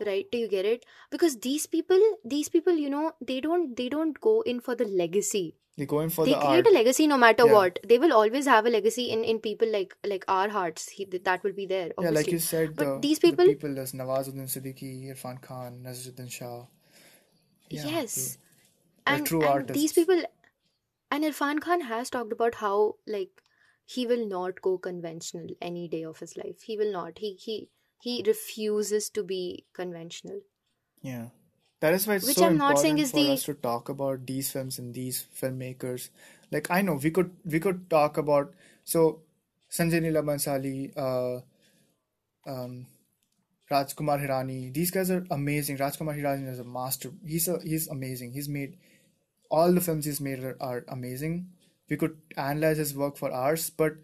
Right 0.06 0.28
do 0.32 0.38
you 0.38 0.48
get 0.48 0.66
it 0.66 0.86
because 1.10 1.38
these 1.38 1.66
people 1.66 2.00
these 2.24 2.50
people 2.50 2.74
you 2.74 2.90
know 2.90 3.14
they 3.20 3.40
don't 3.42 3.76
they 3.76 3.90
don't 3.90 4.20
go 4.22 4.42
in 4.42 4.60
for 4.60 4.76
the 4.76 4.86
legacy 4.86 5.56
they 5.76 5.86
go 5.88 6.00
in 6.02 6.10
for 6.10 6.26
the. 6.26 6.32
they 6.32 6.38
the 6.38 6.42
create 6.46 6.66
art. 6.66 6.68
a 6.68 6.76
legacy 6.76 7.08
no 7.08 7.18
matter 7.18 7.46
Yeah. 7.48 7.54
what 7.54 7.80
they 7.92 7.98
will 7.98 8.14
always 8.14 8.46
have 8.46 8.68
a 8.68 8.70
legacy 8.70 9.10
in 9.16 9.24
in 9.24 9.40
people 9.40 9.72
like 9.78 9.96
like 10.04 10.26
our 10.28 10.50
hearts 10.50 10.90
he, 10.90 11.06
that 11.06 11.44
will 11.44 11.54
be 11.54 11.66
there 11.66 11.92
Yeah, 12.00 12.12
like 12.12 12.32
you 12.32 12.40
said, 12.40 12.76
but 12.76 12.86
the, 12.86 13.00
these 13.08 13.20
the 13.20 13.30
people 13.30 13.46
people, 13.46 13.74
there's 13.74 13.94
Nawazuddin 13.94 14.50
Siddiqui, 14.56 14.92
Irfan 15.16 15.42
Khan, 15.42 15.80
Naseeruddin 15.88 16.30
Shah. 16.32 16.66
Yeah, 17.70 17.88
yes 17.92 18.38
and 19.06 19.26
true 19.26 19.42
and 19.44 19.52
artists. 19.54 19.74
these 19.82 19.94
people 19.94 20.22
and 21.12 21.24
Irfan 21.24 21.60
Khan 21.62 21.82
has 21.82 22.10
talked 22.10 22.32
about 22.32 22.56
how 22.56 22.96
like 23.08 23.42
he 23.86 24.06
will 24.06 24.28
not 24.28 24.62
go 24.62 24.78
conventional 24.78 25.48
any 25.62 25.88
day 25.88 26.04
of 26.04 26.20
his 26.20 26.38
life 26.38 26.62
he 26.62 26.78
will 26.78 26.92
not 26.92 27.20
he 27.20 27.34
he 27.48 27.58
he 28.00 28.24
refuses 28.26 29.10
to 29.10 29.24
be 29.24 29.66
conventional 29.74 30.42
Yeah. 31.02 31.30
That 31.80 31.94
is 31.94 32.08
why 32.08 32.16
it's 32.16 32.28
which 32.28 32.38
so 32.38 32.46
I'm 32.46 32.58
not 32.58 32.80
saying 32.80 32.98
important 32.98 33.00
is 33.00 33.12
for 33.12 33.18
the 33.18 33.32
us 33.34 33.44
to 33.44 33.54
talk 33.54 33.90
about 33.90 34.26
these 34.26 34.52
films 34.52 34.80
and 34.80 34.94
these 34.94 35.26
filmmakers. 35.40 36.10
Like 36.52 36.70
I 36.72 36.82
know 36.82 36.96
we 36.96 37.12
could 37.12 37.32
we 37.46 37.60
could 37.60 37.90
talk 37.90 38.18
about 38.18 38.54
so 38.84 39.22
Sanjay 39.70 40.02
Leela 40.02 40.24
Bhansali, 40.24 40.92
uh, 40.98 41.42
um, 42.50 42.86
Rajkumar 43.72 44.20
Hirani. 44.26 44.74
These 44.74 44.92
guys 44.92 45.12
are 45.12 45.26
amazing. 45.30 45.78
Rajkumar 45.78 46.18
Hirani 46.18 46.48
is 46.50 46.60
a 46.60 46.64
master. 46.64 47.12
He's 47.26 47.48
a 47.48 47.60
he's 47.64 47.88
amazing. 47.88 48.34
He's 48.34 48.50
made 48.50 48.78
all 49.52 49.72
the 49.74 49.82
films 49.82 50.06
he's 50.06 50.22
made 50.22 50.44
are, 50.44 50.58
are 50.62 50.86
amazing. 50.90 51.50
We 51.90 51.98
could 51.98 52.18
analyze 52.38 52.78
his 52.78 52.96
work 52.96 53.18
for 53.18 53.34
hours, 53.34 53.70
but 53.70 53.98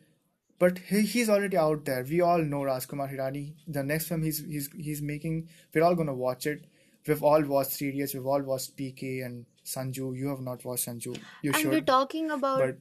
but 0.64 0.80
he, 0.89 1.01
he's 1.14 1.30
already 1.36 1.57
out 1.66 1.86
there. 1.86 2.05
We 2.09 2.22
all 2.30 2.43
know 2.53 2.61
Rajkumar 2.70 3.09
Hirani. 3.14 3.45
The 3.68 3.84
next 3.84 4.07
film 4.14 4.24
he's 4.30 4.39
he's 4.55 4.70
he's 4.89 5.01
making, 5.14 5.39
we're 5.74 5.84
all 5.89 5.95
gonna 6.01 6.16
watch 6.26 6.47
it. 6.53 6.66
We've 7.07 7.24
all 7.32 7.43
watched 7.53 7.78
Three 7.78 7.89
Idiots. 7.93 8.14
We've 8.18 8.26
all 8.36 8.41
watched 8.51 8.78
PK 8.82 9.26
and 9.26 9.45
Sanju. 9.72 10.16
You 10.18 10.30
have 10.34 10.43
not 10.49 10.64
watched 10.70 10.88
Sanju. 10.88 11.18
You 11.41 11.53
should. 11.53 11.61
and 11.61 11.72
we're 11.78 11.88
talking 11.93 12.32
about 12.32 12.59
but 12.66 12.78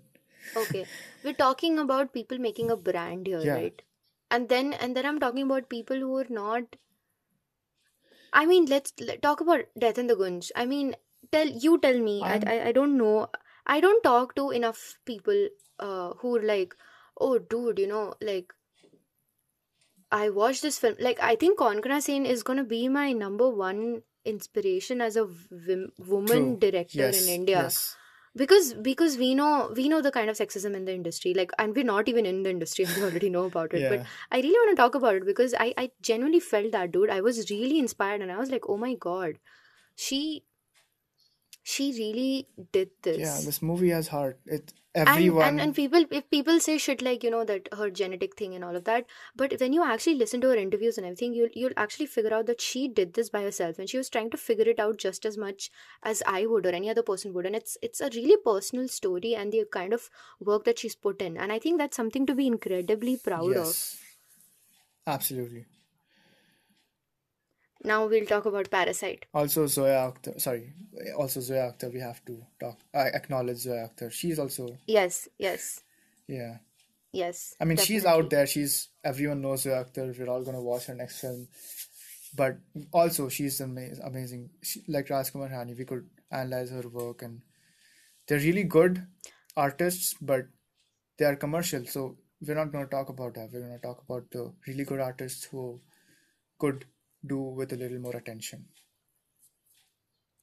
okay 0.56 0.84
we're 1.24 1.38
talking 1.40 1.78
about 1.78 2.12
people 2.12 2.38
making 2.38 2.70
a 2.70 2.76
brand 2.76 3.26
here 3.26 3.40
Yeah. 3.48 3.54
right 3.54 3.82
and 4.36 4.48
then 4.52 4.72
and 4.72 4.96
then 4.96 5.06
i'm 5.10 5.20
talking 5.24 5.44
about 5.48 5.68
people 5.74 6.00
who 6.04 6.16
are 6.22 6.26
not 6.38 6.76
i 8.32 8.44
mean 8.46 8.66
let's 8.66 8.92
let, 9.00 9.22
talk 9.22 9.40
about 9.40 9.66
death 9.84 9.98
in 9.98 10.06
the 10.12 10.16
gunj 10.22 10.50
i 10.56 10.64
mean 10.72 10.94
tell 11.36 11.52
you 11.66 11.78
tell 11.86 11.98
me 12.08 12.16
I, 12.22 12.40
I 12.54 12.56
i 12.70 12.72
don't 12.72 12.96
know 13.02 13.28
i 13.66 13.80
don't 13.80 14.02
talk 14.02 14.34
to 14.40 14.50
enough 14.50 14.82
people 15.12 15.46
uh 15.78 16.10
who 16.22 16.36
are 16.38 16.42
like 16.42 16.74
oh 17.28 17.38
dude 17.54 17.78
you 17.84 17.88
know 17.94 18.04
like 18.32 18.52
i 20.10 20.28
watched 20.28 20.62
this 20.62 20.78
film. 20.78 20.94
Like 21.08 21.20
i 21.32 21.34
think 21.42 21.58
konkona 21.58 22.00
sen 22.06 22.26
is 22.34 22.42
gonna 22.42 22.64
be 22.64 22.88
my 22.88 23.12
number 23.12 23.48
one 23.62 24.02
inspiration 24.32 25.00
as 25.00 25.16
a 25.16 25.24
wim- 25.24 25.90
woman 26.14 26.26
true. 26.50 26.56
director 26.64 26.98
Yes, 27.06 27.22
in 27.22 27.28
india. 27.34 27.62
yes, 27.62 27.96
because 28.42 28.68
because 28.88 29.16
we 29.22 29.30
know 29.38 29.72
we 29.78 29.88
know 29.92 30.00
the 30.06 30.12
kind 30.18 30.30
of 30.34 30.36
sexism 30.42 30.76
in 30.80 30.84
the 30.90 30.94
industry 30.98 31.32
like 31.40 31.50
and 31.64 31.74
we're 31.80 31.88
not 31.88 32.08
even 32.12 32.28
in 32.32 32.42
the 32.44 32.50
industry 32.56 32.86
we 32.96 33.02
already 33.08 33.30
know 33.38 33.44
about 33.50 33.74
it 33.80 33.88
but 33.94 34.06
i 34.30 34.42
really 34.44 34.60
want 34.62 34.70
to 34.76 34.80
talk 34.82 34.94
about 35.00 35.16
it 35.22 35.26
because 35.32 35.56
i 35.66 35.72
i 35.84 35.90
genuinely 36.10 36.40
felt 36.40 36.72
that 36.72 36.92
dude. 36.92 37.10
I 37.10 37.20
was 37.20 37.42
really 37.50 37.78
inspired 37.78 38.22
and 38.22 38.30
i 38.36 38.38
was 38.44 38.50
like 38.56 38.68
oh 38.68 38.78
my 38.86 38.94
god 39.08 39.38
she 40.06 40.22
she 41.62 41.92
really 41.92 42.48
did 42.72 42.90
this. 43.02 43.18
Yeah, 43.18 43.36
this 43.36 43.44
this 43.46 43.62
movie 43.62 43.90
has 43.90 44.08
heart. 44.08 44.38
It 44.46 44.72
and 44.94 45.08
and 45.08 45.18
everyone. 45.18 45.58
and 45.58 45.74
people 45.74 46.04
if 46.10 46.28
people 46.30 46.60
say 46.60 46.76
shit 46.76 47.02
like 47.02 47.24
you 47.24 47.30
know 47.30 47.44
that 47.44 47.68
her 47.78 47.90
genetic 47.90 48.36
thing 48.36 48.54
and 48.54 48.64
all 48.64 48.76
of 48.76 48.84
that 48.84 49.06
but 49.34 49.54
when 49.60 49.72
you 49.72 49.82
actually 49.82 50.14
listen 50.14 50.40
to 50.40 50.48
her 50.48 50.56
interviews 50.56 50.98
and 50.98 51.06
everything 51.06 51.32
you'll 51.32 51.48
you'll 51.54 51.78
actually 51.78 52.06
figure 52.06 52.34
out 52.34 52.46
that 52.46 52.60
she 52.60 52.88
did 52.88 53.14
this 53.14 53.30
by 53.30 53.42
herself 53.42 53.78
and 53.78 53.88
she 53.88 53.96
was 53.96 54.10
trying 54.10 54.28
to 54.30 54.36
figure 54.36 54.68
it 54.68 54.78
out 54.78 54.98
just 54.98 55.24
as 55.24 55.38
much 55.38 55.70
as 56.02 56.22
I 56.26 56.44
would 56.46 56.66
or 56.66 56.70
any 56.70 56.90
other 56.90 57.02
person 57.02 57.32
would 57.32 57.46
and 57.46 57.56
it's 57.56 57.78
it's 57.82 58.00
a 58.00 58.10
really 58.14 58.36
personal 58.44 58.86
story 58.88 59.34
and 59.34 59.52
the 59.52 59.64
kind 59.72 59.94
of 59.94 60.10
work 60.40 60.64
that 60.64 60.78
she's 60.78 60.94
put 60.94 61.22
in 61.22 61.36
and 61.36 61.52
I 61.52 61.58
think 61.58 61.78
that's 61.78 61.96
something 61.96 62.26
to 62.26 62.34
be 62.34 62.46
incredibly 62.46 63.16
proud 63.16 63.56
of 63.56 63.66
Yes, 63.66 63.96
absolutely. 65.06 65.66
Now 67.84 68.06
we'll 68.06 68.26
talk 68.26 68.44
about 68.46 68.70
Parasite 68.70 69.26
Also 69.34 69.66
Zoya 69.66 70.12
Akhtar. 70.12 70.40
Sorry, 70.40 70.72
also 71.18 71.40
Zoya 71.40 71.72
Akhtar. 71.72 71.92
We 71.92 72.00
have 72.00 72.24
to 72.26 72.38
talk. 72.60 72.78
I 72.94 73.08
acknowledge 73.08 73.58
Zoya 73.58 73.88
Akhtar. 73.88 74.10
She's 74.12 74.38
also 74.38 74.76
yes 74.86 75.28
yes 75.38 75.82
yeah. 76.28 76.56
yes 77.12 77.54
I 77.60 77.64
mean, 77.64 77.76
she's 77.76 78.04
out 78.04 78.30
there. 78.30 78.46
She's 78.46 78.88
everyone 79.04 79.42
knows 79.42 79.62
Zoya 79.62 79.84
Akhtar. 79.84 80.18
We're 80.18 80.30
all 80.30 80.44
gonna 80.44 80.62
watch 80.62 80.86
her 80.86 80.94
next 80.94 81.20
film. 81.20 81.48
But 82.34 82.56
also, 82.92 83.28
she's 83.28 83.60
amazing. 83.60 84.02
Amazing. 84.02 84.50
She, 84.62 84.82
like 84.88 85.08
Rajkumar 85.08 85.52
Hirani, 85.52 85.76
we 85.76 85.84
could 85.84 86.08
analyze 86.30 86.70
her 86.70 86.88
work, 86.88 87.22
and 87.22 87.42
they're 88.26 88.38
really 88.38 88.64
good 88.64 89.06
artists, 89.56 90.14
but 90.20 90.46
they 91.18 91.26
are 91.26 91.36
commercial. 91.36 91.84
So 91.84 92.16
we're 92.40 92.54
not 92.54 92.72
gonna 92.72 92.86
talk 92.86 93.10
about 93.10 93.34
that. 93.34 93.50
We're 93.52 93.60
gonna 93.60 93.78
talk 93.78 94.02
about 94.08 94.30
the 94.30 94.52
really 94.66 94.84
good 94.84 95.00
artists 95.00 95.44
who 95.44 95.80
could 96.58 96.86
do 97.26 97.38
with 97.38 97.72
a 97.72 97.76
little 97.76 97.98
more 97.98 98.16
attention. 98.16 98.66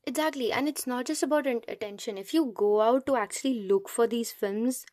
exactly 0.06 0.52
and 0.52 0.68
it's 0.68 0.86
not 0.88 1.06
just 1.06 1.24
about 1.24 1.46
attention 1.48 2.18
if 2.18 2.34
you 2.34 2.52
go 2.56 2.82
out 2.82 3.06
to 3.06 3.16
actually 3.16 3.62
look 3.68 3.88
for 3.90 4.08
these 4.08 4.32
films 4.32 4.86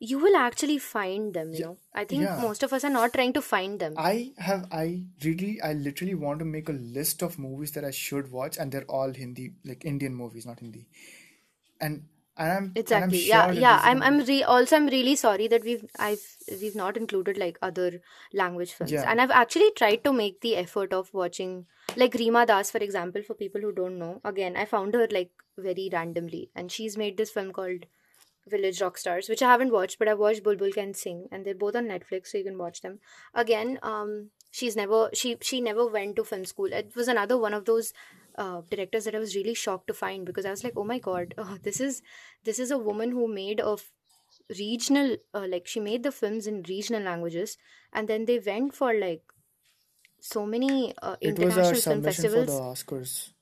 you 0.00 0.18
will 0.18 0.36
actually 0.36 0.78
find 0.78 1.34
them 1.34 1.52
you 1.54 1.60
Yeah, 1.60 1.66
know 1.66 1.76
i 1.94 2.04
think 2.04 2.22
yeah. 2.22 2.40
most 2.42 2.62
of 2.62 2.72
us 2.72 2.84
are 2.84 2.90
not 2.98 3.12
trying 3.12 3.32
to 3.34 3.42
find 3.42 3.80
them 3.80 3.94
I 3.96 4.32
have 4.38 4.66
I 4.72 5.04
really 5.24 5.60
I 5.60 5.72
literally 5.74 6.14
want 6.14 6.38
to 6.40 6.44
make 6.44 6.68
a 6.68 6.72
list 6.72 7.22
of 7.22 7.38
movies 7.38 7.72
that 7.72 7.84
I 7.84 7.90
should 7.90 8.30
watch, 8.30 8.56
and 8.58 8.72
they're 8.72 8.84
all 8.98 9.12
Hindi, 9.12 9.52
like 9.64 9.84
Indian 9.84 10.14
movies, 10.14 10.46
not 10.46 10.60
Hindi. 10.60 10.86
And 11.80 12.04
and 12.36 12.50
I'm 12.50 12.56
and 12.56 12.64
I'm 12.66 12.72
exactly. 12.76 13.18
Sure 13.18 13.28
yeah 13.28 13.52
yeah 13.52 13.80
i'm 13.82 14.02
i'm 14.02 14.20
re- 14.20 14.42
also 14.42 14.76
i'm 14.76 14.86
really 14.86 15.16
sorry 15.16 15.48
that 15.48 15.64
we've 15.64 15.84
i've 15.98 16.22
we've 16.60 16.76
not 16.76 16.96
included 16.96 17.36
like 17.36 17.58
other 17.62 18.00
language 18.32 18.72
films. 18.72 18.92
Yeah. 18.92 19.04
And 19.06 19.20
i've 19.20 19.30
actually 19.30 19.70
tried 19.76 20.04
to 20.04 20.12
make 20.12 20.40
the 20.40 20.56
effort 20.56 20.92
of 20.92 21.12
watching 21.12 21.66
like 21.96 22.14
Rima 22.14 22.46
Das 22.46 22.70
for 22.70 22.78
example 22.78 23.22
for 23.22 23.34
people 23.34 23.60
who 23.60 23.72
don't 23.72 23.98
know. 23.98 24.20
Again 24.24 24.56
I 24.56 24.64
found 24.64 24.94
her 24.94 25.08
like 25.10 25.30
very 25.60 25.88
randomly. 25.92 26.50
And 26.54 26.72
she's 26.72 26.96
made 26.96 27.16
this 27.16 27.30
film 27.30 27.52
called 27.52 27.86
Village 28.46 28.80
Rockstars, 28.80 29.28
which 29.28 29.42
I 29.42 29.50
haven't 29.50 29.72
watched, 29.72 29.98
but 29.98 30.08
I've 30.08 30.18
watched 30.18 30.42
Bulbul 30.42 30.72
Can 30.72 30.94
Sing, 30.94 31.28
and 31.30 31.44
they're 31.44 31.54
both 31.54 31.76
on 31.76 31.86
Netflix, 31.86 32.28
so 32.28 32.38
you 32.38 32.44
can 32.44 32.58
watch 32.58 32.80
them. 32.80 32.98
Again, 33.34 33.78
um, 33.82 34.30
she's 34.50 34.76
never 34.76 35.10
she 35.12 35.36
she 35.40 35.60
never 35.60 35.86
went 35.86 36.16
to 36.16 36.24
film 36.24 36.44
school. 36.44 36.72
It 36.72 36.96
was 36.96 37.08
another 37.08 37.38
one 37.38 37.54
of 37.54 37.66
those 37.66 37.92
uh, 38.36 38.62
directors 38.70 39.04
that 39.04 39.14
I 39.14 39.18
was 39.18 39.36
really 39.36 39.54
shocked 39.54 39.86
to 39.88 39.94
find 39.94 40.24
because 40.26 40.46
I 40.46 40.50
was 40.50 40.64
like, 40.64 40.74
oh 40.76 40.84
my 40.84 40.98
god, 40.98 41.34
oh, 41.38 41.58
this 41.62 41.80
is 41.80 42.02
this 42.44 42.58
is 42.58 42.70
a 42.70 42.78
woman 42.78 43.10
who 43.12 43.28
made 43.32 43.60
of 43.60 43.90
regional 44.58 45.16
uh, 45.34 45.46
like 45.48 45.66
she 45.66 45.80
made 45.80 46.02
the 46.02 46.12
films 46.12 46.46
in 46.46 46.62
regional 46.68 47.02
languages, 47.02 47.56
and 47.92 48.08
then 48.08 48.24
they 48.26 48.38
went 48.38 48.74
for 48.74 48.94
like 48.94 49.22
so 50.20 50.46
many 50.46 50.94
uh, 51.02 51.16
it 51.20 51.38
was 51.38 51.56
our 51.58 51.74
international 51.74 51.80
film 51.80 52.02
submission 52.02 52.26
for 52.26 52.44
the. 52.44 52.52
Oscars. 52.52 53.32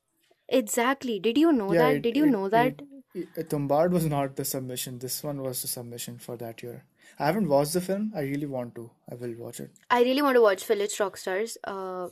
Exactly. 0.48 1.18
Did 1.18 1.38
you 1.38 1.52
know 1.52 1.74
Yeah, 1.74 1.74
that? 1.74 2.02
it 2.02 2.02
Did 2.02 2.16
you 2.16 2.26
it 2.26 2.32
know 2.32 2.48
that? 2.48 2.82
it 3.14 3.48
Tumbad 3.48 3.90
was 3.90 4.04
not 4.16 4.36
the 4.36 4.44
submission. 4.44 4.98
This 4.98 5.22
one 5.22 5.42
was 5.42 5.62
the 5.62 5.68
submission 5.68 6.18
for 6.18 6.36
that 6.36 6.62
year. 6.62 6.84
I 7.18 7.26
haven't 7.26 7.48
watched 7.48 7.72
the 7.72 7.80
film. 7.80 8.12
I 8.14 8.22
really 8.22 8.46
want 8.46 8.74
to. 8.76 8.90
I 9.10 9.14
will 9.14 9.34
watch 9.34 9.60
it. 9.60 9.70
I 9.90 10.02
really 10.02 10.22
want 10.22 10.36
to 10.36 10.42
watch 10.42 10.64
Village 10.66 10.96
Rockstars. 10.98 11.56
Uh, 11.64 12.08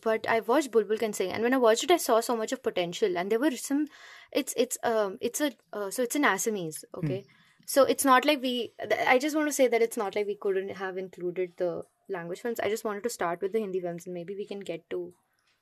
but 0.00 0.26
I 0.28 0.40
watched 0.40 0.70
Bulbul 0.70 0.98
Can 0.98 1.12
Sing, 1.12 1.30
and 1.32 1.42
when 1.42 1.54
I 1.54 1.58
watched 1.58 1.84
it, 1.84 1.90
I 1.90 1.96
saw 1.96 2.20
so 2.20 2.36
much 2.36 2.52
of 2.52 2.62
potential, 2.62 3.16
and 3.16 3.30
there 3.30 3.38
were 3.38 3.50
some. 3.52 3.86
It's 4.32 4.54
it's 4.56 4.78
um 4.82 5.18
it's 5.20 5.40
a 5.40 5.52
uh, 5.72 5.90
so 5.90 6.02
it's 6.02 6.16
an 6.16 6.24
Assamese, 6.24 6.84
Hmm. 6.94 7.04
okay. 7.04 7.24
So 7.66 7.84
it's 7.84 8.04
not 8.04 8.24
like 8.24 8.42
we. 8.42 8.72
I 9.06 9.18
just 9.18 9.36
want 9.36 9.48
to 9.48 9.52
say 9.52 9.68
that 9.68 9.82
it's 9.82 9.96
not 9.96 10.14
like 10.16 10.26
we 10.26 10.34
couldn't 10.36 10.70
have 10.84 10.96
included 10.98 11.52
the 11.56 11.82
language 12.08 12.40
films. 12.40 12.60
I 12.60 12.68
just 12.68 12.84
wanted 12.84 13.04
to 13.04 13.10
start 13.10 13.40
with 13.40 13.52
the 13.52 13.60
Hindi 13.60 13.80
films, 13.80 14.06
and 14.06 14.14
maybe 14.14 14.34
we 14.34 14.46
can 14.46 14.60
get 14.60 14.88
to 14.90 15.02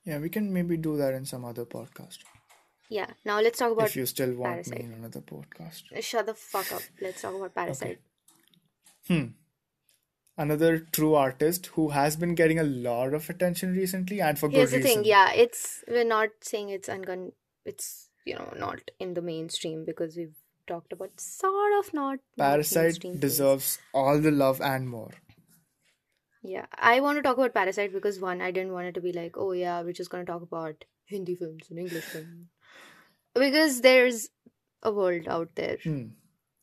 Yeah, 0.04 0.18
we 0.18 0.30
can 0.30 0.52
maybe 0.52 0.76
do 0.76 0.96
that 0.96 1.12
in 1.14 1.26
some 1.26 1.44
other 1.44 1.66
podcast. 1.66 2.18
yeah. 2.88 3.10
Now 3.24 3.40
let's 3.40 3.58
talk 3.58 3.72
about 3.72 3.86
If 3.90 3.96
you 3.96 4.06
still 4.06 4.32
want 4.34 4.70
me 4.70 4.78
in 4.86 4.92
another 4.94 5.20
podcast. 5.20 5.82
Shut 6.12 6.26
the 6.30 6.34
fuck 6.34 6.72
up. 6.78 6.82
Let's 7.00 7.22
talk 7.22 7.34
about 7.34 7.50
Okay. 7.50 7.60
Parasite. 7.60 8.00
Hmm. 9.08 9.26
Another 10.42 10.68
true 10.96 11.14
artist 11.20 11.66
who 11.76 11.88
has 11.94 12.16
been 12.16 12.34
getting 12.40 12.58
a 12.60 12.64
lot 12.64 13.14
of 13.18 13.28
attention 13.32 13.72
recently 13.78 14.20
and 14.28 14.38
for 14.42 14.48
Here's 14.48 14.70
good 14.70 14.78
the 14.82 14.88
thing. 14.88 14.98
reason. 14.98 15.10
Yeah, 15.14 15.32
it's 15.32 15.64
we're 15.96 16.04
not 16.12 16.30
saying 16.50 16.70
it's 16.76 16.88
ungun. 16.88 17.32
It's 17.72 17.88
you 18.24 18.36
know 18.36 18.52
not 18.66 18.90
in 19.06 19.14
the 19.18 19.22
mainstream 19.30 19.84
because 19.90 20.16
we've 20.16 20.36
talked 20.66 20.92
about 20.98 21.20
sort 21.24 21.74
of 21.80 21.92
not 21.98 22.20
not 22.38 22.44
Parasite 22.52 22.84
mainstream 22.84 23.12
things. 23.14 23.20
deserves 23.26 23.78
all 23.92 24.18
the 24.28 24.30
love 24.44 24.60
and 24.72 24.88
more. 24.94 25.10
Yeah, 26.42 26.66
I 26.92 27.00
want 27.00 27.18
to 27.18 27.22
talk 27.28 27.36
about 27.36 27.52
Parasite 27.60 27.92
because 27.92 28.18
one, 28.18 28.40
I 28.40 28.50
didn't 28.50 28.72
want 28.72 28.86
it 28.86 28.94
to 29.00 29.02
be 29.06 29.12
like, 29.12 29.36
oh 29.36 29.52
yeah, 29.52 29.82
we're 29.82 29.98
just 30.02 30.10
gonna 30.16 30.24
talk 30.24 30.42
about 30.50 30.84
Hindi 31.14 31.34
films 31.34 31.66
and 31.70 31.78
English 31.86 32.04
films 32.04 32.46
because 33.34 33.80
there's 33.82 34.28
a 34.82 34.92
world 35.00 35.28
out 35.28 35.50
there 35.56 35.76
Hmm. 35.84 36.04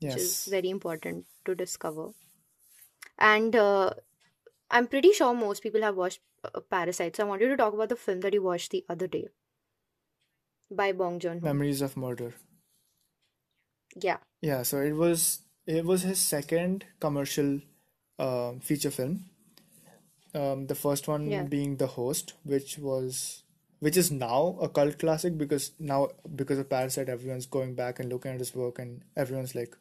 which 0.01 0.15
is 0.15 0.45
very 0.45 0.71
important 0.77 1.25
to 1.45 1.53
discover. 1.65 2.07
And 3.17 3.55
uh, 3.55 3.91
I'm 4.69 4.87
pretty 4.87 5.11
sure 5.11 5.33
most 5.33 5.63
people 5.63 5.81
have 5.81 5.95
watched 5.95 6.19
uh, 6.43 6.59
Parasite. 6.59 7.15
So 7.15 7.25
I 7.25 7.27
wanted 7.27 7.49
to 7.49 7.57
talk 7.57 7.73
about 7.73 7.89
the 7.89 7.95
film 7.95 8.21
that 8.21 8.33
you 8.33 8.43
watched 8.43 8.71
the 8.71 8.85
other 8.89 9.07
day 9.07 9.27
by 10.69 10.91
Bong 10.91 11.19
Joon. 11.19 11.39
Memories 11.41 11.81
of 11.81 11.97
Murder. 11.97 12.33
Yeah. 14.01 14.17
Yeah, 14.41 14.63
so 14.63 14.79
it 14.81 14.93
was 14.93 15.39
it 15.65 15.85
was 15.85 16.03
his 16.03 16.19
second 16.19 16.85
commercial 16.99 17.61
um, 18.19 18.59
feature 18.59 18.91
film. 18.91 19.25
Um, 20.35 20.67
the 20.67 20.75
first 20.75 21.07
one 21.07 21.29
Yeah. 21.29 21.43
being 21.43 21.77
The 21.77 21.87
Host, 21.87 22.33
which 22.43 22.77
was 22.77 23.43
which 23.79 23.97
is 23.97 24.11
now 24.11 24.57
a 24.61 24.67
cult 24.69 24.99
classic 24.99 25.37
because 25.37 25.71
now 25.79 26.09
because 26.35 26.59
of 26.59 26.69
Parasite, 26.69 27.09
everyone's 27.09 27.45
going 27.45 27.73
back 27.75 27.99
and 27.99 28.09
looking 28.09 28.33
at 28.33 28.39
his 28.39 28.53
work 28.53 28.79
and 28.79 29.01
everyone's 29.15 29.55
like 29.55 29.75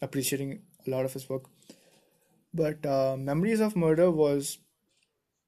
appreciating 0.00 0.62
a 0.86 0.90
lot 0.90 1.04
of 1.04 1.12
his 1.12 1.28
work. 1.28 1.44
But 2.58 2.84
uh, 2.86 3.16
Memories 3.16 3.60
of 3.60 3.76
Murder 3.76 4.10
was 4.10 4.58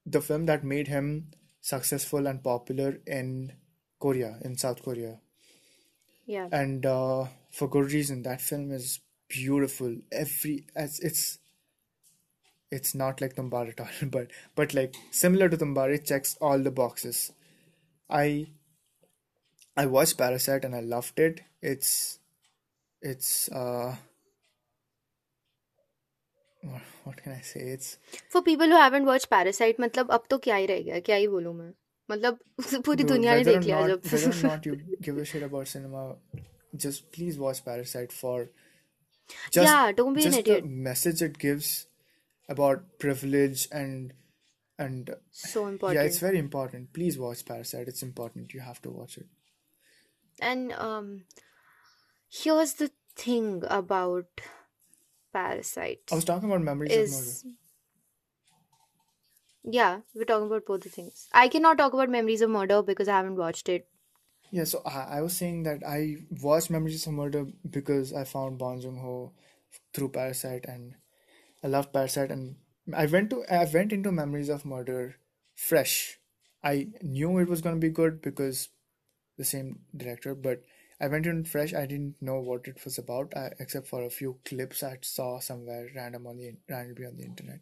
the 0.07 0.21
film 0.21 0.47
that 0.47 0.65
made 0.65 0.89
him 0.89 1.31
successful 1.61 2.27
and 2.27 2.43
popular 2.43 3.01
in 3.07 3.53
Korea, 3.99 4.39
in 4.43 4.57
South 4.57 4.83
Korea 4.83 5.19
Yeah. 6.27 6.49
and 6.53 6.87
uh, 6.87 7.25
for 7.51 7.69
good 7.69 7.93
reason. 7.93 8.23
That 8.23 8.41
film 8.41 8.71
is 8.73 9.01
beautiful. 9.29 9.97
Every 10.13 10.55
it's 10.75 11.01
it's 11.01 11.39
it's 12.71 12.95
not 12.95 13.21
like 13.21 13.35
Tumbad 13.35 13.71
at 13.71 13.81
all, 13.81 14.09
but 14.17 14.29
but 14.55 14.75
like 14.75 14.95
similar 15.11 15.49
to 15.49 15.57
Tumbad, 15.57 15.95
it 15.95 16.07
checks 16.07 16.37
all 16.41 16.59
the 16.69 16.71
boxes. 16.71 17.33
I 18.09 18.47
I 19.77 19.87
watched 19.87 20.19
Parasite 20.19 20.65
and 20.65 20.75
I 20.75 20.81
loved 20.81 21.19
it. 21.19 21.43
It's 21.63 22.19
it's 23.03 23.49
uh 23.51 23.97
what, 26.62 26.82
what 27.04 27.24
can 27.24 27.34
I 27.34 27.42
say? 27.42 27.62
It's 27.78 27.98
For 28.30 28.42
people 28.42 28.68
who 28.68 28.80
haven't 28.84 29.06
watched 29.06 29.30
Parasite, 29.30 29.80
मतलब 29.80 30.12
अब 30.18 30.24
तो 30.30 30.38
क्या 30.48 30.56
ही 30.56 30.66
रह 30.72 30.82
गया 30.82 31.00
क्या 31.10 31.16
ही 31.16 31.28
बोलूं 31.28 31.54
मैं 31.54 31.72
मतलब 32.12 32.40
पूरी 32.86 33.04
Bro, 33.04 33.08
दुनिया 33.14 33.36
ने 33.36 33.44
whether 33.44 33.56
or 33.56 33.60
देख 33.60 33.66
लिया 33.66 33.80
not 33.80 34.12
whether 34.14 34.30
or 34.30 34.34
जब 34.34 34.48
not 34.50 34.66
you 34.66 34.76
give 35.08 35.18
a 35.18 35.26
shit 35.32 35.44
about 35.50 35.68
cinema, 35.68 36.04
just 36.86 37.12
please 37.18 37.40
watch 37.46 37.64
Parasite 37.66 38.12
for 38.12 38.38
just 39.52 39.64
yeah 39.68 39.92
don't 39.92 40.14
be 40.14 40.26
an 40.26 40.32
just 40.32 40.44
the 40.44 40.56
idiot 40.56 40.66
message 40.90 41.22
it 41.30 41.38
gives 41.46 41.72
about 42.56 42.84
privilege 43.00 43.68
and 43.72 44.14
and 44.78 45.10
so 45.32 45.62
yeah, 45.70 46.02
it's 46.02 46.18
important 46.18 46.20
very 46.20 46.38
important. 46.38 46.92
Please 46.94 47.18
watch 47.18 47.46
Parasite. 47.46 47.88
It's 47.88 48.04
important. 48.04 48.54
You 48.54 48.60
have 48.60 48.82
to 48.82 48.90
watch 49.00 49.18
it. 49.18 49.28
and 50.48 50.74
um 50.86 51.06
here's 52.38 52.74
the 52.80 52.88
thing 53.20 53.46
about 53.76 54.42
Parasite 55.33 56.01
I 56.11 56.15
was 56.17 56.25
talking 56.25 56.49
about 56.51 56.63
Memories 56.63 56.93
of 56.93 57.11
Murder. 57.19 57.57
yeah 59.65 60.01
we're 60.15 60.25
talking 60.25 60.47
about 60.47 60.65
both 60.67 60.83
the 60.83 60.89
things 60.89 61.29
I 61.33 61.49
cannot 61.49 61.79
talk 61.79 61.93
about 61.93 62.09
Memories 62.09 62.41
of 62.43 62.51
Murder 62.51 62.83
because 62.83 63.09
I 63.09 63.17
haven't 63.17 63.37
watched 63.37 63.69
it 63.69 63.87
Yeah, 64.59 64.65
so 64.65 64.79
I, 64.91 65.01
I 65.17 65.21
was 65.25 65.35
saying 65.41 65.59
that 65.65 65.83
I 65.87 65.99
watched 66.45 66.71
Memories 66.71 67.07
of 67.07 67.13
Murder 67.17 67.43
because 67.79 68.13
I 68.21 68.25
found 68.31 68.59
Bong 68.63 68.81
Joon-ho 68.85 69.33
through 69.95 70.09
Parasite 70.17 70.65
and 70.73 70.95
I 71.63 71.69
loved 71.75 71.93
Parasite 71.93 72.33
and 72.37 72.57
I 73.03 73.07
went 73.07 73.31
to 73.35 73.45
I 73.59 73.69
went 73.75 73.93
into 73.93 74.11
Memories 74.17 74.49
of 74.49 74.65
Murder 74.65 75.17
fresh. 75.55 76.19
I 76.71 76.89
knew 77.03 77.39
it 77.39 77.49
was 77.49 77.61
gonna 77.67 77.85
be 77.85 77.91
good 78.01 78.21
because 78.23 78.69
the 79.43 79.45
same 79.45 79.71
director, 79.97 80.35
but 80.35 80.63
I 81.01 81.09
went 81.09 81.27
in 81.27 81.45
fresh. 81.45 81.73
I 81.73 81.87
didn't 81.87 82.21
know 82.21 82.41
what 82.41 82.67
it 82.67 82.85
was 82.85 82.99
about, 82.99 83.33
I, 83.35 83.51
except 83.59 83.87
for 83.87 84.03
a 84.03 84.11
few 84.11 84.39
clips 84.45 84.83
I 84.83 84.99
saw 85.01 85.41
somewhere 85.41 85.89
random 85.95 86.27
on 86.27 86.37
the 86.37 86.55
randomly 86.69 87.07
on 87.07 87.17
the 87.17 87.25
internet. 87.25 87.61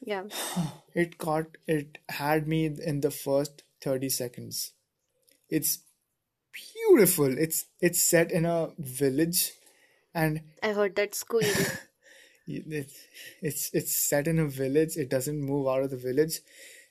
yeah 0.00 0.24
It 0.94 1.18
caught 1.18 1.56
it 1.66 1.98
had 2.08 2.48
me 2.48 2.66
in 2.66 3.00
the 3.00 3.10
first 3.10 3.62
30 3.82 4.08
seconds. 4.08 4.72
It's 5.48 5.78
beautiful. 6.52 7.38
It's 7.38 7.66
it's 7.80 8.02
set 8.02 8.32
in 8.32 8.44
a 8.44 8.70
village 8.78 9.52
and 10.14 10.40
I 10.62 10.72
heard 10.72 10.96
that 10.96 11.14
squeal 11.14 11.54
it's 12.46 12.94
it's 13.40 13.70
it's 13.72 13.96
set 13.96 14.26
in 14.26 14.38
a 14.38 14.48
village. 14.48 14.96
It 14.96 15.08
doesn't 15.08 15.40
move 15.40 15.68
out 15.68 15.84
of 15.84 15.90
the 15.90 15.96
village 15.96 16.40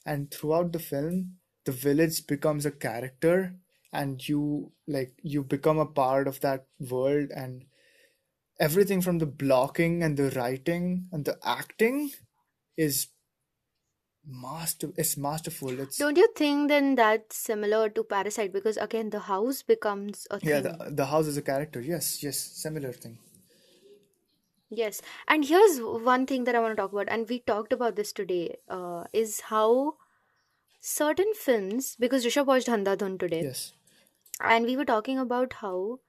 and 0.06 0.32
throughout 0.32 0.72
the 0.72 0.80
film 0.80 1.38
the 1.66 1.74
village 1.74 2.26
becomes 2.28 2.66
a 2.66 2.72
character 2.72 3.56
and 3.92 4.28
you 4.28 4.72
like 4.88 5.14
you 5.24 5.44
become 5.44 5.80
a 5.80 5.86
part 5.86 6.28
of 6.28 6.40
that 6.42 6.66
world 6.80 7.30
and 7.36 7.66
everything 8.60 9.02
from 9.02 9.20
the 9.20 9.26
blocking 9.26 10.04
and 10.04 10.18
the 10.18 10.30
writing 10.32 11.08
and 11.12 11.26
the 11.26 11.38
acting 11.44 12.12
is 12.78 13.08
master 14.26 14.90
it's 14.98 15.18
masterful. 15.18 15.80
It's 15.80 15.98
don't 15.98 16.18
you 16.18 16.28
think 16.36 16.68
then 16.70 16.96
that's 16.96 17.38
similar 17.38 17.90
to 17.90 18.04
Parasite? 18.04 18.52
Because 18.54 18.78
again 18.78 19.10
the 19.10 19.20
house 19.20 19.64
becomes 19.64 20.28
a 20.30 20.40
yeah 20.44 20.60
thing. 20.60 20.78
the, 20.80 20.92
the 20.92 21.06
house 21.06 21.28
is 21.28 21.38
a 21.38 21.42
character. 21.42 21.82
Yes 21.82 22.22
yes 22.24 22.38
similar 22.38 22.92
thing. 22.92 23.18
Yes, 24.70 25.02
and 25.28 25.46
here's 25.46 25.80
one 25.80 26.26
thing 26.26 26.44
that 26.44 26.56
I 26.56 26.60
want 26.60 26.74
to 26.74 26.82
talk 26.82 26.92
about, 26.92 27.08
and 27.10 27.28
we 27.30 27.40
talked 27.40 27.72
about 27.72 27.96
this 27.96 28.12
today, 28.12 28.58
uh, 28.68 29.06
is 29.14 29.40
how 29.42 29.96
certain 30.82 31.34
films, 31.34 31.96
because 32.00 32.26
Rishabh 32.26 32.46
watched 32.48 32.68
Andhadhun 32.68 33.20
today, 33.20 33.44
yes 33.44 33.74
and 34.42 34.66
we 34.66 34.78
were 34.78 34.86
talking 34.86 35.18
about 35.20 35.54
how 35.54 36.00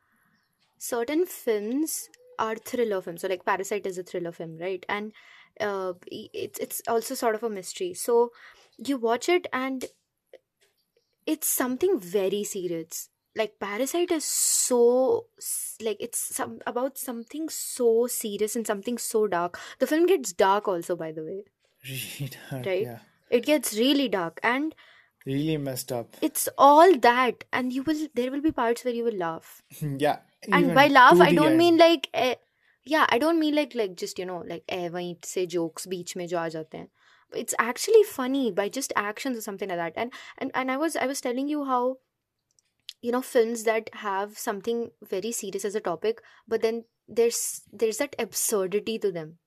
certain 0.78 1.26
films 1.26 2.08
are 2.38 2.56
thriller 2.56 3.00
films. 3.02 3.22
So, 3.22 3.28
like 3.28 3.44
Parasite 3.44 3.86
is 3.86 3.98
a 3.98 4.02
thriller 4.02 4.32
film, 4.32 4.58
right? 4.58 4.84
And 4.88 5.12
uh, 5.60 5.94
it's 6.08 6.58
it's 6.58 6.82
also 6.88 7.14
sort 7.14 7.34
of 7.34 7.42
a 7.42 7.50
mystery. 7.50 7.94
So 7.94 8.32
you 8.78 8.98
watch 8.98 9.28
it, 9.28 9.46
and 9.52 9.86
it's 11.26 11.46
something 11.46 11.98
very 11.98 12.44
serious. 12.44 13.10
Like 13.36 13.58
Parasite 13.60 14.10
is 14.10 14.24
so 14.24 15.26
like 15.80 15.98
it's 16.00 16.18
some 16.18 16.58
about 16.66 16.98
something 16.98 17.48
so 17.48 18.06
serious 18.06 18.56
and 18.56 18.66
something 18.66 18.98
so 18.98 19.26
dark. 19.26 19.58
The 19.78 19.86
film 19.86 20.06
gets 20.06 20.32
dark 20.32 20.66
also, 20.66 20.96
by 20.96 21.12
the 21.12 21.22
way, 21.24 21.44
really 21.84 22.28
dark 22.50 22.66
right? 22.66 22.80
yeah 22.80 23.00
It 23.30 23.44
gets 23.44 23.76
really 23.76 24.08
dark, 24.08 24.40
and 24.42 24.74
really 25.27 25.57
messed 25.57 25.91
up 25.91 26.15
it's 26.21 26.47
all 26.57 26.97
that, 26.99 27.43
and 27.51 27.73
you 27.73 27.83
will 27.83 28.07
there 28.13 28.31
will 28.31 28.41
be 28.41 28.51
parts 28.51 28.83
where 28.85 28.93
you 28.93 29.03
will 29.03 29.17
laugh. 29.17 29.61
yeah 29.81 30.19
And 30.51 30.73
by 30.73 30.87
even 30.87 30.93
laugh, 30.93 31.17
to 31.17 31.23
I 31.23 31.29
the 31.31 31.35
don't 31.35 31.47
end 31.47 31.57
mean 31.57 31.77
like 31.77 32.09
eh, 32.13 32.35
yeah, 32.85 33.05
I 33.09 33.17
don't 33.17 33.39
mean 33.39 33.55
like 33.55 33.75
like 33.75 33.95
just 33.95 34.19
you 34.19 34.25
know 34.25 34.43
like 34.53 34.63
eh 34.69 34.89
वहीं 34.89 35.15
से 35.25 35.45
jokes 35.55 35.87
बीच 35.87 36.15
में 36.17 36.25
जो 36.27 36.37
आ 36.37 36.47
जाते 36.55 36.77
हैं. 36.77 36.87
It's 37.41 37.55
actually 37.59 38.03
funny 38.03 38.51
by 38.51 38.69
just 38.69 38.93
actions 38.95 39.37
or 39.37 39.41
something 39.41 39.69
like 39.69 39.79
that. 39.83 39.93
And 40.03 40.13
and 40.37 40.51
and 40.53 40.71
I 40.71 40.77
was 40.77 40.95
I 40.95 41.07
was 41.13 41.21
telling 41.21 41.47
you 41.47 41.63
how 41.65 41.97
you 43.01 43.11
know 43.11 43.21
films 43.21 43.63
that 43.63 43.89
have 44.03 44.37
something 44.37 44.91
very 45.01 45.31
serious 45.31 45.65
as 45.65 45.75
a 45.75 45.81
topic 45.87 46.21
but 46.47 46.61
then 46.61 46.85
there's 47.07 47.61
there's 47.71 47.97
that 47.97 48.15
absurdity 48.17 48.97
to 48.97 49.11
them 49.11 49.37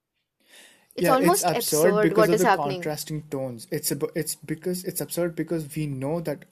it's 0.95 1.07
yeah 1.07 1.17
it's 1.17 1.43
almost 1.43 1.45
absurd 1.45 1.93
absurd 1.93 2.03
because 2.03 2.17
what 2.17 2.29
of 2.29 2.35
is 2.35 2.41
the 2.41 2.47
happening. 2.47 2.81
contrasting 2.81 3.23
tones. 3.29 3.67
It's 3.71 3.91
ab- 3.91 4.11
it's 4.15 4.35
because 4.35 4.83
it's 4.85 5.01
absurd 5.01 5.35
because 5.35 5.73
we 5.75 5.87
know 5.87 6.19
that 6.21 6.45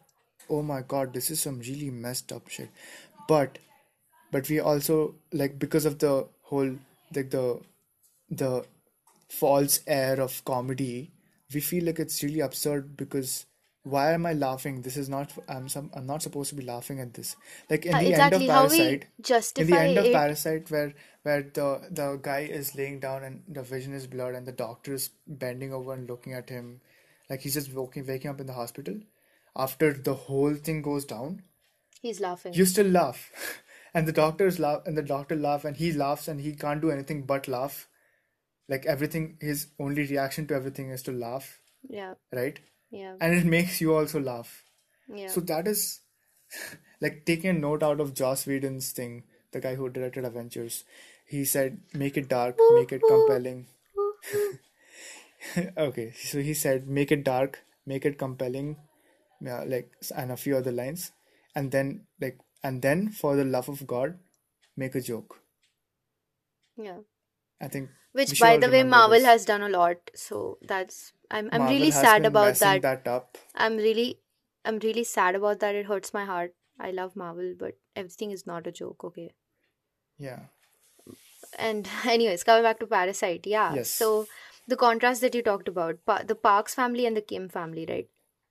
oh 0.50 0.62
my 0.64 0.82
god 0.82 1.14
this 1.14 1.30
is 1.32 1.40
some 1.42 1.60
really 1.60 1.90
messed 1.90 2.32
up 2.32 2.50
shit. 2.50 2.70
But 3.28 3.60
but 4.32 4.50
we 4.50 4.60
also 4.60 5.16
like 5.32 5.60
because 5.60 5.86
of 5.86 6.00
the 6.00 6.28
whole 6.44 6.76
like 7.16 7.30
the 7.32 7.60
the 8.30 8.66
false 9.30 9.80
air 9.88 10.20
of 10.20 10.44
comedy 10.46 11.12
we 11.54 11.60
feel 11.62 11.86
like 11.86 12.00
it's 12.00 12.24
really 12.24 12.40
absurd 12.40 12.96
because 12.98 13.46
why 13.84 14.12
am 14.14 14.26
i 14.26 14.34
laughing? 14.34 14.82
This 14.82 14.98
is 14.98 15.10
not 15.10 15.32
i'm 15.48 15.70
some 15.70 15.90
i'm 15.96 16.06
not 16.06 16.22
supposed 16.22 16.50
to 16.50 16.56
be 16.56 16.64
laughing 16.64 17.00
at 17.00 17.14
this. 17.14 17.36
Like 17.70 17.86
in 17.86 17.94
Uh, 17.94 18.00
the 18.00 18.14
end 18.14 18.34
of 18.34 18.42
exactly 18.42 18.48
how 18.48 18.68
we 18.68 18.78
parasite 18.78 19.06
in 19.58 19.68
the 19.68 19.78
end 19.80 19.98
of 19.98 20.06
it. 20.06 20.14
Parasite 20.14 20.70
where 20.72 20.94
where 21.24 21.44
the 21.44 21.88
the 21.92 22.20
guy 22.22 22.40
is 22.40 22.76
laying 22.76 23.00
down 23.00 23.24
and 23.24 23.44
the 23.48 23.62
vision 23.62 23.94
is 23.94 24.08
blurred 24.08 24.36
and 24.36 24.48
the 24.48 24.52
doctor 24.52 24.94
is 24.94 25.10
bending 25.28 25.74
over 25.74 25.94
and 25.94 26.10
looking 26.10 26.34
at 26.34 26.50
him. 26.50 26.82
Like 27.30 27.42
he's 27.42 27.54
just 27.56 27.74
waking 27.74 28.08
waking 28.08 28.32
up 28.32 28.40
in 28.40 28.48
the 28.48 28.54
hospital. 28.54 28.96
After 29.56 29.94
the 29.94 30.14
whole 30.14 30.56
thing 30.56 30.82
goes 30.82 31.06
down 31.06 31.44
he's 32.02 32.20
laughing. 32.20 32.54
you 32.54 32.66
still 32.66 32.88
laugh. 32.88 33.32
And 33.92 34.08
the 34.08 34.12
doctors 34.12 34.60
laugh 34.60 34.84
and 34.86 34.96
the 34.96 35.02
doctor 35.02 35.36
laugh 35.36 35.66
and 35.66 35.76
he 35.76 35.92
laughs 35.92 36.28
and 36.28 36.40
he 36.40 36.54
can't 36.54 36.80
do 36.80 36.92
anything 36.92 37.24
but 37.24 37.48
laugh. 37.48 37.88
Like 38.68 38.86
everything 38.86 39.38
his 39.42 39.70
only 39.80 40.04
reaction 40.04 40.46
to 40.48 40.54
everything 40.54 40.92
is 40.92 41.02
to 41.04 41.12
laugh. 41.12 41.60
Yeah. 41.90 42.14
Right? 42.32 42.60
Yeah. 42.92 43.16
And 43.20 43.34
it 43.34 43.46
makes 43.46 43.82
you 43.82 43.96
also 43.96 44.20
laugh. 44.20 44.64
Yeah. 45.12 45.30
So 45.30 45.42
that 45.42 45.68
is 45.68 46.02
like 47.02 47.26
taking 47.26 47.50
a 47.50 47.54
note 47.54 47.82
out 47.82 48.00
of 48.00 48.14
Joss 48.14 48.46
Whedon's 48.46 48.92
thing 48.92 49.24
the 49.52 49.60
guy 49.60 49.76
who 49.76 49.90
directed 49.90 50.26
Avengers 50.26 50.84
he 51.26 51.46
said 51.46 51.80
make 51.94 52.18
it 52.18 52.30
dark 52.30 52.58
make 52.76 52.92
it 52.92 53.02
compelling 53.08 53.68
okay 55.78 56.12
so 56.12 56.40
he 56.40 56.54
said 56.54 56.88
make 56.88 57.12
it 57.12 57.24
dark 57.24 57.60
make 57.86 58.06
it 58.06 58.18
compelling 58.18 58.78
yeah, 59.42 59.64
like 59.66 59.92
and 60.16 60.32
a 60.32 60.38
few 60.38 60.58
other 60.58 60.72
lines 60.72 61.12
and 61.56 61.72
then 61.72 62.02
like 62.20 62.40
and 62.64 62.82
then 62.82 63.10
for 63.10 63.36
the 63.36 63.46
love 63.46 63.70
of 63.70 63.86
god 63.88 64.18
make 64.76 64.96
a 64.96 65.02
joke 65.02 65.40
yeah 66.78 67.00
I 67.62 67.68
think 67.68 67.90
Which, 68.14 68.40
by 68.40 68.58
the 68.58 68.70
way, 68.70 68.84
Marvel 68.84 69.20
this. 69.20 69.26
has 69.26 69.46
done 69.46 69.62
a 69.62 69.70
lot. 69.70 69.98
So 70.16 70.58
that's 70.62 71.14
I'm 71.30 71.50
I'm 71.52 71.62
Marvel 71.62 71.78
really 71.78 71.92
sad 71.92 72.26
about 72.26 72.56
that. 72.56 72.82
that 72.82 73.08
up. 73.08 73.38
I'm 73.54 73.78
really 73.78 74.20
I'm 74.66 74.80
really 74.80 75.04
sad 75.04 75.36
about 75.36 75.60
that. 75.60 75.76
It 75.76 75.86
hurts 75.88 76.14
my 76.14 76.26
heart. 76.26 76.54
I 76.80 76.92
love 76.92 77.16
Marvel, 77.16 77.54
but 77.60 77.78
everything 77.96 78.32
is 78.32 78.48
not 78.48 78.68
a 78.68 78.72
joke, 78.72 79.04
okay? 79.04 79.32
Yeah. 80.20 80.40
And 81.58 81.88
anyways, 82.06 82.44
coming 82.44 82.64
back 82.64 82.80
to 82.80 82.88
Parasite, 82.88 83.48
yeah. 83.48 83.74
Yes. 83.74 83.90
So 83.90 84.28
the 84.68 84.76
contrast 84.76 85.22
that 85.22 85.34
you 85.34 85.42
talked 85.42 85.68
about, 85.68 86.06
pa- 86.06 86.24
the 86.24 86.36
Parks 86.36 86.76
family 86.76 87.06
and 87.06 87.18
the 87.18 87.22
Kim 87.22 87.50
family, 87.50 87.86
right? 87.90 88.08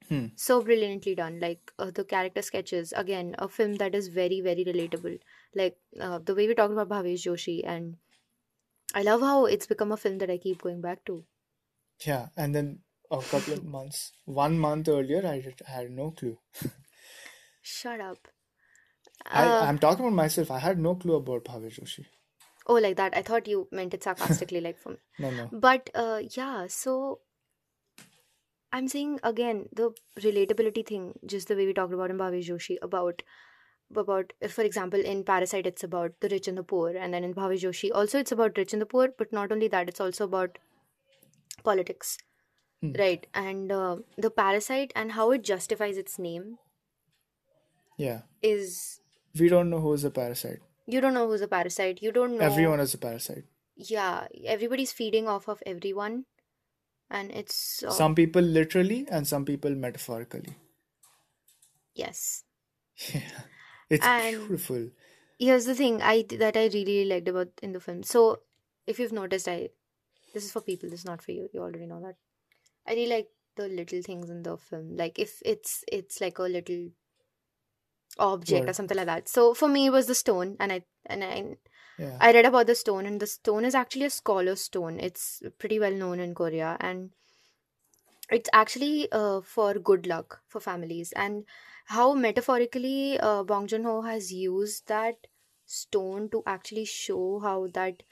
Hmm. 0.09 0.27
So 0.37 0.63
brilliantly 0.63 1.15
done. 1.15 1.39
Like 1.39 1.71
uh, 1.79 1.91
the 1.91 2.05
character 2.05 2.43
sketches, 2.43 2.93
again, 2.97 3.35
a 3.39 3.49
film 3.49 3.75
that 3.77 3.95
is 3.95 4.09
very, 4.09 4.41
very 4.41 4.65
relatable. 4.65 5.19
Like 5.55 5.77
uh, 6.01 6.19
the 6.19 6.35
way 6.35 6.49
we 6.49 6.55
talked 6.55 6.73
about 6.73 6.89
Bhavesh 6.89 7.27
Joshi, 7.27 7.63
and 7.65 7.97
I 8.95 9.03
love 9.03 9.21
how 9.21 9.45
it's 9.45 9.67
become 9.67 9.93
a 9.93 9.99
film 9.99 10.19
that 10.19 10.31
I 10.31 10.39
keep 10.39 10.63
going 10.63 10.81
back 10.81 11.05
to. 11.05 11.25
Yeah. 12.07 12.29
And 12.37 12.55
then 12.55 12.81
a 13.11 13.21
couple 13.21 13.53
of 13.53 13.65
months, 13.65 14.13
one 14.25 14.59
month 14.59 14.89
earlier, 14.89 15.27
I 15.27 15.41
had 15.41 15.61
had 15.67 15.91
no 15.91 16.11
clue. 16.13 16.39
Shut 17.63 18.01
up. 18.01 18.29
I, 19.31 19.47
Uh, 19.47 19.65
I'm 19.67 19.79
talking 19.79 20.05
about 20.05 20.15
myself. 20.15 20.51
I 20.51 20.59
had 20.59 20.79
no 20.79 20.95
clue 20.95 21.15
about 21.17 21.45
Bhavesh 21.45 21.81
Joshi. 21.81 22.07
oh, 22.67 22.75
like 22.75 22.97
that. 22.97 23.17
I 23.17 23.23
thought 23.23 23.49
you 23.49 23.69
meant 23.73 23.95
it 23.95 24.03
sarcastically, 24.05 24.61
like 24.61 24.79
from. 24.79 24.99
No, 25.19 25.31
no. 25.31 25.49
But 25.53 25.91
uh, 25.95 26.23
yeah, 26.37 26.67
so 26.69 27.21
I'm 28.73 28.87
saying 28.89 29.19
again 29.23 29.69
the 29.73 29.91
relatability 30.19 30.87
thing, 30.87 31.19
just 31.27 31.49
the 31.49 31.57
way 31.57 31.67
we 31.67 31.73
talked 31.75 31.93
about 31.93 32.11
in 32.11 32.19
Bhavesh 32.19 32.49
Joshi 32.49 32.77
about 32.83 33.23
about 33.91 34.33
if, 34.41 34.53
for 34.53 34.63
example 34.63 35.01
in 35.01 35.25
Parasite 35.25 35.67
it's 35.67 35.85
about 35.85 36.13
the 36.21 36.29
rich 36.29 36.49
and 36.49 36.57
the 36.59 36.63
poor, 36.63 36.91
and 36.97 37.13
then 37.15 37.25
in 37.25 37.35
Bhavesh 37.35 37.63
Joshi 37.67 37.91
also 37.95 38.19
it's 38.19 38.33
about 38.33 38.57
rich 38.59 38.73
and 38.73 38.83
the 38.83 38.87
poor, 38.87 39.09
but 39.19 39.33
not 39.33 39.53
only 39.53 39.69
that, 39.69 39.89
it's 39.89 40.01
also 40.01 40.25
about 40.25 40.59
politics, 41.65 42.19
Hmm. 42.83 42.93
right? 42.99 43.27
And 43.35 43.73
uh, 43.73 43.99
the 44.17 44.31
Parasite 44.31 44.93
and 44.97 45.13
how 45.13 45.31
it 45.33 45.43
justifies 45.45 45.97
its 45.97 46.19
name 46.19 46.59
Yeah. 47.97 48.23
is 48.43 49.01
We 49.41 49.49
don't 49.49 49.71
know 49.71 49.81
who 49.81 49.93
is 50.01 50.05
a 50.05 50.11
parasite. 50.23 50.61
you 50.95 51.01
don't 51.05 51.15
know 51.15 51.27
who's 51.31 51.43
a 51.45 51.49
parasite, 51.53 52.03
you 52.03 52.11
don't 52.17 52.37
know 52.39 52.45
Everyone 52.51 52.81
is 52.89 52.93
a 52.95 52.99
parasite. 53.07 53.45
yeah 53.91 54.27
everybody's 54.53 54.93
feeding 55.01 55.27
off 55.33 55.49
of 55.53 55.61
everyone 55.73 56.15
and 57.19 57.31
it's 57.41 57.59
uh, 57.89 57.91
Some 57.99 58.15
people 58.21 58.43
literally 58.61 58.97
and 59.19 59.29
some 59.33 59.45
people 59.51 59.75
metaphorically. 59.85 60.55
yes 61.95 62.45
Yeah. 63.15 63.43
It's 63.91 64.05
And- 64.05 64.37
beautiful. 64.47 64.91
here's 65.39 65.67
the 65.71 65.75
thing 65.81 66.01
i 66.13 66.15
that 66.45 66.57
i 66.63 66.65
really 66.77 66.97
liked 67.11 67.29
about 67.33 67.61
in 67.69 67.73
the 67.77 67.81
film 67.85 68.03
so 68.13 68.23
if 68.93 68.99
you've 69.03 69.13
noticed 69.19 69.49
i 69.53 69.59
this 70.35 70.45
is 70.49 70.53
for 70.57 70.61
people 70.71 70.91
this 70.95 71.01
is 71.05 71.07
not 71.11 71.23
for 71.27 71.33
you 71.37 71.45
you 71.53 71.61
already 71.67 71.87
know 71.93 72.01
that 72.07 72.17
i 72.87 72.97
really 72.99 73.13
like 73.13 73.29
the 73.61 73.69
little 73.69 74.03
things 74.09 74.33
in 74.35 74.43
the 74.49 74.57
film 74.65 74.91
like 75.03 75.19
if 75.27 75.37
it's 75.53 75.77
it's 76.01 76.21
like 76.25 76.39
a 76.47 76.49
little 76.57 76.83
object 78.19 78.69
or 78.69 78.73
something 78.73 78.97
like 78.97 79.07
that 79.07 79.29
so 79.29 79.55
for 79.55 79.69
me 79.69 79.87
it 79.87 79.91
was 79.91 80.07
the 80.07 80.15
stone 80.15 80.57
and 80.61 80.73
i 80.73 80.83
and 81.07 81.25
i 81.25 81.57
Yeah. 81.99 82.17
I 82.21 82.33
read 82.33 82.47
about 82.47 82.67
the 82.67 82.75
stone, 82.75 83.07
and 83.07 83.21
the 83.21 83.27
stone 83.27 83.65
is 83.65 83.75
actually 83.75 84.07
a 84.07 84.11
scholar 84.11 84.57
stone. 84.57 85.01
It's 85.01 85.43
pretty 85.59 85.79
well 85.81 85.93
known 85.93 86.21
in 86.21 86.35
Korea, 86.35 86.77
and 86.81 87.13
it's 88.31 88.51
actually 88.53 89.11
uh, 89.13 89.41
for 89.41 89.75
good 89.75 90.07
luck 90.07 90.41
for 90.47 90.61
families. 90.61 91.13
And 91.13 91.45
how 91.87 92.15
metaphorically 92.15 93.19
uh, 93.19 93.43
Bong 93.43 93.67
Joon 93.67 93.85
Ho 93.85 94.03
has 94.03 94.33
used 94.33 94.89
that 94.89 95.27
stone 95.67 96.29
to 96.31 96.43
actually 96.47 96.85
show 96.85 97.41
how 97.41 97.69
that 97.75 98.03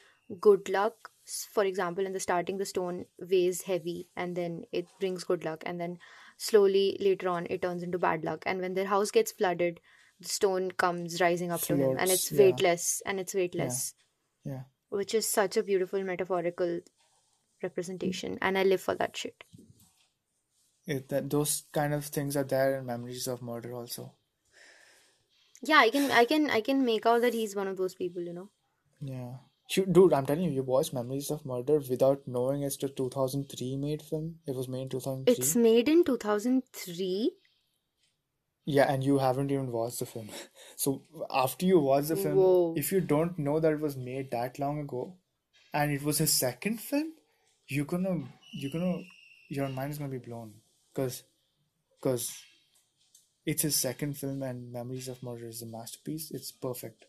good 0.41 0.69
luck. 0.69 1.11
For 1.53 1.65
example, 1.65 2.07
in 2.07 2.13
the 2.13 2.21
starting, 2.21 2.57
the 2.57 2.65
stone 2.65 3.07
weighs 3.19 3.63
heavy, 3.63 4.09
and 4.17 4.37
then 4.37 4.65
it 4.73 4.87
brings 5.01 5.25
good 5.25 5.45
luck, 5.45 5.63
and 5.67 5.81
then 5.81 5.99
slowly 6.37 6.97
later 7.01 7.29
on, 7.29 7.47
it 7.51 7.63
turns 7.63 7.83
into 7.83 7.99
bad 7.99 8.25
luck. 8.25 8.45
And 8.47 8.61
when 8.61 8.75
their 8.75 8.87
house 8.87 9.11
gets 9.11 9.33
flooded, 9.33 9.81
the 10.21 10.29
stone 10.29 10.71
comes 10.71 11.21
rising 11.21 11.51
up 11.53 11.61
to 11.63 11.75
him, 11.75 11.91
and 11.91 11.99
Floats, 12.09 12.13
it's 12.13 12.33
yeah. 12.33 12.39
weightless, 12.41 13.03
and 13.07 13.21
it's 13.21 13.35
weightless 13.35 13.95
Yeah. 14.45 14.63
which 14.89 15.15
is 15.15 15.27
such 15.29 15.57
a 15.57 15.63
beautiful 15.63 16.03
metaphorical 16.03 16.81
representation 17.63 18.39
and 18.43 18.59
i 18.59 18.63
live 18.63 18.81
for 18.81 18.95
that 18.95 19.17
shit 19.17 19.45
It, 20.87 21.09
that 21.09 21.29
those 21.31 21.65
kind 21.73 21.95
of 21.95 22.05
things 22.05 22.37
are 22.37 22.45
there 22.45 22.79
in 22.79 22.87
Memories 22.87 23.27
of 23.27 23.43
Murder 23.43 23.73
also. 23.75 24.13
yeah 25.63 25.79
i 25.79 25.91
can 25.91 26.11
i 26.11 26.25
can 26.33 26.49
i 26.51 26.61
can 26.61 26.85
make 26.85 27.07
out 27.07 27.23
that 27.23 27.35
he's 27.35 27.57
one 27.57 27.69
of 27.73 27.77
those 27.83 27.95
people 28.05 28.23
you 28.31 28.35
know 28.41 28.49
Yeah. 29.01 29.35
You, 29.75 29.83
dude, 29.95 30.13
I'm 30.17 30.27
telling 30.27 30.45
you, 30.45 30.51
you 30.57 30.63
watched 30.67 30.93
Memories 30.97 31.29
of 31.35 31.41
Murder 31.53 31.77
without 31.91 32.21
knowing 32.35 32.61
it's 32.67 32.77
the 32.83 32.89
2003 32.99 33.71
made 33.85 34.03
film. 34.11 34.29
It 34.47 34.55
was 34.59 34.69
made 34.75 34.83
in 34.83 34.89
2003. 34.91 35.33
it's 35.35 35.57
made 35.63 35.89
in 35.95 36.05
2003 36.05 37.33
Yeah, 38.69 38.93
and 38.93 39.03
you 39.05 39.19
haven't 39.19 39.51
even 39.53 39.71
watched 39.73 40.01
the 40.01 40.07
film. 40.07 40.29
So 40.77 41.03
after 41.31 41.65
you 41.65 41.79
watch 41.79 42.09
the 42.09 42.17
film, 42.17 42.35
Whoa. 42.37 42.75
if 42.77 42.93
you 42.93 43.01
don't 43.01 43.39
know 43.39 43.61
that 43.61 43.73
it 43.73 43.81
was 43.81 43.97
made 43.97 44.31
that 44.33 44.59
long 44.59 44.81
ago, 44.81 45.15
and 45.73 45.91
it 45.93 46.03
was 46.03 46.19
his 46.19 46.33
second 46.33 46.81
film, 46.81 47.13
you're 47.69 47.87
gonna, 47.87 48.25
you're 48.53 48.71
gonna, 48.71 48.99
your 49.49 49.69
mind 49.69 49.93
is 49.93 49.99
gonna 49.99 50.11
be 50.11 50.19
blown, 50.19 50.53
cause, 50.95 51.23
cause, 52.03 52.31
it's 53.47 53.63
his 53.63 53.77
second 53.77 54.19
film, 54.19 54.43
and 54.43 54.71
Memories 54.73 55.09
of 55.09 55.23
Murder 55.23 55.47
is 55.47 55.63
a 55.63 55.67
masterpiece. 55.67 56.31
It's 56.31 56.51
perfect. 56.53 57.07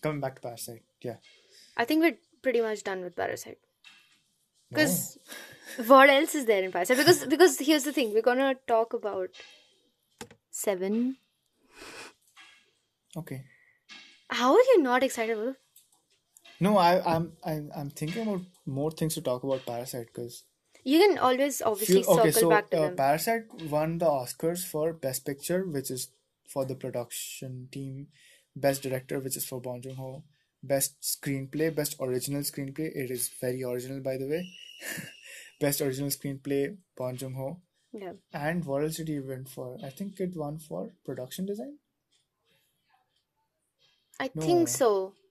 Coming 0.00 0.20
back 0.20 0.36
to 0.36 0.42
Parasite, 0.42 0.84
yeah. 1.02 1.16
i 1.76 1.84
think 1.84 2.02
we're 2.02 2.16
pretty 2.42 2.60
much 2.60 2.82
done 2.84 3.00
with 3.02 3.16
parasite 3.16 3.58
No. 4.70 4.76
because 4.76 5.18
what 5.86 6.08
else 6.08 6.34
is 6.34 6.46
there 6.46 6.62
in 6.64 6.72
parasite 6.72 6.96
because 6.98 7.24
because 7.26 7.58
here's 7.58 7.84
the 7.84 7.92
thing 7.92 8.12
we're 8.14 8.22
gonna 8.30 8.54
talk 8.66 8.92
about 8.94 9.30
seven 10.64 11.16
Okay. 13.16 13.44
how 14.30 14.52
are 14.52 14.66
you 14.72 14.82
not 14.82 15.02
excited 15.02 15.56
No, 16.60 16.76
I, 16.76 17.00
I'm, 17.14 17.32
I'm, 17.44 17.70
I'm 17.74 17.90
thinking 17.90 18.22
about 18.22 18.40
more 18.66 18.90
things 18.90 19.14
to 19.14 19.20
talk 19.22 19.44
about 19.44 19.64
Parasite, 19.64 20.12
cause 20.12 20.44
you 20.84 20.98
can 20.98 21.18
always 21.18 21.62
obviously 21.62 22.02
Few, 22.02 22.12
okay, 22.12 22.30
circle 22.30 22.40
so 22.42 22.48
back 22.50 22.70
to 22.70 22.76
uh, 22.76 22.82
them 22.86 22.96
Parasite 22.96 23.44
won 23.70 23.98
the 23.98 24.06
Oscars 24.06 24.64
for 24.64 24.92
Best 24.92 25.24
Picture, 25.24 25.64
which 25.64 25.90
is 25.90 26.08
for 26.48 26.64
the 26.64 26.74
production 26.74 27.68
team, 27.70 28.08
Best 28.56 28.82
Director, 28.82 29.20
which 29.20 29.36
is 29.36 29.44
for 29.44 29.60
Bong 29.60 29.82
Joon 29.82 29.96
Ho, 29.96 30.24
Best 30.62 31.00
Screenplay, 31.02 31.74
Best 31.74 31.96
Original 32.00 32.42
Screenplay. 32.42 32.90
It 32.94 33.10
is 33.10 33.28
very 33.40 33.62
original, 33.62 34.00
by 34.00 34.16
the 34.16 34.26
way. 34.26 34.48
Best 35.60 35.80
Original 35.80 36.10
Screenplay, 36.10 36.76
Bong 36.96 37.16
Joon 37.16 37.34
Ho. 37.34 37.60
Yeah 37.92 38.12
And 38.32 38.64
what 38.64 38.82
else 38.84 38.96
did 38.96 39.08
he 39.08 39.20
win 39.20 39.44
for? 39.44 39.78
I 39.84 39.90
think 39.90 40.18
it 40.18 40.34
won 40.34 40.58
for 40.58 40.92
production 41.04 41.44
design. 41.44 41.78
i 44.20 44.28
No, 44.34 44.42
think 44.44 44.68
so 44.68 44.90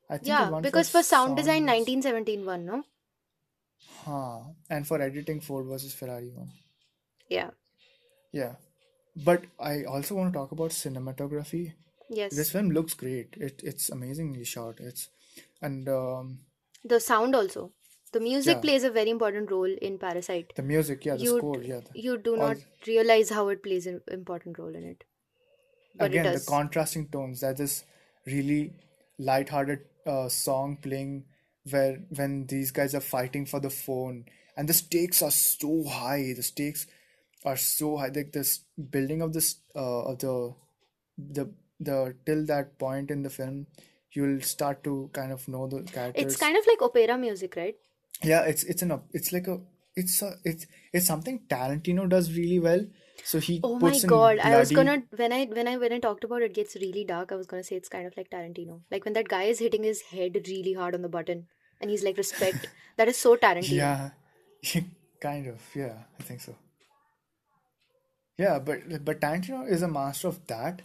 I 0.10 0.18
think 0.18 0.28
yeah 0.28 0.50
because 0.62 0.90
for 0.90 1.04
sound 1.04 1.36
design 1.38 1.66
1917 1.66 2.46
one 2.46 2.66
no 2.66 2.84
Huh. 4.06 4.40
And 4.70 4.88
for 4.88 5.02
editing, 5.02 5.42
Ford 5.42 5.66
versus 5.68 5.94
Ferrari 5.94 6.30
won. 6.30 6.52
yeah 7.30 7.52
Yeah. 8.32 8.56
But 9.16 9.46
I 9.60 9.84
also 9.84 10.16
want 10.16 10.34
to 10.34 10.38
talk 10.40 10.52
about 10.52 10.72
cinematography. 10.72 11.74
yes 12.10 12.32
This 12.32 12.52
film 12.52 12.72
looks 12.72 12.94
great. 12.94 13.36
It 13.38 13.62
it's 13.64 13.90
amazingly 13.90 14.46
shot. 14.46 14.80
It's 14.80 15.10
and 15.62 15.88
um, 15.90 16.40
the 16.84 17.00
sound 17.00 17.36
also 17.36 17.72
the 18.14 18.20
music 18.20 18.56
Yeah. 18.56 18.62
plays 18.62 18.84
a 18.84 18.92
very 18.92 19.10
important 19.10 19.52
role 19.52 19.74
in 19.90 19.98
parasite 19.98 20.54
the 20.56 20.64
music, 20.64 21.06
yeah, 21.06 21.16
the 21.16 21.24
you 21.24 21.38
score, 21.38 21.62
yeah. 21.62 21.80
the- 21.88 22.00
you 22.08 22.18
do 22.18 22.36
not 22.38 22.58
realize 22.88 23.30
how 23.30 23.48
it 23.50 23.62
plays 23.64 23.88
an 23.88 24.02
important 24.12 24.60
role 24.60 24.76
in 24.76 24.84
it 24.84 25.04
but 25.96 26.12
Again, 26.12 26.28
it 26.28 26.34
the 26.40 26.46
contrasting 26.46 27.08
tones. 27.10 27.40
That 27.42 27.60
is 27.60 27.84
really 28.26 28.74
light-hearted 29.18 29.80
uh, 30.06 30.30
song 30.30 30.78
playing 30.82 31.26
where 31.72 31.96
when 32.20 32.46
these 32.46 32.70
guys 32.72 32.94
are 32.94 33.02
fighting 33.02 33.46
for 33.48 33.60
the 33.60 33.72
phone, 33.72 34.26
and 34.56 34.70
the 34.70 34.74
stakes 34.74 35.24
are 35.24 35.32
so 35.32 35.84
high. 35.86 36.34
The 36.36 36.44
stakes 36.44 36.86
are 37.46 37.58
so 37.58 37.98
high. 37.98 38.12
Like 38.20 38.32
this 38.32 38.60
building 38.92 39.22
of 39.24 39.34
this 39.34 39.56
uh, 39.76 40.04
of 40.12 40.20
the 40.20 40.54
the 41.18 41.50
the 41.80 42.16
till 42.28 42.46
that 42.46 42.78
point 42.78 43.10
in 43.10 43.24
the 43.24 43.32
film, 43.32 43.66
you'll 44.12 44.42
start 44.42 44.84
to 44.84 45.10
kind 45.14 45.32
of 45.32 45.48
know 45.48 45.68
the 45.68 45.82
characters. 45.82 46.26
it's 46.26 46.38
kind 46.38 46.58
of 46.58 46.68
like 46.68 46.82
opera 46.82 47.18
music 47.18 47.56
right 47.56 47.76
Yeah, 48.23 48.41
it's 48.41 48.64
it's 48.64 48.81
an 48.81 48.99
it's 49.11 49.31
like 49.31 49.48
a 49.48 49.60
it's 49.95 50.22
a 50.22 50.35
it's 50.44 50.65
it's 50.94 51.06
something 51.06 51.41
Tarantino 51.49 52.10
does 52.10 52.35
really 52.38 52.60
well. 52.60 52.85
So 53.23 53.39
he 53.39 53.60
oh 53.64 53.77
my 53.80 53.99
god 53.99 54.38
i 54.39 54.56
was 54.57 54.72
gonna 54.72 55.02
when 55.22 55.34
i 55.34 55.45
when 55.45 55.68
i 55.68 55.76
when 55.76 55.91
i 55.91 55.98
talked 55.99 56.23
about 56.23 56.44
it 56.44 56.53
gets 56.53 56.76
really 56.76 57.03
dark 57.03 57.31
i 57.31 57.35
was 57.35 57.48
gonna 57.48 57.64
say 57.64 57.76
it's 57.76 57.89
kind 57.89 58.06
of 58.06 58.15
like 58.15 58.30
tarantino 58.30 58.81
like 58.91 59.03
when 59.06 59.14
that 59.14 59.27
guy 59.27 59.45
is 59.45 59.60
hitting 59.60 59.84
his 59.84 60.02
head 60.11 60.38
really 60.48 60.73
hard 60.73 60.94
on 60.94 61.02
the 61.02 61.10
button 61.10 61.48
and 61.81 61.89
he's 61.89 62.03
like 62.03 62.15
respect 62.15 62.69
that 62.98 63.07
is 63.07 63.18
so 63.18 63.35
tarantino 63.35 63.72
Yeah, 63.72 64.10
kind 65.22 65.48
of. 65.48 65.61
Yeah, 65.76 65.94
I 66.19 66.23
think 66.23 66.41
so. 66.41 66.56
Yeah, 68.38 68.60
but 68.60 69.03
but 69.03 69.19
Tarantino 69.19 69.68
is 69.68 69.81
a 69.81 69.88
master 69.88 70.27
of 70.27 70.45
that. 70.48 70.81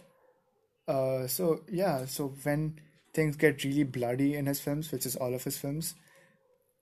Uh, 0.87 1.27
so 1.27 1.61
yeah, 1.69 2.05
so 2.05 2.33
when 2.43 2.79
things 3.13 3.35
get 3.35 3.63
really 3.63 3.83
bloody 3.83 4.35
in 4.35 4.47
his 4.47 4.59
films, 4.59 4.91
which 4.91 5.05
is 5.05 5.15
all 5.15 5.33
of 5.33 5.43
his 5.43 5.57
films, 5.57 5.95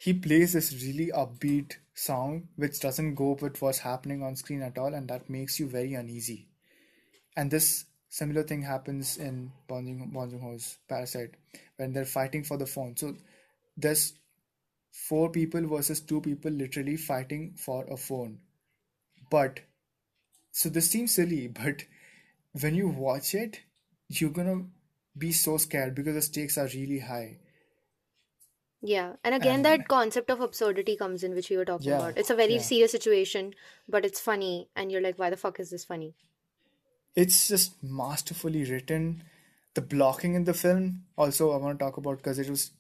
he 0.04 0.14
plays 0.14 0.54
this 0.54 0.74
really 0.84 1.12
upbeat 1.16 1.76
song 1.94 2.48
which 2.56 2.80
doesn't 2.80 3.14
go 3.14 3.38
with 3.40 3.62
what's 3.62 3.78
happening 3.78 4.24
on 4.24 4.36
screen 4.36 4.64
at 4.64 4.80
all, 4.80 4.96
and 4.96 5.08
that 5.08 5.30
makes 5.30 5.60
you 5.60 5.68
very 5.68 5.94
uneasy. 5.94 6.48
And 7.38 7.52
this 7.52 7.86
similar 8.10 8.42
thing 8.42 8.64
happens 8.64 9.18
in 9.18 9.52
Bong 9.68 9.86
Joon- 9.86 10.10
Bong 10.10 10.32
Joon-ho's 10.32 10.80
Parasite 10.90 11.36
when 11.76 11.94
they're 11.94 12.14
fighting 12.14 12.44
for 12.44 12.58
the 12.58 12.66
phone. 12.66 12.98
So 12.98 13.16
there's 13.78 14.14
four 14.92 15.30
people 15.30 15.68
versus 15.68 16.02
two 16.02 16.20
people 16.20 16.50
literally 16.50 16.98
fighting 16.98 17.54
for 17.56 17.86
a 17.86 17.96
phone. 17.96 18.40
But 19.30 19.60
so 20.52 20.70
this 20.70 20.90
seems 20.90 21.14
silly, 21.14 21.48
but 21.64 21.86
when 22.60 22.74
you 22.74 22.88
watch 22.88 23.36
it, 23.36 23.62
you're 24.10 24.32
gonna 24.32 24.64
be 25.16 25.32
so 25.32 25.58
scared 25.58 25.94
because 25.94 26.16
the 26.16 26.24
stakes 26.24 26.58
are 26.58 26.70
really 26.74 27.00
high. 27.00 27.38
Yeah, 28.82 29.16
and 29.24 29.34
again, 29.36 29.62
And 29.62 29.66
that 29.66 29.88
concept 29.88 30.30
of 30.30 30.40
absurdity 30.42 30.96
comes 30.96 31.24
in, 31.24 31.34
which 31.34 31.50
we 31.50 31.58
were 31.58 31.66
talking 31.66 31.88
yeah, 31.88 31.96
about. 31.96 32.18
It's 32.18 32.30
a 32.30 32.36
very 32.36 32.56
yeah. 32.56 32.60
serious 32.60 32.92
situation, 32.92 33.56
but 33.88 34.06
it's 34.06 34.20
funny, 34.20 34.70
and 34.76 34.92
you're 34.92 35.02
like, 35.02 35.18
why 35.20 35.30
the 35.30 35.38
fuck 35.38 35.60
is 35.60 35.70
this 35.72 35.86
funny? 35.86 36.16
It's 37.16 37.48
just 37.48 37.82
masterfully 37.84 38.64
written. 38.66 39.24
The 39.74 39.82
blocking 39.82 40.36
in 40.36 40.44
the 40.44 40.54
film, 40.54 41.06
also, 41.18 41.52
I 41.52 41.58
want 41.58 41.80
to 41.80 41.86
talk 41.86 41.98
about 41.98 42.18
because 42.18 42.40
it 42.40 42.50
was, 42.50 42.72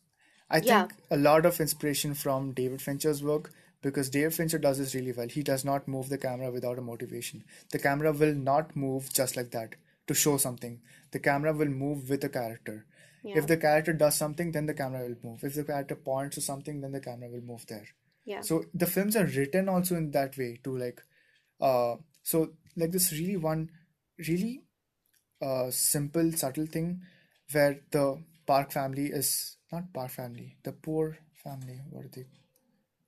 I 0.49 0.60
Yeah, 0.60 0.88
think, 0.88 0.94
a 1.10 1.18
lot 1.18 1.45
of 1.45 1.60
inspiration 1.61 2.14
from 2.14 2.52
David 2.53 2.82
Fincher's 2.82 3.23
work 3.23 3.52
because 3.82 4.10
David 4.10 4.34
Fincher 4.34 4.57
does 4.57 4.78
this 4.78 4.94
really 4.94 5.14
well. 5.14 5.28
He 5.30 5.44
does 5.44 5.64
not 5.64 5.88
move 5.88 6.10
the 6.10 6.18
camera 6.18 6.52
without 6.52 6.78
a 6.78 6.82
motivation. 6.82 7.44
The 7.72 7.80
camera 7.80 8.11
will 8.11 8.36
not 8.36 8.76
move 8.76 9.11
just 9.14 9.38
like 9.38 9.52
that 9.52 9.76
to 10.07 10.14
show 10.14 10.38
something. 10.38 10.82
The 11.11 11.19
camera 11.19 11.53
will 11.53 11.68
move 11.69 12.10
with 12.10 12.23
a 12.26 12.30
character. 12.30 12.86
Yeah, 13.23 13.38
If 13.38 13.48
the 13.48 13.57
character 13.57 13.93
does 13.93 14.15
something, 14.15 14.52
then 14.52 14.65
the 14.65 14.73
camera 14.73 15.02
will 15.07 15.18
move. 15.23 15.43
If 15.43 15.56
the 15.56 15.64
character 15.64 15.95
points 15.95 16.35
to 16.35 16.41
something, 16.41 16.81
then 16.81 16.91
the 16.91 16.99
camera 16.99 17.30
will 17.30 17.41
move 17.41 17.65
there. 17.68 17.85
yeah, 18.26 18.41
So 18.41 18.64
the 18.73 18.88
films 18.88 19.15
are 19.15 19.26
written 19.26 19.69
also 19.69 19.95
in 19.95 20.11
that 20.11 20.38
way 20.38 20.60
to 20.64 20.77
like, 20.77 21.02
uh, 21.60 21.95
so 22.23 22.53
like 22.76 22.91
this 22.91 23.11
really 23.11 23.38
one 23.38 23.69
really 24.30 24.64
uh 25.41 25.72
simple 25.72 26.31
subtle 26.34 26.65
thing 26.68 27.02
where 27.52 27.80
the 27.91 28.22
Park 28.45 28.72
family 28.72 29.06
is 29.07 29.57
not 29.72 29.91
Park 29.93 30.11
family, 30.11 30.57
the 30.64 30.72
poor 30.72 31.18
family. 31.43 31.80
What 31.89 32.06
are 32.06 32.10
they? 32.10 32.26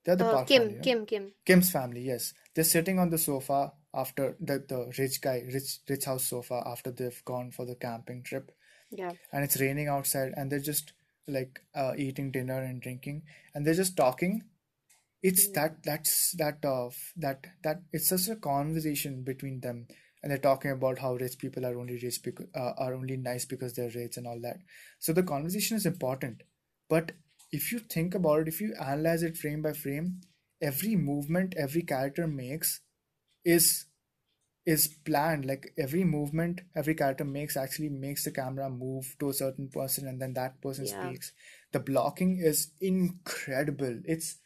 They're 0.04 0.16
the 0.16 0.26
Uh, 0.26 0.32
Park 0.34 0.48
Kim, 0.48 0.62
family, 0.62 0.74
right? 0.76 0.84
Kim, 0.84 1.06
Kim. 1.06 1.32
Kim's 1.44 1.70
family, 1.70 2.02
yes. 2.02 2.34
They're 2.54 2.64
sitting 2.64 2.98
on 2.98 3.10
the 3.10 3.18
sofa 3.18 3.72
after 3.92 4.36
the 4.40 4.58
the 4.68 4.92
rich 4.98 5.20
guy, 5.20 5.42
rich 5.52 5.78
rich 5.88 6.04
house 6.06 6.26
sofa 6.28 6.62
after 6.66 6.90
they've 6.90 7.24
gone 7.24 7.50
for 7.50 7.64
the 7.66 7.74
camping 7.76 8.22
trip 8.22 8.50
Yeah, 8.90 9.12
and 9.32 9.44
it's 9.44 9.60
raining 9.60 9.88
outside 9.88 10.32
and 10.36 10.50
they're 10.50 10.60
just 10.60 10.92
like 11.26 11.60
uh, 11.74 11.92
eating 11.96 12.30
dinner 12.30 12.62
and 12.62 12.80
drinking 12.80 13.22
and 13.54 13.66
they're 13.66 13.74
just 13.74 13.96
talking. 13.96 14.42
It's 15.22 15.48
mm, 15.48 15.54
that 15.54 15.82
that's 15.84 16.32
that 16.38 16.64
uh 16.64 16.90
that 17.16 17.46
that 17.64 17.82
it's 17.92 18.10
just 18.10 18.28
a 18.30 18.36
conversation 18.36 19.22
between 19.24 19.60
them 19.60 19.86
and 20.22 20.30
they're 20.30 20.38
talking 20.38 20.70
about 20.72 20.98
how 21.00 21.14
rich 21.14 21.38
people 21.38 21.66
are 21.66 21.78
only 21.78 21.98
rich 22.02 22.22
because 22.22 22.46
uh, 22.54 22.72
are 22.78 22.94
only 22.94 23.16
nice 23.16 23.44
because 23.44 23.74
they're 23.74 23.90
rich 23.94 24.16
and 24.16 24.26
all 24.26 24.40
that. 24.42 24.58
So 25.00 25.12
the 25.12 25.22
conversation 25.22 25.76
is 25.76 25.86
important 25.86 26.42
but 26.88 27.12
if 27.52 27.72
you 27.72 27.78
think 27.78 28.14
about 28.14 28.40
it 28.40 28.48
if 28.48 28.60
you 28.60 28.74
analyze 28.80 29.22
it 29.22 29.36
frame 29.36 29.62
by 29.62 29.72
frame 29.72 30.20
every 30.62 30.96
movement 30.96 31.54
every 31.58 31.82
character 31.82 32.26
makes 32.26 32.80
is 33.44 33.86
is 34.66 34.88
planned 35.04 35.44
like 35.44 35.72
every 35.76 36.04
movement 36.04 36.62
every 36.74 36.94
character 36.94 37.24
makes 37.24 37.56
actually 37.56 37.90
makes 37.90 38.24
the 38.24 38.30
camera 38.30 38.70
move 38.70 39.14
to 39.18 39.28
a 39.28 39.34
certain 39.34 39.68
person 39.68 40.08
and 40.08 40.20
then 40.20 40.32
that 40.32 40.60
person 40.62 40.86
yeah, 40.86 41.08
speaks. 41.08 41.32
The 41.72 41.80
blocking 41.80 42.38
is 42.38 42.68
incredible. 42.80 44.00
It's 44.04 44.38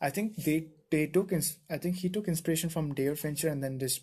i 0.00 0.10
think 0.10 0.36
they 0.36 0.68
they 0.90 1.06
took 1.06 1.30
ins- 1.30 1.58
i 1.70 1.76
think 1.76 1.96
he 1.96 2.08
took 2.08 2.26
inspiration 2.26 2.70
from 2.70 2.94
david 2.94 3.18
fincher 3.18 3.48
and 3.48 3.62
then 3.62 3.78
just 3.78 4.00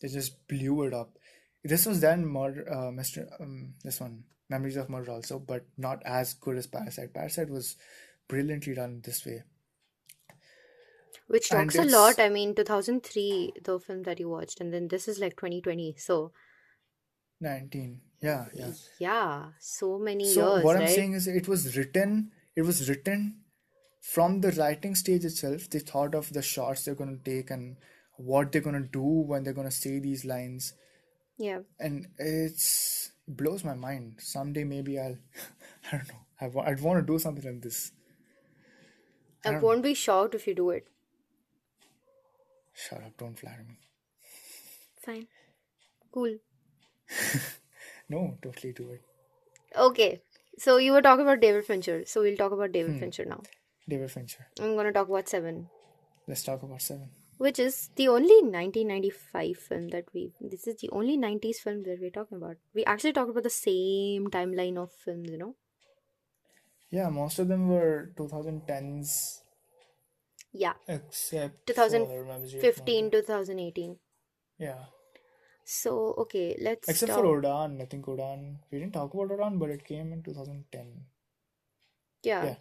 they 0.00 0.08
just 0.08 0.46
blew 0.46 0.82
it 0.84 0.94
up. 0.94 1.18
This 1.64 1.86
was 1.86 2.00
then 2.00 2.24
murder 2.24 2.70
uh, 2.70 2.90
mr 2.92 3.26
um, 3.40 3.74
this 3.82 4.00
one 4.00 4.24
memories 4.48 4.76
of 4.76 4.88
murder 4.88 5.12
also 5.12 5.38
but 5.38 5.64
not 5.76 6.02
as 6.04 6.34
good 6.34 6.56
as 6.56 6.66
parasite. 6.66 7.12
Parasite 7.12 7.50
was 7.50 7.76
brilliantly 8.28 8.74
done 8.74 9.00
this 9.04 9.24
way 9.26 9.42
which 11.28 11.50
and 11.50 11.70
talks 11.70 11.78
a 11.78 11.84
lot. 11.84 12.20
I 12.20 12.28
mean, 12.28 12.54
2003, 12.54 13.54
the 13.62 13.80
film 13.80 14.02
that 14.04 14.20
you 14.20 14.28
watched, 14.28 14.60
and 14.60 14.72
then 14.74 14.88
this 14.88 15.08
is 15.08 15.18
like 15.20 15.36
2020. 15.36 15.96
So, 15.98 16.32
19 17.40 18.00
yeah 18.22 18.46
yeah 18.54 18.72
yeah, 18.98 19.52
so 19.58 19.98
many 19.98 20.34
So 20.34 20.52
years, 20.52 20.62
what 20.62 20.76
I'm 20.76 20.86
right? 20.86 20.88
saying 20.88 21.14
is 21.14 21.26
it 21.26 21.48
was 21.48 21.76
written, 21.76 22.32
it 22.56 22.62
was 22.62 22.88
written 22.88 23.40
from 24.00 24.40
the 24.40 24.52
writing 24.52 24.94
stage 24.94 25.24
itself. 25.24 25.68
They 25.70 25.80
thought 25.80 26.14
of 26.14 26.32
the 26.32 26.42
shots 26.42 26.84
they're 26.84 26.94
going 26.94 27.18
to 27.18 27.24
take 27.24 27.50
and 27.50 27.76
what 28.16 28.52
they're 28.52 28.62
going 28.62 28.82
to 28.82 28.88
do 28.88 29.02
when 29.02 29.42
they're 29.44 29.52
going 29.54 29.68
to 29.68 29.74
say 29.74 29.98
these 30.00 30.24
lines. 30.24 30.74
Yeah, 31.38 31.60
And 31.80 32.08
it's 32.18 33.12
it 33.26 33.36
blows 33.36 33.64
my 33.64 33.74
mind. 33.74 34.16
Someday 34.20 34.64
maybe 34.64 34.98
I'll, 34.98 35.18
I 35.92 35.96
don't 35.98 36.08
know, 36.08 36.62
I 36.64 36.70
I'd 36.70 36.80
want 36.80 37.00
to 37.06 37.12
do 37.12 37.18
something 37.18 37.44
like 37.44 37.62
this. 37.62 37.92
I 39.44 39.50
I 39.50 39.52
don't 39.52 39.66
know. 39.66 39.74
won't 39.74 39.82
be 39.82 39.94
shocked 39.94 40.36
if 40.36 40.46
you 40.46 40.54
do 40.54 40.70
it. 40.70 40.86
Shut 42.82 43.02
up, 43.02 43.16
don't 43.18 43.38
flatter 43.38 43.64
me. 43.68 43.76
Fine, 45.04 45.26
cool. 46.12 46.36
No, 48.10 48.38
totally 48.42 48.72
do 48.72 48.90
it. 48.92 49.02
Okay, 49.76 50.22
so 50.58 50.76
you 50.78 50.92
were 50.92 51.02
talking 51.02 51.24
about 51.26 51.40
David 51.40 51.64
Fincher, 51.66 52.04
so 52.06 52.22
we'll 52.22 52.36
talk 52.38 52.52
about 52.52 52.72
David 52.72 52.92
Hmm. 52.94 53.00
Fincher 53.00 53.24
now. 53.26 53.42
David 53.88 54.10
Fincher. 54.10 54.46
I'm 54.60 54.76
gonna 54.76 54.92
talk 54.92 55.08
about 55.08 55.28
Seven, 55.28 55.68
Let's 56.26 56.42
talk 56.42 56.62
about 56.62 56.80
Seven. 56.82 57.10
which 57.38 57.58
is 57.58 57.90
the 57.96 58.08
only 58.08 58.38
1995 58.42 59.56
film 59.58 59.88
that 59.88 60.06
we. 60.14 60.32
This 60.40 60.66
is 60.66 60.76
the 60.80 60.88
only 60.90 61.16
90s 61.18 61.58
film 61.66 61.82
that 61.84 62.00
we're 62.00 62.10
talking 62.10 62.38
about. 62.38 62.56
We 62.74 62.84
actually 62.84 63.12
talked 63.12 63.30
about 63.30 63.42
the 63.44 63.50
same 63.50 64.28
timeline 64.28 64.76
of 64.78 64.90
films, 64.92 65.30
you 65.30 65.38
know. 65.38 65.54
Yeah, 66.90 67.10
most 67.10 67.38
of 67.38 67.48
them 67.48 67.68
were 67.68 68.12
2010s 68.16 69.42
Yeah, 70.58 70.74
except 70.88 71.70
for 71.70 71.88
Memories 71.88 72.54
of 72.54 72.60
2015, 72.60 73.10
2018. 73.12 73.96
Yeah. 74.58 74.86
So 75.64 76.14
okay, 76.18 76.56
let's 76.60 76.88
Except 76.88 77.12
for 77.12 77.22
talk. 77.22 77.44
Udaan, 77.44 77.80
I 77.80 77.84
think 77.84 78.06
Udaan. 78.06 78.56
We 78.72 78.80
didn't 78.80 78.94
talk 78.94 79.14
about 79.14 79.28
Udaan, 79.28 79.58
but 79.58 79.70
it 79.70 79.84
came 79.84 80.12
in 80.12 80.22
2010. 80.22 81.04
Yeah. 82.24 82.44
Yeah, 82.44 82.54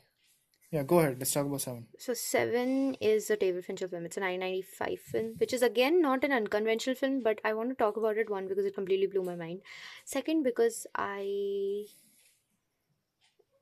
yeah. 0.72 0.84
Go 0.84 1.00
ahead. 1.00 1.16
Let's 1.18 1.32
talk 1.32 1.48
about 1.48 1.62
Seven. 1.62 1.88
So 1.98 2.14
Seven 2.14 2.96
is 3.02 3.30
a 3.30 3.38
David 3.38 3.66
Fincher 3.66 3.88
film. 3.88 4.06
It's 4.06 4.18
a 4.18 4.22
1995 4.22 5.00
film, 5.00 5.34
which 5.38 5.54
is 5.54 5.64
again 5.64 6.02
not 6.02 6.24
an 6.24 6.34
unconventional 6.34 6.96
film, 6.96 7.22
but 7.24 7.42
I 7.44 7.54
want 7.54 7.70
to 7.70 7.76
talk 7.76 7.98
about 7.98 8.18
it 8.18 8.30
one 8.30 8.48
because 8.48 8.66
it 8.66 8.76
completely 8.76 9.08
blew 9.08 9.24
my 9.24 9.36
mind. 9.36 9.62
Second, 10.06 10.44
because 10.44 10.86
I 10.94 11.86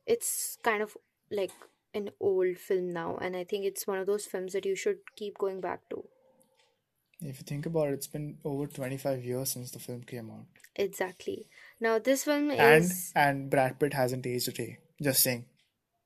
it's 0.05 0.57
kind 0.63 0.81
of 0.81 0.97
like 1.31 1.51
an 1.95 2.11
old 2.19 2.57
film 2.57 2.91
now, 2.93 3.17
and 3.21 3.35
I 3.35 3.43
think 3.43 3.65
it's 3.65 3.87
one 3.87 3.97
of 3.97 4.05
those 4.05 4.25
films 4.25 4.53
that 4.53 4.65
you 4.65 4.75
should 4.75 4.97
keep 5.15 5.37
going 5.37 5.61
back 5.61 5.89
to. 5.89 6.03
If 7.21 7.39
you 7.39 7.43
think 7.47 7.65
about 7.65 7.87
it, 7.87 7.93
it's 7.93 8.07
been 8.07 8.37
over 8.43 8.67
25 8.67 9.23
years 9.23 9.51
since 9.51 9.71
the 9.71 9.79
film 9.79 10.03
came 10.03 10.29
out, 10.29 10.45
Exactly. 10.75 11.47
Now 11.79 11.99
this 11.99 12.25
film 12.25 12.51
and 12.51 12.83
is 12.83 13.13
and 13.15 13.49
Brad 13.49 13.79
Pitt 13.79 13.93
hasn't 13.93 14.27
aged 14.27 14.49
a 14.49 14.51
day. 14.51 14.77
Just 15.01 15.23
saying. 15.23 15.45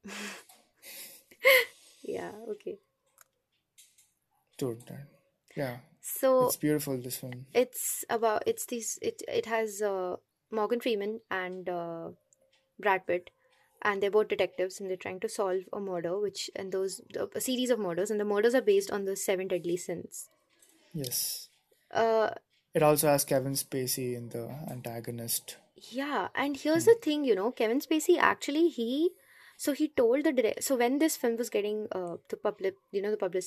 yeah 2.03 2.31
okay. 2.49 2.77
Dude, 4.57 4.83
yeah, 5.55 5.77
So 6.01 6.47
it's 6.47 6.57
beautiful. 6.57 6.97
This 6.97 7.17
film. 7.17 7.45
it's 7.53 8.05
about 8.09 8.43
it's 8.45 8.65
these 8.65 8.99
it 9.01 9.21
it 9.27 9.45
has 9.45 9.81
uh, 9.81 10.17
Morgan 10.51 10.79
Freeman 10.79 11.21
and 11.31 11.67
uh, 11.69 12.09
Brad 12.77 13.07
Pitt 13.07 13.31
and 13.81 14.01
they're 14.03 14.11
both 14.11 14.27
detectives 14.27 14.79
and 14.79 14.89
they're 14.89 14.97
trying 15.05 15.19
to 15.19 15.29
solve 15.29 15.61
a 15.73 15.79
murder 15.79 16.19
which 16.19 16.49
and 16.55 16.71
those 16.71 17.01
a 17.35 17.41
series 17.41 17.69
of 17.69 17.79
murders 17.79 18.11
and 18.11 18.19
the 18.19 18.25
murders 18.25 18.55
are 18.55 18.61
based 18.61 18.91
on 18.91 19.05
the 19.05 19.15
seven 19.15 19.47
deadly 19.47 19.77
sins 19.77 20.29
Yes. 20.93 21.49
uh 21.91 22.29
It 22.73 22.83
also 22.83 23.07
has 23.07 23.25
Kevin 23.25 23.53
Spacey 23.53 24.15
in 24.15 24.29
the 24.29 24.43
antagonist. 24.71 25.57
yeah 25.91 26.27
and 26.35 26.57
here's 26.57 26.85
Hmm. 26.85 26.89
the 26.91 26.95
thing 27.05 27.23
you 27.29 27.35
know 27.35 27.51
Kevin 27.51 27.79
Spacey 27.85 28.17
actually 28.29 28.67
he 28.69 29.09
so 29.57 29.73
he 29.73 29.87
told 30.01 30.23
the 30.25 30.31
direct 30.39 30.63
so 30.63 30.75
when 30.81 30.99
this 31.03 31.15
film 31.23 31.37
was 31.37 31.49
getting 31.55 31.87
uh 31.99 32.17
the 32.33 32.37
public 32.47 32.75
you 32.97 33.01
know 33.05 33.11
the 33.15 33.21
public 33.23 33.43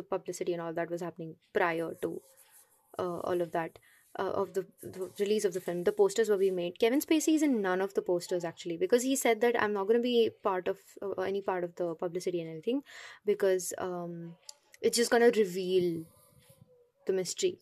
the 0.00 0.02
publicity 0.14 0.52
and 0.56 0.62
all 0.62 0.72
that 0.78 0.90
was 0.94 1.00
happening 1.08 1.34
prior 1.58 1.90
to 2.02 2.10
uh, 2.98 3.18
all 3.30 3.40
of 3.46 3.52
that 3.52 3.78
uh, 4.18 4.30
of 4.30 4.54
the, 4.54 4.66
the 4.82 5.10
release 5.20 5.44
of 5.44 5.54
the 5.54 5.60
film. 5.60 5.84
The 5.84 5.92
posters 5.92 6.28
were 6.28 6.38
being 6.38 6.56
made. 6.56 6.78
Kevin 6.78 7.00
spacey 7.00 7.34
is 7.34 7.42
in 7.42 7.60
none 7.62 7.80
of 7.80 7.94
the 7.94 8.02
posters 8.02 8.44
actually 8.44 8.76
because 8.76 9.02
he 9.02 9.14
said 9.16 9.40
that 9.40 9.60
i'm 9.62 9.72
not 9.72 9.86
going 9.88 9.98
to 9.98 10.02
be 10.02 10.30
part 10.42 10.68
of 10.68 10.78
uh, 11.02 11.22
any 11.22 11.40
part 11.40 11.64
of 11.64 11.74
the 11.76 11.94
publicity 11.94 12.40
and 12.40 12.50
anything 12.50 12.82
because 13.24 13.72
um 13.78 14.34
it's 14.80 14.96
just 14.96 15.10
going 15.10 15.30
to 15.30 15.40
reveal 15.40 16.04
the 17.06 17.12
mystery. 17.12 17.58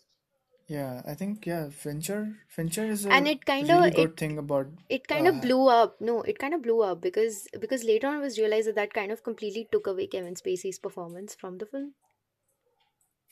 Yeah, 0.68 1.00
I 1.06 1.14
think 1.14 1.46
yeah, 1.46 1.68
Fincher 1.70 2.34
Fincher 2.48 2.84
is 2.86 3.06
and 3.06 3.28
it 3.28 3.44
kind 3.46 3.70
of 3.70 3.78
really 3.78 3.90
good 3.92 4.10
it 4.10 4.16
thing 4.16 4.36
about 4.36 4.66
it 4.88 5.06
kind 5.06 5.28
of 5.28 5.36
uh 5.36 5.40
blew 5.40 5.68
up. 5.68 6.00
No 6.00 6.22
it 6.22 6.40
kind 6.40 6.54
of 6.54 6.62
blew 6.62 6.82
up 6.82 7.00
because 7.00 7.46
because 7.60 7.84
later 7.84 8.08
on 8.08 8.16
it 8.16 8.20
was 8.20 8.36
realized 8.36 8.66
that 8.66 8.74
that 8.74 8.92
kind 8.92 9.12
of 9.12 9.22
completely 9.22 9.68
took 9.70 9.86
away 9.86 10.08
kevin 10.08 10.34
spacey's 10.34 10.80
performance 10.80 11.36
from 11.36 11.58
the 11.58 11.66
film 11.66 11.92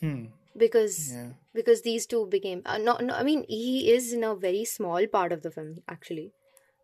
hmm 0.00 0.24
because 0.56 1.12
yeah. 1.12 1.30
because 1.52 1.82
these 1.82 2.06
two 2.06 2.26
became 2.26 2.62
uh, 2.64 2.78
no, 2.78 2.96
no 2.98 3.14
i 3.14 3.22
mean 3.24 3.44
he 3.48 3.90
is 3.92 4.12
in 4.12 4.22
a 4.22 4.34
very 4.34 4.64
small 4.64 5.06
part 5.06 5.32
of 5.32 5.42
the 5.42 5.50
film 5.50 5.78
actually 5.88 6.32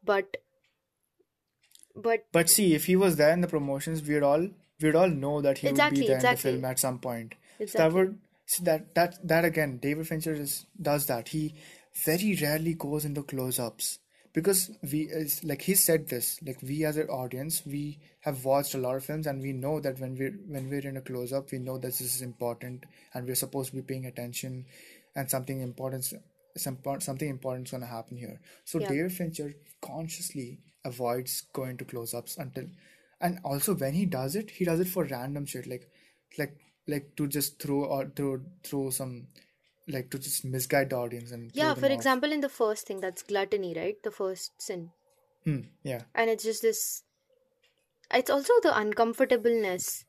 but 0.05 0.37
but 1.95 2.27
But 2.33 2.49
see, 2.49 2.75
if 2.75 2.87
he 2.87 2.97
was 2.97 3.17
there 3.17 3.33
in 3.33 3.41
the 3.41 3.49
promotions, 3.49 4.03
we'd 4.03 4.23
all 4.23 4.49
we'd 4.81 4.95
all 4.95 5.09
know 5.09 5.41
that 5.41 5.59
he 5.59 5.67
would 5.67 5.75
be 5.75 5.81
exactly 5.81 6.07
there 6.07 6.19
in 6.19 6.23
the 6.23 6.37
film 6.37 6.65
at 6.65 6.79
some 6.79 6.99
point. 6.99 7.35
So 7.67 7.79
that 7.79 7.93
would 7.93 8.19
see 8.47 8.65
that 8.65 8.95
that 8.95 9.19
that 9.27 9.45
again, 9.45 9.79
David 9.79 10.09
Fincher 10.09 10.33
is 10.33 10.67
does 10.81 11.07
that. 11.07 11.29
He 11.29 11.55
very 12.05 12.37
rarely 12.41 12.75
goes 12.75 13.05
into 13.05 13.23
close-ups 13.23 13.99
because 14.33 14.71
we 14.93 15.01
is 15.03 15.43
like 15.43 15.63
he 15.63 15.75
said 15.75 16.09
this 16.09 16.39
like 16.47 16.59
we 16.63 16.85
as 16.85 16.97
an 16.97 17.09
audience 17.09 17.63
we 17.67 17.99
have 18.21 18.45
watched 18.45 18.75
a 18.75 18.79
lot 18.79 18.97
of 18.97 19.05
films 19.05 19.27
and 19.27 19.43
we 19.43 19.53
know 19.53 19.81
that 19.81 19.99
when 19.99 20.17
we're 20.17 20.37
when 20.47 20.71
we're 20.71 20.87
in 20.87 20.97
a 20.97 21.01
close-up 21.01 21.51
we 21.51 21.59
know 21.59 21.79
that 21.79 21.89
this 21.89 22.01
is 22.01 22.23
important 22.23 22.85
and 23.15 23.27
we're 23.27 23.35
supposed 23.35 23.71
to 23.71 23.77
be 23.77 23.83
paying 23.83 24.07
attention 24.07 24.65
and 25.17 25.29
something 25.29 25.61
important 25.61 26.13
some 26.57 26.79
something 27.01 27.29
important 27.29 27.67
is 27.67 27.71
going 27.71 27.83
to 27.83 27.87
happen 27.87 28.17
here. 28.17 28.41
So 28.65 28.81
yeah. 28.81 28.89
David 28.89 29.13
Fincher 29.13 29.55
consciously 29.81 30.59
avoids 30.85 31.45
going 31.53 31.77
to 31.79 31.85
close-ups 31.85 32.37
until 32.39 32.65
and 33.21 33.39
also 33.45 33.75
when 33.75 33.95
he 33.95 34.07
does 34.07 34.35
it 34.35 34.51
he 34.51 34.65
does 34.65 34.81
it 34.81 34.89
for 34.89 35.05
random 35.05 35.47
shit 35.47 35.67
like 35.67 35.89
like 36.39 36.57
like 36.89 37.15
to 37.17 37.27
just 37.27 37.61
throw 37.61 37.85
or 37.85 38.11
throw 38.17 38.41
throw 38.65 38.91
some 38.91 39.27
like 39.91 40.11
to 40.11 40.19
just 40.19 40.45
misguide 40.45 40.91
the 40.91 40.97
audience 40.97 41.33
and 41.33 41.51
yeah 41.55 41.75
for 41.75 41.87
off. 41.87 41.93
example 41.93 42.33
in 42.33 42.41
the 42.41 42.49
first 42.49 42.87
thing 42.87 43.01
that's 43.01 43.23
gluttony 43.23 43.75
right? 43.77 44.03
The 44.03 44.11
first 44.11 44.53
sin. 44.61 44.91
Hmm 45.45 45.61
yeah. 45.83 46.03
And 46.15 46.31
it's 46.31 46.45
just 46.45 46.63
this 46.63 47.03
it's 48.13 48.31
also 48.31 48.53
the 48.63 48.77
uncomfortableness. 48.77 50.05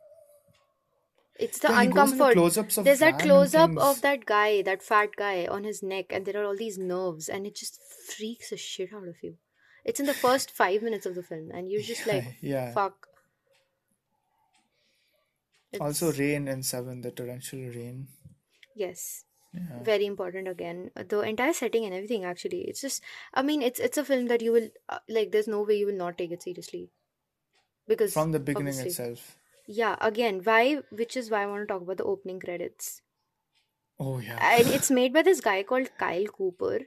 It's 1.40 1.60
the 1.60 1.70
yeah 1.70 1.86
uncomfort. 1.86 2.58
of 2.58 2.84
there's 2.84 3.00
that 3.00 3.20
close 3.20 3.56
up 3.56 3.78
of 3.78 4.02
that 4.02 4.26
guy 4.26 4.62
that 4.62 4.84
fat 4.84 5.16
guy 5.18 5.46
on 5.46 5.64
his 5.64 5.82
neck 5.82 6.08
and 6.10 6.26
there 6.26 6.42
are 6.42 6.46
all 6.46 6.58
these 6.58 6.78
nerves 6.78 7.30
and 7.30 7.48
it 7.48 7.56
just 7.56 7.80
freaks 8.16 8.50
the 8.50 8.58
shit 8.58 8.94
out 8.94 9.08
of 9.08 9.16
you. 9.24 9.38
It's 9.84 10.00
in 10.00 10.06
the 10.06 10.14
first 10.14 10.52
five 10.52 10.84
minutes 10.84 11.06
of 11.06 11.16
the 11.16 11.24
film 11.24 11.50
and 11.54 11.72
you're 11.72 11.82
just 11.82 12.06
yeah 12.06 12.14
like 12.14 12.38
yeah. 12.42 12.72
fuck. 12.74 13.08
Also 15.80 16.12
rain 16.12 16.50
in 16.50 16.64
seven 16.64 17.02
the 17.02 17.12
torrential 17.12 17.60
rain. 17.60 18.08
Yes 18.76 19.24
yeah. 19.54 19.84
very 19.84 20.06
important 20.06 20.48
again. 20.48 20.92
The 20.96 21.22
entire 21.22 21.54
setting 21.54 21.86
and 21.86 21.94
everything 21.94 22.26
actually. 22.26 22.62
It's 22.62 22.82
just 22.82 23.04
i 23.34 23.42
mean 23.42 23.62
it's 23.62 23.80
it's 23.80 23.98
a 23.98 24.06
film 24.06 24.28
that 24.28 24.42
you 24.42 24.52
will 24.52 24.70
uh, 24.90 25.00
like 25.10 25.32
there's 25.32 25.48
no 25.48 25.62
way 25.62 25.78
you 25.78 25.86
will 25.86 26.02
not 26.06 26.18
take 26.18 26.32
it 26.32 26.44
seriously. 26.44 26.90
Because 27.88 28.14
from 28.14 28.32
the 28.32 28.40
beginning 28.40 28.80
obviously 28.80 28.90
itself. 28.90 29.38
Yeah 29.68 29.96
again 30.02 30.42
why 30.44 30.80
which 30.90 31.16
is 31.18 31.30
why 31.30 31.44
i 31.44 31.46
want 31.46 31.68
to 31.68 31.74
talk 31.74 31.82
about 31.82 31.98
the 31.98 32.04
opening 32.04 32.40
credits. 32.40 33.02
Oh 34.00 34.20
yeah. 34.20 34.40
And 34.42 34.68
it's 34.68 34.92
made 35.00 35.14
by 35.14 35.22
this 35.22 35.42
guy 35.42 35.64
called 35.64 35.90
kyle 35.98 36.26
cooper 36.26 36.80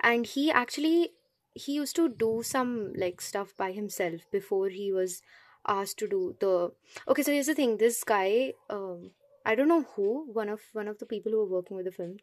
and 0.00 0.26
he 0.26 0.50
actually 0.50 1.12
he 1.54 1.72
used 1.74 1.96
to 1.96 2.08
do 2.08 2.42
some 2.42 2.92
like 2.96 3.20
stuff 3.20 3.54
by 3.56 3.72
himself 3.72 4.22
before 4.30 4.68
he 4.68 4.92
was 4.92 5.22
asked 5.66 5.98
to 5.98 6.08
do 6.08 6.36
the 6.40 6.70
okay 7.08 7.22
so 7.22 7.32
here's 7.32 7.46
the 7.46 7.54
thing. 7.54 7.76
This 7.76 8.02
guy 8.04 8.54
um 8.70 9.10
i 9.44 9.54
don't 9.54 9.68
know 9.68 9.84
who 9.94 10.08
one 10.32 10.48
of 10.48 10.60
one 10.72 10.88
of 10.88 10.98
the 10.98 11.06
people 11.06 11.32
who 11.32 11.38
were 11.38 11.56
working 11.56 11.76
with 11.76 11.86
the 11.86 11.92
film 11.92 12.16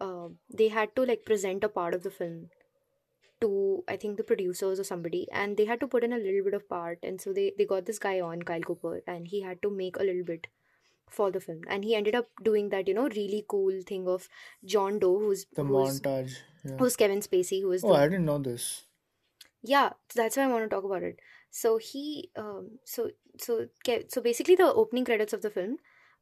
uh, 0.00 0.28
they 0.48 0.68
had 0.68 0.94
to 0.96 1.04
like 1.04 1.24
present 1.24 1.62
a 1.62 1.68
part 1.68 1.94
of 1.94 2.02
the 2.02 2.10
film 2.10 2.48
to 3.40 3.82
I 3.88 3.96
think 3.96 4.16
the 4.16 4.24
producers 4.24 4.78
or 4.78 4.84
somebody, 4.84 5.26
and 5.32 5.56
they 5.56 5.64
had 5.64 5.80
to 5.80 5.86
put 5.86 6.04
in 6.04 6.12
a 6.12 6.18
little 6.18 6.44
bit 6.44 6.54
of 6.54 6.68
part, 6.68 6.98
and 7.02 7.20
so 7.20 7.32
they 7.32 7.52
they 7.56 7.64
got 7.64 7.86
this 7.86 7.98
guy 7.98 8.20
on 8.20 8.42
Kyle 8.42 8.60
Cooper, 8.60 9.02
and 9.06 9.28
he 9.28 9.42
had 9.42 9.62
to 9.62 9.70
make 9.70 9.96
a 9.96 10.02
little 10.02 10.24
bit 10.24 10.46
for 11.08 11.30
the 11.30 11.40
film, 11.40 11.62
and 11.68 11.84
he 11.84 11.94
ended 11.94 12.14
up 12.14 12.28
doing 12.42 12.68
that 12.70 12.88
you 12.88 12.94
know 12.94 13.08
really 13.08 13.44
cool 13.48 13.80
thing 13.86 14.06
of 14.08 14.28
John 14.64 14.98
Doe, 14.98 15.18
who's 15.18 15.46
the 15.54 15.64
who's 15.64 16.00
montage 16.00 16.36
yeah. 16.64 16.76
who's 16.78 16.96
Kevin 16.96 17.20
Spacey, 17.20 17.62
who 17.62 17.72
is 17.72 17.84
oh 17.84 17.94
the 17.94 17.94
I 17.94 18.08
didn't 18.08 18.26
know 18.26 18.38
this. 18.38 18.84
Yeah 19.62 19.90
that's 20.14 20.36
why 20.36 20.44
I 20.44 20.46
want 20.48 20.64
to 20.64 20.74
talk 20.74 20.84
about 20.84 21.02
it. 21.02 21.18
So 21.50 21.78
he 21.78 22.30
um 22.36 22.78
so 22.84 23.10
so 23.38 23.66
so 24.08 24.20
basically 24.20 24.54
the 24.54 24.72
opening 24.72 25.04
credits 25.04 25.32
of 25.32 25.42
the 25.42 25.50
film 25.50 25.78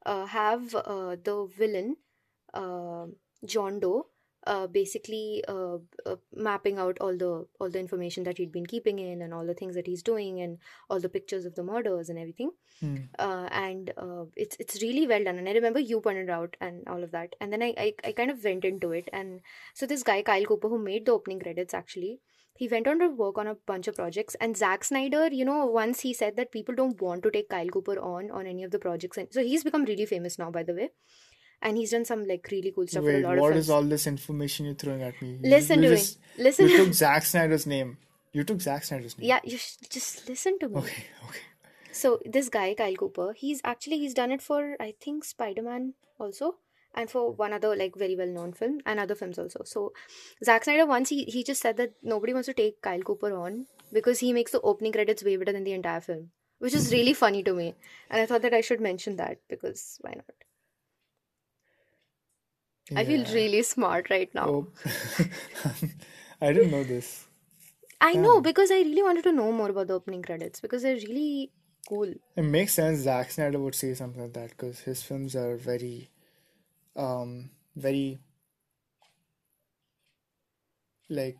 have 0.06 0.74
uh 0.74 1.16
the 1.22 1.48
villain 1.56 1.96
uh, 2.54 3.06
John 3.44 3.80
Doe 3.80 4.06
uh, 4.46 4.66
basically 4.66 5.44
uh, 5.48 5.76
uh, 6.06 6.16
mapping 6.34 6.78
out 6.78 6.96
all 7.00 7.16
the 7.16 7.46
all 7.60 7.68
the 7.70 7.78
information 7.78 8.24
that 8.24 8.38
he'd 8.38 8.52
been 8.52 8.66
keeping 8.66 8.98
in 8.98 9.20
and 9.20 9.34
all 9.34 9.44
the 9.44 9.54
things 9.54 9.74
that 9.74 9.86
he's 9.86 10.02
doing 10.02 10.40
and 10.40 10.58
all 10.88 11.00
the 11.00 11.08
pictures 11.08 11.44
of 11.44 11.54
the 11.54 11.62
murders 11.62 12.08
and 12.08 12.18
everything. 12.18 12.50
Uh, 13.18 13.48
and 13.50 13.92
uh, 13.98 14.24
it's 14.36 14.56
it's 14.58 14.80
really 14.82 15.06
well 15.06 15.22
done. 15.22 15.38
And 15.38 15.48
I 15.48 15.52
remember 15.52 15.80
you 15.80 16.00
pointed 16.00 16.30
out 16.30 16.56
and 16.60 16.86
all 16.88 17.02
of 17.02 17.10
that. 17.10 17.34
And 17.40 17.52
then 17.52 17.62
I, 17.62 17.74
I 17.76 17.94
I 18.04 18.12
kind 18.12 18.30
of 18.30 18.42
went 18.42 18.64
into 18.64 18.92
it. 18.92 19.08
And 19.12 19.40
so 19.74 19.86
this 19.86 20.02
guy 20.02 20.22
Kyle 20.22 20.44
Cooper 20.44 20.68
who 20.68 20.78
made 20.78 21.06
the 21.06 21.12
opening 21.12 21.40
credits 21.40 21.74
actually 21.74 22.20
he 22.58 22.68
went 22.68 22.88
on 22.92 22.98
to 22.98 23.08
work 23.08 23.38
on 23.38 23.46
a 23.46 23.54
bunch 23.72 23.88
of 23.88 23.96
projects. 23.96 24.36
And 24.40 24.56
Zack 24.56 24.84
Snyder 24.84 25.28
you 25.40 25.44
know 25.44 25.64
once 25.66 26.00
he 26.00 26.12
said 26.12 26.36
that 26.36 26.52
people 26.52 26.74
don't 26.74 27.00
want 27.00 27.22
to 27.22 27.30
take 27.30 27.48
Kyle 27.48 27.74
Cooper 27.76 27.98
on 27.98 28.30
on 28.30 28.46
any 28.52 28.64
of 28.64 28.72
the 28.72 28.80
projects. 28.86 29.16
And 29.22 29.32
so 29.38 29.42
he's 29.42 29.64
become 29.64 29.84
really 29.84 30.06
famous 30.06 30.38
now 30.38 30.50
by 30.50 30.64
the 30.70 30.74
way. 30.74 30.90
And 31.60 31.76
he's 31.76 31.90
done 31.90 32.04
some 32.04 32.24
like 32.26 32.48
really 32.52 32.72
cool 32.74 32.86
stuff 32.86 33.02
for 33.04 33.10
a 33.10 33.14
wait 33.14 33.24
lot 33.24 33.34
of 33.34 33.40
what 33.40 33.56
is 33.56 33.70
all 33.70 33.82
this 33.82 34.06
information 34.06 34.66
you're 34.66 34.80
throwing 34.82 35.02
at 35.02 35.20
me? 35.22 35.38
Listen 35.42 35.82
you 35.82 35.90
to 35.90 35.94
me. 35.96 36.02
Listen. 36.38 36.68
you 36.68 36.84
took 36.84 36.94
Zack 36.94 37.24
Snyder's 37.24 37.66
name. 37.66 37.96
You 38.32 38.44
took 38.44 38.60
Zack 38.60 38.84
Snyder's 38.84 39.18
name. 39.18 39.28
Yeah, 39.28 39.40
you 39.44 39.58
sh- 39.58 39.76
just 39.90 40.28
listen 40.28 40.58
to 40.60 40.68
me. 40.68 40.76
okay 40.76 41.04
okay. 41.28 41.46
So 41.92 42.20
this 42.24 42.48
guy 42.48 42.74
Kyle 42.74 42.94
Cooper, 42.94 43.32
he's 43.36 43.60
actually 43.64 43.98
he's 43.98 44.14
done 44.14 44.30
it 44.30 44.42
for 44.42 44.76
I 44.80 44.94
think 45.00 45.24
Spider 45.24 45.62
Man 45.62 45.94
also, 46.20 46.56
and 46.98 47.10
for 47.10 47.22
one 47.42 47.52
other 47.58 47.74
like 47.80 47.96
very 48.02 48.16
well 48.20 48.32
known 48.36 48.52
film 48.52 48.80
and 48.84 49.00
other 49.00 49.14
films 49.14 49.38
also. 49.38 49.62
So 49.64 49.92
Zack 50.44 50.64
Snyder 50.64 50.86
once 50.86 51.14
he 51.14 51.24
he 51.36 51.44
just 51.50 51.62
said 51.66 51.76
that 51.82 51.94
nobody 52.14 52.34
wants 52.38 52.50
to 52.52 52.54
take 52.60 52.82
Kyle 52.88 53.06
Cooper 53.10 53.32
on 53.36 53.66
because 53.92 54.24
he 54.24 54.32
makes 54.32 54.52
the 54.52 54.60
opening 54.72 54.92
credits 54.98 55.22
way 55.30 55.36
better 55.36 55.52
than 55.52 55.64
the 55.64 55.76
entire 55.78 56.00
film, 56.00 56.30
which 56.58 56.74
is 56.80 56.92
really 56.92 57.14
funny 57.22 57.42
to 57.44 57.54
me. 57.60 57.68
And 58.10 58.20
I 58.20 58.26
thought 58.26 58.42
that 58.48 58.58
I 58.60 58.60
should 58.70 58.80
mention 58.90 59.16
that 59.22 59.38
because 59.48 59.86
why 60.00 60.14
not? 60.20 60.24
I 62.98 63.04
feel 63.04 63.24
really 63.32 63.62
smart 63.62 64.10
right 64.10 64.34
now. 64.34 64.46
oh 64.48 64.68
I 66.40 66.52
didn't 66.52 66.70
know 66.70 66.84
this 66.84 67.28
I 68.00 68.14
know 68.14 68.40
because 68.40 68.70
I 68.70 68.76
really 68.76 69.02
wanted 69.02 69.24
to 69.24 69.32
know 69.32 69.50
more 69.52 69.70
about 69.70 69.88
the 69.88 69.94
opening 69.94 70.22
credits 70.22 70.60
because 70.60 70.82
they're 70.82 70.96
really 70.96 71.50
cool. 71.88 72.12
It 72.36 72.42
makes 72.42 72.74
sense 72.74 73.00
Zack 73.00 73.30
Snyder 73.32 73.58
would 73.58 73.74
say 73.74 73.94
something 73.94 74.22
like 74.22 74.34
that 74.34 74.50
because 74.50 74.80
his 74.80 75.02
films 75.02 75.34
are 75.34 75.56
very, 75.56 76.08
um, 76.98 77.50
very 77.76 78.18
like 81.08 81.38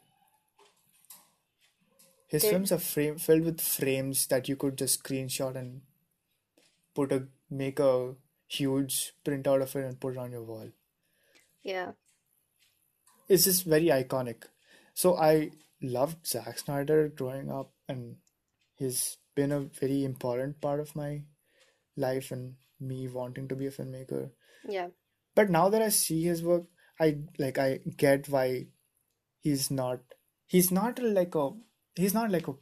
his 2.29 2.43
films 2.45 2.73
are 2.73 2.79
frame 2.79 3.19
filled 3.19 3.45
with 3.45 3.61
frames 3.61 4.27
that 4.29 4.49
you 4.49 4.57
could 4.57 4.79
just 4.79 5.03
screenshot 5.03 5.57
and 5.57 5.83
put 6.95 7.13
a 7.13 7.27
make 7.51 7.79
a 7.81 8.15
huge 8.47 9.13
printout 9.25 9.63
of 9.63 9.75
it 9.77 9.85
and 9.85 10.01
put 10.01 10.15
it 10.15 10.19
on 10.19 10.33
your 10.33 10.43
wall. 10.43 10.71
yeah. 11.63 11.93
It's 13.29 13.45
just 13.45 13.65
very 13.65 13.87
iconic. 13.87 14.45
So 14.95 15.17
I 15.17 15.51
loved 15.83 16.27
Zack 16.27 16.59
Snyder 16.59 17.09
growing 17.09 17.51
up, 17.51 17.73
and 17.89 18.17
he's 18.77 19.19
been 19.35 19.53
a 19.53 19.61
very 19.61 20.05
important 20.05 20.61
part 20.61 20.81
of 20.81 20.97
my 20.97 21.23
life 21.97 22.31
and 22.31 22.55
me 22.81 23.09
wanting 23.09 23.49
to 23.49 23.55
be 23.55 23.67
a 23.67 23.71
filmmaker. 23.71 24.31
Yeah. 24.67 24.89
But 25.39 25.51
now 25.51 25.69
that 25.69 25.81
I 25.81 25.91
see 25.91 26.25
his 26.25 26.43
work, 26.43 26.65
I 27.01 27.19
like 27.39 27.59
I 27.59 27.79
get 27.97 28.29
why 28.29 28.67
he's 29.39 29.71
not 29.71 30.01
he's 30.47 30.73
not 30.73 30.99
like 31.01 31.37
a 31.37 31.51
he's 31.95 32.13
not 32.13 32.33
like 32.33 32.49
a 32.49 32.55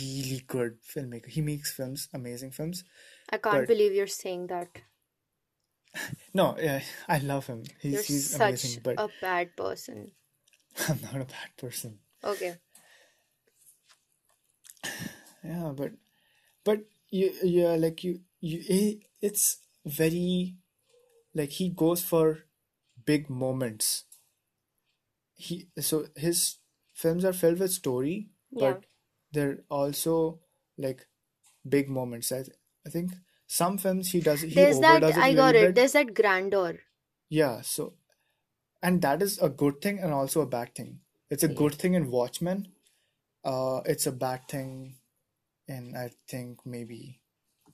really 0.00 0.42
good 0.44 0.78
filmmaker. 0.82 1.28
He 1.28 1.40
makes 1.40 1.72
films, 1.72 2.08
amazing 2.12 2.50
films, 2.50 2.82
I 3.30 3.38
can't 3.38 3.68
believe 3.68 3.94
you're 3.94 4.08
saying 4.08 4.48
that. 4.48 4.80
no, 6.34 6.56
yeah, 6.58 6.80
I 7.08 7.18
love 7.18 7.46
him. 7.46 7.62
You're 7.80 7.92
He's 7.92 8.08
he's 8.08 8.30
such 8.30 8.48
amazing, 8.48 8.80
but 8.82 8.98
a 8.98 9.08
bad 9.20 9.54
person. 9.56 10.10
I'm 10.88 10.98
not 11.00 11.22
a 11.22 11.30
bad 11.36 11.56
person. 11.56 12.00
Okay. 12.24 12.56
Yeah, 15.44 15.72
but 15.76 15.92
but 16.64 16.84
you 17.10 17.32
yeah 17.42 17.74
like 17.74 18.04
you 18.04 18.20
you 18.40 18.58
he, 18.58 19.06
it's 19.20 19.58
very 19.84 20.56
like 21.34 21.50
he 21.50 21.68
goes 21.70 22.02
for 22.04 22.44
big 23.04 23.28
moments. 23.30 24.04
He 25.34 25.68
so 25.80 26.06
his 26.16 26.58
films 26.94 27.24
are 27.24 27.32
filled 27.32 27.58
with 27.58 27.72
story, 27.72 28.30
Yeah. 28.50 28.72
but 28.74 28.86
they're 29.32 29.64
also 29.70 30.40
like 30.78 31.06
big 31.68 31.88
moments. 31.88 32.32
I 32.32 32.42
th- 32.42 32.56
I 32.86 32.90
think 32.90 33.12
some 33.46 33.78
films 33.78 34.10
he 34.12 34.20
does 34.20 34.42
he 34.42 34.50
There's 34.54 34.80
that, 34.80 35.02
overdoes 35.02 35.16
it 35.16 35.20
a 35.20 35.24
I 35.24 35.34
got 35.34 35.54
it. 35.54 35.66
bit. 35.68 35.74
There's 35.74 35.92
that 35.92 36.14
grandeur. 36.14 36.80
Yeah, 37.28 37.60
so 37.62 37.94
and 38.82 39.02
that 39.02 39.22
is 39.22 39.38
a 39.38 39.48
good 39.48 39.80
thing 39.80 39.98
and 40.00 40.12
also 40.12 40.40
a 40.42 40.46
bad 40.46 40.74
thing. 40.74 41.00
It's 41.30 41.44
a 41.44 41.48
Yeah. 41.48 41.54
good 41.54 41.74
thing 41.76 41.94
in 41.94 42.10
Watchmen. 42.10 42.68
Uh, 43.44 43.80
it's 43.86 44.06
a 44.06 44.12
bad 44.12 44.48
thing 44.48 44.96
in 45.68 45.96
I 45.96 46.10
think 46.28 46.66
maybe 46.66 47.20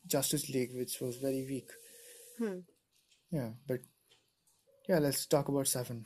Justice 0.07 0.49
League, 0.49 0.75
which 0.75 1.01
was 1.01 1.17
very 1.19 1.45
weak. 1.45 1.71
Hmm. 2.39 2.61
Yeah, 3.31 3.51
but 3.67 3.81
yeah, 4.89 4.99
let's 4.99 5.27
talk 5.27 5.49
about 5.49 5.67
Seven. 5.69 6.05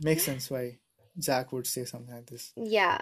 Makes 0.00 0.24
sense 0.24 0.50
why 0.50 0.78
Zack 1.20 1.52
would 1.52 1.66
say 1.66 1.84
something 1.84 2.14
like 2.14 2.26
this. 2.26 2.52
Yeah. 2.56 2.98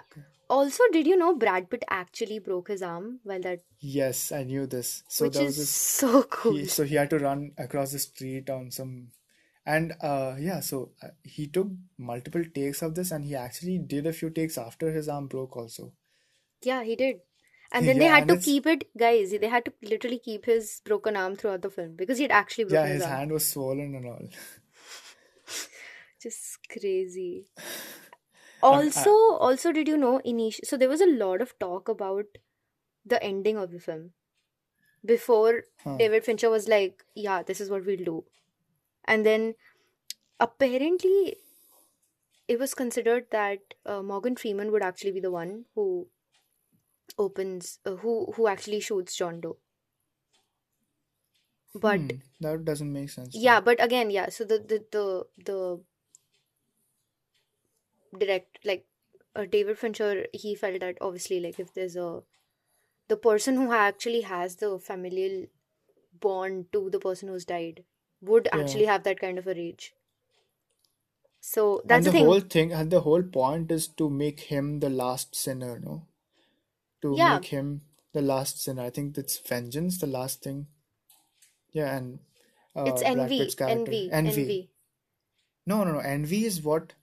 Also, 0.49 0.83
did 0.91 1.07
you 1.07 1.15
know 1.17 1.35
Brad 1.35 1.69
Pitt 1.69 1.83
actually 1.89 2.39
broke 2.39 2.67
his 2.69 2.81
arm 2.81 3.19
while 3.23 3.41
that, 3.41 3.59
Yes, 3.79 4.31
I 4.31 4.43
knew 4.43 4.67
this. 4.67 5.03
So 5.07 5.25
which 5.25 5.33
there 5.33 5.45
was 5.45 5.57
this 5.57 5.69
so 5.69 6.23
cool. 6.23 6.53
he 6.53 6.65
so 6.65 6.83
he 6.83 6.95
had 6.95 7.09
to 7.09 7.19
run 7.19 7.51
across 7.57 7.91
the 7.93 7.99
street 7.99 8.49
on 8.49 8.69
some 8.71 9.07
and 9.65 9.93
uh 10.01 10.35
yeah 10.39 10.59
so 10.59 10.91
uh, 11.03 11.09
he 11.23 11.45
took 11.47 11.67
multiple 11.97 12.43
takes 12.53 12.81
of 12.81 12.95
this 12.95 13.11
and 13.11 13.23
he 13.25 13.35
actually 13.35 13.77
did 13.77 14.07
a 14.07 14.13
few 14.13 14.29
takes 14.31 14.57
after 14.57 14.91
his 14.91 15.07
arm 15.07 15.27
broke 15.27 15.55
also 15.55 15.93
Yeah, 16.63 16.83
he 16.83 16.95
did. 16.95 17.21
And 17.73 17.87
then 17.87 17.99
they 17.99 18.05
had 18.05 18.27
to 18.27 18.37
keep 18.37 18.65
it, 18.65 18.85
guys, 18.97 19.31
they 19.31 19.47
had 19.47 19.65
to 19.65 19.73
literally 19.81 20.19
keep 20.19 20.45
his 20.45 20.81
broken 20.85 21.15
arm 21.15 21.35
throughout 21.35 21.61
the 21.61 21.69
film 21.69 21.95
because 21.95 22.17
he 22.17 22.23
had 22.23 22.31
actually 22.31 22.65
yeah 22.65 22.69
broken 22.81 22.87
his 22.87 23.01
his 23.01 23.03
arm. 23.03 23.19
hand 23.19 23.31
was 23.31 23.47
swollen 23.47 23.95
and 23.95 24.05
all 24.05 24.27
Just 26.21 26.59
crazy. 26.69 27.47
and 27.55 27.71
Also, 28.63 29.09
uh, 29.09 29.37
also, 29.47 29.71
did 29.71 29.87
you 29.87 29.97
know 29.97 30.19
initial? 30.23 30.65
So 30.65 30.77
there 30.77 30.89
was 30.89 31.01
a 31.01 31.07
lot 31.07 31.41
of 31.41 31.57
talk 31.59 31.89
about 31.89 32.25
the 33.05 33.21
ending 33.23 33.57
of 33.57 33.71
the 33.71 33.79
film 33.79 34.11
before 35.05 35.63
huh 35.83 35.97
David 35.97 36.23
Fincher 36.25 36.49
was 36.49 36.67
like, 36.67 37.03
"Yeah, 37.15 37.43
this 37.43 37.59
is 37.61 37.69
what 37.69 37.85
we'll 37.85 38.05
do," 38.11 38.25
and 39.05 39.25
then 39.25 39.55
apparently 40.39 41.37
it 42.47 42.59
was 42.59 42.73
considered 42.73 43.27
that 43.31 43.59
uh, 43.85 44.01
Morgan 44.01 44.35
Freeman 44.35 44.71
would 44.71 44.83
actually 44.83 45.11
be 45.11 45.19
the 45.19 45.31
one 45.31 45.65
who 45.75 46.07
opens, 47.17 47.79
uh, 47.85 47.95
who 47.97 48.31
who 48.33 48.47
actually 48.47 48.79
shoots 48.81 49.15
John 49.15 49.41
Doe. 49.41 49.57
But 51.75 52.01
hmm 52.01 52.17
that 52.39 52.65
doesn't 52.65 52.91
make 52.93 53.09
sense 53.09 53.39
yeah, 53.45 53.59
but 53.61 53.83
again, 53.83 54.09
yeah. 54.09 54.29
So 54.29 54.43
the 54.43 54.59
the 54.59 54.85
the 54.91 55.25
the 55.45 55.81
direct 58.17 58.59
like 58.65 58.85
uh, 59.35 59.45
David 59.45 59.77
Fincher, 59.77 60.25
he 60.33 60.55
felt 60.55 60.79
that 60.81 60.97
obviously 61.01 61.39
like 61.39 61.59
if 61.59 61.73
there's 61.73 61.95
a 61.95 62.23
the 63.07 63.17
person 63.17 63.55
who 63.55 63.71
actually 63.73 64.21
has 64.21 64.57
the 64.57 64.79
familial 64.79 65.47
bond 66.19 66.71
to 66.73 66.89
the 66.89 66.99
person 66.99 67.27
who's 67.29 67.45
died 67.45 67.83
would 68.21 68.47
yeah 68.51 68.51
actually 68.51 68.85
have 68.85 69.03
that 69.03 69.19
kind 69.19 69.37
of 69.37 69.47
a 69.47 69.53
rage. 69.53 69.93
So 71.41 71.81
and 71.89 72.05
that's 72.05 72.07
the 72.07 72.09
the 72.09 72.11
thing. 72.11 72.13
whole 72.13 72.39
thing 72.39 72.71
and 72.73 72.91
the 72.91 73.01
whole 73.01 73.21
point 73.23 73.71
is 73.71 73.87
to 73.87 74.09
make 74.09 74.39
him 74.41 74.79
the 74.79 74.89
last 74.89 75.35
sinner 75.35 75.79
no 75.79 76.07
to 77.01 77.17
Yeah, 77.17 77.39
make 77.39 77.45
him 77.45 77.81
the 78.13 78.21
last 78.21 78.61
sinner 78.61 78.83
I 78.83 78.89
think 78.89 79.17
it's 79.17 79.39
vengeance 79.39 79.99
the 79.99 80.07
last 80.07 80.43
thing 80.43 80.67
yeah 81.73 81.95
and 81.95 82.19
it's 82.85 83.01
uh 83.01 83.05
Brad 83.05 83.27
envy, 83.29 83.37
Pitt's 83.37 83.55
character 83.55 83.91
envy, 83.91 84.09
envy 84.11 84.43
envy. 84.43 84.69
No, 85.65 85.83
no, 85.83 85.93
no. 85.93 85.99
Envy 85.99 86.45
is 86.45 86.61
what 86.61 86.93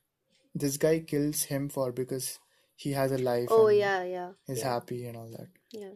this 0.55 0.77
guy 0.77 1.01
kills 1.01 1.45
him 1.45 1.69
for 1.69 1.93
because 1.93 2.39
he 2.77 2.93
has 2.93 3.13
a 3.13 3.19
life 3.19 3.51
Oh 3.51 3.69
and 3.69 3.71
yeah, 3.71 4.03
yeah, 4.05 4.33
is 4.49 4.59
yeah, 4.59 4.75
happy 4.75 5.07
and 5.07 5.17
all 5.17 5.31
that. 5.31 5.49
yeah. 5.73 5.91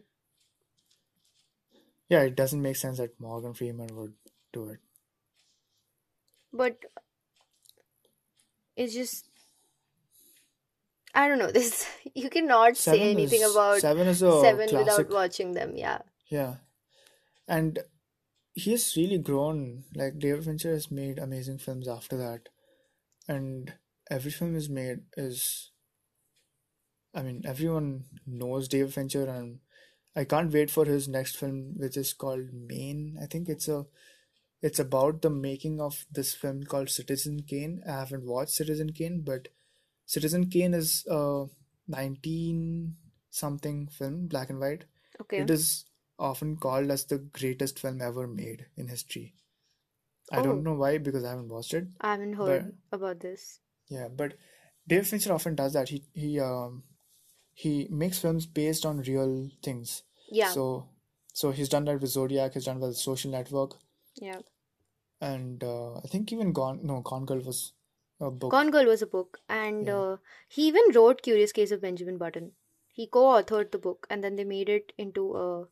Yeah, 2.09 2.21
it 2.21 2.35
doesn't 2.35 2.61
make 2.61 2.77
sense 2.77 2.97
that 2.99 3.19
Morgan 3.19 3.53
Freeman 3.53 3.93
would 3.97 4.13
do 4.53 4.69
it. 4.69 4.79
But 6.53 6.77
it's 8.75 8.93
just 8.93 9.29
I 11.13 11.27
don't 11.27 11.39
know. 11.39 11.51
This 11.51 11.87
you 12.15 12.29
cannot 12.29 12.77
say 12.77 13.11
anything 13.11 13.41
is 13.41 13.51
about 13.51 13.79
Seven 13.79 14.07
is 14.07 14.21
a 14.21 14.41
Seven 14.41 14.75
without 14.77 15.09
watching 15.09 15.53
them. 15.53 15.75
Yeah. 15.75 15.99
Yeah. 16.29 16.55
And 17.47 17.79
he's 18.53 18.95
really 18.97 19.17
grown. 19.17 19.83
Like 19.95 20.19
David 20.19 20.45
Fincher 20.45 20.71
has 20.71 20.89
made 20.91 21.19
amazing 21.19 21.59
films 21.59 21.87
after 21.87 22.17
that. 22.17 22.49
And 23.27 23.73
every 24.09 24.31
film 24.31 24.55
is 24.55 24.69
made 24.69 25.01
is 25.15 25.71
I 27.15 27.21
mean, 27.21 27.43
everyone 27.45 28.05
knows 28.25 28.67
David 28.67 28.93
Fincher 28.93 29.29
and 29.29 29.59
I 30.15 30.23
can't 30.25 30.51
wait 30.51 30.71
for 30.71 30.85
his 30.85 31.07
next 31.07 31.37
film, 31.37 31.73
which 31.77 31.97
is 31.97 32.13
called 32.13 32.51
Mank. 32.51 33.21
I 33.21 33.25
think 33.27 33.49
it's 33.49 33.67
a 33.67 33.85
It's 34.61 34.79
about 34.79 35.21
the 35.21 35.29
making 35.29 35.81
of 35.81 36.05
this 36.11 36.33
film 36.33 36.63
called 36.63 36.89
Citizen 36.89 37.43
Kane. 37.43 37.83
I 37.87 37.91
haven't 37.99 38.25
watched 38.25 38.53
Citizen 38.53 38.93
Kane, 38.93 39.21
but 39.21 39.49
Citizen 40.05 40.49
Kane 40.49 40.73
is 40.73 41.05
a 41.09 41.45
19 41.87 42.95
something 43.29 43.87
film, 43.87 44.27
black 44.27 44.49
and 44.49 44.59
white. 44.59 44.85
Okay. 45.21 45.37
It 45.39 45.49
is 45.49 45.85
often 46.19 46.57
called 46.57 46.91
as 46.91 47.05
the 47.05 47.17
greatest 47.17 47.79
film 47.79 48.01
ever 48.01 48.27
made 48.27 48.65
in 48.77 48.87
history. 48.87 49.33
I 50.31 50.41
don't 50.41 50.59
Oh, 50.59 50.61
know 50.61 50.73
why 50.75 50.97
because 50.97 51.23
I 51.23 51.29
haven't 51.31 51.49
watched 51.49 51.73
it, 51.73 51.87
I 52.01 52.11
haven't 52.11 52.35
but 52.35 52.47
heard 52.47 52.73
about 52.91 53.19
this. 53.19 53.59
yeah, 53.89 54.07
but 54.07 54.33
David 54.87 55.07
Fincher 55.07 55.33
often 55.33 55.55
does 55.55 55.73
that. 55.73 55.89
He 55.89 56.03
he 56.13 56.39
um 56.39 56.83
he 57.53 57.87
makes 57.89 58.19
films 58.19 58.45
based 58.45 58.85
on 58.85 59.01
real 59.01 59.49
things. 59.63 60.03
Yeah. 60.31 60.49
So 60.49 60.87
so 61.33 61.51
he's 61.51 61.69
done 61.69 61.85
that 61.85 61.99
with 62.01 62.11
Zodiac, 62.11 62.53
he's 62.53 62.65
done 62.65 62.79
with 62.79 62.95
Social 62.97 63.31
Network, 63.31 63.75
Yeah. 64.15 64.39
and 65.19 65.63
uh, 65.63 65.95
I 65.97 66.07
think 66.07 66.31
even 66.31 66.51
Gone 66.53 66.79
no 66.83 67.01
Gone 67.01 67.25
Girl 67.25 67.39
was 67.39 67.73
a 68.23 68.31
book. 68.31 68.57
Gone 68.57 68.71
Girl 68.71 68.85
was 68.85 69.01
a 69.01 69.07
book, 69.07 69.41
and 69.49 69.87
Yeah. 69.87 69.89
uh, 69.89 70.17
he 70.47 70.67
even 70.67 70.91
wrote 70.93 71.21
Curious 71.21 71.51
Case 71.51 71.71
of 71.71 71.81
Benjamin 71.81 72.17
Button. 72.17 72.55
He 72.93 73.07
co-authored 73.07 73.71
the 73.71 73.77
book, 73.79 74.07
and 74.09 74.23
then 74.23 74.37
they 74.37 74.45
made 74.45 74.69
it 74.69 74.93
into 74.97 75.35
a 75.35 75.67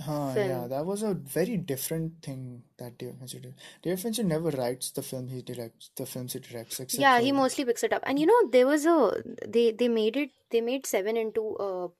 Huh, 0.00 0.36
yeah, 0.38 0.66
that 0.68 0.84
was 0.86 1.02
a 1.02 1.12
very 1.14 1.56
different 1.58 2.22
thing 2.22 2.64
that 2.78 2.96
David 2.98 3.18
Fincher 3.18 3.40
did. 3.40 3.54
David 3.82 4.00
Fincher 4.00 4.22
never 4.24 4.50
writes 4.50 4.90
the 4.90 5.02
film 5.02 5.28
he 5.28 5.40
directs, 5.42 5.90
the 5.96 6.04
films 6.06 6.32
he 6.34 6.38
directs, 6.40 6.80
except 6.80 7.10
Yeah, 7.10 7.20
he 7.20 7.30
mostly 7.32 7.64
picks 7.64 7.84
it 7.84 7.92
up. 7.92 8.02
And 8.04 8.18
you 8.18 8.26
know, 8.26 8.48
there 8.48 8.66
was 8.66 8.86
a 8.86 9.22
they 9.46 9.70
they 9.72 9.88
made 9.88 10.16
it 10.16 10.30
they 10.50 10.60
made 10.60 10.84
Seven 10.86 11.16
into 11.16 11.56
a 11.60 11.90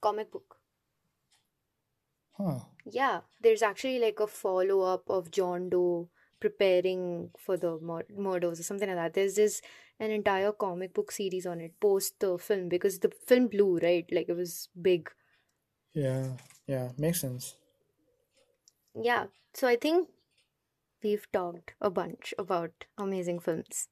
comic 0.00 0.30
book. 0.30 0.60
huh. 2.32 2.60
Yeah, 2.84 3.22
there's 3.40 3.62
actually 3.62 3.98
like 3.98 4.20
a 4.20 4.26
follow-up 4.26 5.08
of 5.08 5.30
John 5.30 5.70
Doe 5.70 6.10
preparing 6.40 7.30
for 7.38 7.56
the 7.56 7.78
mur 7.80 8.04
murders 8.16 8.60
or 8.60 8.62
something 8.62 8.88
like 8.88 8.96
that. 8.96 9.14
There's 9.14 9.34
this 9.34 9.60
an 9.98 10.10
entire 10.10 10.52
comic 10.52 10.94
book 10.94 11.12
series 11.12 11.46
on 11.46 11.60
it 11.60 11.78
post 11.80 12.18
the 12.20 12.38
film 12.38 12.68
because 12.68 12.98
the 12.98 13.10
film 13.26 13.48
blew, 13.48 13.78
right? 13.78 14.06
Like 14.10 14.28
it 14.28 14.36
was 14.36 14.68
big. 14.80 15.10
Yeah, 15.92 16.28
yeah, 16.66 16.88
makes 16.96 17.20
sense. 17.20 17.56
Yeah, 18.94 19.26
so 19.54 19.68
I 19.68 19.76
think 19.76 20.08
we've 21.02 21.30
talked 21.32 21.74
a 21.80 21.90
bunch 21.90 22.34
about 22.38 22.86
amazing 22.98 23.40
films. 23.40 23.88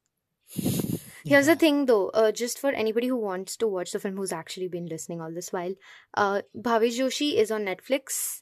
Here's 1.25 1.45
the 1.45 1.55
thing 1.55 1.85
though, 1.85 2.09
uh, 2.09 2.31
just 2.31 2.59
for 2.59 2.71
anybody 2.71 3.07
who 3.07 3.17
wants 3.17 3.55
to 3.57 3.67
watch 3.67 3.91
the 3.91 3.99
film 3.99 4.15
who's 4.17 4.31
actually 4.31 4.67
been 4.67 4.87
listening 4.87 5.21
all 5.21 5.31
this 5.31 5.51
while, 5.51 5.75
uh, 6.15 6.41
Bhavesh 6.57 6.97
Joshi 6.97 7.35
is 7.35 7.51
on 7.51 7.65
Netflix. 7.65 8.41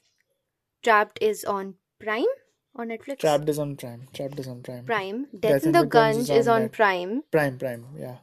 Trapped 0.82 1.18
is 1.20 1.44
on 1.44 1.74
Prime 2.00 2.24
or 2.78 2.86
Netflix? 2.86 3.18
Trapped 3.18 3.48
is 3.48 3.58
on 3.58 3.76
Prime. 3.76 4.08
Trapped 4.14 4.38
is 4.38 4.48
on 4.48 4.62
Prime. 4.62 4.84
Prime. 4.86 5.26
Death 5.32 5.40
Death 5.40 5.62
in 5.62 5.68
and 5.68 5.74
the 5.74 5.80
the 5.80 5.86
Guns 5.86 6.16
is 6.18 6.30
Gunj 6.30 6.38
is 6.38 6.48
on 6.48 6.62
on 6.62 6.68
Prime. 6.70 7.22
Prime, 7.30 7.58
Prime, 7.58 7.86
yeah. 7.98 8.16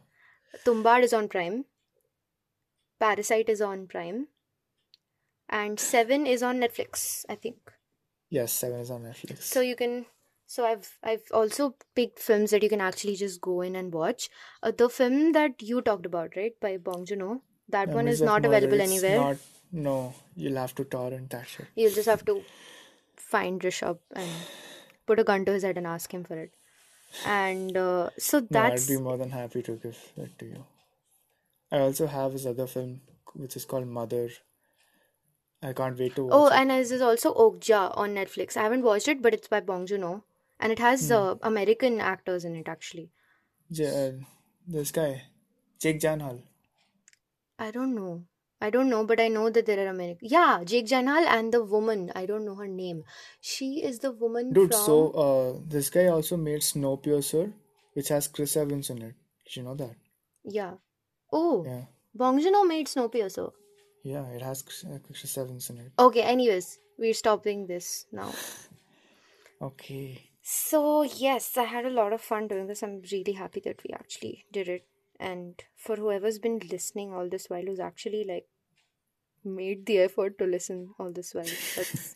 Tumbad 0.65 1.03
is 1.03 1.13
on 1.13 1.27
Prime. 1.27 1.65
Parasite 2.99 3.49
is 3.49 3.61
on 3.61 3.87
Prime. 3.87 4.27
And 5.49 5.79
Seven 5.79 6.25
is 6.25 6.41
on 6.41 6.59
Netflix, 6.59 7.25
I 7.29 7.35
think. 7.35 7.57
Yes, 8.29 8.51
Seven 8.53 8.79
is 8.79 8.89
on 8.89 9.03
Netflix. 9.03 9.43
So 9.43 9.61
you 9.61 9.75
can. 9.75 10.05
So 10.47 10.65
I've 10.65 10.97
I've 11.03 11.23
also 11.31 11.75
picked 11.95 12.19
films 12.19 12.51
that 12.51 12.63
you 12.63 12.69
can 12.69 12.81
actually 12.81 13.15
just 13.15 13.41
go 13.41 13.61
in 13.61 13.75
and 13.75 13.93
watch. 13.93 14.29
Uh, 14.63 14.71
the 14.71 14.89
film 14.89 15.31
that 15.33 15.61
you 15.61 15.81
talked 15.81 16.05
about, 16.05 16.35
right, 16.35 16.53
by 16.61 16.77
Bong 16.77 17.05
Joon-ho, 17.05 17.41
that 17.69 17.89
one 17.89 18.07
is 18.07 18.21
not 18.21 18.41
Murder. 18.43 18.55
available 18.55 18.81
anywhere. 18.81 19.17
not. 19.17 19.37
No, 19.71 20.13
you'll 20.35 20.55
have 20.57 20.73
to 20.75 20.83
torrent 20.85 21.31
that 21.31 21.47
shit. 21.47 21.65
You'll 21.75 21.93
just 21.93 22.07
have 22.07 22.23
to 22.25 22.41
find 23.33 23.61
Rishabh 23.61 23.99
and 24.15 24.29
put 25.05 25.19
a 25.19 25.23
gun 25.23 25.45
to 25.45 25.53
his 25.53 25.63
head 25.63 25.77
and 25.77 25.87
ask 25.87 26.13
him 26.13 26.23
for 26.23 26.37
it. 26.37 26.51
And 27.25 27.75
uh, 27.77 28.09
so 28.17 28.45
No, 28.49 28.61
I'd 28.61 28.87
be 28.87 28.97
more 28.97 29.17
than 29.17 29.31
happy 29.31 29.61
to 29.63 29.75
give 29.77 29.97
it 30.17 30.37
to 30.39 30.45
you. 30.45 30.65
I 31.71 31.79
also 31.79 32.07
have 32.07 32.33
his 32.33 32.45
other 32.47 32.67
film, 32.67 33.01
which 33.33 33.55
is 33.55 33.65
called 33.65 33.87
Mother. 33.87 34.29
I 35.61 35.73
can't 35.73 35.97
wait 35.97 36.15
to 36.15 36.29
oh, 36.31 36.43
watch 36.43 36.53
it. 36.53 36.57
and 36.59 36.69
there's 36.69 37.01
also 37.01 37.33
Okja 37.33 37.97
on 37.97 38.13
Netflix. 38.15 38.55
I 38.57 38.63
haven't 38.63 38.83
watched 38.83 39.07
it, 39.07 39.21
but 39.21 39.33
it's 39.33 39.47
by 39.47 39.59
Bong 39.61 39.85
Joon-ho, 39.85 40.23
and 40.59 40.71
it 40.71 40.79
has 40.79 41.07
Hmm. 41.07 41.13
uh, 41.13 41.35
American 41.41 41.99
actors 41.99 42.45
in 42.45 42.55
it 42.55 42.67
actually. 42.67 43.09
J- 43.71 44.07
uh, 44.07 44.11
this 44.67 44.91
guy, 44.91 45.23
Jake 45.79 45.99
Gyllenhaal. 45.99 46.43
I 47.59 47.71
don't 47.71 47.95
know. 47.95 48.25
I 48.61 48.69
don't 48.69 48.89
know, 48.89 49.05
but 49.05 49.19
I 49.19 49.27
know 49.27 49.49
that 49.49 49.65
there 49.65 49.85
are 49.85 49.89
American. 49.89 50.27
Yeah, 50.29 50.63
Jake 50.63 50.85
Gyllenhaal 50.87 51.25
and 51.27 51.53
the 51.53 51.63
woman. 51.63 52.11
I 52.15 52.25
don't 52.25 52.45
know 52.45 52.55
her 52.55 52.67
name. 52.67 53.03
She 53.41 53.83
is 53.83 53.99
the 53.99 54.11
woman 54.11 54.53
Dude, 54.53 54.73
so 54.73 55.11
uh, 55.11 55.59
this 55.67 55.89
guy 55.89 56.07
also 56.07 56.37
made 56.37 56.61
Snowpiercer. 56.61 57.51
which 57.93 58.09
has 58.09 58.27
Chris 58.27 58.55
Evans 58.57 58.89
in 58.89 59.01
it. 59.01 59.15
Did 59.45 59.55
you 59.57 59.63
know 59.63 59.75
that? 59.75 59.95
Yeah. 60.43 60.73
Oh, 61.33 61.63
Yeah, 61.65 61.85
Bong 62.13 62.39
Joon-ho 62.41 62.63
made 62.63 62.87
Snowpiercer. 62.87 63.51
yeah, 64.03 64.25
it 64.27 64.41
has 64.41 64.61
Chris, 64.61 64.85
uh, 64.85 64.99
Chris 65.05 65.37
Evans 65.37 65.69
in 65.69 65.77
it. 65.79 65.91
Okay, 65.99 66.21
anyways, 66.21 66.79
we're 66.97 67.13
stopping 67.13 67.67
this 67.67 68.05
now. 68.11 68.31
Okay. 69.61 70.29
So, 70.41 71.03
yes, 71.03 71.57
I 71.57 71.63
had 71.63 71.85
a 71.85 71.89
lot 71.89 72.13
of 72.13 72.21
fun 72.21 72.47
doing 72.47 72.67
this. 72.67 72.83
I'm 72.83 73.01
really 73.11 73.33
happy 73.33 73.61
that 73.61 73.81
we 73.83 73.93
actually 73.93 74.45
did 74.51 74.67
it. 74.67 74.85
And 75.19 75.63
for 75.75 75.95
whoever's 75.95 76.39
been 76.39 76.59
listening 76.71 77.13
all 77.13 77.29
this 77.29 77.49
while, 77.49 77.63
who's 77.63 77.79
actually 77.79 78.23
like 78.23 78.47
made 79.43 79.85
the 79.85 79.99
effort 79.99 80.37
to 80.39 80.45
listen 80.45 80.93
all 80.99 81.11
this 81.11 81.33
while, 81.33 81.55
that's 81.75 82.15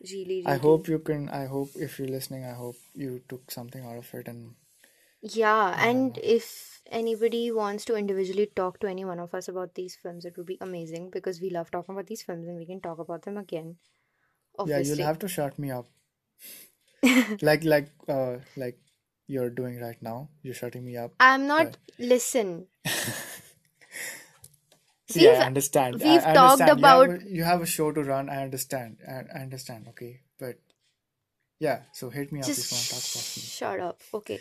really, 0.00 0.42
really 0.46 0.46
I 0.46 0.56
hope 0.56 0.88
you 0.88 0.98
can. 0.98 1.28
I 1.28 1.46
hope 1.46 1.70
if 1.76 1.98
you're 1.98 2.08
listening, 2.08 2.44
I 2.44 2.54
hope 2.54 2.76
you 2.94 3.22
took 3.28 3.50
something 3.50 3.84
out 3.84 3.96
of 3.98 4.14
it. 4.14 4.28
And 4.28 4.54
Yeah, 5.22 5.76
and 5.78 6.18
if 6.22 6.82
anybody 6.90 7.50
wants 7.50 7.84
to 7.86 7.94
individually 7.96 8.46
talk 8.54 8.80
to 8.80 8.86
any 8.88 9.04
one 9.04 9.18
of 9.18 9.34
us 9.34 9.48
about 9.48 9.74
these 9.74 9.96
films, 9.96 10.24
it 10.24 10.36
would 10.36 10.46
be 10.46 10.58
amazing 10.60 11.10
because 11.10 11.40
we 11.40 11.50
love 11.50 11.70
talking 11.70 11.94
about 11.94 12.06
these 12.06 12.22
films 12.22 12.48
and 12.48 12.58
we 12.58 12.66
can 12.66 12.80
talk 12.80 12.98
about 12.98 13.22
them 13.22 13.36
again. 13.38 13.76
yeah, 14.64 14.78
you'll 14.78 14.98
have 15.06 15.18
to 15.20 15.28
shut 15.28 15.58
me 15.58 15.70
up, 15.70 15.86
like 17.42 17.64
like 17.64 17.88
uh 18.08 18.36
like 18.56 18.78
you're 19.34 19.50
doing 19.58 19.80
right 19.80 20.00
now. 20.06 20.28
You're 20.42 20.54
shutting 20.60 20.84
me 20.84 20.96
up. 20.96 21.12
I'm 21.20 21.46
not, 21.46 21.76
listen, 21.98 22.66
See, 25.10 25.26
I 25.28 25.32
We've- 25.32 25.44
understand. 25.44 25.94
We've 26.00 26.22
I 26.24 26.32
talked 26.34 26.60
about- 26.62 27.08
You 27.08 27.12
have, 27.12 27.22
a, 27.22 27.30
you 27.38 27.44
have 27.44 27.62
a 27.62 27.66
show 27.66 27.90
to 27.92 28.02
run. 28.02 28.28
I 28.30 28.42
understand. 28.42 28.98
I, 29.08 29.22
I 29.38 29.42
understand. 29.42 29.86
Okay, 29.88 30.20
but 30.38 30.58
yeah. 31.58 31.80
So 31.92 32.10
hit 32.10 32.30
me 32.32 32.40
up 32.40 32.48
if 32.48 32.56
you 32.58 32.62
want 32.76 32.84
to 32.84 32.90
talk 32.90 33.06
about 33.14 33.36
me. 33.36 33.42
shut 33.42 33.80
up. 33.80 34.00
Okay. 34.14 34.38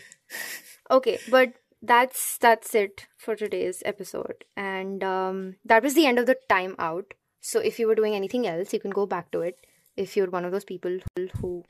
Okay, 0.91 1.17
but 1.29 1.53
that's 1.81 2.37
that's 2.37 2.75
it 2.75 3.07
for 3.17 3.35
today's 3.35 3.81
episode. 3.93 4.45
And 4.55 5.03
um 5.03 5.55
that 5.65 5.81
was 5.81 5.95
the 5.95 6.05
end 6.05 6.19
of 6.19 6.27
the 6.27 6.37
time 6.49 6.75
out. 6.77 7.15
So 7.41 7.59
if 7.71 7.79
you 7.79 7.87
were 7.87 7.95
doing 7.95 8.13
anything 8.13 8.45
else, 8.45 8.71
you 8.71 8.79
can 8.79 8.91
go 8.91 9.07
back 9.07 9.31
to 9.31 9.41
it. 9.41 9.65
If 9.97 10.15
you're 10.15 10.29
one 10.29 10.45
of 10.45 10.51
those 10.51 10.65
people 10.65 10.99
who 11.41 11.63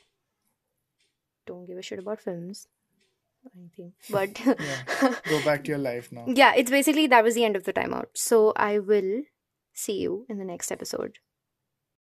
don't 1.47 1.65
give 1.67 1.77
a 1.77 1.81
shit 1.81 1.99
about 1.99 2.19
films 2.19 2.67
or 3.45 3.51
anything. 3.57 3.93
But 4.09 4.39
Yeah. 4.45 5.15
Go 5.29 5.43
back 5.43 5.63
to 5.65 5.69
your 5.69 5.77
life 5.77 6.11
now. 6.11 6.25
yeah, 6.27 6.53
it's 6.55 6.71
basically 6.71 7.07
that 7.07 7.23
was 7.23 7.35
the 7.35 7.45
end 7.45 7.55
of 7.55 7.63
the 7.65 7.73
timeout. 7.73 8.07
So 8.15 8.53
I 8.55 8.79
will 8.79 9.23
see 9.73 9.97
you 9.99 10.25
in 10.29 10.37
the 10.39 10.45
next 10.45 10.71
episode. 10.71 11.17